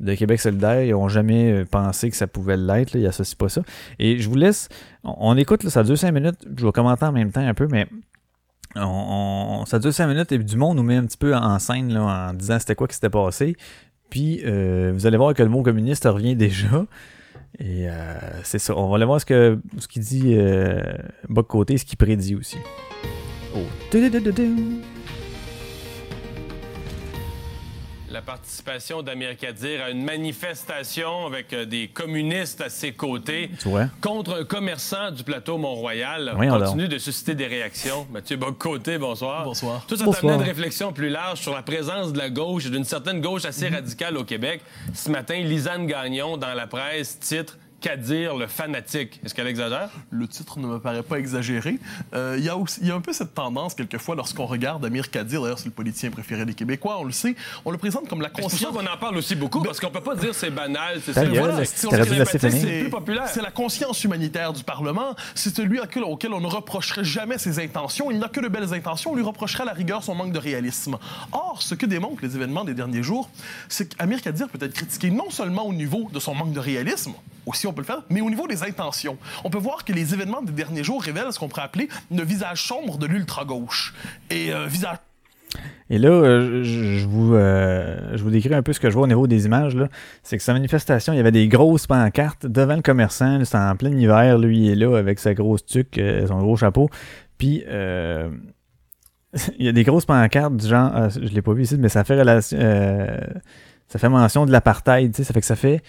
de 0.00 0.14
Québec 0.14 0.40
solidaire 0.40 0.82
ils 0.82 0.90
n'ont 0.90 1.08
jamais 1.08 1.52
euh, 1.52 1.64
pensé 1.64 2.10
que 2.10 2.16
ça 2.16 2.26
pouvait 2.26 2.56
l'être, 2.56 2.96
ils 2.96 3.06
associent 3.06 3.36
pas 3.38 3.48
ça. 3.48 3.62
Et 3.98 4.18
je 4.18 4.28
vous 4.28 4.36
laisse, 4.36 4.68
on, 5.04 5.14
on 5.18 5.36
écoute, 5.36 5.62
là, 5.64 5.70
ça 5.70 5.82
dure 5.84 5.96
5 5.98 6.10
minutes, 6.12 6.46
je 6.56 6.64
vais 6.66 6.72
commenter 6.72 7.04
en 7.04 7.12
même 7.12 7.30
temps 7.30 7.46
un 7.46 7.54
peu, 7.54 7.68
mais 7.70 7.86
on, 8.76 9.60
on- 9.60 9.66
ça 9.66 9.78
dure 9.78 9.92
5 9.94 10.06
minutes 10.08 10.32
et 10.32 10.38
du 10.38 10.56
monde 10.56 10.76
nous 10.76 10.82
met 10.82 10.96
un 10.96 11.04
petit 11.04 11.16
peu 11.18 11.34
en 11.34 11.58
scène 11.58 11.92
là, 11.92 12.30
en 12.30 12.34
disant 12.34 12.58
c'était 12.58 12.74
quoi 12.74 12.88
qui 12.88 12.94
s'était 12.94 13.10
passé. 13.10 13.56
Puis 14.10 14.42
euh, 14.44 14.92
vous 14.94 15.06
allez 15.06 15.16
voir 15.16 15.34
que 15.34 15.42
le 15.42 15.48
mot 15.48 15.62
communiste 15.62 16.04
revient 16.04 16.36
déjà. 16.36 16.84
Et 17.58 17.88
euh, 17.88 17.92
c'est 18.42 18.58
ça. 18.58 18.76
On 18.76 18.88
va 18.88 18.96
aller 18.96 19.04
voir 19.04 19.20
ce 19.20 19.26
que 19.26 19.58
ce 19.78 19.86
qu'il 19.88 20.02
dit 20.02 20.34
euh, 20.36 20.82
Boc 21.28 21.46
côté, 21.48 21.78
ce 21.78 21.84
qu'il 21.84 21.96
prédit 21.96 22.34
aussi. 22.34 22.58
Oh. 23.56 23.60
La 28.14 28.22
participation 28.22 29.02
d'Amir 29.02 29.36
Kadir 29.36 29.82
à 29.82 29.90
une 29.90 30.04
manifestation 30.04 31.26
avec 31.26 31.52
euh, 31.52 31.64
des 31.64 31.88
communistes 31.88 32.60
à 32.60 32.68
ses 32.68 32.92
côtés 32.92 33.50
contre 34.00 34.40
un 34.40 34.44
commerçant 34.44 35.10
du 35.10 35.24
plateau 35.24 35.58
Mont-Royal 35.58 36.32
continue 36.36 36.86
de 36.86 36.98
susciter 36.98 37.34
des 37.34 37.48
réactions. 37.48 38.06
Mathieu 38.12 38.36
Bocoté, 38.36 38.98
bonsoir. 38.98 39.44
Bonsoir. 39.44 39.84
Tout 39.88 39.96
ça 39.96 40.06
t'amenait 40.06 40.36
une 40.36 40.42
réflexion 40.42 40.92
plus 40.92 41.08
large 41.08 41.40
sur 41.40 41.52
la 41.52 41.62
présence 41.62 42.12
de 42.12 42.18
la 42.18 42.30
gauche 42.30 42.66
et 42.66 42.70
d'une 42.70 42.84
certaine 42.84 43.20
gauche 43.20 43.44
assez 43.46 43.68
radicale 43.68 44.16
au 44.16 44.22
Québec. 44.22 44.60
Ce 44.94 45.10
matin, 45.10 45.34
Lisanne 45.40 45.88
Gagnon, 45.88 46.36
dans 46.36 46.54
la 46.54 46.68
presse, 46.68 47.18
titre 47.18 47.58
Kadir, 47.88 48.34
le 48.36 48.46
fanatique. 48.46 49.20
Est-ce 49.24 49.34
qu'elle 49.34 49.46
exagère? 49.46 49.90
Le 50.10 50.26
titre 50.26 50.58
ne 50.58 50.66
me 50.66 50.78
paraît 50.78 51.02
pas 51.02 51.18
exagéré. 51.18 51.78
Euh, 52.14 52.36
Il 52.38 52.44
y, 52.44 52.48
a 52.48 52.56
aussi- 52.56 52.80
il 52.80 52.88
y 52.88 52.90
a 52.90 52.94
un 52.94 53.00
peu 53.02 53.12
cette 53.12 53.34
tendance, 53.34 53.74
quelquefois, 53.74 54.14
lorsqu'on 54.14 54.46
regarde 54.46 54.82
Amir 54.86 55.10
Kadir, 55.10 55.42
d'ailleurs, 55.42 55.58
c'est 55.58 55.66
le 55.66 55.70
politicien 55.72 56.10
préféré 56.10 56.46
des 56.46 56.54
Québécois, 56.54 56.96
on 56.98 57.04
le 57.04 57.12
sait, 57.12 57.36
on 57.66 57.70
le 57.70 57.76
présente 57.76 58.08
comme 58.08 58.22
la 58.22 58.30
C'est 58.34 58.40
pour 58.40 58.50
ça 58.50 58.56
conscience. 58.68 58.74
qu'on 58.86 58.90
en 58.90 58.96
parle 58.96 59.18
aussi 59.18 59.34
beaucoup, 59.34 59.60
parce 59.62 59.80
qu'on 59.80 59.90
peut 59.90 60.00
pas 60.00 60.16
dire 60.16 60.34
c'est 60.34 60.48
banal, 60.50 61.02
c'est 61.04 61.12
voilà, 61.12 61.60
plus 61.60 62.88
populaire. 62.90 63.28
La 63.42 63.50
conscience 63.50 64.02
humanitaire 64.02 64.54
du 64.54 64.64
Parlement. 64.64 65.14
C'est 65.34 65.54
celui 65.54 65.78
auquel, 65.78 66.04
auquel 66.04 66.32
on 66.32 66.40
ne 66.40 66.46
reprocherait 66.46 67.04
jamais 67.04 67.36
ses 67.36 67.58
intentions. 67.62 68.10
Il 68.10 68.18
n'a 68.18 68.28
que 68.28 68.40
de 68.40 68.48
belles 68.48 68.72
intentions. 68.72 69.12
On 69.12 69.14
lui 69.14 69.22
reprocherait 69.22 69.64
à 69.64 69.66
la 69.66 69.72
rigueur 69.74 70.02
son 70.02 70.14
manque 70.14 70.32
de 70.32 70.38
réalisme. 70.38 70.96
Or, 71.32 71.60
ce 71.60 71.74
que 71.74 71.84
démontrent 71.84 72.22
les 72.24 72.34
événements 72.34 72.64
des 72.64 72.72
derniers 72.72 73.02
jours, 73.02 73.28
c'est 73.68 73.94
qu'Amir 73.94 74.22
Kadir 74.22 74.48
peut 74.48 74.64
être 74.64 74.72
critiqué 74.72 75.10
non 75.10 75.28
seulement 75.28 75.66
au 75.66 75.74
niveau 75.74 76.08
de 76.10 76.18
son 76.18 76.34
manque 76.34 76.52
de 76.54 76.60
réalisme, 76.60 77.12
aussi 77.44 77.66
on 77.66 77.73
peut 77.74 77.82
le 77.82 77.86
faire, 77.86 78.02
mais 78.10 78.20
au 78.20 78.30
niveau 78.30 78.46
des 78.46 78.62
intentions. 78.62 79.16
On 79.44 79.50
peut 79.50 79.58
voir 79.58 79.84
que 79.84 79.92
les 79.92 80.14
événements 80.14 80.42
des 80.42 80.52
derniers 80.52 80.84
jours 80.84 81.02
révèlent 81.02 81.32
ce 81.32 81.38
qu'on 81.38 81.48
pourrait 81.48 81.62
appeler 81.62 81.88
le 82.10 82.22
visage 82.22 82.62
sombre 82.62 82.98
de 82.98 83.06
l'ultra-gauche. 83.06 83.94
Et 84.30 84.52
euh, 84.52 84.66
visage 84.66 84.98
Et 85.90 85.98
là, 85.98 86.08
euh, 86.08 86.62
je, 86.62 87.06
vous, 87.06 87.34
euh, 87.34 88.16
vous 88.16 88.30
décris 88.30 88.54
un 88.54 88.62
peu 88.62 88.72
ce 88.72 88.80
que 88.80 88.88
je 88.88 88.94
vois 88.94 89.04
au 89.04 89.08
niveau 89.08 89.26
des 89.26 89.46
images. 89.46 89.76
C'est 90.22 90.36
que 90.36 90.42
sa 90.42 90.52
manifestation, 90.52 91.12
il 91.12 91.16
y 91.16 91.20
avait 91.20 91.32
des 91.32 91.48
grosses 91.48 91.86
pancartes 91.86 92.46
devant 92.46 92.76
le 92.76 92.82
commerçant. 92.82 93.44
C'est 93.44 93.58
en 93.58 93.76
plein 93.76 93.96
hiver. 93.96 94.38
Lui, 94.38 94.66
il 94.66 94.70
est 94.70 94.76
là 94.76 94.96
avec 94.96 95.18
sa 95.18 95.34
grosse 95.34 95.64
tuque, 95.64 95.98
euh, 95.98 96.26
son 96.26 96.38
gros 96.38 96.56
chapeau. 96.56 96.88
Puis, 97.38 97.64
il 99.58 99.64
y 99.64 99.68
a 99.68 99.72
des 99.72 99.84
grosses 99.84 100.06
pancartes 100.06 100.56
du 100.56 100.68
genre, 100.68 100.90
ah, 100.94 101.08
je 101.08 101.18
l'ai 101.20 101.42
pas 101.42 101.52
vu 101.52 101.62
ici, 101.62 101.76
mais 101.78 101.88
ça 101.88 102.04
fait 102.04 102.22
ça 103.88 103.98
fait 103.98 104.08
mention 104.08 104.46
de 104.46 104.52
l'apartheid. 104.52 105.14
Ça 105.14 105.32
fait 105.32 105.40
que 105.40 105.46
ça 105.46 105.56
fait, 105.56 105.82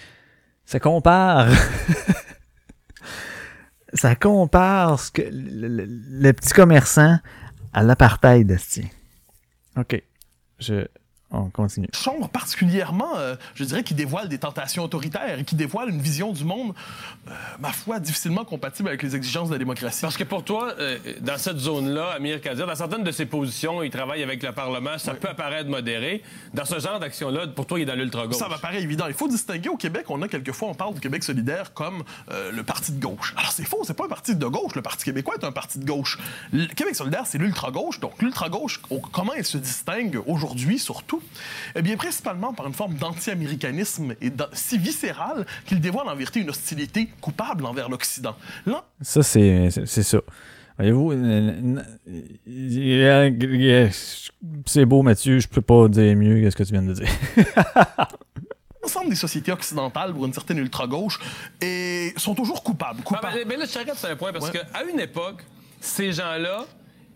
ça 0.66 0.80
compare. 0.80 1.50
ça 3.94 4.16
compare 4.16 5.00
ce 5.00 5.12
que 5.12 5.22
le, 5.22 5.68
le- 5.68 5.86
le 5.88 6.34
petit 6.34 6.54
commerçant 6.54 7.18
à 7.74 7.84
l'apartheid. 7.84 8.58
OK. 9.78 10.02
Je... 10.60 10.86
On 11.38 11.50
continue. 11.50 11.88
sombre 11.94 12.30
particulièrement, 12.30 13.18
euh, 13.18 13.36
je 13.56 13.64
dirais, 13.64 13.84
qui 13.84 13.94
dévoile 13.94 14.30
des 14.30 14.38
tentations 14.38 14.84
autoritaires 14.84 15.40
et 15.40 15.44
qui 15.44 15.56
dévoile 15.56 15.90
une 15.90 16.02
vision 16.02 16.32
du 16.32 16.44
monde, 16.46 16.74
euh, 17.28 17.32
ma 17.60 17.72
foi, 17.72 18.00
difficilement 18.00 18.46
compatible 18.46 18.88
avec 18.90 19.04
les 19.04 19.16
exigences 19.16 19.50
de 19.50 19.54
la 19.54 19.60
démocratie. 19.60 20.02
Parce 20.02 20.18
que 20.18 20.24
pour 20.24 20.44
toi, 20.44 20.74
euh, 20.80 20.98
dans 21.22 21.38
cette 21.38 21.58
zone-là, 21.58 22.12
Amir 22.16 22.40
Kadir, 22.42 22.66
dans 22.68 22.76
certaines 22.76 23.04
de 23.04 23.12
ses 23.12 23.26
positions, 23.26 23.84
il 23.84 23.90
travaille 23.90 24.24
avec 24.24 24.42
le 24.44 24.52
Parlement, 24.52 24.98
ça 24.98 25.14
peut 25.14 25.28
apparaître 25.30 25.70
modéré. 25.70 26.24
Dans 26.54 26.66
ce 26.66 26.80
genre 26.80 27.00
d'action-là, 27.00 27.48
pour 27.48 27.66
toi, 27.68 27.80
il 27.80 27.84
est 27.84 27.86
dans 27.86 27.96
l'ultra-gauche. 27.96 28.38
Ça 28.38 28.48
me 28.50 28.58
paraît 28.58 28.82
évident. 28.82 29.06
Il 29.08 29.14
faut 29.14 29.28
distinguer 29.28 29.70
au 29.70 29.78
Québec, 29.78 30.06
on 30.10 30.22
a 30.22 30.28
quelquefois, 30.28 30.70
on 30.70 30.74
parle 30.74 30.94
du 30.94 31.02
Québec 31.02 31.24
solidaire 31.24 31.74
comme 31.74 32.04
euh, 32.32 32.52
le 32.52 32.64
parti 32.64 32.92
de 32.94 33.02
gauche. 33.02 33.34
Alors 33.38 33.52
c'est 33.52 33.66
faux, 33.66 33.82
c'est 33.86 33.94
pas 33.94 34.06
un 34.06 34.10
parti 34.10 34.36
de 34.36 34.46
gauche. 34.46 34.76
Le 34.76 34.82
Parti 34.82 35.04
québécois 35.06 35.36
est 35.40 35.46
un 35.46 35.52
parti 35.52 35.80
de 35.80 35.86
gauche. 35.86 36.18
Le 36.54 36.66
Québec 36.68 36.96
solidaire, 36.96 37.24
c'est 37.26 37.38
l'ultra-gauche. 37.38 38.00
Donc 38.00 38.22
l'ultra-gauche, 38.22 38.82
on- 38.90 39.00
comment 39.00 39.34
elle 39.34 39.46
se 39.46 39.58
distingue 39.58 40.20
aujourd'hui, 40.26 40.80
surtout? 40.80 41.22
Eh 41.76 41.82
bien, 41.82 41.96
principalement 41.98 42.54
par 42.54 42.68
une 42.68 42.74
forme 42.74 42.96
d'anti-américanisme 42.96 44.16
et 44.22 44.32
si 44.54 44.78
viscérale 44.78 45.46
qu'il 45.66 45.80
dévoile 45.82 46.08
en 46.08 46.16
vérité 46.16 46.40
une 46.40 46.50
hostilité 46.50 47.10
coupable 47.22 47.66
envers 47.66 47.90
l'Occident. 47.90 48.36
L'an- 48.66 48.84
Ça, 49.02 49.24
c'est 49.24 49.70
ça. 49.86 50.20
Voyez-vous, 50.78 51.14
c'est 54.66 54.86
beau, 54.86 55.02
Mathieu, 55.04 55.40
je 55.40 55.48
peux 55.48 55.62
pas 55.62 55.88
dire 55.88 56.16
mieux 56.16 56.42
que 56.42 56.50
ce 56.50 56.56
que 56.56 56.64
tu 56.64 56.72
viens 56.74 56.82
de 56.84 56.94
dire. 56.94 57.08
L'ensemble 58.84 59.10
des 59.10 59.16
sociétés 59.16 59.52
occidentales, 59.52 60.14
pour 60.14 60.26
une 60.26 60.34
certaine 60.34 60.60
ultra-gauche, 60.60 61.20
et 61.62 62.14
sont 62.18 62.36
toujours 62.36 62.62
coupables. 62.64 63.02
Coupables. 63.02 63.34
mais, 63.36 63.46
mais 63.46 63.58
là, 63.58 63.66
je 63.66 63.74
t'arrête 63.74 63.96
sur 63.96 64.10
un 64.10 64.16
point, 64.16 64.32
parce 64.32 64.46
Ouais. 64.52 64.52
qu'à 64.72 64.84
une 64.84 65.00
époque, 65.00 65.44
ces 65.80 66.12
gens-là, 66.12 66.66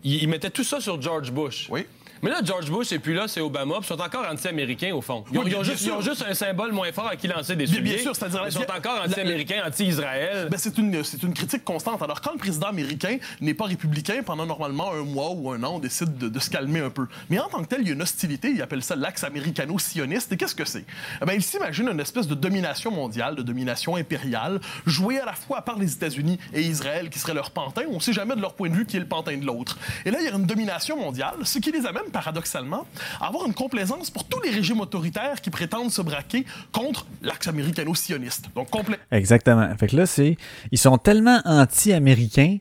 ils, 0.02 0.22
ils 0.22 0.28
mettaient 0.28 0.50
tout 0.50 0.64
ça 0.64 0.80
sur 0.80 1.00
George 1.00 1.30
Bush. 1.30 1.68
Oui. 1.70 1.86
Mais 2.22 2.30
là, 2.30 2.40
George 2.44 2.70
Bush, 2.70 2.92
et 2.92 2.98
puis 2.98 3.14
là, 3.14 3.26
c'est 3.28 3.40
Obama, 3.40 3.76
puis 3.76 3.84
ils 3.84 3.96
sont 3.96 4.00
encore 4.00 4.26
anti-américains, 4.30 4.94
au 4.94 5.00
fond. 5.00 5.24
Ils 5.32 5.38
ont, 5.38 5.42
Oui, 5.42 5.50
ils 5.50 5.56
ont 5.56 5.60
bien 5.62 5.70
juste, 5.70 5.82
sûr. 5.84 5.94
ils 5.94 5.98
ont 5.98 6.00
juste 6.02 6.24
un 6.28 6.34
symbole 6.34 6.72
moins 6.72 6.92
fort 6.92 7.06
à 7.08 7.16
qui 7.16 7.26
lancer 7.28 7.56
des 7.56 7.66
souliers. 7.66 7.80
bien 7.80 7.98
sûr, 7.98 8.14
c'est-à-dire- 8.14 8.42
Ils 8.46 8.52
sont 8.52 8.60
encore 8.70 9.02
anti-américains, 9.04 9.62
anti-Israël. 9.66 10.48
Ben, 10.50 10.56
c'est 10.58 10.76
une, 10.78 11.02
critique 11.34 11.64
constante. 11.64 12.02
Alors, 12.02 12.20
quand 12.20 12.32
le 12.32 12.38
président 12.38 12.68
américain 12.68 13.16
n'est 13.40 13.54
pas 13.54 13.64
républicain, 13.66 14.22
pendant 14.24 14.44
normalement 14.46 14.92
un 14.92 15.02
mois 15.02 15.30
ou 15.30 15.50
un 15.50 15.62
an, 15.62 15.76
on 15.76 15.78
décide 15.78 16.18
de, 16.18 16.28
de 16.28 16.38
se 16.38 16.50
calmer 16.50 16.80
un 16.80 16.90
peu. 16.90 17.06
Mais 17.30 17.38
en 17.38 17.48
tant 17.48 17.62
que 17.62 17.68
tel, 17.68 17.80
il 17.82 17.88
y 17.88 17.90
a 17.90 17.94
une 17.94 18.02
hostilité, 18.02 18.50
il 18.50 18.60
appelle 18.62 18.82
ça 18.82 18.96
l'axe 18.96 19.24
américano-sioniste. 19.24 20.32
Et 20.32 20.36
qu'est-ce 20.36 20.54
que 20.54 20.64
c'est? 20.64 20.84
Eh 21.22 21.24
ben, 21.24 21.32
il 21.34 21.42
s'imagine 21.42 21.88
une 21.88 22.00
espèce 22.00 22.26
de 22.26 22.34
domination 22.34 22.90
mondiale, 22.90 23.34
de 23.36 23.42
domination 23.42 23.96
impériale, 23.96 24.60
jouée 24.86 25.18
à 25.20 25.24
la 25.24 25.32
fois 25.34 25.62
par 25.62 25.78
les 25.78 25.92
États-Unis 25.92 26.38
et 26.52 26.60
Israël, 26.62 27.10
qui 27.10 27.18
serait 27.18 27.34
leur 27.34 27.50
pantin. 27.50 27.82
On 27.90 27.94
ne 27.96 28.00
sait 28.00 28.12
jamais 28.12 28.34
de 28.36 28.40
leur 28.40 28.54
point 28.54 28.68
de 28.68 28.74
vue 28.74 28.86
qui 28.86 28.96
est 28.96 29.00
le 29.00 29.06
pantin 29.06 29.36
de 29.36 29.44
l'autre. 29.46 29.78
Et 30.04 30.10
là, 30.10 30.18
il 30.20 30.24
y 30.24 30.28
a 30.28 30.32
une 30.36 30.46
domination 30.46 30.96
mondiale, 30.98 31.34
ce 31.44 31.58
qui 31.58 31.70
les 31.72 31.86
amène 31.86 32.09
paradoxalement 32.10 32.86
avoir 33.20 33.46
une 33.46 33.54
complaisance 33.54 34.10
pour 34.10 34.24
tous 34.24 34.40
les 34.42 34.50
régimes 34.50 34.80
autoritaires 34.80 35.40
qui 35.40 35.50
prétendent 35.50 35.90
se 35.90 36.02
braquer 36.02 36.44
contre 36.72 37.06
l'axe 37.22 37.48
américano-sioniste. 37.48 38.46
Donc, 38.54 38.70
complè- 38.70 38.98
Exactement. 39.10 39.68
Fait 39.78 39.88
que 39.88 39.96
là, 39.96 40.06
c'est. 40.06 40.36
Ils 40.72 40.78
sont 40.78 40.98
tellement 40.98 41.40
anti-américains 41.44 42.58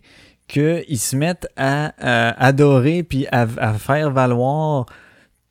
qu'ils 0.47 0.99
se 0.99 1.15
mettent 1.15 1.47
à, 1.57 1.93
adorer 2.43 3.03
puis 3.03 3.27
à, 3.31 3.47
faire 3.77 4.11
valoir 4.11 4.85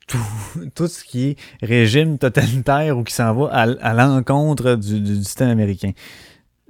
tout, 0.07 0.17
tout 0.75 0.87
ce 0.87 1.03
qui 1.03 1.29
est 1.29 1.37
régime 1.61 2.17
totalitaire 2.17 2.97
ou 2.97 3.03
qui 3.03 3.13
s'en 3.13 3.33
va 3.33 3.49
à, 3.51 3.61
à 3.61 3.93
l'encontre 3.93 4.75
du, 4.75 4.99
du 4.99 5.15
système 5.23 5.49
américain. 5.49 5.91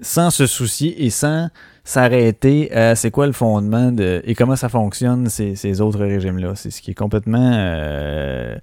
Sans 0.01 0.29
se 0.29 0.47
soucier 0.47 1.05
et 1.05 1.09
sans 1.09 1.49
s'arrêter 1.83 2.71
à 2.71 2.95
c'est 2.95 3.11
quoi 3.11 3.25
le 3.25 3.33
fondement 3.33 3.91
de, 3.91 4.21
et 4.23 4.35
comment 4.35 4.55
ça 4.55 4.69
fonctionne 4.69 5.27
ces, 5.27 5.55
ces 5.55 5.81
autres 5.81 5.99
régimes-là. 5.99 6.53
C'est 6.55 6.69
ce 6.69 6.81
qui 6.81 6.91
est 6.91 6.95
complètement 6.95 7.51
euh, 7.53 8.55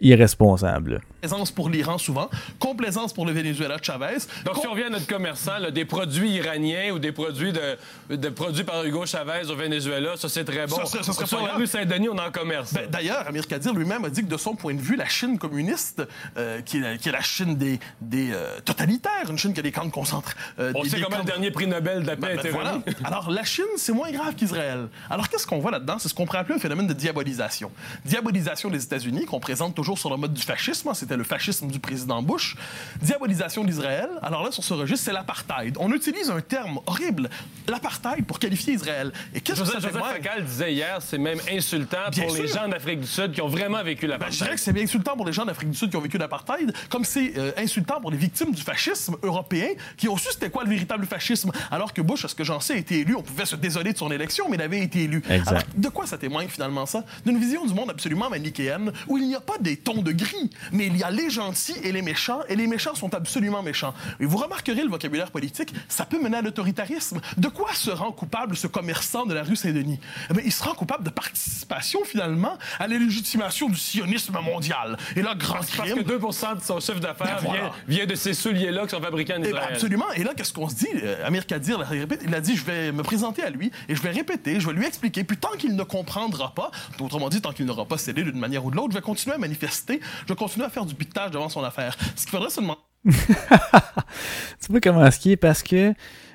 irresponsable. 0.00 1.00
Complaisance 1.24 1.50
pour 1.50 1.70
l'Iran 1.70 1.96
souvent, 1.98 2.28
complaisance 2.58 3.12
pour 3.14 3.24
le 3.24 3.32
Venezuela 3.32 3.78
de 3.78 3.84
Chavez. 3.84 4.18
Donc, 4.44 4.54
com- 4.54 4.62
si 4.62 4.68
on 4.68 4.74
vient 4.74 4.86
à 4.86 4.90
notre 4.90 5.06
commerçant, 5.06 5.58
là, 5.58 5.70
des 5.70 5.84
produits 5.86 6.30
iraniens 6.32 6.92
ou 6.92 6.98
des 6.98 7.12
produits 7.12 7.52
de, 7.52 7.78
de 8.14 8.28
produits 8.28 8.64
par 8.64 8.84
Hugo 8.84 9.06
Chavez 9.06 9.50
au 9.50 9.56
Venezuela, 9.56 10.16
ça, 10.16 10.28
c'est 10.28 10.44
très 10.44 10.66
bon. 10.66 10.76
Ça, 10.76 10.84
ça, 10.86 11.02
ça 11.02 11.12
serait 11.14 11.26
Sur 11.26 11.38
pas 11.40 11.46
la 11.48 11.54
rue 11.54 11.66
Saint-Denis, 11.66 12.08
on 12.10 12.18
en 12.18 12.30
commerce. 12.30 12.74
Ben, 12.74 12.88
D'ailleurs, 12.90 13.26
Amir 13.26 13.46
Kadir 13.46 13.72
lui-même 13.72 14.04
a 14.04 14.10
dit 14.10 14.22
que 14.22 14.28
de 14.28 14.36
son 14.36 14.54
point 14.54 14.74
de 14.74 14.80
vue, 14.80 14.96
la 14.96 15.08
Chine 15.08 15.38
communiste, 15.38 16.02
euh, 16.36 16.60
qui, 16.60 16.76
est 16.76 16.80
la, 16.80 16.96
qui 16.98 17.08
est 17.08 17.12
la 17.12 17.22
Chine 17.22 17.56
des, 17.56 17.80
des 18.02 18.32
euh, 18.32 18.60
totalitaires, 18.64 19.30
une 19.30 19.38
Chine 19.38 19.54
qui 19.54 19.60
a 19.60 19.62
des 19.62 19.72
camps 19.72 19.86
de 19.86 19.90
concentration. 19.90 20.38
on 20.58 20.84
sait 20.84 21.00
comment 21.00 21.18
le 21.18 21.24
dernier 21.24 21.50
prix 21.50 21.66
Nobel 21.66 22.02
de 22.02 22.06
la 22.06 22.16
paix 22.16 22.36
voilà. 22.50 22.72
remis. 22.72 22.84
Alors, 23.04 23.30
la 23.30 23.44
Chine, 23.44 23.64
c'est 23.78 23.92
moins 23.92 24.10
grave 24.12 24.34
qu'Israël. 24.34 24.88
Alors, 25.08 25.28
qu'est-ce 25.30 25.46
qu'on 25.46 25.58
voit 25.58 25.70
là-dedans? 25.70 25.96
C'est 25.98 26.08
ce 26.08 26.14
qu'on 26.14 26.26
pourrait 26.26 26.38
appeler 26.38 26.56
un 26.56 26.60
phénomène 26.60 26.86
de 26.86 26.92
diabolisation. 26.92 27.70
Diabolisation 28.04 28.68
des 28.70 28.82
États-Unis, 28.84 29.24
qu'on 29.24 29.40
présente 29.40 29.74
toujours 29.74 29.98
sur 29.98 30.10
le 30.10 30.16
mode 30.16 30.34
du 30.34 30.42
fascisme. 30.42 30.88
hein, 30.88 30.94
C'était 30.94 31.13
le 31.16 31.24
fascisme 31.24 31.68
du 31.68 31.78
président 31.78 32.22
Bush. 32.22 32.56
Diabolisation 33.00 33.64
d'Israël. 33.64 34.08
Alors 34.22 34.42
là, 34.44 34.50
sur 34.50 34.64
ce 34.64 34.74
registre, 34.74 35.06
c'est 35.06 35.12
l'apartheid. 35.12 35.76
On 35.78 35.92
utilise 35.92 36.30
un 36.30 36.40
terme 36.40 36.80
horrible, 36.86 37.28
l'apartheid, 37.68 38.24
pour 38.24 38.38
qualifier 38.38 38.74
Israël. 38.74 39.12
Et 39.34 39.40
qu'est-ce 39.40 39.60
que 39.60 39.66
ça 39.66 39.78
Joseph? 39.80 39.92
Facal 39.92 40.44
disait 40.44 40.72
hier, 40.72 40.98
c'est 41.00 41.18
même 41.18 41.38
insultant 41.50 42.10
Bien 42.10 42.24
pour 42.26 42.34
les 42.36 42.48
sûr. 42.48 42.60
gens 42.62 42.68
d'Afrique 42.68 43.00
du 43.00 43.06
Sud 43.06 43.32
qui 43.32 43.40
ont 43.40 43.48
vraiment 43.48 43.82
vécu 43.82 44.06
la 44.06 44.18
Ben, 44.18 44.26
je 44.30 44.38
dirais 44.38 44.54
que 44.54 44.60
c'est 44.60 44.72
bien 44.72 44.84
insultant 44.84 45.16
pour 45.16 45.26
les 45.26 45.32
gens 45.32 45.44
d'Afrique 45.44 45.70
du 45.70 45.76
Sud 45.76 45.90
qui 45.90 45.96
ont 45.96 46.00
vécu 46.00 46.18
l'apartheid, 46.18 46.72
comme 46.88 47.04
c'est 47.04 47.32
euh, 47.36 47.52
insultant 47.56 48.00
pour 48.00 48.10
les 48.10 48.16
victimes 48.16 48.52
du 48.52 48.62
fascisme 48.62 49.16
européen 49.22 49.68
qui 49.96 50.08
ont 50.08 50.16
su 50.16 50.28
c'était 50.30 50.50
quoi 50.50 50.64
le 50.64 50.70
véritable 50.70 51.06
fascisme. 51.06 51.50
Alors 51.70 51.92
que 51.92 52.02
Bush, 52.02 52.24
à 52.24 52.28
ce 52.28 52.34
que 52.34 52.44
j'en 52.44 52.60
sais, 52.60 52.74
a 52.74 52.76
été 52.76 53.00
élu. 53.00 53.14
On 53.14 53.22
pouvait 53.22 53.46
se 53.46 53.56
désoler 53.56 53.92
de 53.92 53.98
son 53.98 54.10
élection, 54.10 54.46
mais 54.48 54.56
il 54.56 54.62
avait 54.62 54.80
été 54.80 55.04
élu. 55.04 55.22
Exact. 55.28 55.48
Alors, 55.50 55.62
de 55.76 55.88
quoi 55.88 56.06
ça 56.06 56.18
témoigne 56.18 56.48
finalement 56.48 56.86
ça? 56.86 57.04
D'une 57.24 57.38
vision 57.38 57.64
du 57.64 57.74
monde 57.74 57.90
absolument 57.90 58.28
manichéenne 58.30 58.92
où 59.06 59.18
il 59.18 59.26
n'y 59.28 59.34
a 59.34 59.40
pas 59.40 59.58
des 59.60 59.76
tons 59.76 60.02
de 60.02 60.12
gris, 60.12 60.50
mais 60.72 60.86
il 60.86 60.96
y 60.96 61.02
a 61.02 61.03
les 61.10 61.30
gentils 61.30 61.76
et 61.82 61.92
les 61.92 62.02
méchants, 62.02 62.40
et 62.48 62.56
les 62.56 62.66
méchants 62.66 62.94
sont 62.94 63.14
absolument 63.14 63.62
méchants. 63.62 63.94
Et 64.20 64.26
vous 64.26 64.36
remarquerez 64.36 64.82
le 64.82 64.88
vocabulaire 64.88 65.30
politique, 65.30 65.72
ça 65.88 66.04
peut 66.04 66.20
mener 66.22 66.36
à 66.38 66.42
l'autoritarisme. 66.42 67.20
De 67.36 67.48
quoi 67.48 67.72
se 67.74 67.90
rend 67.90 68.12
coupable 68.12 68.56
ce 68.56 68.66
commerçant 68.66 69.26
de 69.26 69.34
la 69.34 69.42
rue 69.42 69.56
Saint-Denis? 69.56 70.00
Eh 70.30 70.40
Il 70.44 70.52
se 70.52 70.62
rend 70.62 70.74
coupable 70.74 71.04
de 71.04 71.10
participation 71.10 72.04
finalement 72.04 72.56
à 72.78 72.86
la 72.86 72.98
légitimation 72.98 73.68
du 73.68 73.76
sionisme 73.76 74.38
mondial. 74.40 74.96
Et 75.16 75.22
là, 75.22 75.34
grand 75.34 75.54
Parce 75.54 75.70
crime. 75.70 75.96
que 75.96 76.00
2 76.02 76.18
de 76.18 76.60
son 76.62 76.80
chiffre 76.80 77.00
d'affaires 77.00 77.38
Ben 77.42 77.46
voilà. 77.48 77.62
vient, 77.86 77.98
vient 77.98 78.06
de 78.06 78.14
ces 78.14 78.34
souliers-là 78.34 78.84
qui 78.84 78.90
sont 78.90 79.00
fabriqués 79.00 79.34
en 79.34 79.36
Eh 79.38 79.40
ben, 79.42 79.48
Israël. 79.50 79.68
absolument. 79.72 80.10
Et 80.16 80.24
là, 80.24 80.32
qu'est-ce 80.36 80.52
qu'on 80.52 80.68
se 80.68 80.74
dit? 80.74 80.88
Euh, 81.02 81.26
Amir 81.26 81.46
Kadir 81.46 81.78
l'a 81.78 81.86
répété. 81.86 82.24
Il 82.26 82.34
a 82.34 82.40
dit, 82.40 82.56
je 82.56 82.64
vais 82.64 82.92
me 82.92 83.02
présenter 83.02 83.42
à 83.42 83.50
lui 83.50 83.70
et 83.88 83.94
je 83.94 84.02
vais 84.02 84.10
répéter, 84.10 84.60
je 84.60 84.66
vais 84.66 84.72
lui 84.72 84.86
expliquer. 84.86 85.24
Puis 85.24 85.36
tant 85.36 85.52
qu'il 85.58 85.74
ne 85.76 85.82
comprendra 85.82 86.54
pas, 86.54 86.70
autrement 87.00 87.28
dit, 87.28 87.40
tant 87.40 87.52
qu'il 87.52 87.66
n'aura 87.66 87.84
pas 87.86 87.98
cédé 87.98 88.22
d'une 88.22 88.38
manière 88.38 88.64
ou 88.64 88.70
de 88.70 88.76
l'autre, 88.76 88.90
je 88.92 88.96
vais 88.96 89.02
continuer 89.02 89.34
à 89.34 89.38
manifester, 89.38 90.00
je 90.26 90.32
vais 90.32 90.36
continuer 90.36 90.66
à 90.66 90.70
faire 90.70 90.83
du 90.84 90.94
piquetage 90.94 91.30
devant 91.30 91.48
son 91.48 91.62
affaire. 91.62 91.96
Ce 92.16 92.22
qu'il 92.22 92.30
faudrait 92.30 92.50
se 92.50 92.60
demander, 92.60 92.80
Tu 93.04 94.72
pas 94.72 94.80
comment 94.82 95.10
ce 95.10 95.18
qui 95.18 95.32
est 95.32 95.36
parce 95.36 95.62
que 95.62 95.92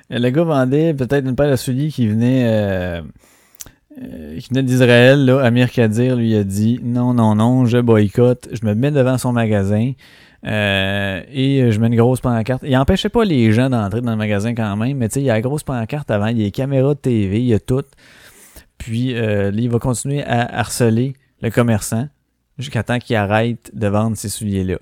le 0.08 0.30
gars 0.30 0.44
vendait 0.44 0.94
peut-être 0.94 1.26
une 1.26 1.36
paire 1.36 1.50
de 1.50 1.56
souliers 1.56 1.88
qui 1.88 2.06
venait 2.06 2.44
euh, 2.46 3.02
euh, 4.00 4.38
qui 4.38 4.48
venait 4.50 4.62
d'Israël, 4.62 5.24
là, 5.24 5.40
Amir 5.40 5.70
Kadir 5.70 6.16
lui 6.16 6.34
a 6.36 6.44
dit 6.44 6.80
non, 6.82 7.12
non, 7.12 7.34
non, 7.34 7.66
je 7.66 7.78
boycotte, 7.78 8.48
je 8.52 8.64
me 8.64 8.74
mets 8.74 8.92
devant 8.92 9.18
son 9.18 9.32
magasin 9.32 9.92
euh, 10.46 11.22
et 11.30 11.70
je 11.70 11.80
mets 11.80 11.88
une 11.88 11.96
grosse 11.96 12.20
pancarte. 12.20 12.62
Il 12.64 12.76
empêchait 12.76 13.08
pas 13.08 13.24
les 13.24 13.52
gens 13.52 13.68
d'entrer 13.68 14.00
dans 14.00 14.12
le 14.12 14.16
magasin 14.16 14.54
quand 14.54 14.76
même, 14.76 14.96
mais 14.96 15.08
tu 15.08 15.14
sais, 15.14 15.20
il 15.20 15.26
y 15.26 15.30
a 15.30 15.34
la 15.34 15.40
grosse 15.40 15.64
pancarte 15.64 16.10
avant, 16.10 16.28
il 16.28 16.38
y 16.38 16.42
a 16.42 16.44
les 16.44 16.50
caméras 16.50 16.94
de 16.94 17.00
TV, 17.00 17.40
il 17.40 17.46
y 17.46 17.54
a 17.54 17.58
tout. 17.58 17.84
Puis 18.78 19.14
euh, 19.14 19.50
là, 19.50 19.60
il 19.60 19.68
va 19.68 19.78
continuer 19.78 20.22
à 20.22 20.58
harceler 20.60 21.14
le 21.42 21.50
commerçant 21.50 22.08
jusqu'à 22.60 22.82
temps 22.82 22.98
qu'il 22.98 23.16
arrête 23.16 23.70
de 23.74 23.86
vendre 23.88 24.16
ces 24.16 24.28
souliers-là. 24.28 24.78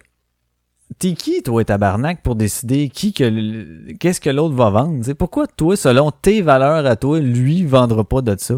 T'es 0.99 1.13
qui, 1.13 1.45
toi, 1.45 1.65
tabarnak, 1.65 2.23
pour 2.23 2.35
décider 2.35 2.89
qui 2.89 3.13
que 3.13 3.93
qu'est-ce 4.01 4.21
que 4.21 4.31
l'autre 4.31 4.57
va 4.57 4.71
vendre? 4.71 5.01
T'sais, 5.01 5.15
pourquoi, 5.15 5.47
toi, 5.47 5.77
selon 5.77 6.11
tes 6.11 6.43
valeurs 6.43 6.85
à 6.85 6.97
toi, 6.97 7.21
lui 7.21 7.65
vendra 7.65 8.03
pas 8.03 8.21
de 8.21 8.35
ça? 8.37 8.57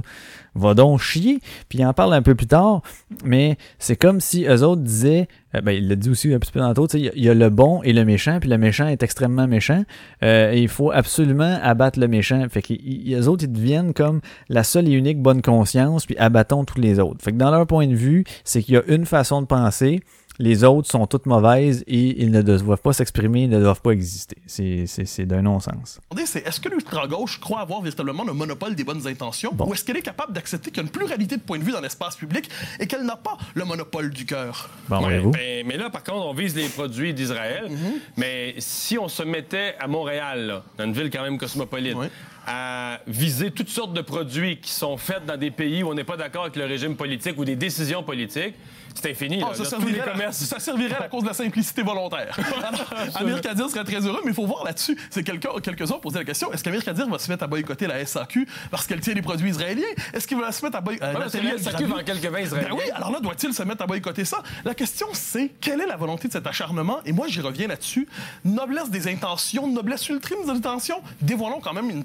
Va 0.54 0.72
donc 0.72 1.00
chier. 1.00 1.40
Puis 1.68 1.78
il 1.80 1.86
en 1.86 1.92
parle 1.92 2.14
un 2.14 2.22
peu 2.22 2.34
plus 2.34 2.46
tard, 2.46 2.80
mais 3.26 3.58
c'est 3.78 3.94
comme 3.94 4.20
si 4.20 4.46
eux 4.46 4.62
autres 4.64 4.80
disaient, 4.80 5.28
euh, 5.54 5.60
ben, 5.60 5.72
il 5.72 5.86
l'a 5.86 5.96
dit 5.96 6.08
aussi 6.08 6.32
un 6.32 6.38
petit 6.38 6.50
peu 6.50 6.60
tantôt, 6.60 6.86
il 6.88 7.12
y 7.14 7.28
a- 7.28 7.34
le 7.34 7.50
bon 7.50 7.82
et 7.82 7.92
le 7.92 8.06
méchant, 8.06 8.38
puis 8.40 8.48
le 8.48 8.56
méchant 8.56 8.86
est 8.88 9.02
extrêmement 9.02 9.46
méchant. 9.46 9.84
Euh, 10.22 10.52
il 10.56 10.68
faut 10.68 10.90
absolument 10.90 11.58
abattre 11.62 12.00
le 12.00 12.08
méchant. 12.08 12.44
Fait 12.48 12.62
qu'ils 12.62 13.28
autres, 13.28 13.44
ils 13.44 13.52
deviennent 13.52 13.92
comme 13.92 14.22
la 14.48 14.64
seule 14.64 14.88
et 14.88 14.92
unique 14.92 15.20
bonne 15.20 15.42
conscience, 15.42 16.06
puis 16.06 16.16
abattons 16.16 16.64
tous 16.64 16.80
les 16.80 16.98
autres. 17.00 17.22
Fait 17.22 17.32
que 17.32 17.36
dans 17.36 17.50
leur 17.50 17.66
point 17.66 17.86
de 17.86 17.94
vue, 17.94 18.24
c'est 18.44 18.62
qu'il 18.62 18.74
y 18.74 18.78
a 18.78 18.82
une 18.88 19.04
façon 19.04 19.42
de 19.42 19.46
penser, 19.46 20.00
les 20.42 20.64
autres 20.64 20.88
sont 20.90 21.06
toutes 21.06 21.26
mauvaises 21.26 21.84
et 21.86 22.22
ils 22.22 22.30
ne 22.30 22.40
doivent 22.40 22.78
pas 22.80 22.92
s'exprimer, 22.94 23.42
ils 23.42 23.50
ne 23.50 23.60
doivent 23.60 23.82
pas 23.82 23.90
exister. 23.90 24.36
C'est- 24.46 24.84
C'est 24.86 25.04
c'est 25.04 25.26
d'un 25.26 25.42
non-sens. 25.42 26.00
c'est 26.24 26.46
est-ce 26.46 26.60
que 26.60 26.68
l'ultra-gauche 26.70 27.38
croit 27.40 27.60
avoir 27.60 27.82
véritablement 27.82 28.24
le 28.24 28.32
monopole 28.32 28.74
des 28.74 28.84
bonnes 28.84 29.06
intentions 29.06 29.52
ou 29.58 29.74
est-ce 29.74 29.84
qu'elle 29.84 29.98
est 29.98 30.02
capable 30.02 30.32
d'accepter 30.32 30.70
qu'il 30.70 30.78
y 30.78 30.80
a 30.80 30.84
une 30.84 30.90
pluralité 30.90 31.36
de 31.36 31.42
points 31.42 31.58
de 31.58 31.64
vue 31.64 31.72
dans 31.72 31.80
l'espace 31.80 32.16
public 32.16 32.48
et 32.78 32.86
qu'elle 32.86 33.04
n'a 33.04 33.16
pas 33.16 33.36
le 33.54 33.64
monopole 33.64 34.10
du 34.10 34.24
cœur? 34.24 34.70
Bon, 34.88 34.96
Ouais, 34.96 35.02
voyez-vous. 35.04 35.30
ben, 35.32 35.66
mais 35.66 35.76
là, 35.76 35.90
par 35.90 36.02
contre, 36.02 36.24
on 36.26 36.32
vise 36.34 36.56
les 36.56 36.68
produits 36.68 37.12
d'Israël. 37.12 37.70
Mais 38.16 38.54
si 38.58 38.98
on 38.98 39.08
se 39.08 39.22
mettait 39.22 39.74
à 39.78 39.86
Montréal, 39.88 40.46
là, 40.46 40.62
dans 40.78 40.84
une 40.84 40.92
ville 40.92 41.10
quand 41.10 41.22
même 41.22 41.36
cosmopolite, 41.38 41.94
Ouais. 41.96 42.10
À 42.46 43.00
viser 43.06 43.50
toutes 43.50 43.68
sortes 43.68 43.92
de 43.92 44.00
produits 44.00 44.58
qui 44.60 44.70
sont 44.70 44.96
faits 44.96 45.24
dans 45.26 45.36
des 45.36 45.50
pays 45.50 45.82
où 45.82 45.90
on 45.90 45.94
n'est 45.94 46.04
pas 46.04 46.16
d'accord 46.16 46.42
avec 46.42 46.56
le 46.56 46.64
régime 46.64 46.96
politique 46.96 47.38
ou 47.38 47.44
des 47.44 47.56
décisions 47.56 48.02
politiques, 48.02 48.54
c'est 48.94 49.10
infini. 49.10 49.40
Ah, 49.42 49.50
là. 49.50 49.54
ça, 49.54 49.62
Là, 49.62 49.68
servirait 49.68 49.92
les 49.92 50.00
à, 50.00 50.12
commerces. 50.12 50.36
ça 50.38 50.58
servirait 50.58 50.96
à 50.96 51.00
la 51.00 51.08
cause 51.08 51.22
de 51.22 51.28
la 51.28 51.34
simplicité 51.34 51.82
volontaire. 51.82 52.36
Amir 53.14 53.40
Kadir 53.40 53.68
serait 53.70 53.84
très 53.84 54.04
heureux, 54.04 54.20
mais 54.24 54.32
il 54.32 54.34
faut 54.34 54.46
voir 54.46 54.64
là-dessus. 54.64 54.96
C'est 55.10 55.22
quelqu'un, 55.22 55.50
quelques-uns 55.62 55.94
ont 55.94 56.00
posé 56.00 56.18
la 56.18 56.24
question 56.24 56.52
est-ce 56.52 56.64
qu'Amir 56.64 56.84
Kadir 56.84 57.08
va 57.08 57.18
se 57.18 57.30
mettre 57.30 57.44
à 57.44 57.46
boycotter 57.46 57.86
la 57.86 58.04
SAQ 58.04 58.48
parce 58.70 58.86
qu'elle 58.86 59.00
tient 59.00 59.14
les 59.14 59.22
produits 59.22 59.50
israéliens? 59.50 59.86
Est-ce 60.12 60.26
qu'il 60.26 60.38
va 60.38 60.50
se 60.52 60.64
mettre 60.64 60.76
à 60.78 60.80
boycotter 60.80 61.12
que 61.12 61.44
la 61.44 61.58
SAQ 61.58 61.84
vend 61.84 62.02
quelques 62.04 62.26
vins 62.26 62.40
israéliens. 62.40 62.70
Ben 62.70 62.76
oui, 62.76 62.90
alors 62.94 63.12
là, 63.12 63.20
doit-il 63.20 63.54
se 63.54 63.62
mettre 63.62 63.82
à 63.82 63.86
boycotter 63.86 64.24
ça? 64.24 64.42
La 64.64 64.74
question, 64.74 65.06
c'est 65.12 65.52
quelle 65.60 65.80
est 65.80 65.86
la 65.86 65.96
volonté 65.96 66.28
de 66.28 66.32
cet 66.32 66.46
acharnement? 66.46 66.98
Et 67.04 67.12
moi, 67.12 67.26
j'y 67.28 67.40
reviens 67.40 67.68
là-dessus. 67.68 68.08
Noblesse 68.44 68.90
des 68.90 69.08
intentions, 69.08 69.66
noblesse 69.68 70.08
ultime 70.08 70.38
des 70.44 70.50
intentions. 70.50 71.00
Dévoilons 71.20 71.60
quand 71.60 71.72
même 71.72 71.90
une 71.90 72.04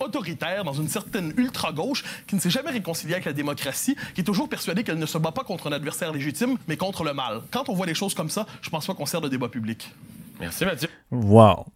autoritaire 0.00 0.64
dans 0.64 0.72
une 0.72 0.88
certaine 0.88 1.32
ultra-gauche 1.36 2.04
qui 2.26 2.34
ne 2.34 2.40
s'est 2.40 2.50
jamais 2.50 2.70
réconciliée 2.70 3.14
avec 3.14 3.24
la 3.24 3.32
démocratie, 3.32 3.96
qui 4.14 4.20
est 4.20 4.24
toujours 4.24 4.48
persuadée 4.48 4.84
qu'elle 4.84 4.98
ne 4.98 5.06
se 5.06 5.18
bat 5.18 5.32
pas 5.32 5.44
contre 5.44 5.68
un 5.68 5.72
adversaire 5.72 6.12
légitime, 6.12 6.56
mais 6.68 6.76
contre 6.76 7.04
le 7.04 7.14
mal. 7.14 7.42
Quand 7.50 7.68
on 7.68 7.74
voit 7.74 7.86
les 7.86 7.94
choses 7.94 8.14
comme 8.14 8.30
ça, 8.30 8.46
je 8.60 8.70
pense 8.70 8.86
pas 8.86 8.94
qu'on 8.94 9.06
sert 9.06 9.20
de 9.20 9.28
débat 9.28 9.48
public. 9.48 9.90
Merci, 10.40 10.64
Mathieu. 10.64 10.88
Wow. 11.10 11.66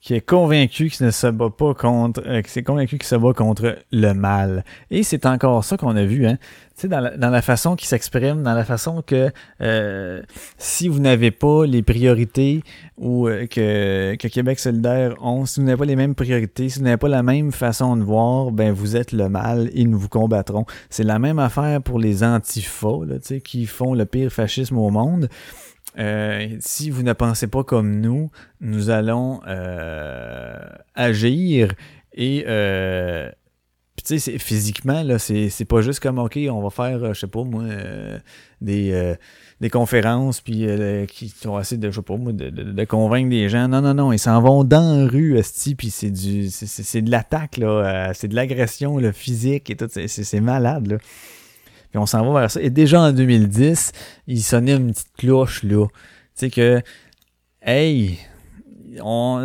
Qui 0.00 0.14
est 0.14 0.20
convaincu 0.20 0.90
qu'il 0.90 1.06
ne 1.06 1.10
se 1.10 1.26
bat 1.26 1.50
pas 1.50 1.74
contre. 1.74 2.22
euh, 2.24 2.40
s'est 2.46 2.62
convaincu 2.62 2.98
qu'il 2.98 3.06
se 3.06 3.16
bat 3.16 3.32
contre 3.32 3.78
le 3.90 4.12
mal. 4.12 4.64
Et 4.92 5.02
c'est 5.02 5.26
encore 5.26 5.64
ça 5.64 5.76
qu'on 5.76 5.96
a 5.96 6.04
vu, 6.04 6.26
hein. 6.26 6.38
Tu 6.76 6.82
sais, 6.82 6.88
dans 6.88 7.00
la, 7.00 7.16
dans 7.16 7.30
la 7.30 7.42
façon 7.42 7.74
qu'il 7.74 7.88
s'exprime, 7.88 8.44
dans 8.44 8.54
la 8.54 8.64
façon 8.64 9.02
que 9.02 9.32
euh, 9.60 10.22
si 10.56 10.86
vous 10.86 11.00
n'avez 11.00 11.32
pas 11.32 11.66
les 11.66 11.82
priorités 11.82 12.62
ou 12.96 13.26
euh, 13.26 13.46
que, 13.48 14.14
que 14.14 14.28
Québec 14.28 14.60
solidaire 14.60 15.16
ont, 15.20 15.44
si 15.44 15.58
vous 15.58 15.66
n'avez 15.66 15.78
pas 15.78 15.84
les 15.84 15.96
mêmes 15.96 16.14
priorités, 16.14 16.68
si 16.68 16.78
vous 16.78 16.84
n'avez 16.84 16.96
pas 16.96 17.08
la 17.08 17.24
même 17.24 17.50
façon 17.50 17.96
de 17.96 18.04
voir, 18.04 18.52
ben 18.52 18.72
vous 18.72 18.94
êtes 18.94 19.10
le 19.10 19.28
mal 19.28 19.68
et 19.74 19.84
nous 19.84 19.98
vous 19.98 20.08
combattrons. 20.08 20.64
C'est 20.88 21.02
la 21.02 21.18
même 21.18 21.40
affaire 21.40 21.82
pour 21.82 21.98
les 21.98 22.22
antifas, 22.22 23.04
là, 23.04 23.18
tu 23.18 23.26
sais, 23.26 23.40
qui 23.40 23.66
font 23.66 23.94
le 23.94 24.06
pire 24.06 24.30
fascisme 24.30 24.78
au 24.78 24.90
monde. 24.90 25.28
Euh, 25.98 26.56
si 26.60 26.90
vous 26.90 27.02
ne 27.02 27.12
pensez 27.12 27.46
pas 27.46 27.64
comme 27.64 28.00
nous, 28.00 28.30
nous 28.60 28.90
allons 28.90 29.40
euh, 29.46 30.58
agir 30.94 31.72
et 32.12 32.44
euh, 32.46 33.30
tu 34.06 34.18
sais, 34.18 34.38
physiquement, 34.38 35.02
là, 35.02 35.18
c'est 35.18 35.64
pas 35.68 35.80
juste 35.82 36.00
comme 36.00 36.18
OK, 36.18 36.38
on 36.50 36.62
va 36.62 36.70
faire, 36.70 37.02
euh, 37.02 37.14
je 37.14 37.20
sais 37.20 37.26
pas 37.26 37.42
moi, 37.42 37.64
euh, 37.64 38.18
des, 38.60 38.92
euh, 38.92 39.14
des 39.60 39.70
conférences 39.70 40.40
puis 40.40 40.66
euh, 40.68 41.04
qui 41.06 41.28
sont 41.30 41.56
assez 41.56 41.76
de, 41.76 41.90
je 41.90 41.96
sais 41.96 42.02
pas 42.02 42.16
moi, 42.16 42.32
de, 42.32 42.48
de- 42.50 42.72
de 42.72 42.84
convaincre 42.84 43.28
des 43.30 43.48
gens. 43.48 43.66
Non, 43.66 43.80
non, 43.80 43.94
non, 43.94 44.12
ils 44.12 44.18
s'en 44.20 44.40
vont 44.40 44.62
dans 44.64 45.02
la 45.04 45.08
rue, 45.10 45.36
esti, 45.36 45.74
puis 45.74 45.90
c'est 45.90 46.10
du 46.10 46.48
c'est- 46.48 47.02
de 47.02 47.10
l'attaque, 47.10 47.56
là, 47.56 47.66
euh, 47.68 48.10
c'est 48.14 48.28
de 48.28 48.36
l'agression 48.36 48.98
là, 48.98 49.12
physique 49.12 49.68
et 49.70 49.76
tout, 49.76 49.88
c'est 49.90 50.40
malade, 50.40 50.86
là. 50.86 50.98
Puis 51.90 51.98
on 51.98 52.06
s'en 52.06 52.24
va 52.30 52.40
vers 52.40 52.50
ça. 52.50 52.60
Et 52.60 52.70
déjà 52.70 53.00
en 53.00 53.12
2010, 53.12 53.92
il 54.26 54.42
sonnait 54.42 54.76
une 54.76 54.92
petite 54.92 55.12
cloche, 55.16 55.62
là. 55.62 55.86
Tu 55.86 55.92
sais 56.34 56.50
que, 56.50 56.80
hey, 57.62 58.18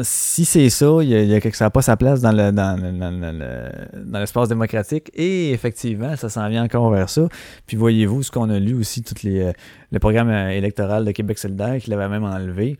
si 0.03 0.45
c'est 0.45 0.69
ça, 0.69 0.97
il 1.01 1.09
y 1.09 1.15
a, 1.15 1.21
il 1.21 1.29
y 1.29 1.35
a 1.35 1.51
ça 1.53 1.65
n'a 1.65 1.69
pas 1.69 1.81
sa 1.81 1.95
place 1.95 2.21
dans 2.21 2.31
le 2.31 2.51
dans, 2.51 2.77
dans 2.77 3.11
le- 3.11 3.31
le- 3.37 4.03
dans 4.05 4.19
l'espace 4.19 4.49
démocratique. 4.49 5.11
Et 5.13 5.51
effectivement, 5.51 6.15
ça 6.15 6.29
s'en 6.29 6.47
vient 6.49 6.63
encore 6.63 6.89
vers 6.91 7.09
ça. 7.09 7.27
Puis 7.67 7.77
voyez-vous 7.77 8.23
ce 8.23 8.31
qu'on 8.31 8.49
a 8.49 8.59
lu 8.59 8.73
aussi, 8.73 9.03
toutes 9.03 9.23
les, 9.23 9.39
euh, 9.41 9.51
le 9.91 9.99
programme 9.99 10.29
euh, 10.29 10.49
électoral 10.49 11.05
de 11.05 11.11
Québec 11.11 11.37
solidaire, 11.37 11.77
qu'il 11.79 11.93
avait 11.93 12.09
même 12.09 12.23
enlevé. 12.23 12.77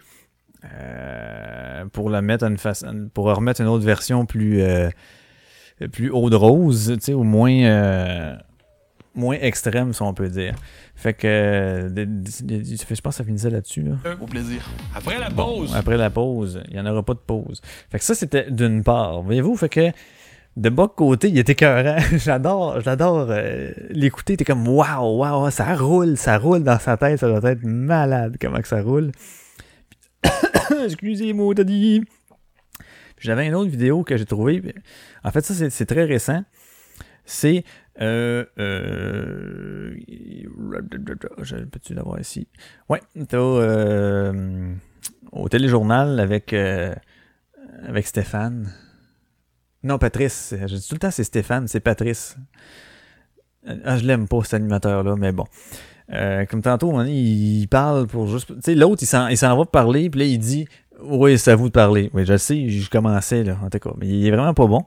euh, 0.66 1.86
pour 1.92 2.10
le 2.10 2.22
mettre 2.22 2.46
une 2.46 2.58
face, 2.58 2.86
pour 3.14 3.26
remettre 3.26 3.62
une 3.62 3.68
autre 3.68 3.84
version 3.86 4.26
plus 4.26 4.62
plus 5.92 6.10
haut 6.10 6.30
de 6.30 6.36
rose, 6.36 6.94
tu 6.96 7.02
sais, 7.04 7.14
au 7.14 7.24
moins 7.24 8.38
moins 9.16 9.38
extrême, 9.40 9.94
si 9.94 10.02
on 10.02 10.14
peut 10.14 10.30
dire. 10.30 10.56
Fait 10.96 11.14
que 11.14 11.28
euh, 11.28 11.90
je 11.90 13.02
pense 13.02 13.02
que 13.02 13.12
ça 13.12 13.24
finissait 13.24 13.50
là-dessus. 13.50 13.84
Là. 13.84 13.96
Au 14.22 14.26
plaisir. 14.26 14.62
Après 14.96 15.20
la 15.20 15.30
Bon, 15.30 15.60
pause. 15.60 15.76
après 15.76 15.98
la 15.98 16.10
pause, 16.10 16.62
il 16.70 16.74
n'y 16.74 16.80
en 16.80 16.86
aura 16.86 17.04
pas 17.04 17.14
de 17.14 17.20
pause. 17.20 17.62
Fait 17.92 18.00
que 18.00 18.04
ça, 18.06 18.16
c'était 18.16 18.50
d'une 18.50 18.84
part. 18.84 19.22
Voyez-vous, 19.22 19.56
fait 19.56 19.70
que 19.70 19.92
de 20.56 20.70
bas 20.70 20.84
de 20.84 20.92
côté, 20.92 21.30
il 21.30 21.38
était 21.38 21.54
écœurant. 21.54 21.98
j'adore, 22.14 22.80
j'adore 22.82 23.28
euh, 23.30 23.72
l'écouter. 23.90 24.38
T'es 24.38 24.46
comme 24.46 24.68
waouh, 24.68 25.18
waouh, 25.20 25.50
ça 25.52 25.76
roule, 25.76 26.16
ça 26.18 26.38
roule 26.38 26.64
dans 26.64 26.80
sa 26.80 26.96
tête. 26.98 27.20
Ça 27.20 27.28
doit 27.28 27.52
être 27.52 27.64
malade 27.64 28.38
comment 28.40 28.62
que 28.62 28.68
ça 28.68 28.82
roule. 28.82 29.12
Excusez-moi, 30.86 31.54
t'as 31.56 31.64
dit. 31.64 32.04
Puis 33.16 33.28
J'avais 33.28 33.48
une 33.48 33.56
autre 33.56 33.70
vidéo 33.70 34.04
que 34.04 34.18
j'ai 34.18 34.26
trouvée. 34.26 34.62
En 35.24 35.32
fait, 35.32 35.42
ça, 35.42 35.54
c'est- 35.54 35.70
c'est 35.70 35.86
très 35.86 36.04
récent. 36.06 36.44
C'est. 37.26 37.64
Euh, 38.02 38.46
euh, 38.58 39.94
je- 41.42 41.56
Peux-tu 41.66 41.94
l'avoir 41.94 42.20
ici? 42.20 42.48
Ouais, 42.90 43.02
t'as 43.28 43.38
euh, 43.38 44.74
au 45.32 45.48
téléjournal 45.50 46.20
avec, 46.20 46.54
euh, 46.54 46.94
avec 47.88 48.08
Stéphane. 48.08 48.72
Non, 49.84 49.98
Patrice. 50.00 50.56
Je 50.60 50.76
dis 50.76 50.88
tout 50.88 50.96
le 50.96 51.00
temps 51.00 51.12
c'est 51.12 51.24
Stéphane, 51.24 51.68
c'est 51.68 51.82
Patrice. 51.82 52.38
Euh, 53.68 53.76
Ah, 53.86 53.98
je 53.98 54.06
l'aime 54.06 54.28
pas 54.28 54.42
cet 54.44 54.56
animateur-là, 54.56 55.16
mais 55.16 55.32
bon. 55.32 55.46
Euh, 56.12 56.46
comme 56.46 56.62
tantôt, 56.62 57.02
il 57.04 57.68
parle 57.68 58.08
pour 58.08 58.28
juste. 58.28 58.48
Tu 58.56 58.62
sais, 58.64 58.76
l'autre, 58.76 59.04
il 59.04 59.38
s'en 59.38 59.58
va 59.58 59.66
parler, 59.66 60.10
puis 60.10 60.20
là, 60.20 60.26
il 60.26 60.38
dit 60.40 60.68
Oui, 61.02 61.38
c'est 61.38 61.52
à 61.52 61.56
vous 61.56 61.68
de 61.68 61.74
parler. 61.74 62.10
Oui, 62.14 62.26
je 62.26 62.38
sais, 62.38 62.68
je 62.70 62.90
commençais, 62.90 63.44
là, 63.44 63.58
en 63.64 63.70
tout 63.70 63.80
cas. 63.80 63.92
Mais 63.98 64.08
il 64.08 64.26
est 64.28 64.32
vraiment 64.32 64.54
pas 64.54 64.68
bon. 64.68 64.84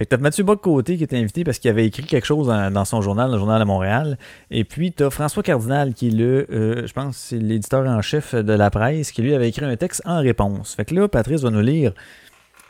Fait 0.00 0.06
que 0.06 0.16
t'as 0.16 0.16
Mathieu 0.16 0.44
Bock-Côté 0.44 0.96
qui 0.96 1.04
était 1.04 1.18
invité 1.18 1.44
parce 1.44 1.58
qu'il 1.58 1.70
avait 1.70 1.84
écrit 1.84 2.04
quelque 2.04 2.24
chose 2.24 2.46
dans, 2.46 2.84
son 2.86 3.02
journal, 3.02 3.30
le 3.30 3.36
journal 3.36 3.60
de 3.60 3.66
Montréal. 3.66 4.16
Et 4.50 4.64
puis 4.64 4.92
t'as 4.92 5.10
François 5.10 5.42
Cardinal 5.42 5.92
qui 5.92 6.08
est 6.08 6.10
le, 6.10 6.46
euh, 6.50 6.86
je 6.86 6.92
pense, 6.94 7.18
c'est 7.18 7.36
l'éditeur 7.36 7.86
en 7.86 8.00
chef 8.00 8.34
de 8.34 8.52
la 8.54 8.70
presse, 8.70 9.12
qui 9.12 9.20
lui 9.20 9.34
avait 9.34 9.50
écrit 9.50 9.66
un 9.66 9.76
texte 9.76 10.00
en 10.06 10.20
réponse. 10.20 10.74
Fait 10.74 10.86
que 10.86 10.94
là, 10.94 11.06
Patrice 11.06 11.42
va 11.42 11.50
nous 11.50 11.60
lire 11.60 11.92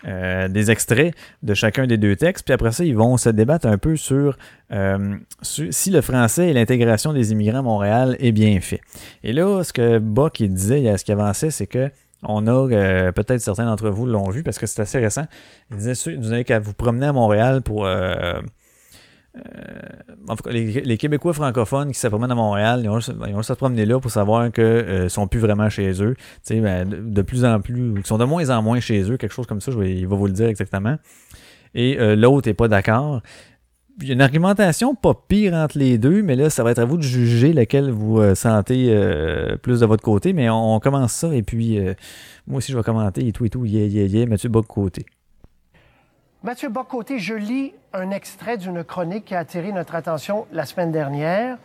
euh, 0.09 0.49
des 0.49 0.73
extraits 0.73 1.15
de 1.45 1.55
chacun 1.55 1.87
des 1.87 1.99
deux 1.99 2.17
textes, 2.17 2.45
puis 2.45 2.53
après 2.53 2.73
ça, 2.73 2.85
ils 2.85 2.97
vont 2.97 3.17
se 3.17 3.29
débattre 3.29 3.69
un 3.69 3.79
peu 3.79 3.95
sur, 3.95 4.37
euh, 4.73 5.15
sur 5.41 5.73
si 5.73 5.91
le 5.93 6.01
français 6.01 6.49
et 6.49 6.53
l'intégration 6.53 7.13
des 7.13 7.31
immigrants 7.31 7.61
à 7.61 7.63
Montréal 7.63 8.17
est 8.19 8.33
bien 8.33 8.61
fait. 8.61 8.81
Et 9.23 9.33
là, 9.33 9.63
ce 9.63 9.73
que 9.73 10.01
Bock 10.01 10.43
disait, 10.43 10.97
ce 10.97 11.05
qu'il 11.05 11.13
avançait, 11.13 11.53
c'est 11.53 11.69
que 11.69 11.93
on 12.23 12.47
a, 12.47 12.51
euh, 12.51 13.13
peut-être 13.13 13.41
certains 13.41 13.65
d'entre 13.65 13.89
vous 13.91 14.07
l'ont 14.07 14.29
vu 14.31 14.43
parce 14.43 14.59
que 14.59 14.67
c'est 14.67 14.83
assez 14.83 14.99
récent. 14.99 15.27
Il 15.71 15.79
disait, 15.79 16.17
vous 16.17 16.31
n'avez 16.31 16.45
qu'à 16.45 16.59
vous 16.59 16.75
promener 16.75 17.07
à 17.07 17.13
Montréal 17.13 17.63
pour. 17.63 17.87
euh, 17.87 18.41
euh, 19.37 20.35
les, 20.51 20.99
Québécois 20.99 21.33
francophones 21.33 21.93
qui 21.93 21.99
se 21.99 22.09
promènent 22.09 22.33
à 22.33 22.35
Montréal, 22.35 22.81
ils 22.83 22.91
vont, 22.91 23.01
se 23.01 23.53
promener 23.53 23.87
là 23.87 24.01
pour 24.01 24.11
savoir 24.11 24.51
qu'ils 24.51 24.65
ne 24.65 25.09
sont 25.09 25.29
plus 25.29 25.39
vraiment 25.39 25.69
chez 25.71 26.03
eux. 26.03 26.17
Ben, 26.51 26.89
de, 26.89 27.23
plus 27.23 27.45
en 27.45 27.61
plus, 27.61 27.95
ils 27.97 28.07
sont 28.07 28.19
de 28.19 28.25
moins 28.25 28.51
en 28.51 28.61
moins 28.61 28.81
chez 28.81 29.09
eux, 29.09 29.17
quelque 29.17 29.33
chose 29.33 29.47
comme 29.47 29.61
ça, 29.61 29.71
il 29.71 30.07
va 30.09 30.17
vous 30.17 30.27
le 30.27 30.33
dire 30.33 30.49
exactement. 30.49 30.97
Et 31.75 31.99
euh, 32.01 32.17
l'autre 32.17 32.49
n'est 32.49 32.55
pas 32.55 32.69
d'accord. 32.69 33.23
Il 34.01 34.09
y 34.09 34.11
a 34.11 34.15
une 34.15 34.23
argumentation 34.23 34.95
pas 34.95 35.15
pire 35.15 35.55
entre 35.55 35.79
les 35.79 35.99
deux, 35.99 36.23
mais 36.23 36.37
là, 36.37 36.51
ça 36.51 36.63
va 36.63 36.71
être 36.71 36.79
à 36.79 36.85
vous 36.85 36.97
de 36.97 37.03
juger 37.03 37.53
laquelle 37.53 37.91
vous 37.91 38.19
euh, 38.19 38.35
sentez 38.35 38.87
euh, 38.91 39.57
plus 39.57 39.81
de 39.81 39.87
votre 39.87 40.03
côté. 40.03 40.33
Mais 40.33 40.49
on, 40.49 40.81
commence 40.81 41.13
ça, 41.13 41.35
et 41.35 41.43
puis 41.43 41.79
euh, 41.79 41.95
moi 42.47 42.59
aussi, 42.59 42.73
je 42.73 42.77
vais 42.77 42.83
commenter 42.83 43.27
et 43.27 43.33
tout 43.33 43.45
et 43.45 43.51
tout. 43.51 43.65
Yeah, 43.65 43.87
yeah, 43.87 44.07
yeah. 44.07 44.27
Mathieu 44.27 44.49
Bock-Côté. 44.49 45.07
Mathieu 46.43 46.71
Bocoté, 46.71 47.19
je 47.19 47.35
lis 47.35 47.75
un 47.93 48.11
extrait 48.11 48.57
d'une 48.57 48.83
chronique 48.83 49.27
qui 49.27 49.35
a 49.35 49.41
attiré 49.41 49.73
notre 49.73 49.95
attention 49.95 50.47
la 50.53 50.65
semaine 50.65 50.91
dernière 50.91 51.59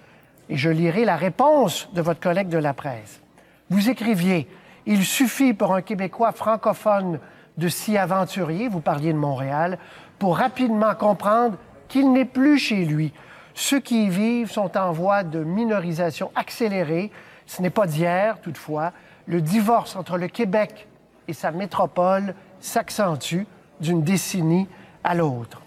et 0.49 0.57
je 0.57 0.69
lirai 0.69 1.05
la 1.05 1.15
réponse 1.15 1.87
de 1.93 2.01
votre 2.01 2.19
collègue 2.19 2.49
de 2.49 2.57
la 2.57 2.73
presse. 2.73 3.21
Vous 3.69 3.89
écriviez 3.89 4.49
Il 4.85 5.05
suffit 5.05 5.53
pour 5.53 5.73
un 5.73 5.81
Québécois 5.81 6.33
francophone 6.33 7.19
de 7.57 7.69
s'y 7.69 7.97
aventurer, 7.97 8.67
vous 8.67 8.81
parliez 8.81 9.13
de 9.13 9.17
Montréal, 9.17 9.77
pour 10.19 10.37
rapidement 10.37 10.93
comprendre 10.93 11.57
qu'il 11.87 12.11
n'est 12.11 12.25
plus 12.25 12.57
chez 12.57 12.85
lui. 12.85 13.13
Ceux 13.53 13.79
qui 13.79 14.05
y 14.05 14.09
vivent 14.09 14.51
sont 14.51 14.77
en 14.77 14.91
voie 14.91 15.23
de 15.23 15.43
minorisation 15.43 16.31
accélérée. 16.35 17.11
Ce 17.45 17.61
n'est 17.61 17.69
pas 17.69 17.87
d'hier, 17.87 18.39
toutefois. 18.41 18.91
Le 19.27 19.41
divorce 19.41 19.95
entre 19.95 20.17
le 20.17 20.27
Québec 20.27 20.87
et 21.27 21.33
sa 21.33 21.51
métropole 21.51 22.35
s'accentue 22.59 23.43
d'une 23.79 24.03
décennie 24.03 24.67
à 25.03 25.15
l'autre. 25.15 25.61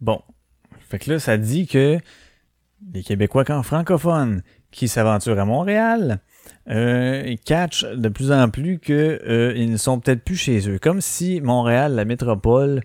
Bon. 0.00 0.22
Fait 0.88 0.98
que 0.98 1.12
là, 1.12 1.18
ça 1.18 1.36
dit 1.36 1.66
que 1.66 1.98
les 2.92 3.02
Québécois 3.02 3.44
quand 3.44 3.62
francophones 3.62 4.42
qui 4.70 4.88
s'aventurent 4.88 5.38
à 5.38 5.44
Montréal 5.44 6.20
euh, 6.68 7.34
catchent 7.44 7.84
de 7.84 8.08
plus 8.08 8.30
en 8.30 8.48
plus 8.50 8.78
que 8.78 9.20
euh, 9.26 9.66
ne 9.66 9.76
sont 9.76 9.98
peut-être 9.98 10.22
plus 10.22 10.36
chez 10.36 10.68
eux. 10.68 10.78
Comme 10.78 11.00
si 11.00 11.40
Montréal, 11.40 11.94
la 11.94 12.04
métropole, 12.04 12.82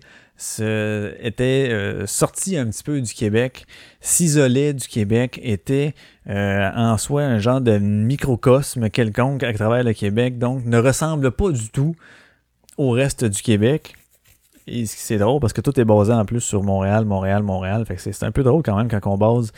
était 1.20 1.68
euh, 1.70 2.06
sorti 2.06 2.56
un 2.56 2.66
petit 2.66 2.82
peu 2.82 3.00
du 3.00 3.12
Québec, 3.14 3.66
s'isolait 4.00 4.72
du 4.72 4.86
Québec, 4.88 5.38
était 5.42 5.94
euh, 6.28 6.70
en 6.74 6.98
soi 6.98 7.22
un 7.22 7.38
genre 7.38 7.60
de 7.60 7.78
microcosme 7.78 8.90
quelconque 8.90 9.42
à 9.42 9.52
travers 9.52 9.84
le 9.84 9.92
Québec, 9.92 10.38
donc 10.38 10.64
ne 10.64 10.78
ressemble 10.78 11.30
pas 11.30 11.50
du 11.50 11.70
tout 11.70 11.94
au 12.76 12.90
reste 12.90 13.24
du 13.24 13.40
Québec. 13.42 13.94
Et 14.66 14.86
c'est 14.86 15.18
drôle 15.18 15.40
parce 15.40 15.52
que 15.52 15.60
tout 15.60 15.78
est 15.78 15.84
basé 15.84 16.12
en 16.12 16.24
plus 16.24 16.40
sur 16.40 16.62
Montréal, 16.62 17.04
Montréal, 17.04 17.42
Montréal. 17.42 17.84
Fait 17.84 17.96
que 17.96 18.00
c'est 18.00 18.22
un 18.22 18.30
peu 18.30 18.42
drôle 18.42 18.62
quand 18.62 18.76
même 18.76 18.88
quand 18.88 19.06
on 19.06 19.18
base 19.18 19.52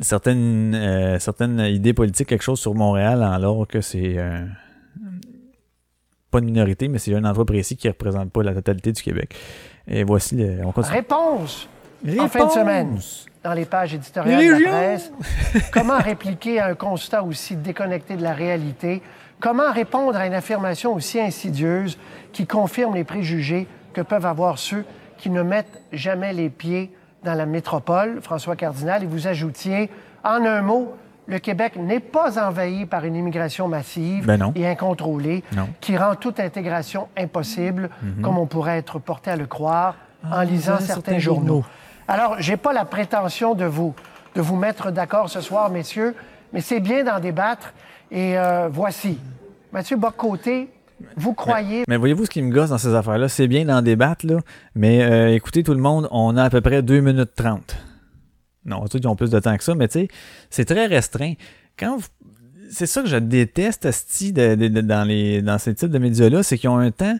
certaines, 0.00 0.74
euh, 0.74 1.18
certaines 1.18 1.60
idées 1.60 1.94
politiques, 1.94 2.28
quelque 2.28 2.44
chose 2.44 2.60
sur 2.60 2.74
Montréal, 2.74 3.22
alors 3.22 3.66
que 3.66 3.80
c'est 3.80 4.16
pas 6.30 6.40
une 6.40 6.46
minorité, 6.46 6.88
mais 6.88 6.98
c'est 6.98 7.14
un 7.14 7.24
endroit 7.24 7.46
précis 7.46 7.76
qui 7.76 7.88
représente 7.88 8.30
pas 8.30 8.42
la 8.42 8.54
totalité 8.54 8.92
du 8.92 9.02
Québec. 9.02 9.34
Et 9.88 10.04
voici, 10.04 10.36
le- 10.36 10.60
on 10.64 10.72
continue. 10.72 10.96
Réponse 10.96 11.68
en 12.18 12.28
fin 12.28 12.46
de 12.46 12.50
semaine 12.50 12.98
dans 13.42 13.52
les 13.54 13.64
pages 13.64 13.94
éditoriales 13.94 14.38
Les 14.38 14.48
de 14.48 14.64
la 14.64 14.70
presse. 14.70 15.12
Comment 15.72 15.98
répliquer 15.98 16.60
à 16.60 16.66
un 16.66 16.74
constat 16.74 17.22
aussi 17.22 17.56
déconnecté 17.56 18.16
de 18.16 18.22
la 18.22 18.32
réalité? 18.34 19.02
Comment 19.40 19.72
répondre 19.72 20.16
à 20.18 20.26
une 20.26 20.34
affirmation 20.34 20.94
aussi 20.94 21.20
insidieuse 21.20 21.96
qui 22.32 22.46
confirme 22.46 22.94
les 22.94 23.04
préjugés 23.04 23.66
que 23.92 24.00
peuvent 24.00 24.26
avoir 24.26 24.58
ceux 24.58 24.84
qui 25.16 25.30
ne 25.30 25.42
mettent 25.42 25.80
jamais 25.92 26.32
les 26.32 26.50
pieds 26.50 26.92
dans 27.24 27.34
la 27.34 27.46
métropole? 27.46 28.20
François 28.20 28.56
Cardinal, 28.56 29.02
et 29.04 29.06
vous 29.06 29.26
ajoutiez, 29.26 29.90
en 30.24 30.44
un 30.44 30.60
mot, 30.62 30.94
le 31.28 31.38
Québec 31.38 31.74
n'est 31.76 32.00
pas 32.00 32.42
envahi 32.44 32.86
par 32.86 33.04
une 33.04 33.14
immigration 33.14 33.68
massive 33.68 34.26
Ben 34.26 34.50
et 34.56 34.66
incontrôlée 34.66 35.44
Non. 35.54 35.68
qui 35.80 35.96
rend 35.96 36.14
toute 36.14 36.40
intégration 36.40 37.06
impossible, 37.16 37.90
Mhm. 38.02 38.22
comme 38.22 38.38
on 38.38 38.46
pourrait 38.46 38.78
être 38.78 38.98
porté 38.98 39.30
à 39.30 39.36
le 39.36 39.46
croire 39.46 39.94
en 40.28 40.40
lisant 40.42 40.78
certains, 40.78 40.94
certains 40.94 41.18
journaux. 41.18 41.46
journaux. 41.46 41.64
Alors, 42.08 42.36
j'ai 42.38 42.56
pas 42.56 42.72
la 42.72 42.84
prétention 42.86 43.54
de 43.54 43.66
vous, 43.66 43.94
de 44.34 44.40
vous 44.40 44.56
mettre 44.56 44.90
d'accord 44.90 45.28
ce 45.28 45.40
soir, 45.42 45.70
messieurs, 45.70 46.14
mais 46.52 46.62
c'est 46.62 46.80
bien 46.80 47.04
d'en 47.04 47.20
débattre. 47.20 47.74
Et 48.10 48.38
euh, 48.38 48.68
voici. 48.72 49.18
Mathieu 49.70 49.96
Bocoté, 49.98 50.70
vous 51.16 51.34
croyez... 51.34 51.84
Mais 51.86 51.98
voyez-vous 51.98 52.24
ce 52.24 52.30
qui 52.30 52.40
me 52.40 52.50
gosse 52.50 52.70
dans 52.70 52.78
ces 52.78 52.94
affaires-là? 52.94 53.28
C'est 53.28 53.46
bien 53.46 53.66
d'en 53.66 53.82
débattre, 53.82 54.26
là, 54.26 54.38
mais 54.74 55.02
euh, 55.02 55.34
écoutez 55.34 55.62
tout 55.62 55.74
le 55.74 55.80
monde, 55.80 56.08
on 56.10 56.36
a 56.38 56.44
à 56.44 56.50
peu 56.50 56.62
près 56.62 56.80
2 56.82 57.00
minutes 57.00 57.34
30. 57.36 57.76
Non, 58.68 58.84
ceux 58.92 58.98
qui 58.98 59.06
ont 59.06 59.16
plus 59.16 59.30
de 59.30 59.38
temps 59.40 59.56
que 59.56 59.64
ça, 59.64 59.74
mais 59.74 59.88
tu 59.88 60.00
sais, 60.00 60.08
c'est 60.50 60.64
très 60.66 60.86
restreint. 60.86 61.34
Quand 61.78 61.96
vous- 61.96 62.06
C'est 62.70 62.86
ça 62.86 63.00
que 63.02 63.08
je 63.08 63.16
déteste, 63.16 63.86
asti, 63.86 64.32
de, 64.32 64.54
de- 64.54 64.80
dans, 64.82 65.02
les, 65.08 65.40
dans 65.40 65.56
ces 65.58 65.74
types 65.74 65.90
de 65.90 65.98
médias-là, 65.98 66.42
c'est 66.42 66.58
qu'ils 66.58 66.68
ont 66.68 66.76
un 66.78 66.90
temps... 66.90 67.16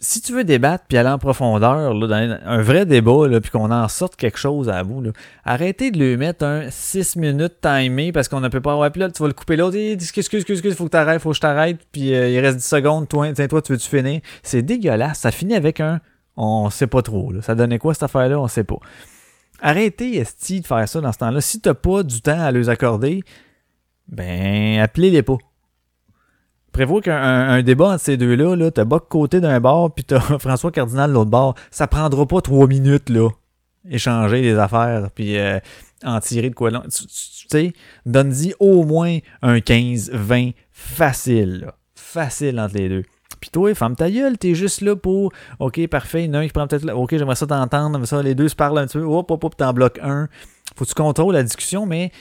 Si 0.00 0.20
tu 0.20 0.32
veux 0.32 0.44
débattre 0.44 0.84
puis 0.88 0.96
aller 0.96 1.08
en 1.08 1.18
profondeur, 1.18 1.92
là, 1.92 2.06
dans 2.06 2.38
un 2.46 2.62
vrai 2.62 2.86
débat, 2.86 3.26
là, 3.26 3.40
puis 3.40 3.50
qu'on 3.50 3.72
en 3.72 3.88
sorte 3.88 4.14
quelque 4.14 4.38
chose 4.38 4.68
à 4.68 4.84
vous, 4.84 5.02
arrêtez 5.44 5.90
de 5.90 5.98
lui 5.98 6.16
mettre 6.16 6.44
un 6.44 6.70
6 6.70 7.16
minutes 7.16 7.54
timé 7.60 8.12
parce 8.12 8.28
qu'on 8.28 8.40
ne 8.40 8.46
peut 8.48 8.60
pas 8.60 8.72
avoir. 8.74 8.92
Puis 8.92 9.00
là, 9.00 9.10
tu 9.10 9.20
vas 9.20 9.26
le 9.28 9.34
couper 9.34 9.56
l'autre. 9.56 9.76
Excuse, 9.76 10.18
excuse, 10.32 10.48
excuse, 10.58 10.74
faut 10.76 10.84
que 10.84 10.90
t'arrêtes, 10.90 11.20
faut 11.20 11.30
que 11.30 11.36
je 11.36 11.40
t'arrête. 11.40 11.78
Puis 11.90 12.14
euh, 12.14 12.28
il 12.30 12.38
reste 12.38 12.58
10 12.58 12.64
secondes. 12.64 13.08
Toi, 13.08 13.32
tiens, 13.32 13.48
toi, 13.48 13.60
tu 13.60 13.72
veux-tu 13.72 13.88
finir? 13.88 14.20
C'est 14.44 14.62
dégueulasse. 14.62 15.18
Ça 15.18 15.32
finit 15.32 15.56
avec 15.56 15.80
un 15.80 16.00
on 16.36 16.70
sait 16.70 16.86
pas 16.86 17.02
trop. 17.02 17.32
Ça 17.40 17.56
donnait 17.56 17.80
quoi 17.80 17.92
cette 17.92 18.04
affaire-là? 18.04 18.38
On 18.38 18.46
sait 18.46 18.62
pas. 18.62 18.78
Arrêtez, 19.60 20.16
Esti, 20.18 20.60
de 20.60 20.66
faire 20.66 20.88
ça 20.88 21.00
dans 21.00 21.12
ce 21.12 21.18
temps-là. 21.18 21.40
Si 21.40 21.60
t'as 21.60 21.74
pas 21.74 22.02
du 22.02 22.20
temps 22.22 22.40
à 22.40 22.52
les 22.52 22.68
accorder, 22.68 23.22
ben, 24.08 24.80
appelez-les 24.80 25.22
pas. 25.22 25.36
Prévois 26.72 27.00
qu'un 27.00 27.16
un- 27.16 27.48
un 27.54 27.62
débat 27.62 27.88
entre 27.94 28.00
ces 28.04 28.16
deux-là, 28.16 28.54
là, 28.54 28.70
t'as 28.70 28.84
Boc 28.84 29.08
côté 29.08 29.40
d'un 29.40 29.58
bord, 29.58 29.92
puis 29.94 30.04
t'as 30.04 30.20
François 30.38 30.70
Cardinal 30.70 31.10
de 31.10 31.14
l'autre 31.14 31.30
bord. 31.30 31.54
Ça 31.70 31.86
prendra 31.86 32.26
pas 32.26 32.40
trois 32.40 32.66
minutes, 32.66 33.08
là. 33.10 33.30
Échanger 33.90 34.42
les 34.42 34.54
affaires, 34.58 35.10
puis 35.14 35.38
euh, 35.38 35.58
en 36.04 36.20
tirer 36.20 36.50
de 36.50 36.54
quoi. 36.54 36.70
long. 36.70 36.82
Tu 36.82 37.04
sais, 37.50 37.72
donne-y 38.06 38.54
au 38.60 38.84
moins 38.84 39.18
un 39.42 39.60
15, 39.60 40.10
20, 40.12 40.50
facile. 40.70 41.70
Facile 41.94 42.60
entre 42.60 42.74
les 42.74 42.88
deux. 42.88 43.04
Puis 43.40 43.50
toi, 43.50 43.74
femme 43.74 43.96
ta 43.96 44.10
gueule, 44.10 44.38
t'es 44.38 44.54
juste 44.54 44.80
là 44.80 44.96
pour. 44.96 45.32
Ok, 45.58 45.86
parfait, 45.88 46.24
il 46.24 46.26
y 46.26 46.30
en 46.30 46.34
a 46.34 46.38
un 46.40 46.46
qui 46.46 46.52
prend 46.52 46.66
peut-être. 46.66 46.84
là, 46.84 46.96
Ok, 46.96 47.10
j'aimerais 47.16 47.36
ça 47.36 47.46
t'entendre, 47.46 47.98
mais 47.98 48.06
ça, 48.06 48.22
les 48.22 48.34
deux 48.34 48.48
se 48.48 48.56
parlent 48.56 48.78
un 48.78 48.86
petit 48.86 48.98
peu. 48.98 49.04
Hop, 49.04 49.30
hop, 49.30 49.44
hop, 49.44 49.56
t'en 49.56 49.72
bloques 49.72 49.98
un. 50.02 50.28
Faut 50.76 50.84
que 50.84 50.88
tu 50.90 50.94
contrôles 50.94 51.34
la 51.34 51.42
discussion, 51.42 51.86
mais 51.86 52.12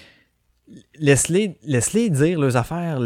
laisse-les 1.00 1.58
laisse-les 1.64 2.10
dire 2.10 2.40
leurs 2.40 2.58
affaires. 2.58 3.00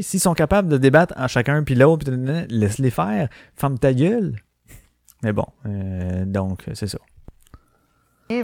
S'ils 0.00 0.20
sont 0.20 0.34
capables 0.34 0.68
de 0.68 0.76
débattre 0.78 1.14
en 1.16 1.28
chacun 1.28 1.62
puis 1.62 1.74
l'autre, 1.74 2.10
laisse-les 2.48 2.90
faire. 2.90 3.28
Femme 3.54 3.78
ta 3.78 3.92
gueule. 3.92 4.36
Mais 5.22 5.32
bon, 5.32 5.46
euh, 5.66 6.24
donc, 6.24 6.64
c'est 6.72 6.86
ça. 6.86 6.98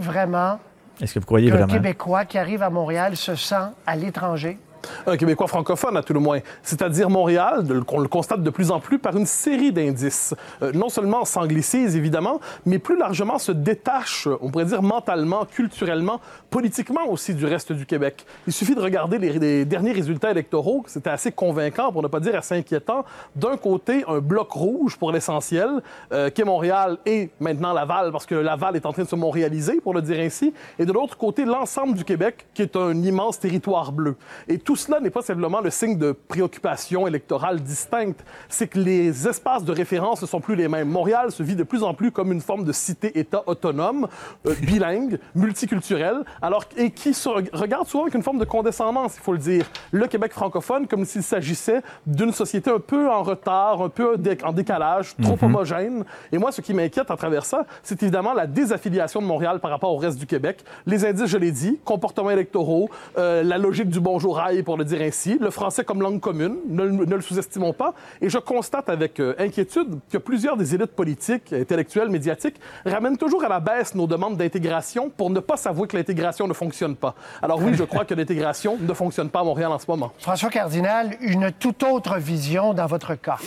vraiment 0.00 0.58
Est-ce 1.00 1.14
que 1.14 1.20
vous 1.20 1.26
croyez 1.26 1.48
qu'un 1.48 1.56
vraiment? 1.56 1.72
Québécois 1.72 2.24
qui 2.24 2.38
arrive 2.38 2.62
à 2.62 2.70
Montréal 2.70 3.16
se 3.16 3.34
sent 3.34 3.54
à 3.86 3.96
l'étranger? 3.96 4.58
Un 5.06 5.16
Québécois 5.16 5.46
francophone 5.46 5.96
à 5.96 6.02
tout 6.02 6.12
le 6.12 6.20
moins, 6.20 6.40
c'est-à-dire 6.62 7.10
Montréal, 7.10 7.64
qu'on 7.86 8.00
le 8.00 8.08
constate 8.08 8.42
de 8.42 8.50
plus 8.50 8.70
en 8.70 8.80
plus 8.80 8.98
par 8.98 9.16
une 9.16 9.26
série 9.26 9.72
d'indices. 9.72 10.34
Euh, 10.62 10.72
non 10.72 10.88
seulement 10.88 11.24
s'anglicise 11.24 11.96
évidemment, 11.96 12.40
mais 12.64 12.78
plus 12.78 12.96
largement 12.96 13.38
se 13.38 13.52
détache, 13.52 14.28
on 14.40 14.50
pourrait 14.50 14.66
dire 14.66 14.82
mentalement, 14.82 15.44
culturellement, 15.44 16.20
politiquement 16.50 17.08
aussi 17.08 17.34
du 17.34 17.46
reste 17.46 17.72
du 17.72 17.86
Québec. 17.86 18.26
Il 18.46 18.52
suffit 18.52 18.74
de 18.74 18.80
regarder 18.80 19.18
les, 19.18 19.64
derniers 19.64 19.92
résultats 19.92 20.30
électoraux, 20.30 20.84
c'était 20.86 21.10
assez 21.10 21.32
convaincant, 21.32 21.92
pour 21.92 22.02
ne 22.02 22.08
pas 22.08 22.20
dire 22.20 22.36
assez 22.36 22.54
inquiétant. 22.54 23.04
D'un 23.34 23.56
côté, 23.56 24.04
un 24.08 24.18
bloc 24.18 24.50
rouge 24.52 24.96
pour 24.96 25.12
l'essentiel, 25.12 25.68
euh, 26.12 26.30
qu'est 26.30 26.44
Montréal 26.44 26.98
et 27.06 27.30
maintenant 27.40 27.72
Laval, 27.72 28.12
parce 28.12 28.26
que 28.26 28.34
Laval 28.34 28.76
est 28.76 28.86
en 28.86 28.92
train 28.92 29.04
de 29.04 29.08
se 29.08 29.16
montréaliser, 29.16 29.80
pour 29.80 29.94
le 29.94 30.02
dire 30.02 30.20
ainsi, 30.20 30.52
et 30.78 30.86
de 30.86 30.92
l'autre 30.92 31.16
côté, 31.16 31.44
l'ensemble 31.44 31.94
du 31.94 32.04
Québec, 32.04 32.46
qui 32.54 32.62
est 32.62 32.76
un 32.76 32.94
immense 33.02 33.38
territoire 33.38 33.92
bleu. 33.92 34.16
Et 34.48 34.58
tout 34.58 34.75
cela 34.76 35.00
n'est 35.00 35.10
pas 35.10 35.22
simplement 35.22 35.60
le 35.60 35.70
signe 35.70 35.96
de 35.98 36.12
préoccupations 36.12 37.06
électorales 37.06 37.60
distinctes, 37.60 38.24
c'est 38.48 38.68
que 38.68 38.78
les 38.78 39.26
espaces 39.28 39.64
de 39.64 39.72
référence 39.72 40.22
ne 40.22 40.26
sont 40.26 40.40
plus 40.40 40.54
les 40.56 40.68
mêmes. 40.68 40.88
Montréal 40.88 41.32
se 41.32 41.42
vit 41.42 41.56
de 41.56 41.62
plus 41.64 41.82
en 41.82 41.94
plus 41.94 42.10
comme 42.12 42.32
une 42.32 42.40
forme 42.40 42.64
de 42.64 42.72
cité-État 42.72 43.42
autonome, 43.46 44.08
euh, 44.46 44.54
bilingue, 44.62 45.18
multiculturelle, 45.34 46.18
alors, 46.42 46.64
et 46.76 46.90
qui 46.90 47.14
se 47.14 47.28
reg- 47.28 47.48
regarde 47.52 47.86
souvent 47.86 48.04
avec 48.04 48.14
une 48.14 48.22
forme 48.22 48.38
de 48.38 48.44
condescendance, 48.44 49.16
il 49.16 49.22
faut 49.22 49.32
le 49.32 49.38
dire. 49.38 49.66
Le 49.92 50.06
Québec 50.06 50.32
francophone, 50.32 50.86
comme 50.86 51.04
s'il 51.04 51.22
s'agissait 51.22 51.80
d'une 52.06 52.32
société 52.32 52.70
un 52.70 52.78
peu 52.80 53.08
en 53.10 53.22
retard, 53.22 53.80
un 53.82 53.88
peu 53.88 54.16
en 54.44 54.52
décalage, 54.52 55.14
trop 55.22 55.32
Mhm. 55.36 55.44
homogène. 55.44 56.04
Et 56.32 56.38
moi, 56.38 56.52
ce 56.52 56.60
qui 56.60 56.74
m'inquiète 56.74 57.10
à 57.10 57.16
travers 57.16 57.44
ça, 57.44 57.64
c'est 57.82 58.02
évidemment 58.02 58.34
la 58.34 58.46
désaffiliation 58.46 59.20
de 59.20 59.26
Montréal 59.26 59.60
par 59.60 59.70
rapport 59.70 59.92
au 59.92 59.96
reste 59.96 60.18
du 60.18 60.26
Québec. 60.26 60.64
Les 60.86 61.04
indices, 61.04 61.26
je 61.26 61.38
l'ai 61.38 61.52
dit, 61.52 61.78
comportements 61.84 62.30
électoraux, 62.30 62.90
euh, 63.18 63.42
la 63.42 63.58
logique 63.58 63.88
du 63.88 64.00
bonjour 64.00 64.38
rail, 64.56 64.62
pour 64.62 64.76
le 64.76 64.84
dire 64.84 65.00
ainsi, 65.02 65.38
le 65.40 65.50
français 65.50 65.84
comme 65.84 66.00
langue 66.02 66.20
commune, 66.20 66.56
ne, 66.68 66.82
le- 66.84 67.04
ne 67.06 67.14
le 67.14 67.20
sous-estimons 67.20 67.72
pas. 67.72 67.94
Et 68.20 68.28
je 68.28 68.38
constate 68.38 68.88
avec 68.88 69.20
euh, 69.20 69.34
inquiétude 69.38 69.98
que 70.10 70.18
plusieurs 70.18 70.56
des 70.56 70.74
élites 70.74 70.92
politiques, 70.92 71.52
intellectuelles, 71.52 72.08
médiatiques, 72.08 72.56
ramènent 72.84 73.16
toujours 73.18 73.44
à 73.44 73.48
la 73.48 73.60
baisse 73.60 73.94
nos 73.94 74.06
demandes 74.06 74.36
d'intégration 74.36 75.10
pour 75.10 75.30
ne 75.30 75.40
pas 75.40 75.56
s'avouer 75.56 75.86
que 75.88 75.96
l'intégration 75.96 76.46
ne 76.46 76.52
fonctionne 76.52 76.96
pas. 76.96 77.14
Alors 77.42 77.60
oui, 77.62 77.74
je 77.74 77.84
crois 77.90 78.04
que 78.04 78.14
l'intégration 78.14 78.76
ne 78.80 78.94
fonctionne 78.94 79.28
pas 79.30 79.40
à 79.40 79.44
Montréal 79.44 79.70
en 79.72 79.78
ce 79.78 79.86
moment. 79.88 80.12
François 80.18 80.50
Cardinal, 80.50 81.16
une 81.20 81.52
toute 81.52 81.82
autre 81.82 82.16
vision 82.18 82.74
dans 82.74 82.86
votre 82.86 83.14
cas. 83.14 83.38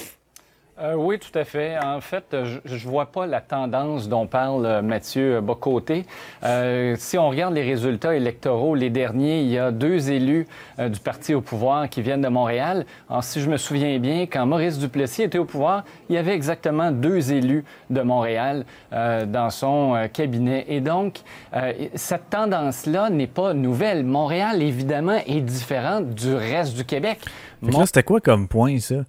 Euh, 0.82 0.94
oui, 0.96 1.20
tout 1.20 1.38
à 1.38 1.44
fait. 1.44 1.78
En 1.78 2.00
fait, 2.00 2.36
je 2.64 2.74
ne 2.74 2.90
vois 2.90 3.08
pas 3.08 3.26
la 3.26 3.42
tendance 3.42 4.08
dont 4.08 4.28
parle 4.28 4.66
euh, 4.66 4.82
Mathieu 4.82 5.42
Bocoté. 5.42 6.06
Euh, 6.44 6.96
si 6.98 7.18
on 7.18 7.30
regarde 7.30 7.54
les 7.54 7.64
résultats 7.64 8.16
électoraux, 8.16 8.76
les 8.76 8.90
derniers, 8.90 9.42
il 9.42 9.50
y 9.50 9.58
a 9.58 9.72
deux 9.72 10.10
élus 10.10 10.48
euh, 10.80 10.88
du 10.88 11.00
parti 11.00 11.34
au 11.34 11.42
pouvoir 11.42 11.90
qui 11.90 12.02
viennent 12.02 12.22
de 12.22 12.30
Montréal. 12.30 12.86
Alors, 13.10 13.26
si 13.26 13.42
je 13.42 13.50
me 13.50 13.58
souviens 13.58 14.00
bien, 14.00 14.22
quand 14.22 14.46
Maurice 14.46 14.80
Duplessis 14.80 15.24
était 15.24 15.38
au 15.38 15.44
pouvoir, 15.46 15.84
il 16.08 16.16
y 16.16 16.18
avait 16.18 16.34
exactement 16.34 16.92
deux 16.92 17.34
élus 17.34 17.66
de 17.90 18.02
Montréal 18.02 18.64
euh, 18.94 19.26
dans 19.26 19.50
son 19.50 19.96
euh, 19.96 20.08
cabinet. 20.08 20.66
Et 20.70 20.80
donc, 20.80 21.20
euh, 21.56 21.74
cette 21.96 22.30
tendance-là 22.30 23.10
n'est 23.10 23.28
pas 23.28 23.54
nouvelle. 23.54 24.06
Montréal, 24.06 24.62
évidemment, 24.62 25.20
est 25.28 25.42
différente 25.42 26.14
du 26.14 26.34
reste 26.34 26.76
du 26.76 26.86
Québec. 26.86 27.20
Là, 27.62 27.86
c'était 27.86 28.04
quoi 28.04 28.22
comme 28.22 28.48
point, 28.48 28.80
ça? 28.80 29.04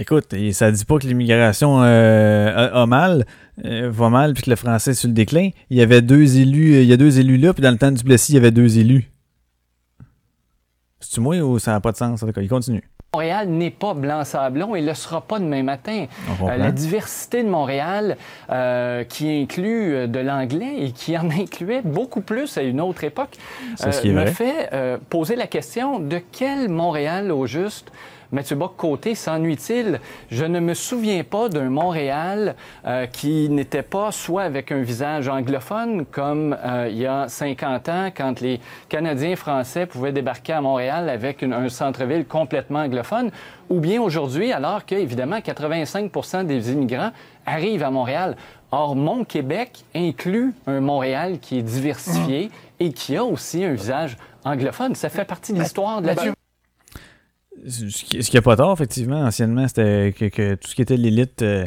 Écoute, 0.00 0.32
et 0.32 0.52
ça 0.52 0.70
dit 0.70 0.84
pas 0.84 0.98
que 0.98 1.06
l'immigration 1.08 1.82
euh, 1.82 2.70
a, 2.72 2.82
a 2.82 2.86
mal, 2.86 3.26
euh, 3.64 3.90
va 3.90 4.10
mal, 4.10 4.32
puis 4.34 4.44
que 4.44 4.50
le 4.50 4.54
français 4.54 4.92
est 4.92 4.94
sur 4.94 5.08
le 5.08 5.14
déclin. 5.14 5.50
Il 5.70 5.76
y 5.76 5.82
avait 5.82 6.02
deux 6.02 6.38
élus, 6.38 6.76
euh, 6.76 6.82
il 6.82 6.88
y 6.88 6.92
a 6.92 6.96
deux 6.96 7.18
élus 7.18 7.36
là, 7.36 7.52
puis 7.52 7.62
dans 7.62 7.72
le 7.72 7.78
temps 7.78 7.90
du 7.90 8.04
Plessis, 8.04 8.32
il 8.32 8.34
y 8.36 8.38
avait 8.38 8.52
deux 8.52 8.78
élus. 8.78 9.10
C'est-tu 11.00 11.20
moi 11.20 11.36
ou 11.38 11.58
ça 11.58 11.72
n'a 11.72 11.80
pas 11.80 11.90
de 11.90 11.96
sens? 11.96 12.22
En 12.22 12.26
tout 12.26 12.32
cas, 12.32 12.42
il 12.42 12.48
continue. 12.48 12.84
Montréal 13.14 13.48
n'est 13.48 13.70
pas 13.70 13.94
blanc-sablon 13.94 14.74
et 14.74 14.82
ne 14.82 14.88
le 14.88 14.94
sera 14.94 15.22
pas 15.22 15.38
demain 15.38 15.62
matin. 15.62 16.06
Euh, 16.42 16.56
la 16.58 16.70
diversité 16.70 17.42
de 17.42 17.48
Montréal, 17.48 18.18
euh, 18.50 19.02
qui 19.04 19.30
inclut 19.30 19.94
euh, 19.94 20.06
de 20.06 20.18
l'anglais 20.18 20.74
et 20.78 20.92
qui 20.92 21.16
en 21.16 21.30
incluait 21.30 21.80
beaucoup 21.82 22.20
plus 22.20 22.58
à 22.58 22.62
une 22.62 22.82
autre 22.82 23.04
époque, 23.04 23.36
est 23.82 24.04
me 24.04 24.26
fait 24.26 24.68
euh, 24.74 24.98
poser 25.08 25.36
la 25.36 25.46
question 25.46 26.00
de 26.00 26.20
quel 26.32 26.68
Montréal 26.68 27.32
au 27.32 27.46
juste 27.46 27.90
Mathieu 28.30 28.56
Bock-Côté 28.56 29.14
s'ennuie-t-il? 29.14 30.00
Je 30.30 30.44
ne 30.44 30.60
me 30.60 30.74
souviens 30.74 31.24
pas 31.24 31.48
d'un 31.48 31.70
Montréal 31.70 32.56
euh, 32.86 33.06
qui 33.06 33.48
n'était 33.48 33.82
pas 33.82 34.12
soit 34.12 34.42
avec 34.42 34.70
un 34.70 34.82
visage 34.82 35.28
anglophone, 35.28 36.04
comme 36.04 36.56
euh, 36.64 36.88
il 36.90 36.98
y 36.98 37.06
a 37.06 37.26
50 37.28 37.88
ans, 37.88 38.08
quand 38.14 38.40
les 38.40 38.60
Canadiens 38.88 39.34
français 39.36 39.86
pouvaient 39.86 40.12
débarquer 40.12 40.52
à 40.52 40.60
Montréal 40.60 41.08
avec 41.08 41.40
une- 41.42 41.54
un 41.54 41.68
centre-ville 41.70 42.26
complètement 42.26 42.80
anglophone, 42.80 43.30
ou 43.70 43.80
bien 43.80 44.00
aujourd'hui, 44.00 44.52
alors 44.52 44.84
que, 44.84 44.94
évidemment, 44.94 45.38
85% 45.40 46.44
des 46.44 46.72
immigrants 46.72 47.10
arrivent 47.46 47.82
à 47.82 47.90
Montréal. 47.90 48.36
Or, 48.70 48.94
mon 48.94 49.24
Québec 49.24 49.84
inclut 49.94 50.52
un 50.66 50.80
Montréal 50.80 51.38
qui 51.40 51.58
est 51.58 51.62
diversifié 51.62 52.50
et 52.78 52.92
qui 52.92 53.16
a 53.16 53.24
aussi 53.24 53.64
un 53.64 53.72
visage 53.72 54.18
anglophone. 54.44 54.94
Ça 54.94 55.08
fait 55.08 55.24
partie 55.24 55.54
de 55.54 55.60
l'histoire 55.60 56.02
de 56.02 56.08
la... 56.08 56.14
Ce 57.66 58.04
qui 58.04 58.22
ce 58.22 58.30
qui 58.30 58.36
a 58.38 58.42
pas 58.42 58.56
tort, 58.56 58.72
effectivement, 58.72 59.20
anciennement, 59.22 59.66
c'était 59.68 60.14
que, 60.18 60.26
que 60.26 60.54
tout 60.54 60.68
ce 60.68 60.74
qui 60.74 60.82
était 60.82 60.96
l'élite. 60.96 61.42
euh, 61.42 61.66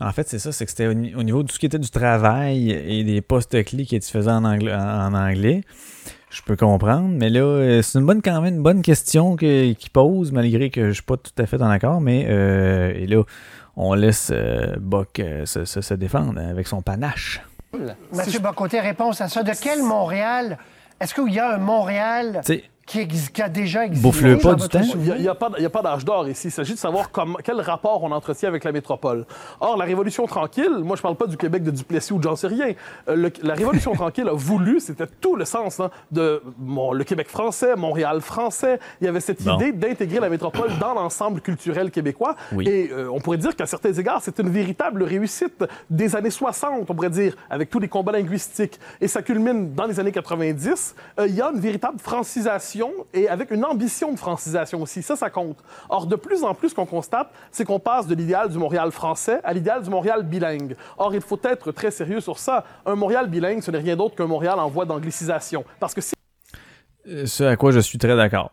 en 0.00 0.12
fait, 0.12 0.26
c'est 0.28 0.38
ça, 0.38 0.50
c'est 0.52 0.64
que 0.64 0.70
c'était 0.70 0.86
au, 0.86 0.94
ni- 0.94 1.14
au 1.14 1.22
niveau 1.22 1.42
de 1.42 1.48
tout 1.48 1.54
ce 1.54 1.58
qui 1.58 1.66
était 1.66 1.78
du 1.78 1.90
travail 1.90 2.70
et 2.70 3.04
des 3.04 3.20
postes 3.20 3.62
clés 3.64 3.84
qui 3.84 3.96
étaient 3.96 4.10
faisés 4.10 4.30
en 4.30 4.44
anglais. 4.44 4.74
En 4.74 5.12
anglais. 5.14 5.60
Je 6.30 6.40
peux 6.42 6.54
comprendre, 6.56 7.08
mais 7.10 7.28
là, 7.28 7.40
euh, 7.40 7.82
c'est 7.82 7.98
une 7.98 8.06
bonne 8.06 8.22
quand 8.22 8.40
même 8.40 8.54
une 8.54 8.62
bonne 8.62 8.82
question 8.82 9.34
que- 9.36 9.72
qu'il 9.72 9.90
pose, 9.90 10.30
malgré 10.32 10.70
que 10.70 10.88
je 10.88 10.92
suis 10.94 11.02
pas 11.02 11.16
tout 11.16 11.32
à 11.38 11.44
fait 11.46 11.60
en 11.60 11.68
accord, 11.68 12.00
mais 12.00 12.26
euh, 12.28 12.92
et 12.94 13.06
là, 13.08 13.22
on 13.76 13.94
laisse 13.94 14.30
euh, 14.32 14.76
Buck 14.80 15.20
se, 15.44 15.64
se- 15.64 15.80
se 15.80 15.94
défendre 15.94 16.40
avec 16.40 16.66
son 16.68 16.82
panache. 16.82 17.40
Mathieu 18.14 18.38
Bocoté, 18.40 18.80
réponse 18.80 19.20
à 19.20 19.28
ça. 19.28 19.42
De 19.42 19.52
quel 19.60 19.82
Montréal? 19.82 20.56
Est-ce 21.00 21.14
qu'il 21.14 21.32
y 21.32 21.38
a 21.38 21.54
un 21.54 21.58
Montréal 21.58 22.40
qui, 22.90 22.98
ex- 23.00 23.28
qui 23.28 23.40
a 23.40 23.48
déjà 23.48 23.84
existé? 23.86 24.02
Bouffe-le 24.08 24.36
pas 24.38 24.54
du 24.54 24.68
temps. 24.68 24.80
Il 24.82 25.20
n'y 25.22 25.28
a, 25.28 25.34
pas- 25.36 25.50
a 25.80 25.82
d'âge 25.82 26.04
d'or 26.04 26.28
ici. 26.28 26.48
Il 26.48 26.50
s'agit 26.50 26.72
de 26.74 26.78
savoir 26.78 27.12
comme- 27.12 27.36
quel 27.44 27.60
rapport 27.60 28.02
on 28.02 28.10
entretient 28.10 28.48
avec 28.48 28.64
la 28.64 28.72
métropole. 28.72 29.26
Or, 29.60 29.76
la 29.76 29.84
Révolution 29.84 30.26
tranquille, 30.26 30.72
moi, 30.82 30.96
je 30.96 31.02
parle 31.02 31.14
pas 31.14 31.28
du 31.28 31.36
Québec 31.36 31.62
de 31.62 31.70
Duplessis 31.70 32.12
ou 32.12 32.18
de 32.18 32.24
j'en 32.24 32.34
sais 32.34 32.48
rien. 32.48 32.72
Euh, 33.08 33.14
le- 33.14 33.32
la 33.44 33.54
Révolution 33.54 33.92
tranquille 33.92 34.28
a 34.28 34.32
voulu, 34.32 34.80
c'était 34.80 35.06
tout 35.20 35.36
le 35.36 35.44
sens 35.44 35.78
hein, 35.78 35.90
de 36.10 36.42
le 36.92 37.04
Québec 37.04 37.28
français, 37.28 37.76
Montréal 37.76 38.20
français. 38.20 38.80
Il 39.00 39.04
y 39.04 39.08
avait 39.08 39.20
cette 39.20 39.42
Bon. 39.44 39.54
idée 39.56 39.70
d'intégrer 39.72 40.18
la 40.18 40.28
métropole 40.28 40.70
dans 40.80 40.94
l'ensemble 40.94 41.40
culturel 41.40 41.92
québécois. 41.92 42.34
Oui. 42.52 42.68
Et 42.68 42.90
euh, 42.92 43.08
on 43.12 43.20
pourrait 43.20 43.38
dire 43.38 43.54
qu'à 43.54 43.66
certains 43.66 43.92
égards, 43.92 44.20
c'est 44.22 44.40
une 44.40 44.50
véritable 44.50 45.04
réussite 45.04 45.64
des 45.88 46.16
années 46.16 46.30
60, 46.30 46.90
on 46.90 46.94
pourrait 46.94 47.10
dire, 47.10 47.36
avec 47.50 47.70
tous 47.70 47.78
les 47.78 47.88
combats 47.88 48.10
linguistiques. 48.12 48.80
Et 49.00 49.06
ça 49.06 49.22
culmine 49.22 49.74
dans 49.74 49.86
les 49.86 50.00
années 50.00 50.10
90. 50.12 50.96
Euh, 51.20 51.26
Il 51.28 51.36
y 51.36 51.40
a 51.40 51.50
une 51.54 51.60
véritable 51.60 52.00
francisation 52.00 52.79
et 53.12 53.28
avec 53.28 53.50
une 53.50 53.64
ambition 53.64 54.12
de 54.12 54.18
francisation 54.18 54.82
aussi. 54.82 55.02
Ça, 55.02 55.16
ça 55.16 55.30
compte. 55.30 55.58
Or, 55.88 56.06
de 56.06 56.16
plus 56.16 56.44
en 56.44 56.54
plus, 56.54 56.70
ce 56.70 56.74
qu'on 56.74 56.86
constate, 56.86 57.30
c'est 57.50 57.64
qu'on 57.64 57.78
passe 57.80 58.06
de 58.06 58.14
l'idéal 58.14 58.48
du 58.48 58.58
Montréal 58.58 58.90
français 58.90 59.40
à 59.44 59.52
l'idéal 59.52 59.82
du 59.82 59.90
Montréal 59.90 60.22
bilingue. 60.22 60.76
Or, 60.98 61.14
il 61.14 61.20
faut 61.20 61.40
être 61.44 61.72
très 61.72 61.90
sérieux 61.90 62.20
sur 62.20 62.38
ça. 62.38 62.64
Un 62.86 62.94
Montréal 62.94 63.28
bilingue, 63.28 63.62
ce 63.62 63.70
n'est 63.70 63.78
rien 63.78 63.96
d'autre 63.96 64.14
qu'un 64.14 64.26
Montréal 64.26 64.58
en 64.58 64.68
voie 64.68 64.84
d'anglicisation. 64.84 65.64
Parce 65.78 65.94
que 65.94 66.00
si 66.00 66.14
Euh, 67.06 67.26
Ce 67.26 67.44
à 67.44 67.56
quoi 67.56 67.72
je 67.72 67.80
suis 67.80 67.98
très 67.98 68.16
d'accord. 68.16 68.52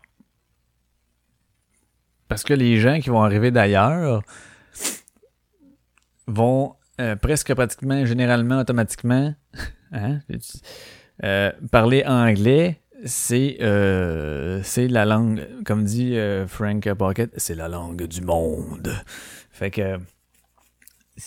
Parce 2.28 2.44
que 2.44 2.54
les 2.54 2.78
gens 2.78 3.00
qui 3.00 3.08
vont 3.08 3.22
arriver 3.22 3.50
d'ailleurs 3.50 4.22
vont 6.26 6.74
euh, 7.00 7.16
presque 7.16 7.54
pratiquement, 7.54 8.04
généralement, 8.04 8.58
automatiquement, 8.58 9.32
hein, 9.92 10.18
euh, 11.24 11.52
parler 11.70 12.04
anglais. 12.04 12.80
C'est 13.04 13.58
euh, 13.60 14.60
la 14.76 15.04
langue, 15.04 15.46
comme 15.64 15.84
dit 15.84 16.16
euh, 16.16 16.46
Frank 16.46 16.92
Pocket, 16.94 17.30
c'est 17.36 17.54
la 17.54 17.68
langue 17.68 18.06
du 18.06 18.20
monde. 18.22 18.92
Fait 19.50 19.70
que 19.70 19.98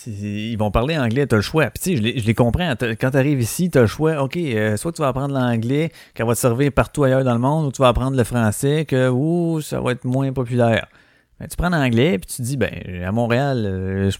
ils 0.06 0.56
vont 0.56 0.70
parler 0.70 0.96
anglais, 0.98 1.26
t'as 1.26 1.36
le 1.36 1.42
choix. 1.42 1.66
Puis 1.70 1.82
tu 1.82 1.90
sais, 1.90 1.96
je 1.96 2.02
les, 2.02 2.18
je 2.18 2.26
les 2.26 2.34
comprends. 2.34 2.74
T'as- 2.76 2.94
Quand 2.96 3.10
t'arrives 3.10 3.40
ici, 3.42 3.68
t'as 3.70 3.82
le 3.82 3.86
choix. 3.86 4.22
OK, 4.22 4.36
euh, 4.38 4.76
soit 4.78 4.92
tu 4.92 5.02
vas 5.02 5.08
apprendre 5.08 5.34
l'anglais, 5.34 5.92
qu'elle 6.14 6.26
va 6.26 6.34
te 6.34 6.38
servir 6.38 6.72
partout 6.72 7.04
ailleurs 7.04 7.24
dans 7.24 7.34
le 7.34 7.38
monde, 7.40 7.66
ou 7.66 7.72
tu 7.72 7.82
vas 7.82 7.88
apprendre 7.88 8.16
le 8.16 8.24
français, 8.24 8.86
que 8.86 9.10
ouh, 9.10 9.60
ça 9.60 9.80
va 9.80 9.92
être 9.92 10.04
moins 10.04 10.32
populaire. 10.32 10.86
Ben, 11.38 11.46
tu 11.46 11.56
prends 11.56 11.68
l'anglais, 11.68 12.18
puis 12.18 12.26
tu 12.26 12.36
te 12.38 12.42
dis, 12.42 12.56
ben, 12.56 12.70
à 13.06 13.12
Montréal, 13.12 13.64
euh, 13.66 14.10
je- 14.10 14.18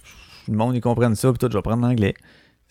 le 0.48 0.56
monde, 0.56 0.74
ils 0.76 0.80
comprennent 0.82 1.14
ça, 1.16 1.30
puis 1.30 1.38
toi, 1.38 1.48
je 1.50 1.56
vais 1.56 1.62
prendre 1.62 1.86
l'anglais. 1.86 2.14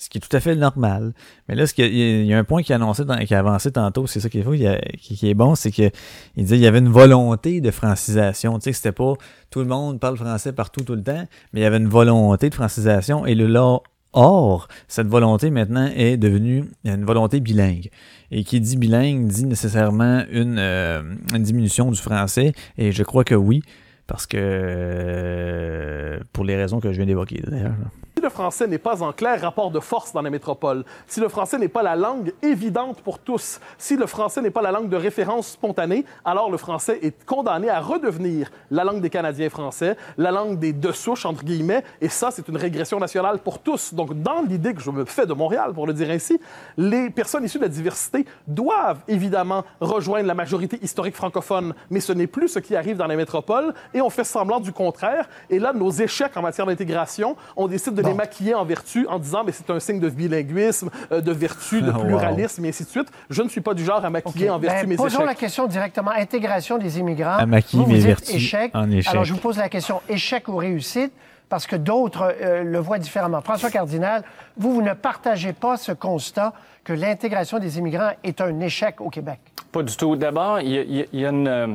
Ce 0.02 0.10
qui 0.10 0.18
est 0.18 0.22
tout 0.22 0.36
à 0.36 0.40
fait 0.40 0.56
normal. 0.56 1.14
Mais 1.48 1.54
là, 1.54 1.68
ce 1.68 1.76
qu'il 1.76 1.86
il 1.94 2.26
y 2.26 2.34
a 2.34 2.40
un 2.40 2.44
point 2.44 2.64
qui 2.64 2.74
a, 2.74 2.80
qui 3.24 3.36
avancé 3.36 3.72
tantôt, 3.72 4.08
c'est 4.08 4.20
ça 4.20 4.30
qui 4.30 4.40
est, 4.40 4.42
fou, 4.42 4.54
qui, 5.00 5.30
est 5.30 5.34
bon, 5.36 5.54
c'est 5.54 5.70
que 5.70 5.92
il 6.36 6.44
disait 6.44 6.56
qu'il 6.56 6.64
y 6.64 6.68
avait 6.68 6.80
une 6.80 6.90
volonté 6.90 7.62
de 7.62 7.70
francisation. 7.70 8.58
Tu 8.58 8.64
sais, 8.64 8.74
c'était 8.74 8.94
pas 8.94 9.14
tout 9.52 9.60
le 9.60 9.66
monde 9.66 10.00
parle 10.00 10.18
français 10.18 10.54
partout 10.54 10.84
tout 10.84 10.96
le 10.96 11.04
temps, 11.04 11.28
mais 11.54 11.60
il 11.60 11.62
y 11.62 11.68
avait 11.68 11.78
une 11.78 11.88
volonté 11.88 12.50
de 12.50 12.56
francisation. 12.56 13.28
Et 13.28 13.36
le 13.36 13.46
là, 13.46 13.78
or, 14.14 14.68
cette 14.88 15.06
volonté 15.06 15.52
maintenant 15.52 15.88
est 15.96 16.18
devenue 16.18 16.66
une 16.84 17.06
volonté 17.06 17.40
bilingue. 17.40 17.92
Et 18.32 18.44
qui 18.44 18.60
dit 18.60 18.78
bilingue 18.78 19.28
dit 19.28 19.46
nécessairement 19.46 20.24
une, 20.32 20.58
euh, 20.58 21.04
une 21.32 21.44
diminution 21.44 21.92
du 21.92 22.02
français. 22.02 22.54
Et 22.76 22.92
je 22.92 23.04
crois 23.04 23.24
que 23.24 23.36
oui, 23.36 23.62
parce 24.08 24.26
que 24.26 24.38
euh, 24.40 26.20
pour 26.34 26.44
les 26.44 26.56
raisons 26.56 26.80
que 26.80 26.92
je 26.92 26.98
viens 26.98 27.06
d'évoquer 27.06 27.44
d'ailleurs. 27.46 27.76
Si 28.22 28.26
le 28.26 28.30
français 28.30 28.68
n'est 28.68 28.78
pas 28.78 29.02
en 29.02 29.14
clair 29.14 29.42
rapport 29.42 29.72
de 29.72 29.80
force 29.80 30.14
dans 30.14 30.22
la 30.22 30.30
métropole, 30.30 30.84
si 31.08 31.20
le 31.20 31.28
français 31.28 31.58
n'est 31.58 31.68
pas 31.68 31.82
la 31.82 31.96
langue 31.96 32.32
évidente 32.44 33.02
pour 33.02 33.18
tous, 33.18 33.60
si 33.80 33.98
le 33.98 34.06
français 34.06 34.44
n'est 34.44 34.52
pas 34.52 34.62
la 34.62 34.72
langue 34.72 34.90
de 34.90 34.96
référence 34.96 35.48
spontanée, 35.48 36.06
alors 36.24 36.52
le 36.52 36.58
français 36.58 37.00
est 37.02 37.26
condamné 37.26 37.68
à 37.68 37.80
redevenir 37.80 38.52
la 38.70 38.84
langue 38.84 39.02
des 39.02 39.10
Canadiens 39.10 39.50
français, 39.50 39.98
la 40.20 40.30
langue 40.30 40.60
des 40.60 40.72
deux 40.72 40.92
souches, 40.92 41.26
entre 41.26 41.44
guillemets, 41.44 41.84
et 42.00 42.10
ça, 42.10 42.30
c'est 42.30 42.48
une 42.48 42.58
régression 42.58 43.00
nationale 43.00 43.40
pour 43.40 43.58
tous. 43.58 43.92
Donc, 43.92 44.14
dans 44.22 44.44
l'idée 44.44 44.76
que 44.76 44.82
je 44.82 44.92
me 44.92 45.04
fais 45.04 45.26
de 45.26 45.34
Montréal, 45.34 45.74
pour 45.74 45.88
le 45.88 45.94
dire 45.94 46.12
ainsi, 46.12 46.40
les 46.78 47.10
personnes 47.10 47.44
issues 47.44 47.58
de 47.58 47.64
la 47.64 47.70
diversité 47.70 48.28
doivent 48.46 49.00
évidemment 49.08 49.64
rejoindre 49.80 50.28
la 50.28 50.36
majorité 50.36 50.78
historique 50.84 51.16
francophone, 51.16 51.74
mais 51.90 52.00
ce 52.00 52.14
n'est 52.14 52.28
plus 52.28 52.50
ce 52.50 52.60
qui 52.60 52.76
arrive 52.76 52.98
dans 52.98 53.08
la 53.08 53.16
métropole, 53.16 53.74
et 53.96 54.02
on 54.02 54.12
fait 54.12 54.26
semblant 54.26 54.60
du 54.60 54.72
contraire. 54.72 55.28
Et 55.50 55.58
là, 55.58 55.74
nos 55.74 55.90
échecs 55.90 56.38
en 56.38 56.44
matière 56.44 56.68
d'intégration, 56.68 57.36
on 57.56 57.68
décide 57.68 57.96
de 57.96 58.04
les 58.04 58.11
maquiller 58.14 58.54
en 58.56 58.66
vertu 58.66 59.06
en 59.08 59.20
disant 59.20 59.44
mais 59.46 59.52
c'est 59.52 59.70
un 59.70 59.80
signe 59.80 60.00
de 60.00 60.10
bilinguisme, 60.10 60.90
euh, 61.12 61.22
de 61.22 61.32
vertu, 61.32 61.82
de 61.82 61.92
wow. 61.92 62.04
pluralisme, 62.04 62.64
et 62.66 62.70
ainsi 62.70 62.84
de 62.84 62.90
suite. 62.90 63.08
Je 63.30 63.42
ne 63.42 63.50
suis 63.50 63.62
pas 63.62 63.74
du 63.74 63.84
genre 63.84 64.04
à 64.04 64.10
maquiller 64.10 64.50
en 64.50 64.60
vertu 64.60 64.82
Ben, 64.82 64.90
mes 64.90 64.96
posons 64.96 65.18
échecs. 65.20 65.26
la 65.28 65.36
question 65.36 65.68
directement. 65.68 66.12
Intégration 66.12 66.78
des 66.78 67.00
immigrants. 67.00 67.38
À 67.38 67.46
maquiller 67.46 67.84
Vous, 67.84 67.90
vous 67.90 67.96
mes 67.96 68.00
vertus 68.00 68.36
échec. 68.36 68.72
en 68.74 68.90
échec. 68.92 69.12
Alors, 69.12 69.24
je 69.24 69.34
vous 69.34 69.40
pose 69.40 69.58
la 69.58 69.70
question 69.70 70.02
échec 70.10 70.48
ou 70.48 70.56
réussite 70.58 71.12
parce 71.50 71.68
que 71.68 71.76
d'autres 71.76 72.34
euh, 72.42 72.64
le 72.64 72.80
voient 72.80 72.98
différemment. 73.00 73.42
François 73.42 73.70
Cardinal, 73.70 74.24
vous, 74.58 74.74
vous 74.74 74.82
ne 74.82 74.94
partagez 74.94 75.54
pas 75.54 75.76
ce 75.78 75.92
constat 75.92 76.54
que 76.84 76.94
l'intégration 76.94 77.60
des 77.60 77.78
immigrants 77.78 78.12
est 78.24 78.42
un 78.42 78.60
échec 78.62 79.02
au 79.02 79.10
Québec. 79.10 79.40
Pas 79.72 79.84
du 79.84 79.96
tout. 79.96 80.16
D'abord, 80.16 80.60
il 80.62 80.70
y 80.70 81.08
y 81.12 81.26
a 81.26 81.30
une, 81.30 81.48
euh, 81.48 81.68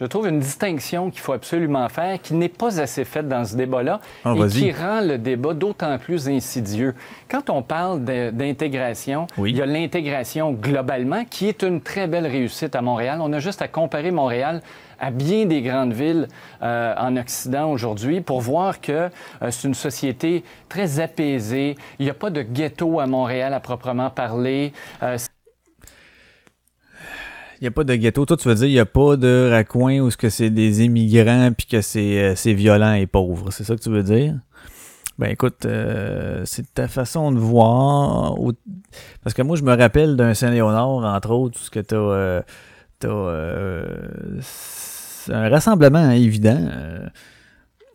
je 0.00 0.06
trouve 0.06 0.28
une 0.28 0.40
distinction 0.40 1.10
qu'il 1.10 1.20
faut 1.20 1.32
absolument 1.32 1.88
faire, 1.88 2.20
qui 2.20 2.34
n'est 2.34 2.48
pas 2.48 2.80
assez 2.80 3.04
faite 3.04 3.28
dans 3.28 3.44
ce 3.44 3.56
débat-là 3.56 4.00
Ah, 4.24 4.34
et 4.36 4.46
qui 4.48 4.72
rend 4.72 5.00
le 5.00 5.18
débat 5.18 5.54
d'autant 5.54 5.96
plus 5.98 6.28
insidieux. 6.28 6.94
Quand 7.28 7.50
on 7.50 7.62
parle 7.62 8.04
d'intégration, 8.04 9.26
il 9.38 9.56
y 9.56 9.62
a 9.62 9.66
l'intégration 9.66 10.52
globalement, 10.52 11.24
qui 11.24 11.48
est 11.48 11.62
une 11.62 11.80
très 11.80 12.06
belle 12.06 12.26
réussite 12.26 12.74
à 12.74 12.82
Montréal. 12.82 13.18
On 13.22 13.32
a 13.32 13.38
juste 13.38 13.62
à 13.62 13.68
comparer 13.68 14.10
Montréal 14.10 14.62
à 14.98 15.10
bien 15.10 15.46
des 15.46 15.62
grandes 15.62 15.92
villes 15.92 16.28
euh, 16.62 16.94
en 16.96 17.16
Occident 17.16 17.70
aujourd'hui 17.70 18.20
pour 18.20 18.40
voir 18.40 18.80
que 18.80 18.92
euh, 18.92 19.08
c'est 19.50 19.66
une 19.66 19.74
société 19.74 20.44
très 20.68 21.00
apaisée. 21.00 21.76
Il 21.98 22.04
n'y 22.04 22.10
a 22.10 22.14
pas 22.14 22.30
de 22.30 22.42
ghetto 22.42 23.00
à 23.00 23.06
Montréal 23.06 23.52
à 23.52 23.60
proprement 23.60 24.10
parler. 24.10 24.72
Euh, 25.02 25.18
Il 27.62 27.66
n'y 27.66 27.68
a 27.68 27.70
pas 27.70 27.84
de 27.84 27.94
ghetto. 27.94 28.26
Toi, 28.26 28.36
tu 28.36 28.48
veux 28.48 28.56
dire, 28.56 28.66
il 28.66 28.72
n'y 28.72 28.80
a 28.80 28.86
pas 28.86 29.16
de 29.16 29.48
raccoin 29.48 30.00
où 30.00 30.10
ce 30.10 30.16
que 30.16 30.30
c'est 30.30 30.50
des 30.50 30.82
immigrants 30.82 31.52
puis 31.56 31.68
que 31.68 31.80
c'est 31.80 32.20
euh, 32.20 32.34
c'est 32.34 32.54
violent 32.54 32.94
et 32.94 33.06
pauvre. 33.06 33.52
C'est 33.52 33.62
ça 33.62 33.76
que 33.76 33.80
tu 33.80 33.88
veux 33.88 34.02
dire? 34.02 34.34
Ben 35.16 35.28
écoute, 35.28 35.64
euh, 35.64 36.42
c'est 36.44 36.74
ta 36.74 36.88
façon 36.88 37.30
de 37.30 37.38
voir. 37.38 38.34
Parce 39.22 39.32
que 39.32 39.42
moi, 39.42 39.54
je 39.56 39.62
me 39.62 39.76
rappelle 39.76 40.16
d'un 40.16 40.34
Saint-Léonard, 40.34 41.04
entre 41.04 41.30
autres, 41.30 41.60
où 41.60 41.62
ce 41.62 41.70
que 41.70 41.78
tu 41.78 41.94
as, 41.94 42.42
un 45.32 45.48
rassemblement 45.48 46.10
évident 46.10 46.68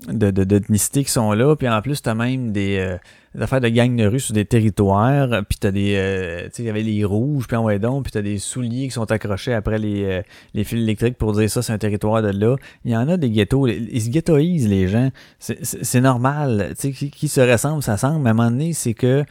euh, 0.07 0.14
de, 0.14 0.32
de, 0.32 0.44
d'ethnicités 0.44 1.03
qui 1.03 1.11
sont 1.11 1.32
là. 1.34 1.56
Puis 1.56 1.68
en 1.68 1.82
plus, 1.82 2.02
tu 2.02 2.10
as 2.10 2.15
même 2.15 2.52
des, 2.52 2.78
euh, 2.78 2.98
affaires 3.41 3.61
de 3.61 3.69
gangs 3.69 3.95
de 3.95 4.06
rue 4.06 4.19
sur 4.19 4.34
des 4.34 4.45
territoires. 4.45 5.30
Puis 5.48 5.57
tu 5.60 5.68
as 5.68 5.72
des. 5.72 5.95
euh, 5.95 6.44
tu 6.45 6.49
sais, 6.53 6.64
il 6.64 6.65
y 6.65 6.69
avait 6.69 6.84
les 6.84 7.03
rouges, 7.03 7.48
puis 7.48 7.57
en 7.57 7.68
donc, 7.80 8.03
puis 8.03 8.11
tu 8.11 8.18
as 8.18 8.22
des 8.22 8.38
souliers 8.38 8.88
qui 8.88 8.91
sont 8.91 9.11
accrochés 9.11 9.53
après 9.53 9.80
les, 9.80 10.03
euh, 10.03 10.22
les 10.53 10.64
fils 10.64 10.80
électriques 10.80 11.18
pour 11.18 11.34
dire 11.34 11.49
ça, 11.49 11.61
c'est 11.61 11.74
un 11.74 11.78
territoire 11.78 12.22
de 12.22 12.30
là. 12.30 12.56
Il 12.86 12.91
y 12.91 12.98
en 12.98 13.07
a 13.07 13.18
des 13.18 13.30
ghettos. 13.30 13.68
Ils 13.68 14.02
se 14.02 14.10
ghettoisent, 14.10 14.68
les 14.68 14.88
gens. 14.88 15.11
C'est, 15.40 16.02
normal. 16.02 16.74
Tu 16.76 16.82
sais, 16.82 16.91
qui, 16.91 17.11
qui 17.11 17.28
se 17.28 17.41
ressemble, 17.41 17.84
ça 17.84 17.98
semble. 17.98 18.22
Mais 18.22 18.30
à 18.30 18.32
un 18.32 18.36
moment 18.36 18.52
donné, 18.52 18.74
c'est 18.74 18.94
que 18.94 19.24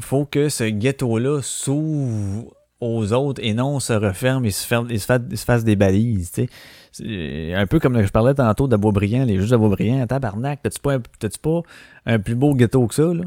faut 0.00 0.24
que 0.24 0.48
ce 0.48 0.64
ghetto-là 0.64 1.40
s'ouvre 1.42 2.54
aux 2.80 3.12
autres 3.12 3.42
et 3.44 3.52
non 3.52 3.80
se 3.80 3.92
referme 3.92 4.46
et 4.46 4.50
se, 4.50 4.66
ferme, 4.66 4.90
et 4.90 4.98
se, 4.98 5.04
fasse, 5.06 5.20
se 5.34 5.44
fasse 5.44 5.64
des 5.64 5.76
balises. 5.76 6.30
tu 6.32 6.44
sais. 6.44 6.48
C'est 6.92 7.54
un 7.54 7.66
peu 7.66 7.78
comme 7.78 8.02
je 8.02 8.10
parlais 8.10 8.34
tantôt 8.34 8.66
de 8.68 8.76
Beaubriand, 8.76 9.24
les 9.24 9.36
juges 9.38 9.50
de 9.50 9.56
Beaubriand. 9.56 10.06
Tabarnak, 10.06 10.60
t'as-tu 10.62 10.80
pas, 10.80 10.94
un- 10.94 11.02
t'as-tu 11.18 11.38
pas 11.38 11.60
un 12.06 12.18
plus 12.18 12.34
beau 12.34 12.54
ghetto 12.54 12.86
que 12.86 12.94
ça, 12.94 13.14
là? 13.14 13.24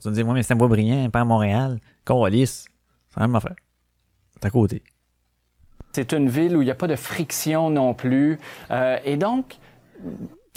Tu 0.00 0.08
me 0.08 0.14
dire, 0.14 0.24
moi, 0.24 0.34
mais 0.34 0.42
c'est 0.42 0.52
à 0.52 0.56
Beaubriand, 0.56 1.08
pas 1.10 1.20
à 1.20 1.24
Montréal. 1.24 1.78
Coralis. 2.04 2.46
C'est 2.46 3.20
la 3.20 3.26
même 3.28 3.36
affaire. 3.36 3.54
C'est 4.34 4.44
à 4.46 4.50
côté. 4.50 4.82
C'est 5.92 6.12
une 6.12 6.28
ville 6.28 6.56
où 6.56 6.62
il 6.62 6.64
n'y 6.64 6.70
a 6.72 6.74
pas 6.74 6.88
de 6.88 6.96
friction 6.96 7.70
non 7.70 7.94
plus. 7.94 8.38
Euh, 8.72 8.98
et 9.04 9.16
donc, 9.16 9.58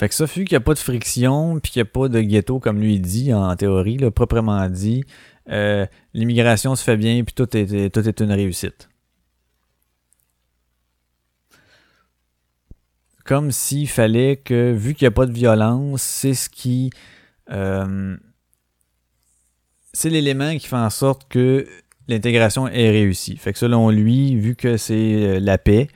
Fait 0.00 0.08
que 0.08 0.14
ça, 0.14 0.24
vu 0.24 0.44
qu'il 0.44 0.50
n'y 0.56 0.56
a 0.56 0.60
pas 0.60 0.74
de 0.74 0.78
friction, 0.80 1.60
puis 1.60 1.70
qu'il 1.72 1.80
n'y 1.82 1.88
a 1.88 1.90
pas 1.92 2.08
de 2.08 2.20
ghetto, 2.20 2.58
comme 2.58 2.80
lui 2.80 2.98
dit, 2.98 3.32
en 3.32 3.54
théorie, 3.54 3.98
là, 3.98 4.10
proprement 4.10 4.68
dit, 4.68 5.04
euh, 5.50 5.86
l'immigration 6.14 6.74
se 6.74 6.82
fait 6.82 6.96
bien, 6.96 7.22
puis 7.24 7.34
tout 7.34 7.56
est, 7.56 7.90
tout 7.92 8.08
est 8.08 8.20
une 8.20 8.32
réussite. 8.32 8.88
Comme 13.28 13.52
s'il 13.52 13.90
fallait 13.90 14.36
que, 14.36 14.72
vu 14.72 14.94
qu'il 14.94 15.04
n'y 15.04 15.08
a 15.08 15.14
pas 15.14 15.26
de 15.26 15.32
violence, 15.32 16.00
c'est 16.00 16.32
ce 16.32 16.48
qui... 16.48 16.88
euh, 17.50 18.16
c'est 19.92 20.08
l'élément 20.08 20.56
qui 20.56 20.66
fait 20.66 20.76
en 20.76 20.88
sorte 20.88 21.28
que 21.28 21.66
l'intégration 22.08 22.68
est 22.68 22.88
réussie. 22.88 23.36
Fait 23.36 23.52
que 23.52 23.58
selon 23.58 23.90
lui, 23.90 24.34
vu 24.34 24.56
que 24.56 24.78
c'est 24.78 24.94
euh, 24.94 25.40
la 25.40 25.58
paix, 25.58 25.88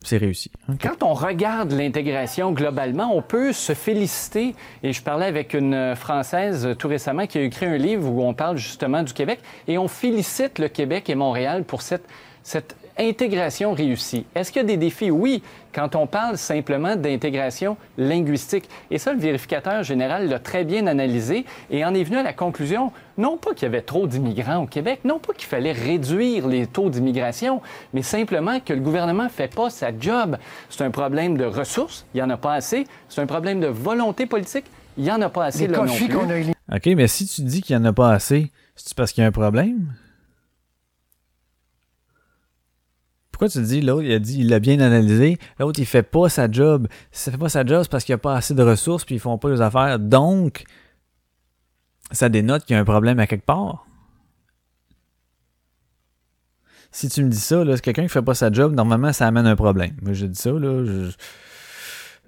c'est 0.00 0.16
réussi. 0.16 0.50
Quand 0.80 1.04
on 1.04 1.14
regarde 1.14 1.70
l'intégration 1.70 2.50
globalement, 2.50 3.16
on 3.16 3.22
peut 3.22 3.52
se 3.52 3.72
féliciter. 3.72 4.56
Et 4.82 4.92
je 4.92 5.00
parlais 5.00 5.26
avec 5.26 5.54
une 5.54 5.94
Française 5.94 6.66
euh, 6.66 6.74
tout 6.74 6.88
récemment 6.88 7.28
qui 7.28 7.38
a 7.38 7.42
écrit 7.42 7.66
un 7.66 7.78
livre 7.78 8.10
où 8.10 8.20
on 8.24 8.34
parle 8.34 8.56
justement 8.56 9.04
du 9.04 9.12
Québec 9.12 9.38
et 9.68 9.78
on 9.78 9.86
félicite 9.86 10.58
le 10.58 10.66
Québec 10.66 11.08
et 11.08 11.14
Montréal 11.14 11.62
pour 11.62 11.82
cette, 11.82 12.08
cette 12.42 12.74
intégration 12.98 13.72
réussie. 13.72 14.24
Est-ce 14.34 14.52
qu'il 14.52 14.62
y 14.62 14.64
a 14.64 14.68
des 14.68 14.76
défis? 14.76 15.10
Oui, 15.10 15.42
quand 15.72 15.96
on 15.96 16.06
parle 16.06 16.36
simplement 16.36 16.96
d'intégration 16.96 17.76
linguistique. 17.96 18.68
Et 18.90 18.98
ça, 18.98 19.12
le 19.12 19.18
vérificateur 19.18 19.82
général 19.82 20.28
l'a 20.28 20.38
très 20.38 20.64
bien 20.64 20.86
analysé 20.86 21.44
et 21.70 21.84
en 21.84 21.94
est 21.94 22.04
venu 22.04 22.18
à 22.18 22.22
la 22.22 22.32
conclusion, 22.32 22.92
non 23.18 23.36
pas 23.36 23.54
qu'il 23.54 23.64
y 23.64 23.66
avait 23.66 23.82
trop 23.82 24.06
d'immigrants 24.06 24.62
au 24.62 24.66
Québec, 24.66 25.00
non 25.04 25.18
pas 25.18 25.32
qu'il 25.32 25.48
fallait 25.48 25.72
réduire 25.72 26.46
les 26.46 26.66
taux 26.66 26.90
d'immigration, 26.90 27.62
mais 27.94 28.02
simplement 28.02 28.60
que 28.60 28.72
le 28.72 28.80
gouvernement 28.80 29.24
ne 29.24 29.28
fait 29.28 29.52
pas 29.52 29.70
sa 29.70 29.96
job. 29.98 30.36
C'est 30.70 30.84
un 30.84 30.90
problème 30.90 31.36
de 31.36 31.44
ressources, 31.44 32.06
il 32.14 32.18
n'y 32.18 32.22
en 32.22 32.30
a 32.30 32.36
pas 32.36 32.54
assez. 32.54 32.84
C'est 33.08 33.20
un 33.20 33.26
problème 33.26 33.60
de 33.60 33.68
volonté 33.68 34.26
politique, 34.26 34.66
il 34.96 35.04
n'y 35.04 35.10
en 35.10 35.22
a 35.22 35.28
pas 35.28 35.46
assez 35.46 35.66
là 35.66 35.78
non 35.78 35.94
plus. 35.94 36.08
qu'on 36.08 36.28
a. 36.28 36.76
OK, 36.76 36.86
mais 36.86 37.08
si 37.08 37.26
tu 37.26 37.42
dis 37.42 37.62
qu'il 37.62 37.76
n'y 37.76 37.82
en 37.82 37.88
a 37.88 37.92
pas 37.92 38.12
assez, 38.12 38.50
c'est 38.76 38.94
parce 38.94 39.12
qu'il 39.12 39.22
y 39.22 39.24
a 39.24 39.28
un 39.28 39.32
problème? 39.32 39.94
Pourquoi 43.42 43.60
tu 43.60 43.66
dis 43.66 43.80
l'autre, 43.80 44.04
il 44.04 44.12
a 44.12 44.20
dit, 44.20 44.38
il 44.38 44.50
l'a 44.50 44.60
bien 44.60 44.78
analysé, 44.78 45.36
l'autre, 45.58 45.80
il 45.80 45.84
fait 45.84 46.04
pas 46.04 46.28
sa 46.28 46.48
job. 46.48 46.86
Si 47.10 47.24
ça 47.24 47.32
fait 47.32 47.38
pas 47.38 47.48
sa 47.48 47.66
job, 47.66 47.80
c'est 47.82 47.90
parce 47.90 48.04
qu'il 48.04 48.12
n'y 48.12 48.14
a 48.14 48.18
pas 48.18 48.36
assez 48.36 48.54
de 48.54 48.62
ressources, 48.62 49.04
puis 49.04 49.16
ils 49.16 49.18
font 49.18 49.36
pas 49.36 49.50
les 49.50 49.60
affaires. 49.60 49.98
Donc, 49.98 50.62
ça 52.12 52.28
dénote 52.28 52.64
qu'il 52.64 52.74
y 52.74 52.76
a 52.76 52.80
un 52.80 52.84
problème 52.84 53.18
à 53.18 53.26
quelque 53.26 53.44
part. 53.44 53.84
Si 56.92 57.08
tu 57.08 57.24
me 57.24 57.30
dis 57.30 57.40
ça, 57.40 57.64
là, 57.64 57.74
c'est 57.74 57.82
quelqu'un 57.82 58.04
qui 58.04 58.10
fait 58.10 58.22
pas 58.22 58.34
sa 58.34 58.52
job, 58.52 58.76
normalement, 58.76 59.12
ça 59.12 59.26
amène 59.26 59.48
un 59.48 59.56
problème. 59.56 59.96
Moi, 60.02 60.12
je 60.12 60.26
dis 60.26 60.40
ça, 60.40 60.52
là. 60.52 60.84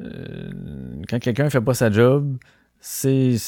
euh, 0.00 0.50
quand 1.08 1.20
quelqu'un 1.20 1.48
fait 1.48 1.60
pas 1.60 1.74
sa 1.74 1.92
job, 1.92 2.38
c'est 2.86 3.39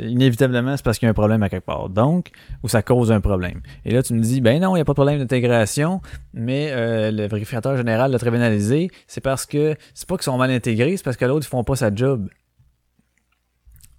inévitablement 0.00 0.74
c'est 0.74 0.82
parce 0.82 0.98
qu'il 0.98 1.04
y 1.04 1.08
a 1.08 1.10
un 1.10 1.14
problème 1.14 1.42
à 1.42 1.50
quelque 1.50 1.66
part. 1.66 1.90
Donc, 1.90 2.30
ou 2.62 2.68
ça 2.68 2.80
cause 2.80 3.12
un 3.12 3.20
problème. 3.20 3.60
Et 3.84 3.92
là, 3.92 4.02
tu 4.02 4.14
me 4.14 4.20
dis, 4.20 4.40
ben 4.40 4.58
non, 4.58 4.74
il 4.74 4.78
n'y 4.78 4.80
a 4.80 4.86
pas 4.86 4.92
de 4.92 4.96
problème 4.96 5.18
d'intégration, 5.18 6.00
mais 6.32 6.70
euh, 6.70 7.10
le 7.10 7.28
vérificateur 7.28 7.76
général 7.76 8.10
l'a 8.10 8.18
très 8.18 8.30
bien 8.30 8.40
analysé. 8.40 8.90
C'est 9.06 9.20
parce 9.20 9.44
que 9.44 9.76
c'est 9.92 10.08
pas 10.08 10.16
qu'ils 10.16 10.24
sont 10.24 10.38
mal 10.38 10.50
intégrés, 10.50 10.96
c'est 10.96 11.04
parce 11.04 11.18
que 11.18 11.26
l'autre, 11.26 11.44
ils 11.46 11.50
font 11.50 11.62
pas 11.62 11.76
sa 11.76 11.94
job. 11.94 12.30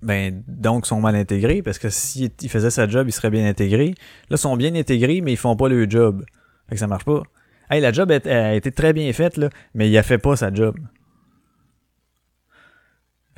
Ben, 0.01 0.43
donc, 0.47 0.87
ils 0.87 0.89
sont 0.89 0.99
mal 0.99 1.15
intégrés, 1.15 1.61
parce 1.61 1.77
que 1.77 1.91
s'ils 1.91 2.31
ils 2.41 2.49
faisaient 2.49 2.71
sa 2.71 2.87
job, 2.87 3.07
ils 3.07 3.11
seraient 3.11 3.29
bien 3.29 3.47
intégrés. 3.47 3.93
Là, 4.31 4.35
ils 4.35 4.37
sont 4.39 4.57
bien 4.57 4.73
intégrés, 4.73 5.21
mais 5.21 5.31
ils 5.31 5.37
font 5.37 5.55
pas 5.55 5.69
le 5.69 5.87
job. 5.87 6.25
Fait 6.69 6.75
que 6.75 6.79
ça 6.79 6.87
marche 6.87 7.05
pas. 7.05 7.21
Hey, 7.69 7.81
la 7.81 7.91
job 7.91 8.11
a, 8.11 8.15
a 8.15 8.55
été 8.55 8.71
très 8.71 8.93
bien 8.93 9.13
faite, 9.13 9.37
là, 9.37 9.49
mais 9.75 9.87
il 9.91 9.95
a 9.95 10.01
fait 10.01 10.17
pas 10.17 10.35
sa 10.35 10.51
job. 10.51 10.75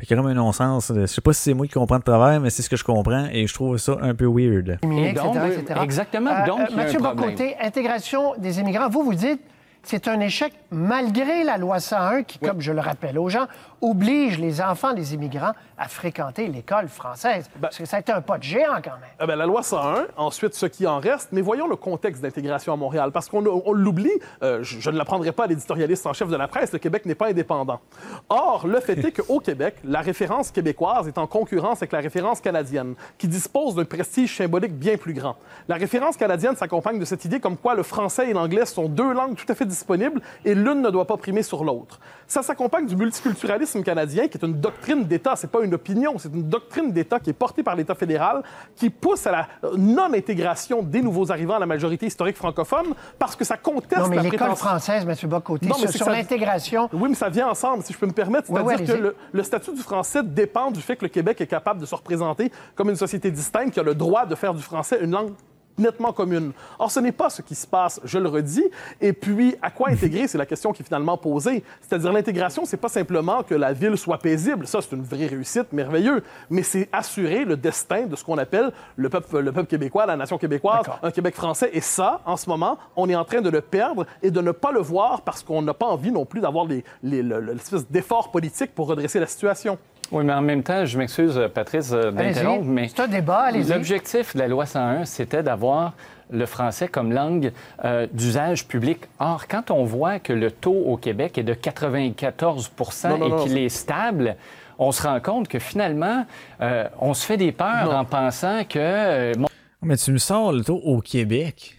Fait 0.04 0.08
qu'il 0.08 0.18
y 0.18 0.20
a 0.20 0.22
comme 0.22 0.32
un 0.32 0.34
non-sens. 0.34 0.92
Je 0.94 1.06
sais 1.06 1.22
pas 1.22 1.32
si 1.32 1.44
c'est 1.44 1.54
moi 1.54 1.66
qui 1.66 1.76
comprends 1.76 1.98
de 1.98 2.04
travers, 2.04 2.42
mais 2.42 2.50
c'est 2.50 2.62
ce 2.62 2.70
que 2.70 2.76
je 2.76 2.84
comprends 2.84 3.26
et 3.32 3.48
je 3.48 3.54
trouve 3.54 3.78
ça 3.78 3.98
un 4.02 4.14
peu 4.14 4.26
weird. 4.26 4.78
Et 4.84 5.14
donc, 5.14 5.34
etc., 5.38 5.46
oui, 5.46 5.52
etc. 5.62 5.80
exactement. 5.82 6.32
Euh, 6.32 6.46
Donc, 6.46 6.60
euh, 6.60 6.76
Mathieu. 6.76 7.00
Bocoté, 7.00 7.56
intégration 7.62 8.34
des 8.38 8.60
immigrants. 8.60 8.90
Vous, 8.90 9.04
vous 9.04 9.14
dites 9.14 9.40
c'est 9.82 10.10
un 10.10 10.20
échec 10.20 10.54
malgré 10.72 11.46
la 11.46 11.58
loi 11.58 11.80
101 11.80 12.24
qui, 12.24 12.38
comme 12.40 12.60
je 12.60 12.74
le 12.74 12.82
rappelle 12.82 13.18
aux 13.18 13.30
gens, 13.30 13.48
oblige 13.84 14.40
les 14.40 14.62
enfants 14.62 14.94
des 14.94 15.14
immigrants 15.14 15.52
à 15.78 15.88
fréquenter 15.88 16.48
l'école 16.48 16.88
française. 16.88 17.50
Parce 17.62 17.78
que 17.78 17.86
ça 17.86 17.98
a 17.98 18.00
été 18.00 18.12
un 18.12 18.22
pas 18.22 18.38
de 18.38 18.44
géant 18.44 18.82
quand 18.84 18.92
même. 18.92 19.10
Ah 19.20 19.28
ben, 19.28 19.36
la 19.36 19.46
loi 19.46 19.62
101, 19.62 20.08
ensuite 20.18 20.56
ce 20.56 20.66
qui 20.66 20.88
en 20.88 21.00
reste, 21.00 21.30
mais 21.32 21.42
voyons 21.42 21.68
le 21.68 21.76
contexte 21.76 22.22
d'intégration 22.22 22.74
à 22.74 22.78
Montréal, 22.78 23.12
parce 23.12 23.30
qu'on 23.30 23.46
on 23.46 23.74
l'oublie, 23.74 24.10
euh, 24.42 24.64
je, 24.64 24.80
je 24.80 24.90
ne 24.90 24.98
l'apprendrai 24.98 25.34
pas 25.34 25.44
à 25.44 25.48
l'éditorialiste 25.48 26.08
en 26.08 26.14
chef 26.14 26.30
de 26.30 26.36
la 26.36 26.48
presse, 26.48 26.72
le 26.72 26.80
Québec 26.80 27.06
n'est 27.06 27.16
pas 27.16 27.28
indépendant. 27.28 27.82
Or, 28.30 28.66
le 28.68 28.80
fait 28.80 28.98
est 28.98 29.12
qu'au 29.12 29.40
Québec, 29.40 29.76
la 29.84 30.02
référence 30.02 30.52
québécoise 30.52 31.08
est 31.08 31.18
en 31.18 31.28
concurrence 31.28 31.80
avec 31.80 31.92
la 31.92 32.00
référence 32.00 32.40
canadienne, 32.40 32.96
qui 33.18 33.28
dispose 33.28 33.76
d'un 33.76 33.86
prestige 33.86 34.38
symbolique 34.38 34.74
bien 34.74 34.98
plus 34.98 35.14
grand. 35.14 35.36
La 35.68 35.76
référence 35.76 36.16
canadienne 36.16 36.56
s'accompagne 36.56 37.00
de 37.00 37.06
cette 37.06 37.26
idée 37.26 37.40
comme 37.40 37.58
quoi 37.58 37.76
le 37.76 37.84
français 37.84 38.30
et 38.30 38.34
l'anglais 38.34 38.66
sont 38.66 38.88
deux 38.88 39.14
langues 39.14 39.36
tout 39.36 39.52
à 39.52 39.56
fait 39.56 39.66
disponibles 39.66 40.22
et 40.46 40.56
l'une 40.56 40.82
ne 40.82 40.90
doit 40.90 41.06
pas 41.06 41.18
primer 41.18 41.44
sur 41.44 41.64
l'autre. 41.64 42.00
Ça 42.28 42.42
s'accompagne 42.44 42.86
du 42.86 42.96
multiculturalisme 42.96 43.84
canadien, 43.84 44.28
qui 44.28 44.38
est 44.38 44.46
une 44.46 44.60
doctrine 44.60 45.04
d'État, 45.06 45.36
c'est 45.36 45.52
pas 45.52 45.62
une 45.64 45.74
opinion, 45.74 46.16
c'est 46.18 46.34
une 46.34 46.44
doctrine 46.44 46.92
d'État 46.92 47.20
qui 47.20 47.30
est 47.30 47.34
portée 47.34 47.64
par 47.64 47.76
l'État 47.76 47.96
fédéral, 47.96 48.44
qui 48.76 48.90
pousse 48.90 49.28
à 49.28 49.32
la 49.32 49.48
non-intégration 49.78 50.82
des 50.84 51.02
nouveaux 51.02 51.32
arrivants 51.32 51.56
à 51.56 51.60
la 51.60 51.66
majorité 51.66 52.06
historique 52.06 52.38
francophone, 52.38 52.94
parce 53.20 53.36
que 53.36 53.44
ça 53.44 53.58
conteste 53.58 54.02
Non, 54.02 54.08
mais 54.08 54.18
la 54.18 54.24
l'école 54.24 54.56
française, 54.56 55.06
M. 55.08 55.30
Bocoté, 55.30 55.68
Non, 55.68 55.76
mais 55.76 55.82
sur, 55.82 55.92
c'est 55.92 55.98
sur 55.98 56.10
l'intégration, 56.10 56.90
oui, 56.94 57.10
mais 57.10 57.16
ça 57.16 57.30
vient 57.30 57.50
ensemble, 57.50 57.84
si 57.84 57.94
je 57.94 57.98
peux 57.98 58.08
me 58.08 58.12
permettre. 58.12 58.48
C'est-à-dire 58.48 58.86
que 58.86 59.02
le, 59.02 59.16
le 59.32 59.44
statut 59.44 59.74
du 59.74 59.82
français 59.82 60.22
dépend 60.24 60.72
du 60.72 60.82
fait 60.82 60.96
que 60.96 61.06
le 61.06 61.10
Québec 61.10 61.40
est 61.42 61.48
capable 61.48 61.80
de 61.82 61.86
se 61.86 61.96
représenter 61.96 62.52
comme 62.76 62.90
une 62.90 62.96
société 62.96 63.32
distincte 63.32 63.74
qui 63.74 63.80
a 63.80 63.84
le 63.84 63.96
droit 63.96 64.26
de 64.26 64.36
faire 64.36 64.54
du 64.54 64.62
français 64.62 65.00
une 65.02 65.12
langue 65.12 65.34
nettement 65.78 66.14
commune. 66.14 66.52
Or, 66.80 66.92
ce 66.92 67.00
n'est 67.00 67.12
pas 67.12 67.30
ce 67.30 67.42
qui 67.42 67.56
se 67.56 67.66
passe, 67.68 68.00
je 68.04 68.18
le 68.20 68.30
redis. 68.30 68.64
Et 69.02 69.14
puis, 69.14 69.56
à 69.62 69.70
quoi 69.72 69.90
intégrer, 69.92 70.28
c'est 70.28 70.38
la 70.38 70.46
question 70.46 70.72
qui 70.72 70.82
est 70.82 70.86
finalement 70.86 71.18
posée. 71.18 71.64
C'est-à-dire, 71.82 72.12
l'intégration, 72.14 72.66
c'est 72.66 72.78
pas 72.78 72.90
simplement 72.90 73.44
que 73.44 73.56
la 73.56 73.74
ville 73.74 73.98
soit 73.98 74.18
paisible. 74.18 74.68
Ça, 74.68 74.80
c'est 74.82 74.96
une 74.96 75.04
vraie 75.04 75.28
réussite, 75.28 75.72
merveilleux. 75.74 76.24
Mais 76.50 76.64
c'est 76.64 76.90
assurer 76.92 77.46
le 77.46 77.58
destin 77.58 78.06
de 78.06 78.16
ce 78.16 78.24
qu'on 78.24 78.38
appelle 78.38 78.72
le 78.96 79.10
peuple, 79.10 79.40
le 79.40 79.52
peuple 79.52 79.68
québécois, 79.70 80.06
la 80.06 80.16
nation 80.16 80.38
québécoise, 80.38 80.86
un 81.02 81.12
Québec 81.12 81.36
français. 81.36 81.70
Et 81.74 81.82
ça, 81.82 82.22
en 82.26 82.38
ce 82.38 82.50
moment, 82.50 82.78
on 82.96 83.10
est 83.10 83.16
en 83.16 83.26
train 83.26 83.42
de 83.42 83.50
le 83.50 83.62
perdre 83.62 84.06
et 84.22 84.32
de 84.32 84.42
ne 84.42 84.52
pas 84.52 84.72
le 84.72 84.80
voir 84.82 85.22
parce 85.22 85.44
qu'on 85.44 85.62
n'a 85.62 85.74
pas 85.74 85.88
envie 85.88 86.12
non 86.12 86.26
plus 86.26 86.42
d'avoir 86.42 86.66
les, 86.66 86.84
les- 87.02 87.24
le- 87.24 87.40
le- 87.40 87.54
l'espèce 87.54 87.88
d'effort 87.90 88.32
politique 88.32 88.74
pour 88.76 88.88
redresser 88.88 89.20
la 89.20 89.28
situation. 89.28 89.78
Oui, 90.14 90.24
mais 90.24 90.34
en 90.34 90.42
même 90.42 90.64
temps, 90.64 90.86
je 90.86 90.98
m'excuse, 90.98 91.38
euh, 91.38 91.48
Patrice, 91.50 91.92
euh, 91.92 92.12
d'interrompre, 92.12 92.66
mais 92.66 92.88
C'est 92.88 93.02
un 93.02 93.08
débat, 93.08 93.40
allez-y. 93.48 93.72
l'objectif 93.74 94.34
de 94.36 94.40
la 94.40 94.48
loi 94.48 94.66
101, 94.66 95.06
c'était 95.06 95.42
d'avoir 95.44 95.94
le 96.30 96.46
français 96.46 96.88
comme 96.88 97.12
langue 97.12 97.52
euh, 97.84 98.08
d'usage 98.14 98.68
public. 98.68 99.00
Or, 99.20 99.48
quand 99.48 99.72
on 99.72 99.84
voit 99.84 100.20
que 100.20 100.32
le 100.32 100.52
taux 100.52 100.72
au 100.86 100.98
Québec 100.98 101.38
est 101.38 101.44
de 101.44 101.54
94 101.54 102.72
Non, 103.06 103.18
non, 103.18 103.26
et 103.26 103.30
non. 103.30 103.44
qu'il 103.44 103.58
est 103.58 103.70
stable, 103.70 104.36
on 104.80 104.92
se 104.92 105.02
rend 105.06 105.20
compte 105.20 105.48
que 105.48 105.60
finalement, 105.60 106.26
euh, 106.62 106.88
on 107.00 107.14
se 107.14 107.26
fait 107.26 107.38
des 107.38 107.52
peurs 107.52 107.86
Non. 107.92 107.98
en 107.98 108.06
pensant 108.06 108.64
que... 108.66 108.78
euh, 108.80 109.34
mon- 109.38 109.48
Mais 109.82 109.98
tu 109.98 110.12
me 110.12 110.18
sors 110.18 110.54
le 110.54 110.64
taux 110.64 110.80
au 110.84 111.02
Québec. 111.02 111.76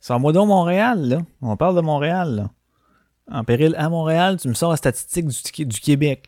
Sors-moi 0.00 0.32
donc 0.32 0.48
Montréal, 0.48 1.00
là. 1.08 1.18
On 1.42 1.56
parle 1.56 1.76
de 1.76 1.80
Montréal, 1.80 2.36
là. 2.36 2.50
En 3.32 3.42
péril 3.42 3.74
à 3.78 3.88
Montréal, 3.88 4.36
tu 4.40 4.48
me 4.48 4.54
sors 4.54 4.70
la 4.70 4.76
statistique 4.76 5.26
du, 5.26 5.64
du 5.66 5.80
Québec. 5.80 6.26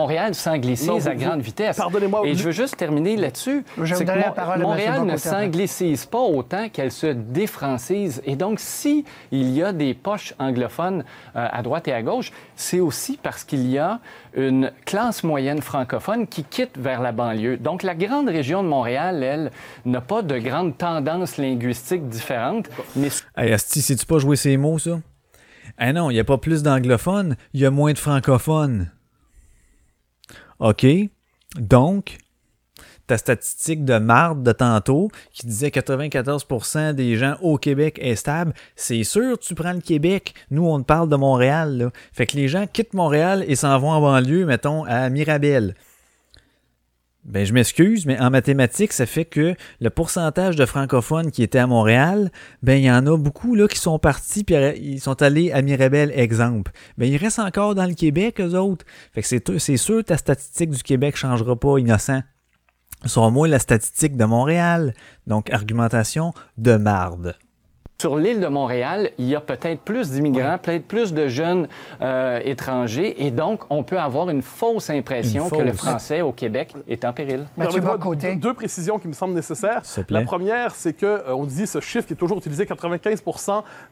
Montréal 0.00 0.34
s'anglicise 0.34 1.06
à 1.06 1.14
grande 1.14 1.40
vitesse. 1.40 1.76
pardonnez-moi, 1.76 2.22
Et 2.26 2.34
je 2.34 2.42
veux 2.42 2.50
juste 2.50 2.76
terminer 2.76 3.16
là-dessus. 3.16 3.64
Je 3.76 3.82
vais 3.82 3.94
vous 3.94 4.04
donner 4.04 4.20
la 4.22 4.28
Mon- 4.28 4.32
parole 4.34 4.60
à. 4.60 4.64
Montréal 4.64 5.04
ne 5.06 5.16
s'anglicise 5.16 6.04
pas 6.06 6.18
autant 6.18 6.68
qu'elle 6.68 6.90
se 6.90 7.06
défrancise. 7.06 8.20
Et 8.24 8.34
donc, 8.34 8.58
si 8.58 9.04
il 9.30 9.50
y 9.50 9.62
a 9.62 9.72
des 9.72 9.94
poches 9.94 10.34
anglophones 10.40 11.04
euh, 11.36 11.46
à 11.50 11.62
droite 11.62 11.86
et 11.86 11.92
à 11.92 12.02
gauche, 12.02 12.32
c'est 12.56 12.80
aussi 12.80 13.18
parce 13.22 13.44
qu'il 13.44 13.70
y 13.70 13.78
a 13.78 14.00
une 14.36 14.72
classe 14.84 15.22
moyenne 15.22 15.62
francophone 15.62 16.26
qui 16.26 16.42
quitte 16.42 16.76
vers 16.76 17.00
la 17.00 17.12
banlieue. 17.12 17.56
Donc, 17.56 17.82
la 17.84 17.94
grande 17.94 18.28
région 18.28 18.62
de 18.64 18.68
Montréal, 18.68 19.22
elle, 19.22 19.50
n'a 19.84 20.00
pas 20.00 20.22
de 20.22 20.38
grandes 20.38 20.76
tendances 20.76 21.36
linguistiques 21.36 22.08
différentes, 22.08 22.68
mais 22.96 23.08
Hey, 23.36 23.52
Asti, 23.52 23.80
sais-tu 23.80 24.06
pas 24.06 24.18
jouer 24.18 24.34
ces 24.36 24.56
mots, 24.56 24.78
ça? 24.78 24.98
Ah 25.78 25.92
non, 25.92 26.10
il 26.10 26.14
n'y 26.14 26.20
a 26.20 26.24
pas 26.24 26.38
plus 26.38 26.62
d'anglophones, 26.64 27.36
il 27.52 27.60
y 27.60 27.66
a 27.66 27.70
moins 27.70 27.92
de 27.92 27.98
francophones. 27.98 28.90
OK? 30.60 30.86
Donc, 31.58 32.18
ta 33.06 33.18
statistique 33.18 33.84
de 33.84 33.98
marde 33.98 34.42
de 34.42 34.52
tantôt 34.52 35.10
qui 35.32 35.46
disait 35.46 35.68
94% 35.68 36.94
des 36.94 37.16
gens 37.16 37.36
au 37.42 37.58
Québec 37.58 37.98
est 38.00 38.16
stable, 38.16 38.54
c'est 38.76 39.04
sûr, 39.04 39.38
tu 39.38 39.54
prends 39.54 39.72
le 39.72 39.80
Québec. 39.80 40.34
Nous, 40.50 40.66
on 40.66 40.82
parle 40.82 41.08
de 41.08 41.16
Montréal. 41.16 41.90
Fait 42.12 42.26
que 42.26 42.36
les 42.36 42.48
gens 42.48 42.66
quittent 42.66 42.94
Montréal 42.94 43.44
et 43.46 43.56
s'en 43.56 43.78
vont 43.78 43.90
en 43.90 44.00
banlieue, 44.00 44.46
mettons, 44.46 44.84
à 44.84 45.08
Mirabel. 45.10 45.74
Ben, 47.24 47.46
je 47.46 47.54
m'excuse, 47.54 48.04
mais 48.04 48.20
en 48.20 48.30
mathématiques, 48.30 48.92
ça 48.92 49.06
fait 49.06 49.24
que 49.24 49.54
le 49.80 49.90
pourcentage 49.90 50.56
de 50.56 50.66
francophones 50.66 51.30
qui 51.30 51.42
étaient 51.42 51.58
à 51.58 51.66
Montréal, 51.66 52.30
ben, 52.62 52.74
il 52.74 52.84
y 52.84 52.90
en 52.90 53.06
a 53.06 53.16
beaucoup, 53.16 53.54
là, 53.54 53.66
qui 53.66 53.78
sont 53.78 53.98
partis 53.98 54.44
puis 54.44 54.54
euh, 54.54 54.74
ils 54.76 55.00
sont 55.00 55.22
allés 55.22 55.50
à 55.50 55.62
Mirabel, 55.62 56.12
exemple. 56.14 56.72
Ben, 56.98 57.10
ils 57.10 57.16
restent 57.16 57.38
encore 57.38 57.74
dans 57.74 57.86
le 57.86 57.94
Québec, 57.94 58.40
eux 58.40 58.54
autres. 58.58 58.84
Fait 59.12 59.22
que 59.22 59.28
c'est, 59.28 59.58
c'est 59.58 59.78
sûr, 59.78 60.04
ta 60.04 60.18
statistique 60.18 60.70
du 60.70 60.82
Québec 60.82 61.16
changera 61.16 61.56
pas, 61.56 61.78
innocent. 61.78 62.22
Ce 63.04 63.08
sera 63.08 63.30
moins 63.30 63.48
la 63.48 63.58
statistique 63.58 64.16
de 64.16 64.24
Montréal. 64.24 64.94
Donc, 65.26 65.50
argumentation 65.50 66.32
de 66.58 66.76
marde. 66.76 67.36
Sur 68.00 68.16
l'île 68.16 68.40
de 68.40 68.48
Montréal, 68.48 69.10
il 69.18 69.26
y 69.28 69.36
a 69.36 69.40
peut-être 69.40 69.80
plus 69.80 70.10
d'immigrants, 70.10 70.58
peut-être 70.58 70.84
plus 70.86 71.14
de 71.14 71.28
jeunes 71.28 71.68
euh, 72.02 72.40
étrangers, 72.44 73.24
et 73.24 73.30
donc 73.30 73.60
on 73.70 73.82
peut 73.84 73.98
avoir 73.98 74.28
une 74.28 74.42
fausse 74.42 74.90
impression 74.90 75.44
Une 75.44 75.50
que 75.50 75.56
le 75.62 75.72
français 75.72 76.20
au 76.20 76.32
Québec 76.32 76.74
est 76.88 77.04
en 77.04 77.12
péril. 77.12 77.46
Mathieu 77.56 77.80
Bocoté. 77.80 78.34
deux- 78.34 78.40
Deux 78.48 78.54
précisions 78.54 78.98
qui 78.98 79.06
me 79.08 79.12
semblent 79.12 79.32
nécessaires. 79.34 79.80
La 80.10 80.20
première, 80.26 80.74
c'est 80.74 80.92
que 80.92 81.06
euh, 81.06 81.34
on 81.34 81.44
dit 81.44 81.66
ce 81.68 81.80
chiffre 81.80 82.06
qui 82.06 82.12
est 82.14 82.16
toujours 82.16 82.36
utilisé 82.38 82.66
95 82.66 83.22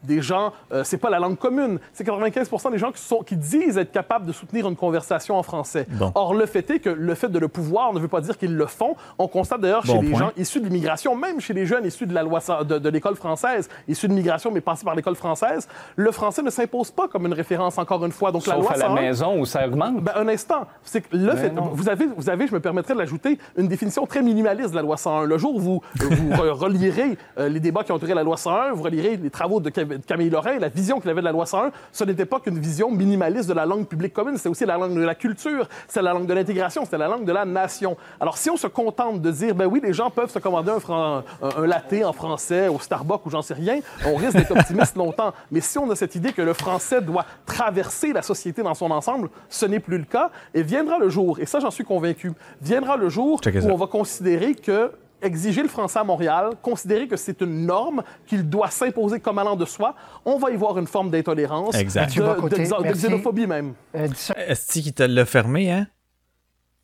des 0.03 0.21
gens, 0.21 0.51
euh, 0.73 0.83
c'est 0.83 0.97
pas 0.97 1.09
la 1.09 1.19
langue 1.19 1.37
commune, 1.37 1.79
c'est 1.93 2.03
95 2.03 2.49
des 2.71 2.77
gens 2.77 2.91
qui, 2.91 3.01
sont, 3.01 3.19
qui 3.23 3.37
disent 3.37 3.77
être 3.77 3.91
capables 3.93 4.25
de 4.25 4.33
soutenir 4.33 4.67
une 4.67 4.75
conversation 4.75 5.37
en 5.37 5.43
français. 5.43 5.87
Bon. 5.89 6.11
Or, 6.13 6.35
le 6.35 6.45
fait 6.45 6.69
est 6.69 6.79
que 6.79 6.89
le 6.89 7.15
fait 7.15 7.29
de 7.29 7.39
le 7.39 7.47
pouvoir 7.47 7.93
ne 7.93 7.99
veut 7.99 8.07
pas 8.09 8.21
dire 8.21 8.37
qu'ils 8.37 8.55
le 8.55 8.65
font. 8.67 8.95
On 9.17 9.27
constate 9.29 9.61
d'ailleurs 9.61 9.85
Bon 9.85 9.93
chez 10.01 10.07
les 10.07 10.15
gens 10.15 10.31
issus 10.37 10.59
de 10.59 10.65
l'immigration, 10.65 11.15
même 11.15 11.39
chez 11.39 11.53
les 11.53 11.65
jeunes 11.65 11.85
issus 11.85 12.05
de 12.05 12.13
la 12.13 12.21
loi 12.23 12.41
cent- 12.41 12.63
de, 12.63 12.77
de 12.77 12.89
l'école 12.89 13.15
française, 13.15 13.69
issus 13.93 14.07
de 14.07 14.11
l'immigration 14.13 14.51
mais 14.51 14.61
passés 14.61 14.85
par 14.85 14.93
l'école 14.95 15.15
française, 15.15 15.67
le 15.95 16.11
français 16.11 16.41
ne 16.43 16.49
s'impose 16.49 16.91
pas 16.91 17.07
comme 17.07 17.25
une 17.25 17.33
référence 17.33 17.77
encore 17.77 18.05
une 18.05 18.11
fois. 18.11 18.31
Donc 18.31 18.45
la 18.45 18.55
Sauf 18.55 18.63
loi 18.63 18.71
à 18.73 18.77
la 18.77 18.85
101 18.87 19.01
maison 19.01 19.39
où 19.39 19.45
ça 19.45 19.65
augmente. 19.65 20.01
ben, 20.03 20.11
un 20.15 20.27
instant. 20.27 20.67
C'est 20.83 21.01
que 21.01 21.15
le 21.15 21.27
Ben 21.33 21.37
fait, 21.37 21.53
vous 21.73 21.89
avez, 21.89 22.05
vous 22.15 22.29
avez, 22.29 22.47
je 22.47 22.53
me 22.53 22.59
permettrai 22.59 22.93
de 22.93 22.99
l'ajouter, 22.99 23.37
une 23.57 23.67
définition 23.67 24.05
très 24.05 24.21
minimaliste 24.21 24.71
de 24.71 24.75
la 24.75 24.81
loi 24.81 24.97
101. 24.97 25.23
Le 25.25 25.37
jour 25.37 25.55
où 25.55 25.59
vous, 25.59 25.81
vous 25.99 26.09
re- 26.33 26.49
relirez 26.51 27.17
euh, 27.39 27.49
les 27.49 27.59
débats 27.59 27.83
qui 27.83 27.91
ont 27.91 27.95
entouré 27.95 28.13
la 28.13 28.23
loi 28.23 28.37
101, 28.37 28.73
vous 28.73 28.83
relirez 28.83 29.17
les 29.17 29.29
travaux 29.29 29.59
de, 29.59 29.69
Cam- 29.69 29.87
de 29.87 29.97
Camille 29.97 30.29
Lorrain, 30.29 30.59
la 30.59 30.69
vision 30.69 30.99
qu'il 30.99 31.09
avait 31.09 31.21
de 31.21 31.25
la 31.25 31.31
loi 31.31 31.45
101, 31.45 31.71
ce 31.91 32.03
n'était 32.03 32.25
pas 32.25 32.39
qu'une 32.39 32.59
vision 32.59 32.91
minimaliste 32.91 33.47
de 33.47 33.53
la 33.53 33.65
langue 33.65 33.85
publique 33.87 34.13
commune, 34.13 34.37
c'était 34.37 34.49
aussi 34.49 34.65
la 34.65 34.77
langue 34.77 34.95
de 34.95 35.01
la 35.03 35.15
culture, 35.15 35.67
c'est 35.87 36.01
la 36.01 36.13
langue 36.13 36.25
de 36.25 36.33
l'intégration, 36.33 36.83
c'était 36.85 36.97
la 36.97 37.07
langue 37.07 37.25
de 37.25 37.31
la 37.31 37.45
nation. 37.45 37.95
Alors 38.19 38.37
si 38.37 38.49
on 38.49 38.57
se 38.57 38.67
contente 38.67 39.21
de 39.21 39.31
dire, 39.31 39.55
ben 39.55 39.65
oui, 39.67 39.79
les 39.83 39.93
gens 39.93 40.09
peuvent 40.09 40.31
se 40.31 40.39
commander 40.39 40.71
un, 40.71 40.79
fran- 40.79 41.23
un, 41.41 41.63
un 41.63 41.67
latte 41.67 41.93
en 42.05 42.13
français 42.13 42.67
au 42.67 42.79
Starbucks 42.79 43.25
ou 43.25 43.29
j'en 43.29 43.41
sais 43.41 43.53
rien, 43.53 43.79
on 44.05 44.15
risque 44.15 44.37
d'être 44.37 44.51
optimiste 44.51 44.95
longtemps. 44.95 45.33
Mais 45.51 45.61
si 45.61 45.77
on 45.77 45.89
a 45.91 45.95
cette 45.95 46.15
idée 46.15 46.33
que 46.33 46.41
le 46.41 46.53
français 46.53 47.01
doit 47.01 47.25
traverser 47.45 48.13
la 48.13 48.21
société 48.21 48.63
dans 48.63 48.73
son 48.73 48.91
ensemble, 48.91 49.29
ce 49.49 49.65
n'est 49.65 49.79
plus 49.79 49.97
le 49.97 50.05
cas. 50.05 50.29
Et 50.53 50.63
viendra 50.63 50.97
le 50.99 51.09
jour, 51.09 51.39
et 51.39 51.45
ça 51.45 51.59
j'en 51.59 51.71
suis 51.71 51.83
convaincu, 51.83 52.31
viendra 52.61 52.97
le 52.97 53.09
jour 53.09 53.39
où 53.67 53.71
on 53.71 53.77
va 53.77 53.87
considérer 53.87 54.55
que 54.55 54.91
exiger 55.21 55.61
le 55.63 55.69
français 55.69 55.99
à 55.99 56.03
Montréal, 56.03 56.49
considérer 56.61 57.07
que 57.07 57.15
c'est 57.15 57.39
une 57.41 57.65
norme, 57.65 58.03
qu'il 58.27 58.49
doit 58.49 58.69
s'imposer 58.69 59.21
comme 59.21 59.39
allant 59.39 59.55
de 59.55 59.63
soi, 59.65 59.95
on 60.25 60.37
va 60.37 60.51
y 60.51 60.55
voir 60.57 60.77
une 60.77 60.87
forme 60.87 61.09
d'intolérance, 61.09 61.75
de, 62.19 62.25
de- 62.49 62.55
xénophobie 62.93 63.47
même. 63.47 63.73
Euh. 63.95 64.07
Est-ce 64.35 64.81
qu'il 64.81 64.93
te 64.93 65.03
l'a 65.03 65.25
fermé, 65.25 65.71
hein? 65.71 65.87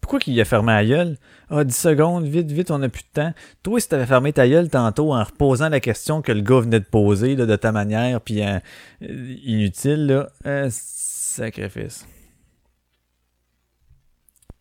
Pourquoi 0.09 0.21
qu'il 0.21 0.41
a 0.41 0.45
fermé 0.45 0.73
la 0.73 0.83
gueule? 0.83 1.17
Ah, 1.51 1.63
10 1.63 1.71
secondes, 1.71 2.25
vite, 2.25 2.51
vite, 2.51 2.71
on 2.71 2.79
n'a 2.79 2.89
plus 2.89 3.03
de 3.03 3.21
temps. 3.21 3.31
Toi, 3.61 3.79
si 3.79 3.89
t'avais 3.89 4.07
fermé 4.07 4.33
ta 4.33 4.47
gueule 4.49 4.67
tantôt 4.67 5.13
en 5.13 5.23
reposant 5.23 5.69
la 5.69 5.79
question 5.79 6.23
que 6.23 6.31
le 6.31 6.41
gars 6.41 6.61
venait 6.61 6.79
de 6.79 6.85
poser 6.85 7.35
là, 7.35 7.45
de 7.45 7.55
ta 7.55 7.71
manière, 7.71 8.19
puis 8.19 8.41
euh, 8.41 8.57
euh, 9.03 9.35
inutile, 9.43 10.07
là, 10.07 10.29
euh, 10.47 10.67
sacrifice. 10.71 12.07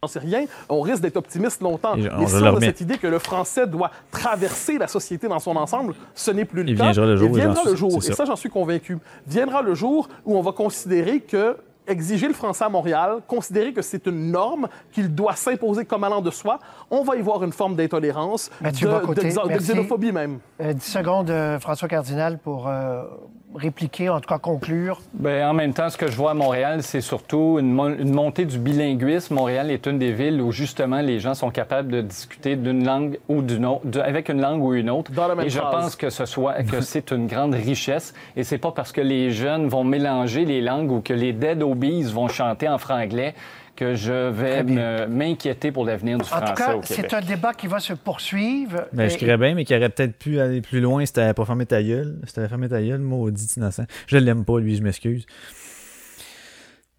J'en 0.03 0.09
sais 0.09 0.19
rien, 0.19 0.45
on 0.69 0.83
risque 0.83 1.01
d'être 1.01 1.17
optimiste 1.17 1.63
longtemps. 1.63 1.97
Mais 1.97 2.27
si 2.27 2.35
on 2.35 2.57
a 2.57 2.61
cette 2.61 2.83
idée 2.83 2.99
que 2.99 3.07
le 3.07 3.19
français 3.19 3.67
doit 3.67 3.91
traverser 4.11 4.77
la 4.77 4.87
société 4.87 5.29
dans 5.29 5.39
son 5.39 5.57
ensemble, 5.57 5.95
ce 6.15 6.31
n'est 6.31 6.45
plus 6.45 6.63
le 6.63 6.69
Il 6.69 6.77
cas. 6.77 6.93
viendra 6.93 7.07
le 7.07 7.17
jour 7.17 7.31
où 7.31 7.35
viendra 7.35 7.63
le 7.65 7.75
jour, 7.75 7.97
et 7.97 8.13
ça 8.13 8.27
j'en 8.27 8.37
suis 8.37 8.51
convaincu, 8.51 8.99
viendra 9.27 9.63
le 9.63 9.75
jour 9.75 10.11
où 10.27 10.37
on 10.37 10.43
va 10.43 10.53
considérer 10.53 11.21
que 11.21 11.57
exiger 11.89 12.29
le 12.29 12.35
français 12.35 12.65
à 12.65 12.69
Montréal, 12.69 13.19
considérer 13.27 13.73
que 13.73 13.83
c'est 13.83 14.07
une 14.07 14.31
norme, 14.31 14.69
qu'il 14.93 15.15
doit 15.15 15.35
s'imposer 15.35 15.85
comme 15.85 16.05
allant 16.05 16.21
de 16.21 16.31
soi, 16.31 16.59
on 16.91 17.03
va 17.03 17.17
y 17.17 17.21
voir 17.21 17.43
une 17.43 17.53
forme 17.53 17.75
d'intolérance, 17.75 18.51
de, 18.61 19.59
xénophobie 19.59 20.13
même. 20.13 20.39
Euh, 20.61 20.73
10 20.73 20.81
secondes, 20.85 21.31
euh, 21.31 21.59
François 21.59 21.89
Cardinal, 21.89 22.39
pour 22.39 22.69
euh, 22.69 23.05
répliquer, 23.55 24.09
en 24.09 24.21
tout 24.21 24.29
cas 24.29 24.39
conclure? 24.39 25.01
Ben, 25.15 25.49
en 25.49 25.55
même 25.55 25.73
temps, 25.73 25.89
ce 25.89 25.97
que 25.97 26.11
je 26.11 26.17
vois 26.17 26.33
à 26.33 26.35
Montréal, 26.35 26.83
c'est 26.83 27.01
surtout 27.01 27.57
une, 27.59 27.73
mon- 27.73 27.89
une 27.97 28.13
montée 28.13 28.45
du 28.45 28.59
bilinguisme. 28.59 29.35
Montréal 29.35 29.71
est 29.71 29.87
une 29.87 29.99
des 29.99 30.13
villes 30.13 30.41
où 30.43 30.53
justement 30.53 31.01
les 31.01 31.19
gens 31.19 31.35
sont 31.35 31.51
capables 31.51 31.89
de 31.91 32.01
discuter 32.03 32.57
d'une 32.57 32.85
langue 32.85 33.19
ou 33.29 33.43
d'une 33.43 33.65
autre, 33.67 33.87
de- 33.87 34.01
avec 34.01 34.29
une 34.29 34.41
langue 34.41 34.63
ou 34.63 34.75
une 34.75 34.91
autre. 34.91 35.11
Dans 35.13 35.29
la 35.29 35.35
même 35.35 35.47
et 35.47 35.51
je 35.51 35.59
phrase. 35.59 35.75
pense 35.85 35.97
que 35.97 36.11
ce 36.11 36.27
soit 36.27 36.63
que 36.63 36.81
c'est 36.81 37.11
une 37.11 37.27
grande 37.27 37.55
richesse. 37.55 38.15
Et 38.37 38.45
c'est 38.45 38.59
pas 38.59 38.73
parce 38.73 38.93
que 38.93 39.01
les 39.01 39.31
jeunes 39.31 39.67
vont 39.69 39.85
mélanger 39.85 40.45
les 40.45 40.61
langues 40.61 40.93
ou 40.93 41.01
que 41.01 41.15
les 41.15 41.33
Dead 41.33 41.63
Obies 41.63 42.03
vont 42.13 42.29
chanter 42.29 42.69
en 42.69 42.79
franglais 42.79 43.35
que 43.79 43.95
je 43.95 44.31
vais 44.31 45.07
m'inquiéter 45.07 45.71
pour 45.71 45.85
l'avenir 45.85 46.19
du 46.19 46.25
En 46.25 46.27
français 46.27 46.47
tout 46.47 46.55
cas, 46.55 46.75
au 46.75 46.81
Québec. 46.81 47.07
c'est 47.11 47.15
un 47.15 47.21
débat 47.21 47.55
qui 47.55 47.69
va 47.69 47.79
se 47.79 47.93
poursuivre. 47.93 48.89
Ben, 48.93 49.09
je 49.09 49.17
crierais 49.17 49.39
bien, 49.39 49.55
mais 49.55 49.65
qu'il 49.65 49.77
aurait 49.77 49.89
peut-être 49.89 50.19
pu 50.19 50.41
aller 50.41 50.61
plus 50.61 50.81
loin 50.81 51.07
si 51.07 51.13
t'avais 51.13 51.33
pas 51.33 51.45
fermé 51.45 51.65
ta 51.65 51.81
gueule. 51.81 52.19
Si 52.27 52.35
t'avais 52.35 52.49
fermé 52.49 52.69
ta 52.69 52.83
gueule, 52.83 52.99
maudit 52.99 53.47
innocent. 53.57 53.85
Je 54.09 54.17
l'aime 54.17 54.45
pas, 54.45 54.59
lui, 54.59 54.75
je 54.75 54.83
m'excuse. 54.83 55.27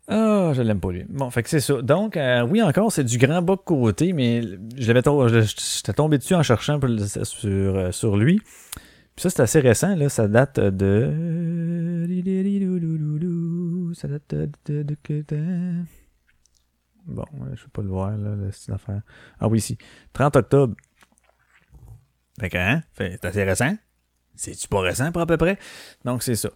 Ah, 0.08 0.54
je 0.56 0.62
l'aime 0.62 0.80
pas, 0.80 0.94
lui. 0.94 1.04
Bon, 1.10 1.30
fait 1.30 1.44
que 1.44 1.50
c'est 1.50 1.60
ça. 1.60 1.82
Donc, 1.82 2.16
euh, 2.16 2.48
oui, 2.50 2.64
encore, 2.64 2.94
c'est 2.94 3.04
du 3.04 3.18
grand 3.18 3.42
bas 3.42 3.58
de 3.58 3.62
côté, 3.62 4.14
mais 4.14 4.42
je 4.78 4.92
l'avais 4.92 5.02
j'étais 5.46 5.94
tombé 5.94 6.18
dessus 6.18 6.34
en 6.34 6.44
cherchant 6.44 6.80
pour 6.80 6.90
sur, 6.90 7.50
euh, 7.50 7.92
sur 7.92 8.16
lui. 8.16 8.40
Puis 9.16 9.24
ça, 9.24 9.30
c'est 9.30 9.42
assez 9.42 9.60
récent, 9.60 9.98
là. 9.98 10.08
Ça 10.08 10.30
date 10.30 10.62
de. 10.62 12.08
Ça 13.94 14.08
date 14.08 14.34
de. 14.66 14.86
Bon, 17.10 17.26
je 17.56 17.64
peux 17.64 17.70
pas 17.70 17.82
le 17.82 17.90
voir, 17.90 18.12
là, 18.18 18.36
la 18.36 18.50
petite 18.50 18.70
affaire. 18.70 19.02
Ah 19.40 19.48
oui, 19.48 19.58
ici. 19.58 19.78
30 20.14 20.36
octobre. 20.36 20.76
Fait 22.40 22.50
que, 22.50 22.58
hein? 22.58 22.84
C'est 22.98 23.26
assez 23.26 23.44
récent. 23.44 23.76
C'est-tu 24.36 24.68
pas 24.68 24.80
récent 24.82 25.12
pour 25.12 25.22
à 25.22 25.26
peu 25.26 25.38
près? 25.38 25.58
Donc, 26.06 26.24
c'est 26.24 26.36
ça. 26.36 26.50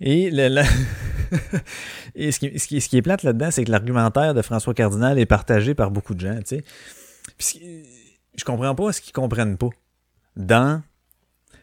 Et, 0.00 0.30
le, 0.30 0.48
le- 0.48 0.62
Et 2.14 2.32
ce, 2.32 2.38
qui, 2.38 2.58
ce, 2.58 2.66
qui, 2.66 2.80
ce 2.80 2.88
qui 2.88 2.96
est 2.96 3.02
plate 3.02 3.22
là-dedans, 3.22 3.50
c'est 3.50 3.64
que 3.64 3.70
l'argumentaire 3.70 4.32
de 4.34 4.42
François 4.42 4.72
Cardinal 4.74 5.18
est 5.18 5.26
partagé 5.26 5.74
par 5.74 5.90
beaucoup 5.90 6.14
de 6.14 6.20
gens, 6.20 6.38
tu 6.38 6.56
sais. 6.56 6.64
Puis 7.36 7.84
je 8.36 8.44
comprends 8.44 8.74
pas 8.74 8.92
ce 8.92 9.00
qu'ils 9.00 9.12
comprennent 9.12 9.58
pas. 9.58 9.68
Dans, 10.36 10.82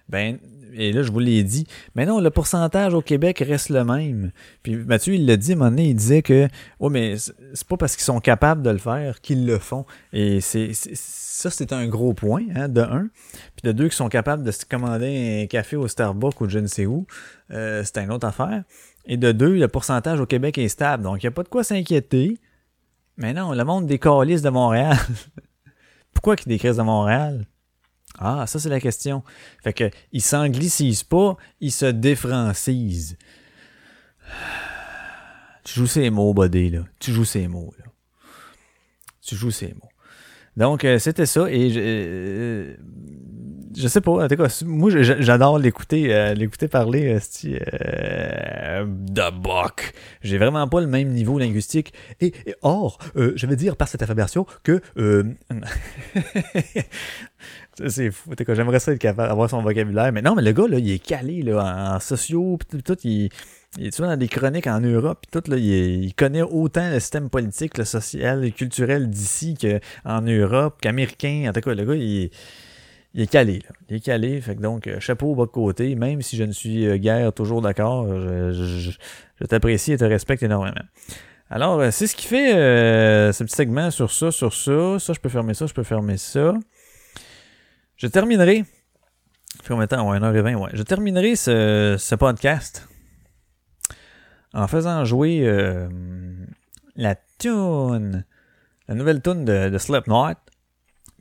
ben, 0.09 0.37
et 0.77 0.91
là, 0.91 1.03
je 1.03 1.11
vous 1.11 1.19
l'ai 1.19 1.43
dit, 1.43 1.65
mais 1.95 2.05
non, 2.05 2.19
le 2.19 2.29
pourcentage 2.29 2.93
au 2.93 3.01
Québec 3.01 3.43
reste 3.45 3.69
le 3.69 3.83
même. 3.83 4.31
Puis 4.63 4.75
Mathieu, 4.75 5.15
il 5.15 5.25
l'a 5.25 5.37
dit 5.37 5.51
à 5.51 5.55
un 5.55 5.57
moment 5.57 5.69
donné, 5.71 5.89
il 5.89 5.95
disait 5.95 6.21
que, 6.21 6.47
oh, 6.79 6.89
mais 6.89 7.17
c'est 7.17 7.67
pas 7.67 7.77
parce 7.77 7.95
qu'ils 7.95 8.03
sont 8.03 8.19
capables 8.19 8.61
de 8.61 8.69
le 8.69 8.77
faire 8.77 9.21
qu'ils 9.21 9.45
le 9.45 9.57
font. 9.57 9.85
Et 10.13 10.41
c'est 10.41 10.71
ça, 10.73 11.49
c'est 11.49 11.73
un 11.73 11.87
gros 11.87 12.13
point, 12.13 12.43
hein, 12.55 12.67
de 12.67 12.81
un. 12.81 13.09
Puis 13.55 13.63
de 13.63 13.71
deux, 13.71 13.85
qu'ils 13.85 13.93
sont 13.93 14.09
capables 14.09 14.43
de 14.43 14.51
se 14.51 14.65
commander 14.65 15.43
un 15.43 15.47
café 15.47 15.75
au 15.75 15.87
Starbucks 15.87 16.39
ou 16.41 16.49
je 16.49 16.59
ne 16.59 16.67
sais 16.67 16.85
où, 16.85 17.07
euh, 17.51 17.83
c'est 17.83 17.97
une 17.97 18.11
autre 18.11 18.27
affaire. 18.27 18.63
Et 19.05 19.17
de 19.17 19.31
deux, 19.31 19.55
le 19.55 19.67
pourcentage 19.67 20.19
au 20.19 20.25
Québec 20.25 20.57
est 20.57 20.67
stable. 20.67 21.03
Donc, 21.03 21.23
il 21.23 21.25
n'y 21.25 21.29
a 21.29 21.31
pas 21.31 21.43
de 21.43 21.49
quoi 21.49 21.63
s'inquiéter. 21.63 22.39
Mais 23.17 23.33
non, 23.33 23.53
le 23.53 23.63
monde 23.63 23.85
des 23.85 23.99
calices 23.99 24.41
de 24.41 24.49
Montréal. 24.49 24.97
Pourquoi 26.13 26.35
qu'ils 26.35 26.49
décrivent 26.49 26.77
de 26.77 26.81
Montréal? 26.81 27.45
Ah, 28.19 28.45
ça, 28.47 28.59
c'est 28.59 28.69
la 28.69 28.79
question. 28.79 29.23
Fait 29.63 29.73
que, 29.73 29.89
ils 30.11 30.21
s'anglicisent 30.21 31.03
pas, 31.03 31.37
ils 31.59 31.71
se 31.71 31.85
défrancisent. 31.85 33.17
Tu 35.63 35.73
joues 35.79 35.87
ces 35.87 36.09
mots, 36.09 36.33
Bodé, 36.33 36.69
là. 36.69 36.81
Tu 36.99 37.11
joues 37.11 37.25
ces 37.25 37.47
mots, 37.47 37.73
là. 37.79 37.85
Tu 39.21 39.35
joues 39.35 39.51
ces 39.51 39.73
mots. 39.73 39.89
Donc, 40.57 40.85
euh, 40.85 40.99
c'était 40.99 41.25
ça. 41.25 41.49
Et 41.49 41.69
je, 41.69 41.79
euh, 41.83 42.75
je 43.75 43.87
sais 43.87 43.99
pas. 43.99 44.23
En 44.23 44.27
tout 44.27 44.37
moi, 44.65 44.89
j'adore 45.01 45.59
l'écouter, 45.59 46.13
euh, 46.13 46.67
parler. 46.71 47.19
euh, 47.45 48.85
de 48.85 49.31
Buck. 49.41 49.93
J'ai 50.21 50.37
vraiment 50.37 50.67
pas 50.67 50.79
le 50.79 50.87
même 50.87 51.09
niveau 51.09 51.37
linguistique. 51.39 51.93
Et, 52.21 52.33
et 52.45 52.55
or, 52.61 52.99
je 53.15 53.45
vais 53.45 53.55
dire 53.57 53.75
par 53.75 53.87
cette 53.89 54.01
affirmation 54.01 54.45
que. 54.63 54.81
c'est 57.87 58.11
fou. 58.11 58.31
J'aimerais 58.47 58.79
ça 58.79 58.93
être 58.93 58.99
capable 58.99 59.29
d'avoir 59.29 59.49
son 59.49 59.61
vocabulaire. 59.61 60.11
Mais 60.11 60.21
non, 60.21 60.35
mais 60.35 60.41
le 60.41 60.51
gars, 60.51 60.67
là, 60.67 60.79
il 60.79 60.89
est 60.89 60.99
calé 60.99 61.41
là, 61.41 61.95
en 61.95 61.99
sociaux. 61.99 62.57
pis 62.57 62.81
tout, 62.81 62.97
il, 63.03 63.29
il 63.77 63.87
est 63.87 63.91
souvent 63.91 64.09
dans 64.09 64.17
des 64.17 64.27
chroniques 64.27 64.67
en 64.67 64.79
Europe. 64.79 65.19
Pis 65.21 65.29
tout, 65.31 65.49
là, 65.49 65.57
il, 65.57 66.13
connaît 66.15 66.41
autant 66.41 66.89
le 66.89 66.99
système 66.99 67.29
politique, 67.29 67.77
le 67.77 67.85
social, 67.85 68.41
le 68.41 68.49
culturel 68.49 69.09
d'ici 69.09 69.55
qu'en 69.55 70.21
Europe, 70.21 70.79
qu'américain. 70.81 71.47
En 71.49 71.53
tout 71.53 71.61
cas, 71.61 71.73
le 71.73 71.85
gars, 71.85 71.95
il 71.95 72.23
est, 72.23 72.31
il 73.13 73.21
est 73.21 73.27
calé. 73.27 73.59
Là. 73.59 73.75
Il 73.89 73.95
est 73.97 73.99
calé. 73.99 74.39
Fait 74.41 74.55
que 74.55 74.61
donc, 74.61 74.87
euh, 74.87 74.99
chapeau 74.99 75.31
au 75.31 75.35
bas 75.35 75.45
de 75.45 75.51
côté. 75.51 75.95
Même 75.95 76.21
si 76.21 76.37
je 76.37 76.43
ne 76.43 76.53
suis 76.53 76.87
euh, 76.87 76.97
guère 76.97 77.33
toujours 77.33 77.61
d'accord, 77.61 78.07
je, 78.07 78.91
t'apprécie 79.47 79.93
et 79.93 79.97
te 79.97 80.05
respecte 80.05 80.43
énormément. 80.43 80.75
Alors, 81.49 81.79
euh, 81.79 81.91
c'est 81.91 82.07
ce 82.07 82.15
qui 82.15 82.25
fait 82.25 82.53
ce 83.33 83.43
petit 83.43 83.55
segment 83.55 83.91
sur 83.91 84.11
ça, 84.11 84.31
sur 84.31 84.53
ça. 84.53 84.99
Ça, 84.99 85.13
je 85.13 85.19
peux 85.19 85.29
fermer 85.29 85.53
ça, 85.53 85.65
je 85.65 85.73
peux 85.73 85.83
fermer 85.83 86.17
ça. 86.17 86.53
Je 87.97 88.07
terminerai. 88.07 88.65
Combien 89.67 89.85
de 89.85 89.87
temps? 89.87 90.09
Ouais, 90.09 90.19
1h20, 90.19 90.55
ouais. 90.55 90.69
Je 90.73 90.83
terminerai 90.83 91.35
ce, 91.35 91.95
ce 91.97 92.15
podcast 92.15 92.87
en 94.53 94.67
faisant 94.67 95.03
jouer 95.05 95.41
euh, 95.43 95.87
la 96.95 97.15
tune, 97.37 98.25
la 98.87 98.95
nouvelle 98.95 99.21
tune 99.21 99.45
de, 99.45 99.69
de 99.69 99.77
Slipknot 99.77 100.35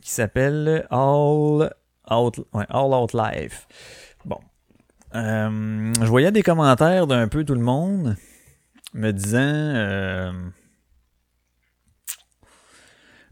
qui 0.00 0.10
s'appelle 0.10 0.86
All 0.90 1.70
Out, 2.10 2.40
All 2.52 2.94
Out 2.94 3.12
Life. 3.14 3.66
Bon. 4.24 4.38
Euh, 5.14 5.92
je 6.00 6.06
voyais 6.06 6.32
des 6.32 6.42
commentaires 6.42 7.06
d'un 7.06 7.28
peu 7.28 7.44
tout 7.44 7.54
le 7.54 7.60
monde 7.60 8.16
me 8.94 9.12
disant 9.12 9.38
euh, 9.40 10.32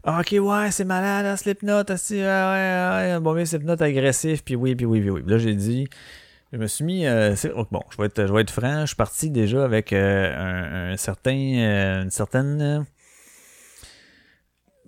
Ok, 0.05 0.35
ouais, 0.37 0.69
c'est 0.71 0.83
malade, 0.83 1.25
hein, 1.25 1.37
Slipknot, 1.37 1.83
aussi, 1.89 2.15
ouais, 2.15 2.25
ouais, 2.25 3.13
ouais, 3.13 3.19
bon, 3.21 3.33
mais 3.33 3.45
Slipknot 3.45 3.81
agressif, 3.81 4.43
puis 4.43 4.57
oui, 4.57 4.75
puis 4.75 4.85
oui, 4.85 4.99
puis 4.99 5.09
oui. 5.09 5.21
Là, 5.25 5.37
j'ai 5.37 5.55
dit, 5.55 5.87
je 6.51 6.57
me 6.57 6.67
suis 6.67 6.83
mis, 6.83 7.05
euh, 7.05 7.33
oh, 7.55 7.65
bon, 7.71 7.79
je 7.89 7.97
vais, 7.97 8.07
être, 8.07 8.27
je 8.27 8.33
vais 8.33 8.41
être 8.41 8.51
franc, 8.51 8.81
je 8.81 8.87
suis 8.87 8.95
parti 8.97 9.29
déjà 9.29 9.63
avec 9.63 9.93
euh, 9.93 10.91
un, 10.91 10.97
certain, 10.97 11.31
euh, 11.31 12.03
une 12.03 12.11
certaine, 12.11 12.61
euh, 12.61 12.79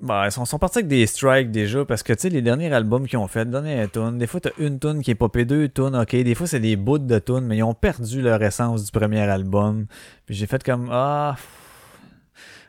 bah, 0.02 0.26
ils 0.28 0.32
sont, 0.34 0.60
partis 0.60 0.80
avec 0.80 0.90
des 0.90 1.08
strikes 1.08 1.50
déjà 1.50 1.86
parce 1.86 2.04
que 2.04 2.12
tu 2.12 2.24
sais, 2.24 2.30
les 2.30 2.42
derniers 2.42 2.74
albums 2.74 3.08
qu'ils 3.08 3.18
ont 3.18 3.30
fait, 3.30 3.50
dernière 3.50 3.90
tune, 3.90 4.18
des 4.18 4.28
fois 4.28 4.42
t'as 4.42 4.52
une 4.60 4.80
tune 4.80 5.02
qui 5.02 5.12
est 5.12 5.16
popée, 5.16 5.46
deux 5.46 5.70
tunes, 5.70 5.96
ok, 5.96 6.12
des 6.14 6.36
fois 6.36 6.46
c'est 6.46 6.60
des 6.60 6.76
bouts 6.76 6.98
de 6.98 7.20
tunes, 7.20 7.46
mais 7.46 7.56
ils 7.56 7.64
ont 7.64 7.74
perdu 7.74 8.22
leur 8.22 8.44
essence 8.44 8.84
du 8.84 8.92
premier 8.92 9.22
album. 9.22 9.86
Puis 10.26 10.36
j'ai 10.36 10.46
fait 10.46 10.62
comme 10.62 10.90
ah. 10.92 11.38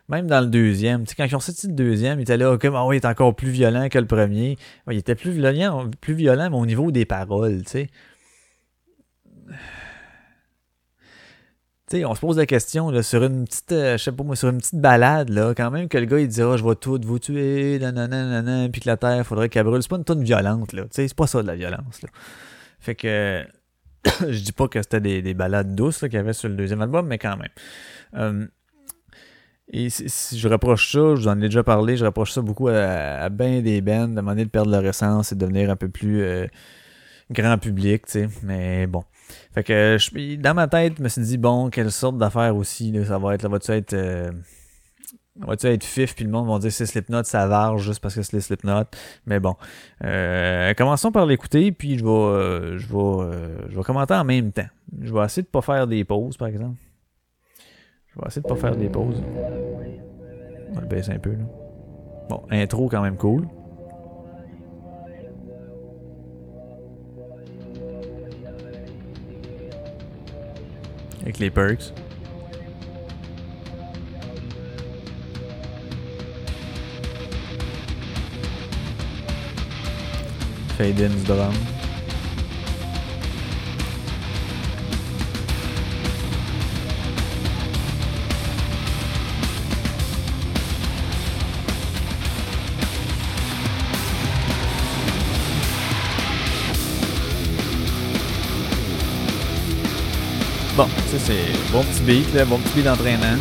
Même 0.08 0.26
dans 0.26 0.40
le 0.40 0.46
deuxième, 0.46 1.04
tu 1.04 1.10
sais, 1.10 1.14
quand 1.16 1.24
ils 1.24 1.36
ont 1.36 1.40
sorti 1.40 1.66
le 1.66 1.72
deuxième, 1.72 2.20
ils 2.20 2.22
étaient 2.22 2.36
là, 2.36 2.56
comme 2.58 2.76
ah 2.76 2.86
oui, 2.86 2.96
il 2.96 3.00
est 3.00 3.06
encore 3.06 3.34
plus 3.34 3.50
violent 3.50 3.88
que 3.88 3.98
le 3.98 4.06
premier. 4.06 4.56
Ouais, 4.86 4.94
il 4.94 4.98
était 4.98 5.14
plus 5.14 5.32
violent, 5.32 5.90
plus 6.00 6.14
violent, 6.14 6.48
mais 6.50 6.56
au 6.56 6.66
niveau 6.66 6.90
des 6.90 7.04
paroles, 7.04 7.62
tu 7.64 7.70
sais. 7.70 7.90
Tu 11.88 11.98
sais, 11.98 12.04
on 12.04 12.14
se 12.16 12.20
pose 12.20 12.36
la 12.36 12.46
question 12.46 12.90
là, 12.90 13.02
sur 13.02 13.22
une 13.22 13.44
petite, 13.44 13.70
euh, 13.70 13.96
je 13.96 14.02
sais 14.02 14.12
pas 14.12 14.24
moi, 14.24 14.34
sur 14.34 14.48
une 14.48 14.58
petite 14.58 14.80
balade, 14.80 15.28
là, 15.28 15.54
quand 15.56 15.70
même 15.70 15.88
que 15.88 15.98
le 15.98 16.06
gars 16.06 16.18
il 16.18 16.26
dit 16.26 16.42
Ah, 16.42 16.56
je 16.56 16.64
vais 16.64 16.74
tout 16.74 17.00
vous 17.04 17.18
tuer, 17.20 17.78
nanana, 17.78 18.24
nanana, 18.24 18.68
puis 18.68 18.80
que 18.80 18.88
la 18.88 18.96
terre, 18.96 19.24
faudrait 19.24 19.48
qu'elle 19.48 19.64
brûle. 19.64 19.82
C'est 19.82 19.88
pas 19.88 19.96
une 19.96 20.04
tonne 20.04 20.24
violente, 20.24 20.72
là. 20.72 20.82
Tu 20.82 20.88
sais, 20.92 21.08
c'est 21.08 21.16
pas 21.16 21.28
ça 21.28 21.42
de 21.42 21.46
la 21.46 21.54
violence, 21.54 22.02
là. 22.02 22.08
Fait 22.80 22.96
que 22.96 23.44
je 24.28 24.40
dis 24.40 24.52
pas 24.52 24.68
que 24.68 24.82
c'était 24.82 25.00
des, 25.00 25.22
des 25.22 25.34
balades 25.34 25.74
douces 25.74 26.00
qu'il 26.00 26.14
y 26.14 26.16
avait 26.16 26.32
sur 26.32 26.48
le 26.48 26.56
deuxième 26.56 26.82
album, 26.82 27.06
mais 27.06 27.18
quand 27.18 27.36
même. 27.36 27.50
Euh, 28.14 28.46
et 29.72 29.90
si, 29.90 30.38
je 30.38 30.48
reproche 30.48 30.92
ça, 30.92 30.98
je 31.16 31.22
vous 31.22 31.28
en 31.28 31.38
ai 31.38 31.48
déjà 31.48 31.62
parlé, 31.64 31.96
je 31.96 32.04
reproche 32.04 32.32
ça 32.32 32.40
beaucoup 32.40 32.68
à, 32.68 32.74
à 32.74 33.28
ben 33.28 33.62
des 33.62 33.80
bands, 33.80 34.08
de 34.08 34.14
demander 34.14 34.44
de 34.44 34.50
perdre 34.50 34.70
leur 34.70 34.84
essence 34.86 35.32
et 35.32 35.34
de 35.34 35.40
devenir 35.40 35.70
un 35.70 35.76
peu 35.76 35.88
plus 35.88 36.22
euh, 36.22 36.46
grand 37.30 37.58
public, 37.58 38.06
tu 38.06 38.12
sais. 38.12 38.28
Mais 38.42 38.86
bon. 38.86 39.02
Fait 39.54 39.64
que 39.64 39.96
je- 39.98 40.36
dans 40.36 40.54
ma 40.54 40.68
tête, 40.68 40.94
je 40.98 41.02
me 41.02 41.08
suis 41.08 41.22
dit, 41.22 41.36
bon, 41.38 41.68
quelle 41.70 41.90
sorte 41.90 42.16
d'affaire 42.16 42.54
aussi, 42.56 42.92
là, 42.92 43.04
ça 43.04 43.18
va 43.18 43.34
être, 43.34 43.42
là, 43.42 43.48
va-tu 43.48 43.72
être, 43.72 43.92
euh, 43.94 44.30
va-tu 45.38 45.66
être 45.66 45.84
fif, 45.84 46.14
puis 46.14 46.24
le 46.24 46.30
monde 46.30 46.48
va 46.48 46.58
dire 46.60 46.72
c'est 46.72 46.86
Slipknot, 46.86 47.24
ça 47.24 47.46
varge 47.48 47.82
juste 47.82 48.00
parce 48.00 48.14
que 48.14 48.22
c'est 48.22 48.34
les 48.34 48.40
Slipknot. 48.40 48.84
Mais 49.26 49.40
bon. 49.40 49.56
Euh, 50.04 50.72
commençons 50.74 51.10
par 51.10 51.26
l'écouter, 51.26 51.72
puis 51.72 51.98
je 51.98 52.04
vais, 52.04 52.10
euh, 52.10 52.78
je 52.78 52.86
vais, 52.86 52.94
euh, 52.94 53.58
je 53.68 53.76
vais 53.76 53.82
commenter 53.82 54.14
en 54.14 54.24
même 54.24 54.52
temps. 54.52 54.68
Je 55.02 55.12
vais 55.12 55.24
essayer 55.24 55.42
de 55.42 55.48
pas 55.48 55.60
faire 55.62 55.86
des 55.88 56.04
pauses, 56.04 56.36
par 56.36 56.48
exemple. 56.48 56.76
Je 58.16 58.22
vais 58.22 58.28
essayer 58.28 58.42
de 58.42 58.48
pas 58.48 58.56
faire 58.56 58.76
des 58.76 58.88
pauses. 58.88 59.22
On 60.70 60.74
va 60.74 60.80
le 60.80 60.86
baisser 60.86 61.12
un 61.12 61.18
peu, 61.18 61.32
là. 61.32 61.44
Bon, 62.30 62.42
intro 62.50 62.88
quand 62.88 63.02
même 63.02 63.16
cool. 63.16 63.46
Avec 71.22 71.38
les 71.38 71.50
perks. 71.50 71.92
Fade 80.78 81.00
in 81.00 81.08
du 81.08 81.24
drum. 81.24 81.75
C'est 101.18 101.72
bon 101.72 101.82
petit 101.82 102.02
beat, 102.02 102.44
bon 102.46 102.58
petit 102.58 102.74
beat 102.76 102.84
d'entraînement. 102.84 103.36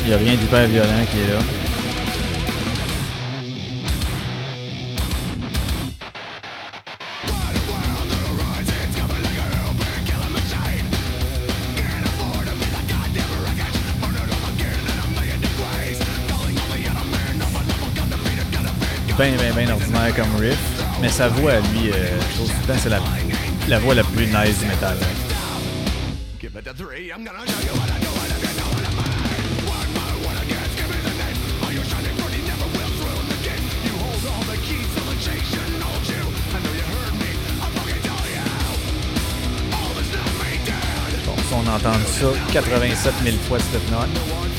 Il 0.00 0.08
n'y 0.08 0.14
a 0.14 0.16
rien 0.16 0.34
d'hyper 0.34 0.66
violent 0.66 1.06
qui 1.12 1.20
est 1.20 1.32
là. 1.32 1.61
bien, 19.22 19.36
bien, 19.36 19.64
bien 19.64 19.74
ordinaire 19.74 20.14
comme 20.16 20.40
riff, 20.40 20.58
mais 21.00 21.08
sa 21.08 21.28
voix, 21.28 21.52
lui, 21.72 21.90
euh, 21.92 22.18
c'est 22.78 22.88
la, 22.88 23.00
la 23.68 23.78
voix 23.78 23.94
la 23.94 24.02
plus 24.04 24.26
nice 24.26 24.58
du 24.58 24.66
métal. 24.66 24.96
Bon, 41.24 41.34
on 41.52 41.68
entend 41.68 41.92
ça 42.06 42.26
87 42.52 43.14
000 43.24 43.36
fois, 43.48 43.58
cette 43.60 43.90
note. 43.90 44.51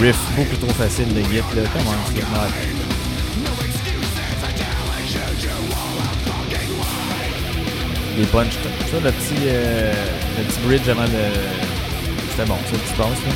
Riff 0.00 0.16
beaucoup 0.34 0.56
trop 0.56 0.72
facile 0.72 1.12
de 1.12 1.20
git 1.20 1.36
là. 1.36 1.62
Comment 1.74 1.90
Slipknot? 2.06 2.48
Les 8.16 8.24
punch, 8.26 8.52
ça, 8.54 9.00
le 9.04 9.12
petit, 9.12 9.34
euh, 9.46 9.92
le 10.38 10.44
petit 10.44 10.60
bridge 10.66 10.88
avant 10.88 11.02
le. 11.02 11.08
C'était 12.30 12.46
bon, 12.48 12.56
ça, 12.64 12.78
petit 12.78 12.94
passe, 12.96 13.08
là? 13.08 13.32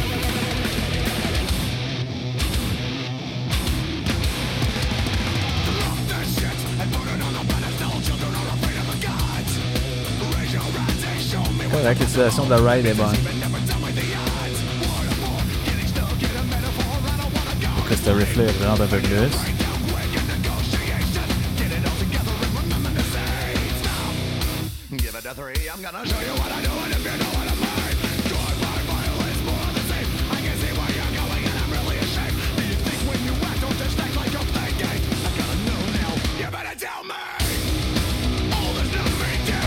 Correct, 11.71 12.01
l'utilisation 12.01 12.45
de 12.45 12.51
la 12.51 12.57
ride 12.57 12.87
est 12.87 12.95
bonne. 12.95 13.44
Ce 18.05 18.11
riff-là 18.11 18.45
représente 18.47 18.81
un 18.83 18.87
peu 18.87 18.99
plus. 18.99 19.17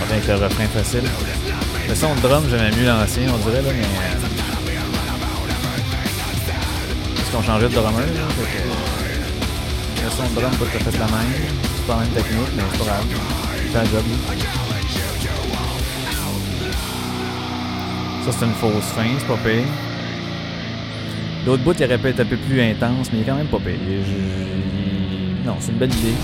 Avec 0.10 0.28
le 0.28 0.36
refrain 0.36 0.68
facile. 0.68 1.04
Le 1.90 1.96
son 1.96 2.16
de 2.16 2.22
drum, 2.22 2.44
j'aimais 2.50 2.72
mieux 2.72 2.86
l'ancien, 2.86 3.24
on 3.34 3.38
dirait, 3.50 3.62
là, 3.62 3.70
mais. 3.74 4.27
Qu'on 7.38 7.44
changeait 7.44 7.70
de 7.70 7.74
drummer, 7.74 8.02
Le 10.04 10.10
son 10.10 10.24
de 10.24 10.36
drum, 10.36 10.52
pas 10.52 10.66
tout 10.66 10.78
à 10.78 10.92
fait 10.92 10.98
la 10.98 11.06
même. 11.06 11.34
C'est 11.76 11.86
pas 11.86 11.94
la 11.94 12.00
même 12.02 12.10
technique, 12.10 12.52
mais 12.56 12.64
c'est 12.72 12.80
pas 12.80 12.86
grave. 12.86 13.06
C'est 13.72 13.78
un 13.78 13.86
job. 13.86 14.04
Ça, 18.26 18.32
c'est 18.32 18.46
une 18.46 18.54
fausse 18.54 18.92
fin, 18.96 19.06
c'est 19.20 19.28
pas 19.28 19.38
pire. 19.38 19.64
L'autre 21.46 21.64
bout, 21.64 21.76
il 21.80 21.86
aurait 21.86 21.98
pu 21.98 22.08
être 22.08 22.20
un 22.22 22.26
peu 22.26 22.38
plus 22.38 22.60
intense, 22.60 23.12
mais 23.12 23.20
il 23.20 23.22
est 23.22 23.26
quand 23.26 23.36
même 23.36 23.48
pas 23.48 23.60
pire. 23.60 23.76
Non, 25.46 25.58
c'est 25.60 25.72
une 25.72 25.78
belle 25.78 25.94
idée. 25.94 26.16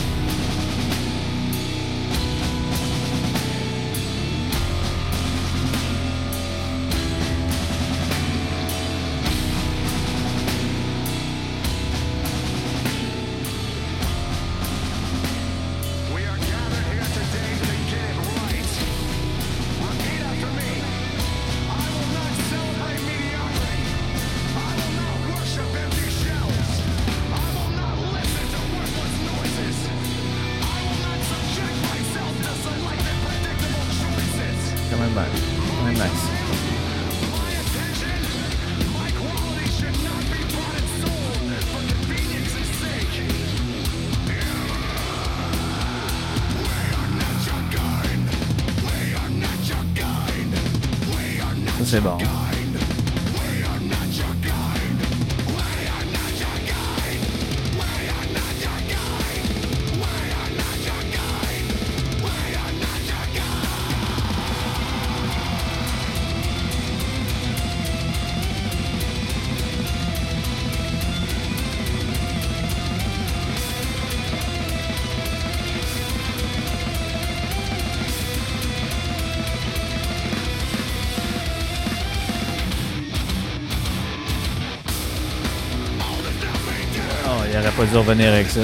Avec 88.28 88.50
ça. 88.50 88.62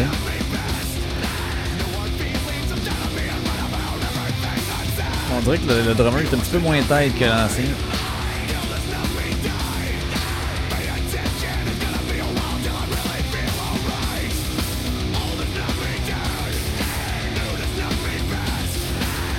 On 5.38 5.42
dirait 5.42 5.58
que 5.60 5.68
le, 5.68 5.82
le 5.90 5.94
drummer 5.94 6.22
est 6.22 6.34
un 6.34 6.38
petit 6.38 6.52
peu 6.52 6.60
moins 6.60 6.82
tête 6.82 7.18
que 7.18 7.26
l'ancien. 7.26 7.66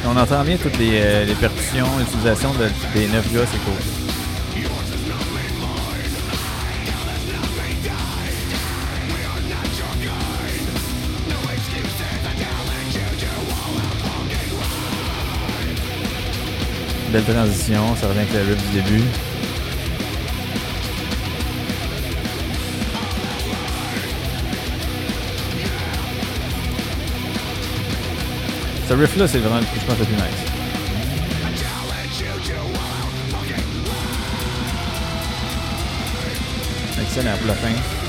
On 0.07 0.17
entend 0.17 0.43
bien 0.45 0.57
toutes 0.57 0.79
les, 0.79 1.01
euh, 1.03 1.27
percussions, 1.35 1.87
l'utilisation 1.99 2.51
de- 2.55 2.99
des 2.99 3.07
neuf 3.09 3.33
gars, 3.33 3.45
c'est 3.51 3.59
cool. 3.65 4.00
Belle 17.13 17.25
transition, 17.25 17.97
ça 17.97 18.07
revient 18.07 18.21
avec 18.21 18.33
le 18.33 18.55
riff 18.55 18.71
du 18.71 18.83
début. 18.83 19.03
Ce 28.89 28.95
riff-là, 28.95 29.27
c'est 29.27 29.39
vraiment, 29.39 29.61
je 29.61 29.87
pense, 29.87 29.99
le 29.99 30.05
plus 30.05 30.15
nice. 30.15 30.23
Excellent 37.01 37.37
pour 37.39 37.49
la 37.49 37.55
fin. 37.55 38.00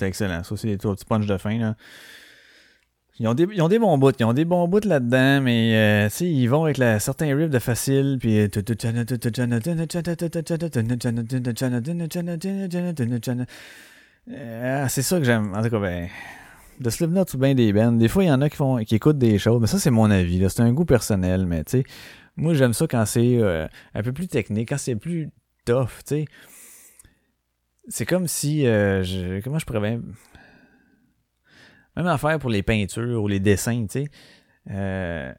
C'était 0.00 0.08
excellent. 0.08 0.42
Ça, 0.42 0.56
c'est 0.56 0.68
des 0.68 0.78
petits 0.78 1.04
punch 1.04 1.26
de 1.26 1.36
fin. 1.36 1.58
Là. 1.58 1.74
Ils, 3.18 3.28
ont 3.28 3.34
des, 3.34 3.46
ils 3.52 3.60
ont 3.60 3.68
des 3.68 3.78
bons 3.78 3.98
bouts. 3.98 4.12
Ils 4.18 4.24
ont 4.24 4.32
des 4.32 4.46
bons 4.46 4.66
bouts 4.66 4.80
là-dedans, 4.82 5.42
mais 5.42 5.76
euh, 5.76 6.08
sais, 6.08 6.24
ils 6.24 6.46
vont 6.46 6.64
avec 6.64 6.78
la, 6.78 6.98
certains 7.00 7.36
riffs 7.36 7.50
de 7.50 7.58
facile. 7.58 8.16
Puis. 8.18 8.38
Euh, 14.30 14.88
c'est 14.88 15.02
ça 15.02 15.18
que 15.18 15.24
j'aime. 15.24 15.54
En 15.54 15.62
tout 15.62 15.68
cas, 15.68 15.80
ben. 15.80 16.08
De 16.80 16.88
Slipknot 16.88 17.26
ou 17.34 17.36
bien 17.36 17.54
des 17.54 17.74
bands. 17.74 17.92
Des 17.92 18.08
fois, 18.08 18.24
il 18.24 18.28
y 18.28 18.32
en 18.32 18.40
a 18.40 18.48
qui 18.48 18.56
font 18.56 18.78
qui 18.78 18.94
écoutent 18.94 19.18
des 19.18 19.36
choses, 19.36 19.60
mais 19.60 19.66
ça, 19.66 19.78
c'est 19.78 19.90
mon 19.90 20.10
avis. 20.10 20.42
C'est 20.48 20.62
un 20.62 20.72
goût 20.72 20.86
personnel, 20.86 21.44
mais 21.44 21.62
tu 21.64 21.72
sais. 21.72 21.84
Moi, 22.36 22.54
j'aime 22.54 22.72
ça 22.72 22.86
quand 22.86 23.04
c'est 23.04 23.36
euh, 23.36 23.68
un 23.92 24.02
peu 24.02 24.14
plus 24.14 24.28
technique, 24.28 24.70
quand 24.70 24.78
c'est 24.78 24.96
plus 24.96 25.28
tough, 25.66 25.90
tu 26.06 26.14
sais. 26.14 26.24
C'est 27.90 28.06
comme 28.06 28.28
si. 28.28 28.66
euh, 28.66 29.40
comment 29.42 29.58
je 29.58 29.66
pourrais 29.66 29.80
bien. 29.80 30.00
Même 31.96 32.06
affaire 32.06 32.38
pour 32.38 32.50
les 32.50 32.62
peintures 32.62 33.22
ou 33.22 33.28
les 33.28 33.40
dessins, 33.40 33.84
tu 33.86 34.04
sais. 34.04 34.10
Euh, 34.70 35.32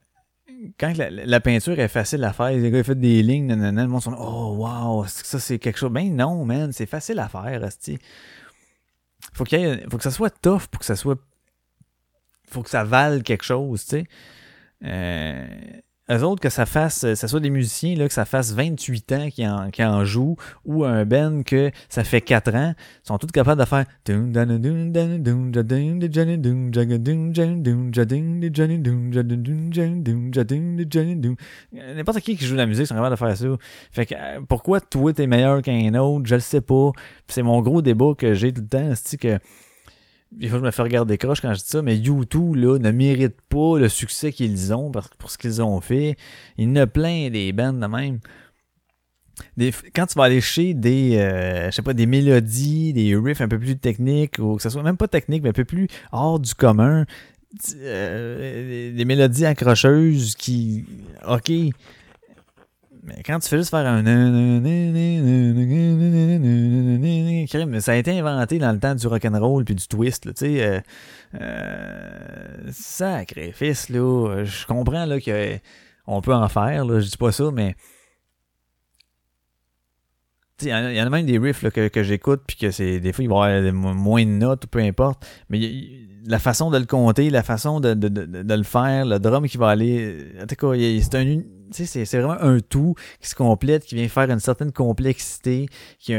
quand 0.78 0.94
la, 0.98 1.40
peinture 1.40 1.80
est 1.80 1.88
facile 1.88 2.24
à 2.24 2.34
faire, 2.34 2.52
les 2.52 2.70
gars 2.70 2.80
ils 2.80 2.84
font 2.84 2.94
des 2.94 3.24
lignes, 3.24 3.48
nanana, 3.48 3.84
le 3.84 3.88
monde 3.88 4.04
sont 4.04 4.16
oh 4.18 4.56
wow, 4.58 5.06
ça 5.08 5.40
c'est 5.40 5.60
quelque 5.60 5.80
chose? 5.80 5.92
Ben 5.92 6.14
non, 6.14 6.44
man, 6.46 6.72
c'est 6.72 6.86
facile 6.86 7.20
à 7.20 7.30
faire, 7.30 7.64
asti. 7.64 7.98
Faut 9.34 9.46
y 9.52 9.56
ait- 9.56 9.84
faut 9.90 9.98
que 9.98 10.04
ça 10.04 10.12
soit 10.12 10.30
tough 10.30 10.68
pour 10.68 10.80
que 10.80 10.86
ça 10.86 10.96
soit. 10.96 11.20
Faut 12.50 12.64
que 12.64 12.70
ça 12.70 12.84
vale 12.84 13.24
quelque 13.24 13.46
chose, 13.46 13.86
tu 13.86 13.90
sais. 13.92 14.04
Euh, 14.84 15.48
eux 16.12 16.24
autres, 16.24 16.42
que 16.42 16.50
ça 16.50 16.66
fasse, 16.66 17.04
euh, 17.04 17.16
ça 17.16 17.28
soit 17.28 17.40
des 17.40 17.50
musiciens, 17.50 17.96
là, 17.96 18.08
que 18.08 18.14
ça 18.14 18.26
fasse 18.26 18.54
28 18.54 19.12
ans 19.14 19.30
qui 19.30 19.48
en, 19.48 19.70
qui 19.72 19.84
en 19.84 20.06
jouent, 20.06 20.38
ou 20.66 20.84
un 20.84 21.06
band 21.06 21.44
que 21.44 21.72
ça 21.90 22.04
fait 22.04 22.22
4 22.22 22.56
ans, 22.56 22.74
sont 23.04 23.18
tous 23.18 23.28
capables 23.28 23.60
de 23.60 23.66
faire 23.66 23.86
N'importe 31.74 32.20
qui 32.22 32.36
qui 32.36 32.46
joue 32.46 32.54
de 32.54 32.60
la 32.60 32.66
musique 32.66 32.88
sont 32.88 32.96
capables 32.96 33.16
de 33.16 33.20
faire 33.20 33.38
ça. 33.38 33.48
Fait 33.92 34.06
que 34.06 34.16
euh, 34.16 34.40
pourquoi 34.48 34.82
toi 34.82 35.14
t'es 35.14 35.28
meilleur 35.28 35.62
qu'un 35.62 35.94
autre, 35.96 36.26
je 36.26 36.36
le 36.36 36.42
sais 36.42 36.62
pas. 36.62 36.92
C'est 37.28 37.44
mon 37.44 37.62
gros 37.62 37.82
débat 37.82 38.14
que 38.18 38.34
j'ai 38.34 38.54
tout 38.54 38.62
le 38.62 38.68
temps, 38.68 38.92
c'est 38.96 39.18
que 39.18 39.40
des 40.32 40.48
fois, 40.48 40.60
je 40.60 40.64
me 40.64 40.72
fais 40.72 40.82
regarder 40.82 41.18
croche 41.18 41.42
quand 41.42 41.54
je 41.54 41.60
dis 41.60 41.68
ça, 41.68 41.82
mais 41.82 41.98
YouTube, 41.98 42.56
là, 42.56 42.78
ne 42.80 42.92
mérite 42.92 43.36
pas 43.50 43.78
le 43.78 43.90
succès 43.90 44.32
qu'ils 44.32 44.74
ont 44.74 44.92
pour 44.92 45.30
ce 45.30 45.38
qu'ils 45.38 45.62
ont 45.62 45.82
fait. 45.82 46.16
Il 46.58 46.70
y 46.70 46.72
en 46.72 46.76
a 46.78 46.88
plein 46.88 47.30
des 47.30 47.52
bands 47.52 47.74
de 47.74 47.86
même. 47.86 48.20
Des- 49.58 49.74
quand 49.96 50.06
tu 50.06 50.18
vas 50.18 50.26
aller 50.26 50.42
chez 50.42 50.74
des, 50.74 51.18
euh, 51.18 51.66
je 51.68 51.72
sais 51.72 51.82
pas, 51.82 51.94
des 51.94 52.06
mélodies, 52.06 52.94
des 52.94 53.16
riffs 53.16 53.42
un 53.42 53.48
peu 53.48 53.60
plus 53.60 53.78
techniques, 53.78 54.38
ou 54.40 54.56
que 54.56 54.62
ce 54.62 54.70
soit 54.70 54.84
même 54.84 54.98
pas 54.98 55.08
technique, 55.08 55.44
mais 55.44 55.50
un 55.50 55.54
peu 55.54 55.66
plus 55.66 55.88
hors 56.12 56.40
du 56.40 56.54
commun, 56.54 57.06
euh, 57.76 58.96
des 58.96 59.06
mélodies 59.06 59.46
accrocheuses 59.46 60.36
qui, 60.36 60.86
ok, 61.28 61.52
mais 63.04 63.22
quand 63.26 63.40
tu 63.40 63.48
fais 63.50 63.58
juste 63.58 63.70
faire 63.72 63.86
un 63.88 64.04
ça 67.80 67.92
a 67.94 67.96
été 67.96 68.20
inventé 68.20 68.60
dans 68.60 68.72
le 68.72 68.80
temps 68.80 68.96
du 68.96 69.08
rock'n'roll 69.08 69.66
puis 69.66 69.76
du 69.76 69.88
twist, 69.88 70.26
tu 70.26 70.32
sais. 70.36 70.64
Euh, 70.64 70.80
euh, 71.40 72.70
sacrifice, 72.72 73.90
là. 73.90 74.44
Je 74.44 74.66
comprends 74.66 75.06
là 75.06 75.20
que 75.20 75.58
on 76.08 76.22
peut 76.22 76.34
en 76.34 76.48
faire, 76.50 76.86
là, 76.86 77.00
je 77.00 77.10
dis 77.10 77.18
pas 77.18 77.32
ça, 77.32 77.50
mais 77.52 77.76
il 80.62 80.68
y 80.68 80.74
en 81.02 81.06
a- 81.08 81.10
même 81.10 81.26
des 81.26 81.40
riffs 81.40 81.64
là, 81.64 81.72
que, 81.72 81.88
que 81.88 82.04
j'écoute 82.04 82.42
puis 82.46 82.56
que 82.56 82.70
c'est 82.70 83.00
des 83.00 83.14
fois 83.14 83.24
il 83.24 83.30
va 83.30 83.50
y 83.52 83.68
avoir 83.68 83.96
moins 83.96 84.24
de 84.24 84.30
notes 84.30 84.66
ou 84.66 84.68
peu 84.68 84.80
importe, 84.80 85.26
mais 85.50 85.60
la 86.26 86.38
façon 86.38 86.70
de 86.70 86.78
le 86.78 86.86
compter, 86.86 87.32
la 87.32 87.42
façon 87.42 87.80
de, 87.80 87.96
de, 87.96 88.08
de, 88.10 88.44
de 88.44 88.54
le 88.54 88.62
faire, 88.64 89.06
le 89.06 89.18
drum 89.18 89.48
qui 89.48 89.58
va 89.58 89.70
aller, 89.70 90.34
en 90.40 90.46
tout 90.46 90.56
cas, 90.56 90.78
c'est 91.02 91.16
un 91.16 91.42
c'est 91.72 92.06
vraiment 92.18 92.42
un 92.42 92.60
tout 92.60 92.96
qui 93.20 93.30
se 93.30 93.36
complète, 93.36 93.86
qui 93.86 93.96
vient 93.96 94.08
faire 94.08 94.30
une 94.30 94.40
certaine 94.40 94.72
complexité, 94.72 95.68
qui, 96.00 96.14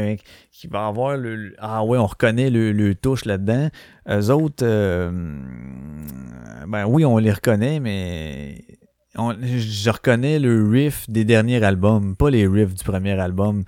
qui 0.51 0.67
va 0.67 0.87
avoir 0.87 1.17
le, 1.17 1.55
ah 1.59 1.83
ouais, 1.83 1.97
on 1.97 2.05
reconnaît 2.05 2.49
le, 2.49 2.71
le 2.71 2.95
touche 2.95 3.25
là-dedans. 3.25 3.69
Eux 4.09 4.29
autres, 4.31 4.63
euh, 4.65 5.11
ben 6.67 6.85
oui, 6.87 7.05
on 7.05 7.17
les 7.17 7.31
reconnaît, 7.31 7.79
mais 7.79 8.65
je 9.15 9.89
reconnais 9.89 10.39
le 10.39 10.67
riff 10.67 11.09
des 11.09 11.23
derniers 11.23 11.63
albums, 11.63 12.15
pas 12.15 12.29
les 12.29 12.47
riffs 12.47 12.73
du 12.73 12.83
premier 12.83 13.19
album. 13.19 13.63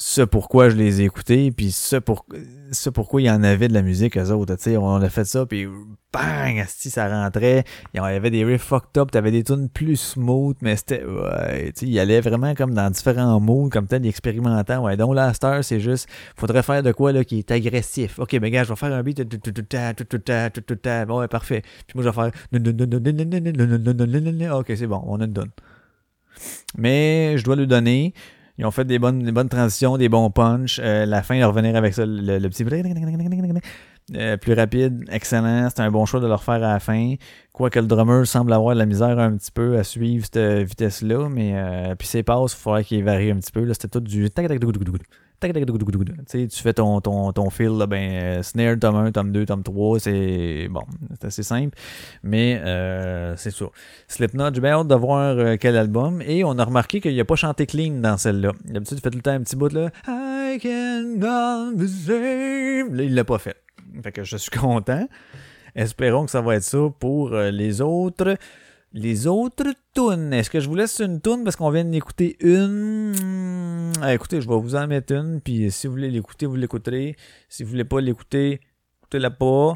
Ce 0.00 0.22
pourquoi 0.22 0.68
je 0.68 0.76
les 0.76 1.00
ai 1.00 1.06
écoutés, 1.06 1.50
puis 1.50 1.72
ce, 1.72 1.96
pour, 1.96 2.24
ce 2.70 2.88
pourquoi 2.88 3.20
il 3.20 3.24
y 3.24 3.30
en 3.30 3.42
avait 3.42 3.66
de 3.66 3.74
la 3.74 3.82
musique, 3.82 4.16
eux 4.16 4.30
autres. 4.30 4.54
Sais, 4.56 4.76
on 4.76 4.94
a 4.94 5.08
fait 5.08 5.24
ça, 5.24 5.44
puis 5.44 5.66
bang, 6.12 6.60
asti, 6.60 6.88
ça 6.88 7.08
rentrait. 7.08 7.64
Il 7.94 7.96
y 7.96 8.00
avait 8.00 8.30
des 8.30 8.44
riffs 8.44 8.62
fucked 8.62 8.96
up, 8.96 9.10
t'avais 9.10 9.32
des 9.32 9.42
tunes 9.42 9.68
plus 9.68 9.96
smooth, 9.96 10.56
mais 10.62 10.76
c'était, 10.76 11.04
ouais, 11.04 11.72
sais, 11.74 11.86
il 11.86 11.98
allait 11.98 12.20
vraiment 12.20 12.54
comme 12.54 12.74
dans 12.74 12.88
différents 12.90 13.40
modes, 13.40 13.72
comme 13.72 13.88
peut-être 13.88 14.06
expérimentant. 14.06 14.84
Ouais, 14.84 14.96
donc 14.96 15.16
là, 15.16 15.32
heure, 15.42 15.64
c'est 15.64 15.80
juste, 15.80 16.08
faudrait 16.36 16.62
faire 16.62 16.84
de 16.84 16.92
quoi, 16.92 17.10
là, 17.10 17.24
qui 17.24 17.40
est 17.40 17.50
agressif. 17.50 18.20
Ok, 18.20 18.38
ben, 18.38 18.52
gars, 18.52 18.62
je 18.62 18.68
vais 18.68 18.76
faire 18.76 18.92
un 18.92 19.02
beat. 19.02 19.20
Bon, 21.08 21.18
ouais, 21.18 21.28
parfait. 21.28 21.62
Puis 21.88 21.96
moi, 21.96 22.04
je 22.04 22.08
vais 22.08 22.14
faire, 22.14 22.30
ok, 24.58 24.72
c'est 24.76 24.86
bon, 24.86 25.02
on 25.06 25.20
a 25.20 25.24
une 25.24 25.32
donne. 25.32 25.50
Mais 26.76 27.36
je 27.36 27.42
dois 27.42 27.56
le 27.56 27.66
donner. 27.66 28.14
Ils 28.58 28.66
ont 28.66 28.72
fait 28.72 28.84
des 28.84 28.98
bonnes, 28.98 29.48
transitions, 29.48 29.96
des 29.96 30.08
bons 30.08 30.30
punch. 30.30 30.80
Euh, 30.82 31.06
la 31.06 31.22
fin, 31.22 31.38
de 31.38 31.44
revenir 31.44 31.76
avec 31.76 31.94
ça, 31.94 32.04
le, 32.04 32.40
petit 32.48 32.64
euh, 34.16 34.36
plus 34.36 34.54
rapide, 34.54 35.04
excellent. 35.12 35.68
C'était 35.68 35.82
un 35.82 35.90
bon 35.90 36.06
choix 36.06 36.18
de 36.18 36.26
le 36.26 36.32
refaire 36.32 36.54
à 36.54 36.72
la 36.72 36.80
fin. 36.80 37.14
Quoique 37.52 37.78
le 37.78 37.86
drummer 37.86 38.26
semble 38.26 38.52
avoir 38.52 38.74
de 38.74 38.78
la 38.80 38.86
misère 38.86 39.18
un 39.18 39.36
petit 39.36 39.52
peu 39.52 39.78
à 39.78 39.84
suivre 39.84 40.24
cette 40.24 40.66
vitesse-là, 40.66 41.28
mais 41.28 41.52
euh, 41.54 41.94
puis 41.94 42.08
ses 42.08 42.22
passes, 42.22 42.54
il 42.54 42.56
faudrait 42.56 42.84
qu'il 42.84 43.04
varie 43.04 43.30
un 43.30 43.36
petit 43.36 43.52
peu. 43.52 43.62
Là, 43.64 43.74
c'était 43.74 43.88
tout 43.88 44.00
du 44.00 44.28
tu 45.40 46.62
fais 46.62 46.72
ton, 46.72 47.00
ton, 47.00 47.32
ton 47.32 47.50
fil, 47.50 47.76
là, 47.78 47.86
ben, 47.86 48.10
euh, 48.12 48.42
snare, 48.42 48.76
tome 48.80 48.96
1, 48.96 49.12
tome 49.12 49.32
2, 49.32 49.46
tome 49.46 49.62
3, 49.62 50.00
c'est 50.00 50.68
bon, 50.70 50.82
c'est 51.10 51.26
assez 51.26 51.42
simple, 51.42 51.76
mais 52.22 52.60
euh, 52.64 53.36
c'est 53.36 53.50
ça. 53.50 53.66
Slipknot, 54.08 54.54
j'ai 54.54 54.60
bien 54.60 54.72
hâte 54.72 54.88
de 54.88 54.94
voir 54.94 55.36
euh, 55.38 55.56
quel 55.60 55.76
album, 55.76 56.22
et 56.22 56.44
on 56.44 56.58
a 56.58 56.64
remarqué 56.64 57.00
qu'il 57.00 57.16
n'a 57.16 57.24
pas 57.24 57.36
chanté 57.36 57.66
clean 57.66 58.00
dans 58.00 58.16
celle-là. 58.16 58.52
D'habitude, 58.64 58.98
il 58.98 59.00
fait 59.00 59.10
tout 59.10 59.18
le 59.18 59.22
temps 59.22 59.32
un 59.32 59.42
petit 59.42 59.56
bout, 59.56 59.72
là, 59.72 59.90
I 60.06 60.58
cannot 60.60 61.76
be 61.76 61.86
saved. 61.86 62.94
Là, 62.94 63.02
il 63.04 63.14
l'a 63.14 63.24
pas 63.24 63.38
fait. 63.38 63.56
Fait 64.02 64.12
que 64.12 64.24
je 64.24 64.36
suis 64.36 64.50
content. 64.50 65.08
Espérons 65.74 66.24
que 66.24 66.30
ça 66.30 66.40
va 66.40 66.56
être 66.56 66.62
ça 66.62 66.78
pour 66.98 67.30
les 67.30 67.80
autres. 67.80 68.36
Les 68.92 69.26
autres 69.26 69.74
tunes. 69.94 70.32
Est-ce 70.32 70.48
que 70.48 70.60
je 70.60 70.68
vous 70.68 70.74
laisse 70.74 70.98
une 71.00 71.20
tune 71.20 71.44
parce 71.44 71.56
qu'on 71.56 71.70
vient 71.70 71.84
d'écouter 71.84 72.36
une. 72.40 73.92
Ah, 74.00 74.14
écoutez, 74.14 74.40
je 74.40 74.48
vais 74.48 74.58
vous 74.58 74.76
en 74.76 74.86
mettre 74.86 75.12
une. 75.12 75.40
Puis 75.40 75.70
si 75.70 75.86
vous 75.86 75.92
voulez 75.94 76.10
l'écouter, 76.10 76.46
vous 76.46 76.56
l'écouterez. 76.56 77.16
Si 77.48 77.64
vous 77.64 77.70
voulez 77.70 77.84
pas 77.84 78.00
l'écouter, 78.00 78.60
écoutez-la 79.00 79.30
pas. 79.30 79.74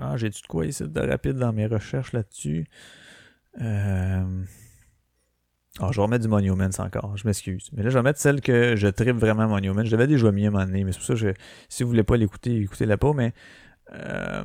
Ah, 0.00 0.16
j'ai-tu 0.16 0.42
de 0.42 0.46
quoi 0.46 0.66
ici 0.66 0.84
de 0.86 1.00
rapide 1.00 1.36
dans 1.36 1.52
mes 1.52 1.66
recherches 1.66 2.12
là-dessus? 2.12 2.66
Euh... 3.60 4.44
Ah, 5.78 5.88
je 5.92 5.96
vais 5.96 6.02
remettre 6.02 6.22
du 6.22 6.28
Monuments 6.28 6.70
encore, 6.78 7.16
je 7.16 7.26
m'excuse. 7.26 7.68
Mais 7.74 7.82
là, 7.82 7.90
je 7.90 7.98
vais 7.98 8.02
mettre 8.02 8.18
celle 8.18 8.40
que 8.40 8.76
je 8.76 8.88
tripe 8.88 9.16
vraiment 9.16 9.46
Monuments. 9.46 9.84
Je 9.84 9.90
l'avais 9.90 10.06
déjà 10.06 10.32
mis 10.32 10.44
à 10.46 10.48
un 10.48 10.50
moment 10.50 10.64
donné, 10.64 10.84
mais 10.84 10.92
c'est 10.92 10.98
pour 10.98 11.06
ça 11.06 11.12
que 11.14 11.18
je- 11.20 11.34
si 11.68 11.82
vous 11.82 11.90
voulez 11.90 12.02
pas 12.02 12.16
l'écouter, 12.16 12.56
écoutez-la 12.62 12.96
pas, 12.96 13.12
mais 13.12 13.34
euh, 13.92 14.42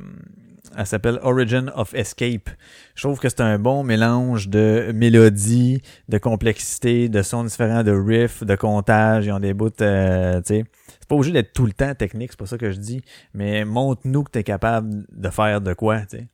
elle 0.76 0.86
s'appelle 0.86 1.18
Origin 1.22 1.72
of 1.74 1.94
Escape. 1.94 2.50
Je 2.94 3.02
trouve 3.02 3.18
que 3.18 3.28
c'est 3.30 3.40
un 3.40 3.58
bon 3.58 3.82
mélange 3.82 4.48
de 4.48 4.92
mélodie, 4.94 5.80
de 6.08 6.18
complexité, 6.18 7.08
de 7.08 7.22
sons 7.22 7.44
différents, 7.44 7.82
de 7.82 7.92
riffs, 7.92 8.44
de 8.44 8.54
comptage. 8.54 9.26
Ils 9.26 9.32
ont 9.32 9.40
des 9.40 9.54
bouts, 9.54 9.70
euh, 9.80 10.36
tu 10.42 10.54
sais. 10.54 10.64
C'est 11.00 11.08
pas 11.08 11.14
obligé 11.16 11.32
d'être 11.32 11.52
tout 11.54 11.66
le 11.66 11.72
temps 11.72 11.94
technique, 11.94 12.32
c'est 12.32 12.38
pas 12.38 12.46
ça 12.46 12.58
que 12.58 12.70
je 12.70 12.78
dis, 12.78 13.02
mais 13.34 13.64
montre-nous 13.64 14.22
que 14.22 14.30
tu 14.32 14.38
es 14.38 14.44
capable 14.44 15.04
de 15.10 15.30
faire 15.30 15.60
de 15.62 15.72
quoi, 15.72 16.00
tu 16.02 16.18
sais 16.18 16.28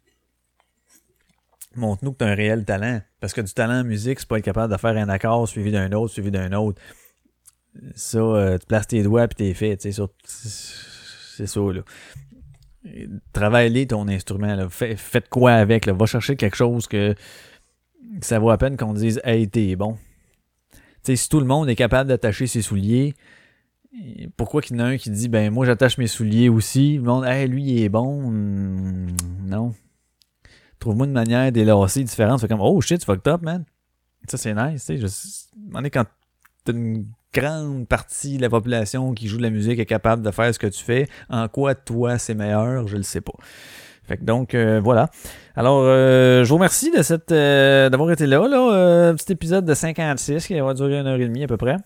montre-nous 1.78 2.12
que 2.12 2.18
tu 2.18 2.24
as 2.24 2.28
un 2.28 2.34
réel 2.34 2.64
talent. 2.64 3.00
Parce 3.20 3.32
que 3.32 3.40
du 3.40 3.52
talent 3.52 3.80
en 3.80 3.84
musique, 3.84 4.20
c'est 4.20 4.28
pas 4.28 4.38
être 4.38 4.44
capable 4.44 4.72
de 4.72 4.78
faire 4.78 4.96
un 4.96 5.08
accord 5.08 5.48
suivi 5.48 5.72
d'un 5.72 5.92
autre, 5.92 6.12
suivi 6.12 6.30
d'un 6.30 6.52
autre. 6.52 6.80
Ça, 7.94 8.18
euh, 8.18 8.58
tu 8.58 8.66
places 8.66 8.88
tes 8.88 9.02
doigts 9.02 9.28
puis 9.28 9.36
t'es 9.36 9.54
fait, 9.54 9.80
c'est 9.80 9.92
ça, 11.46 11.60
là. 11.60 11.82
Travaille-les 13.32 13.86
ton 13.86 14.08
instrument, 14.08 14.54
là. 14.54 14.68
Fais, 14.68 14.96
faites 14.96 15.28
quoi 15.28 15.52
avec, 15.52 15.86
là. 15.86 15.92
Va 15.92 16.06
chercher 16.06 16.36
quelque 16.36 16.56
chose 16.56 16.86
que, 16.86 17.14
ça 18.20 18.38
vaut 18.38 18.50
à 18.50 18.58
peine 18.58 18.76
qu'on 18.76 18.94
dise, 18.94 19.20
hey, 19.24 19.48
t'es 19.48 19.76
bon. 19.76 19.96
Tu 20.72 20.78
sais, 21.02 21.16
si 21.16 21.28
tout 21.28 21.40
le 21.40 21.46
monde 21.46 21.68
est 21.68 21.76
capable 21.76 22.08
d'attacher 22.08 22.46
ses 22.46 22.62
souliers, 22.62 23.14
pourquoi 24.36 24.62
qu'il 24.62 24.76
y 24.76 24.80
en 24.80 24.84
a 24.84 24.88
un 24.88 24.96
qui 24.96 25.10
dit, 25.10 25.28
ben, 25.28 25.52
moi, 25.52 25.66
j'attache 25.66 25.98
mes 25.98 26.06
souliers 26.06 26.48
aussi? 26.48 26.96
Le 26.96 27.02
monde, 27.02 27.24
hey, 27.24 27.46
lui, 27.48 27.64
il 27.64 27.82
est 27.82 27.88
bon. 27.88 28.30
Hmm, 28.30 29.08
non. 29.44 29.74
Trouve-moi 30.78 31.06
une 31.06 31.12
manière 31.12 31.50
d'élasser 31.52 32.04
différente. 32.04 32.40
Fait 32.40 32.48
comme, 32.48 32.60
oh 32.60 32.80
shit, 32.80 33.00
tu 33.00 33.06
fucked 33.06 33.26
up, 33.26 33.42
man. 33.42 33.64
Ça, 34.28 34.36
c'est 34.36 34.54
nice, 34.54 34.84
tu 34.84 34.98
sais. 34.98 35.06
Je 35.06 35.70
m'en 35.70 35.82
est 35.82 35.90
quand 35.90 36.04
t'as 36.64 36.72
une 36.72 37.06
grande 37.32 37.86
partie 37.86 38.36
de 38.36 38.42
la 38.42 38.50
population 38.50 39.12
qui 39.12 39.28
joue 39.28 39.36
de 39.36 39.42
la 39.42 39.50
musique 39.50 39.78
est 39.78 39.86
capable 39.86 40.22
de 40.22 40.30
faire 40.30 40.52
ce 40.52 40.58
que 40.58 40.66
tu 40.66 40.82
fais. 40.82 41.08
En 41.28 41.48
quoi, 41.48 41.74
toi, 41.74 42.18
c'est 42.18 42.34
meilleur, 42.34 42.86
je 42.88 42.96
le 42.96 43.02
sais 43.02 43.20
pas. 43.20 43.34
Fait 44.04 44.16
que 44.16 44.24
donc, 44.24 44.54
euh, 44.54 44.80
voilà. 44.82 45.10
Alors, 45.54 45.82
euh, 45.82 46.42
je 46.42 46.48
vous 46.48 46.54
remercie 46.54 46.90
de 46.90 47.02
cette 47.02 47.30
euh, 47.30 47.90
d'avoir 47.90 48.10
été 48.10 48.26
là, 48.26 48.48
là. 48.48 48.72
Euh, 48.72 49.12
petit 49.12 49.32
épisode 49.32 49.66
de 49.66 49.74
56 49.74 50.46
qui 50.46 50.58
va 50.58 50.72
durer 50.72 50.98
une 50.98 51.06
heure 51.06 51.20
et 51.20 51.26
demie 51.26 51.44
à 51.44 51.46
peu 51.46 51.58
près. 51.58 51.76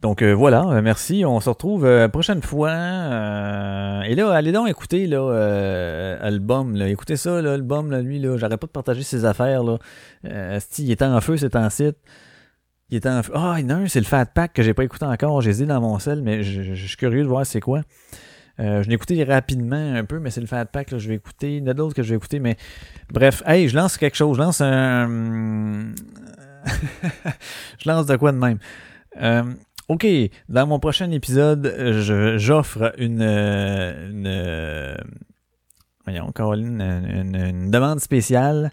Donc 0.00 0.22
euh, 0.22 0.32
voilà, 0.32 0.64
euh, 0.64 0.82
merci. 0.82 1.24
On 1.26 1.40
se 1.40 1.50
retrouve 1.50 1.84
euh, 1.84 2.08
prochaine 2.08 2.42
fois. 2.42 2.70
Euh, 2.70 4.02
et 4.02 4.14
là, 4.14 4.32
allez 4.32 4.50
donc 4.50 4.68
écouter 4.68 5.06
là, 5.06 5.20
euh, 5.20 6.16
album. 6.22 6.74
Là. 6.74 6.88
Écoutez 6.88 7.16
ça, 7.16 7.42
l'album, 7.42 7.90
là, 7.90 8.00
lui, 8.00 8.18
là, 8.18 8.36
j'arrête 8.38 8.58
pas 8.58 8.66
de 8.66 8.72
partager 8.72 9.02
ses 9.02 9.26
affaires. 9.26 9.62
Là. 9.62 9.78
Asti, 10.24 10.84
il 10.84 10.90
était 10.90 11.04
en 11.04 11.20
feu, 11.20 11.36
c'est 11.36 11.54
en 11.54 11.68
site. 11.68 11.96
Il 12.88 12.96
était 12.96 13.10
en 13.10 13.22
feu. 13.22 13.32
Ah, 13.34 13.56
il 13.58 13.64
y 13.64 13.66
en 13.66 13.70
a 13.70 13.74
un, 13.74 13.88
c'est 13.88 14.00
le 14.00 14.06
Fat 14.06 14.24
Pack 14.24 14.54
que 14.54 14.62
j'ai 14.62 14.72
pas 14.72 14.84
écouté 14.84 15.04
encore. 15.04 15.42
J'ai 15.42 15.66
dans 15.66 15.80
mon 15.80 15.98
sel, 15.98 16.22
mais 16.22 16.42
je, 16.42 16.74
suis 16.74 16.96
curieux 16.96 17.22
de 17.22 17.28
voir 17.28 17.44
c'est 17.44 17.60
quoi. 17.60 17.82
Je 18.58 18.86
l'ai 18.88 18.94
écouté 18.94 19.22
rapidement 19.24 19.94
un 19.94 20.04
peu, 20.04 20.18
mais 20.18 20.30
c'est 20.30 20.42
le 20.42 20.46
Fat 20.46 20.66
Pack, 20.66 20.90
là, 20.90 20.98
je 20.98 21.08
vais 21.08 21.14
écouter. 21.14 21.56
Il 21.56 21.62
y 21.62 21.66
en 21.66 21.70
a 21.70 21.74
d'autres 21.74 21.94
que 21.94 22.02
je 22.02 22.10
vais 22.10 22.16
écouter, 22.16 22.40
mais 22.40 22.56
bref. 23.10 23.42
Hey, 23.46 23.68
je 23.68 23.76
lance 23.76 23.98
quelque 23.98 24.16
chose. 24.16 24.36
Je 24.36 24.42
lance 24.42 24.60
un. 24.62 25.92
je 27.78 27.88
lance 27.88 28.06
de 28.06 28.16
quoi 28.16 28.32
de 28.32 28.38
même. 28.38 28.58
Euh, 29.20 29.42
OK, 29.90 30.06
dans 30.48 30.68
mon 30.68 30.78
prochain 30.78 31.10
épisode, 31.10 31.74
j'offre 32.36 32.94
une, 32.96 33.22
euh, 33.22 34.12
euh, 34.24 34.94
voyons, 36.04 36.30
Caroline, 36.30 36.80
une, 36.80 37.72
demande 37.72 37.98
spéciale. 37.98 38.70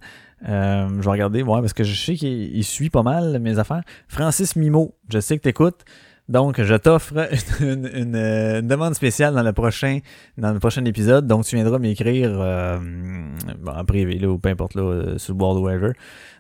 Euh, 0.48 0.88
je 0.88 1.04
vais 1.04 1.10
regarder, 1.10 1.42
ouais, 1.42 1.60
parce 1.60 1.74
que 1.74 1.84
je 1.84 2.00
sais 2.00 2.14
qu'il 2.14 2.56
il 2.56 2.64
suit 2.64 2.92
pas 2.92 3.02
mal 3.02 3.40
mes 3.40 3.58
affaires. 3.58 3.82
Francis 4.08 4.56
Mimo, 4.56 4.94
je 5.10 5.20
sais 5.20 5.40
que 5.40 5.42
t'écoutes. 5.42 5.86
Donc, 6.30 6.62
je 6.62 6.76
t'offre 6.76 7.30
une, 7.62 7.90
une, 7.94 8.16
euh, 8.16 8.62
demande 8.62 8.94
spéciale 8.96 9.34
dans 9.34 9.44
le 9.44 9.54
prochain 9.54 10.00
dans 10.38 10.52
le 10.52 10.60
prochain 10.60 10.84
épisode. 10.84 11.26
Donc, 11.26 11.46
tu 11.46 11.56
viendras 11.56 11.80
m'écrire 11.80 12.32
euh, 12.34 12.78
bon, 13.60 13.72
en 13.72 13.86
privé, 13.86 14.20
là, 14.20 14.28
ou 14.28 14.38
peu 14.38 14.50
importe, 14.50 14.76
là, 14.76 14.84
euh, 14.84 15.18
sur 15.18 15.34
le 15.34 15.38
board 15.38 15.58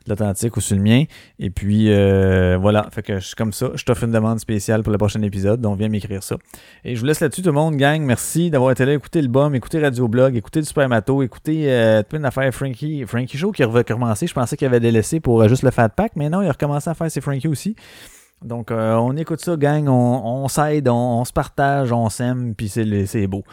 de 0.07 0.13
l'authentique 0.13 0.57
ou 0.57 0.61
sur 0.61 0.75
le 0.75 0.81
mien. 0.81 1.03
Et 1.39 1.49
puis, 1.49 1.91
euh, 1.91 2.57
voilà. 2.59 2.87
Fait 2.91 3.03
que 3.03 3.19
je 3.19 3.27
suis 3.27 3.35
comme 3.35 3.53
ça. 3.53 3.71
Je 3.75 3.83
t'offre 3.83 4.03
une 4.03 4.11
demande 4.11 4.39
spéciale 4.39 4.83
pour 4.83 4.91
le 4.91 4.97
prochain 4.97 5.21
épisode. 5.21 5.61
Donc, 5.61 5.77
viens 5.77 5.89
m'écrire 5.89 6.23
ça. 6.23 6.37
Et 6.83 6.95
je 6.95 6.99
vous 6.99 7.05
laisse 7.05 7.19
là-dessus, 7.19 7.41
tout 7.41 7.49
le 7.49 7.53
monde, 7.53 7.75
gang. 7.75 8.01
Merci 8.01 8.49
d'avoir 8.49 8.71
été 8.71 8.85
là. 8.85 8.93
Écoutez 8.93 9.21
le 9.21 9.27
BOM, 9.27 9.53
écoutez 9.55 9.79
Radio 9.79 10.07
Blog, 10.07 10.35
écoutez 10.35 10.59
le 10.59 10.65
Super 10.65 10.89
Mato, 10.89 11.21
écoutez 11.21 11.71
euh, 11.71 12.03
plein 12.03 12.19
d'affaires 12.19 12.53
Frankie. 12.53 13.05
Frankie 13.05 13.37
Show 13.37 13.51
qui 13.51 13.63
a 13.63 13.67
recommencé. 13.67 14.27
Je 14.27 14.33
pensais 14.33 14.57
qu'il 14.57 14.67
avait 14.67 14.79
délaissé 14.79 15.19
pour 15.19 15.41
euh, 15.41 15.47
juste 15.47 15.63
le 15.63 15.71
Fat 15.71 15.89
Pack, 15.89 16.13
mais 16.15 16.29
non, 16.29 16.41
il 16.41 16.47
a 16.47 16.51
recommencé 16.51 16.89
à 16.89 16.93
faire 16.93 17.11
ses 17.11 17.21
Frankie 17.21 17.47
aussi. 17.47 17.75
Donc, 18.43 18.71
euh, 18.71 18.93
on 18.95 19.15
écoute 19.17 19.41
ça, 19.41 19.55
gang. 19.57 19.87
On, 19.87 20.47
s'aide, 20.47 20.87
on, 20.89 21.25
se 21.25 21.33
partage, 21.33 21.91
on 21.91 22.09
s'aime, 22.09 22.53
puis 22.55 22.69
c'est 22.69 23.27
beau. 23.27 23.43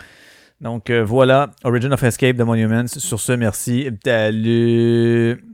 Donc, 0.61 0.91
voilà. 0.91 1.51
Origin 1.65 1.93
of 1.93 2.03
Escape 2.03 2.37
de 2.37 2.45
Monuments. 2.45 2.87
Sur 2.87 3.19
ce, 3.19 3.33
merci. 3.33 3.89
Salut. 4.05 5.54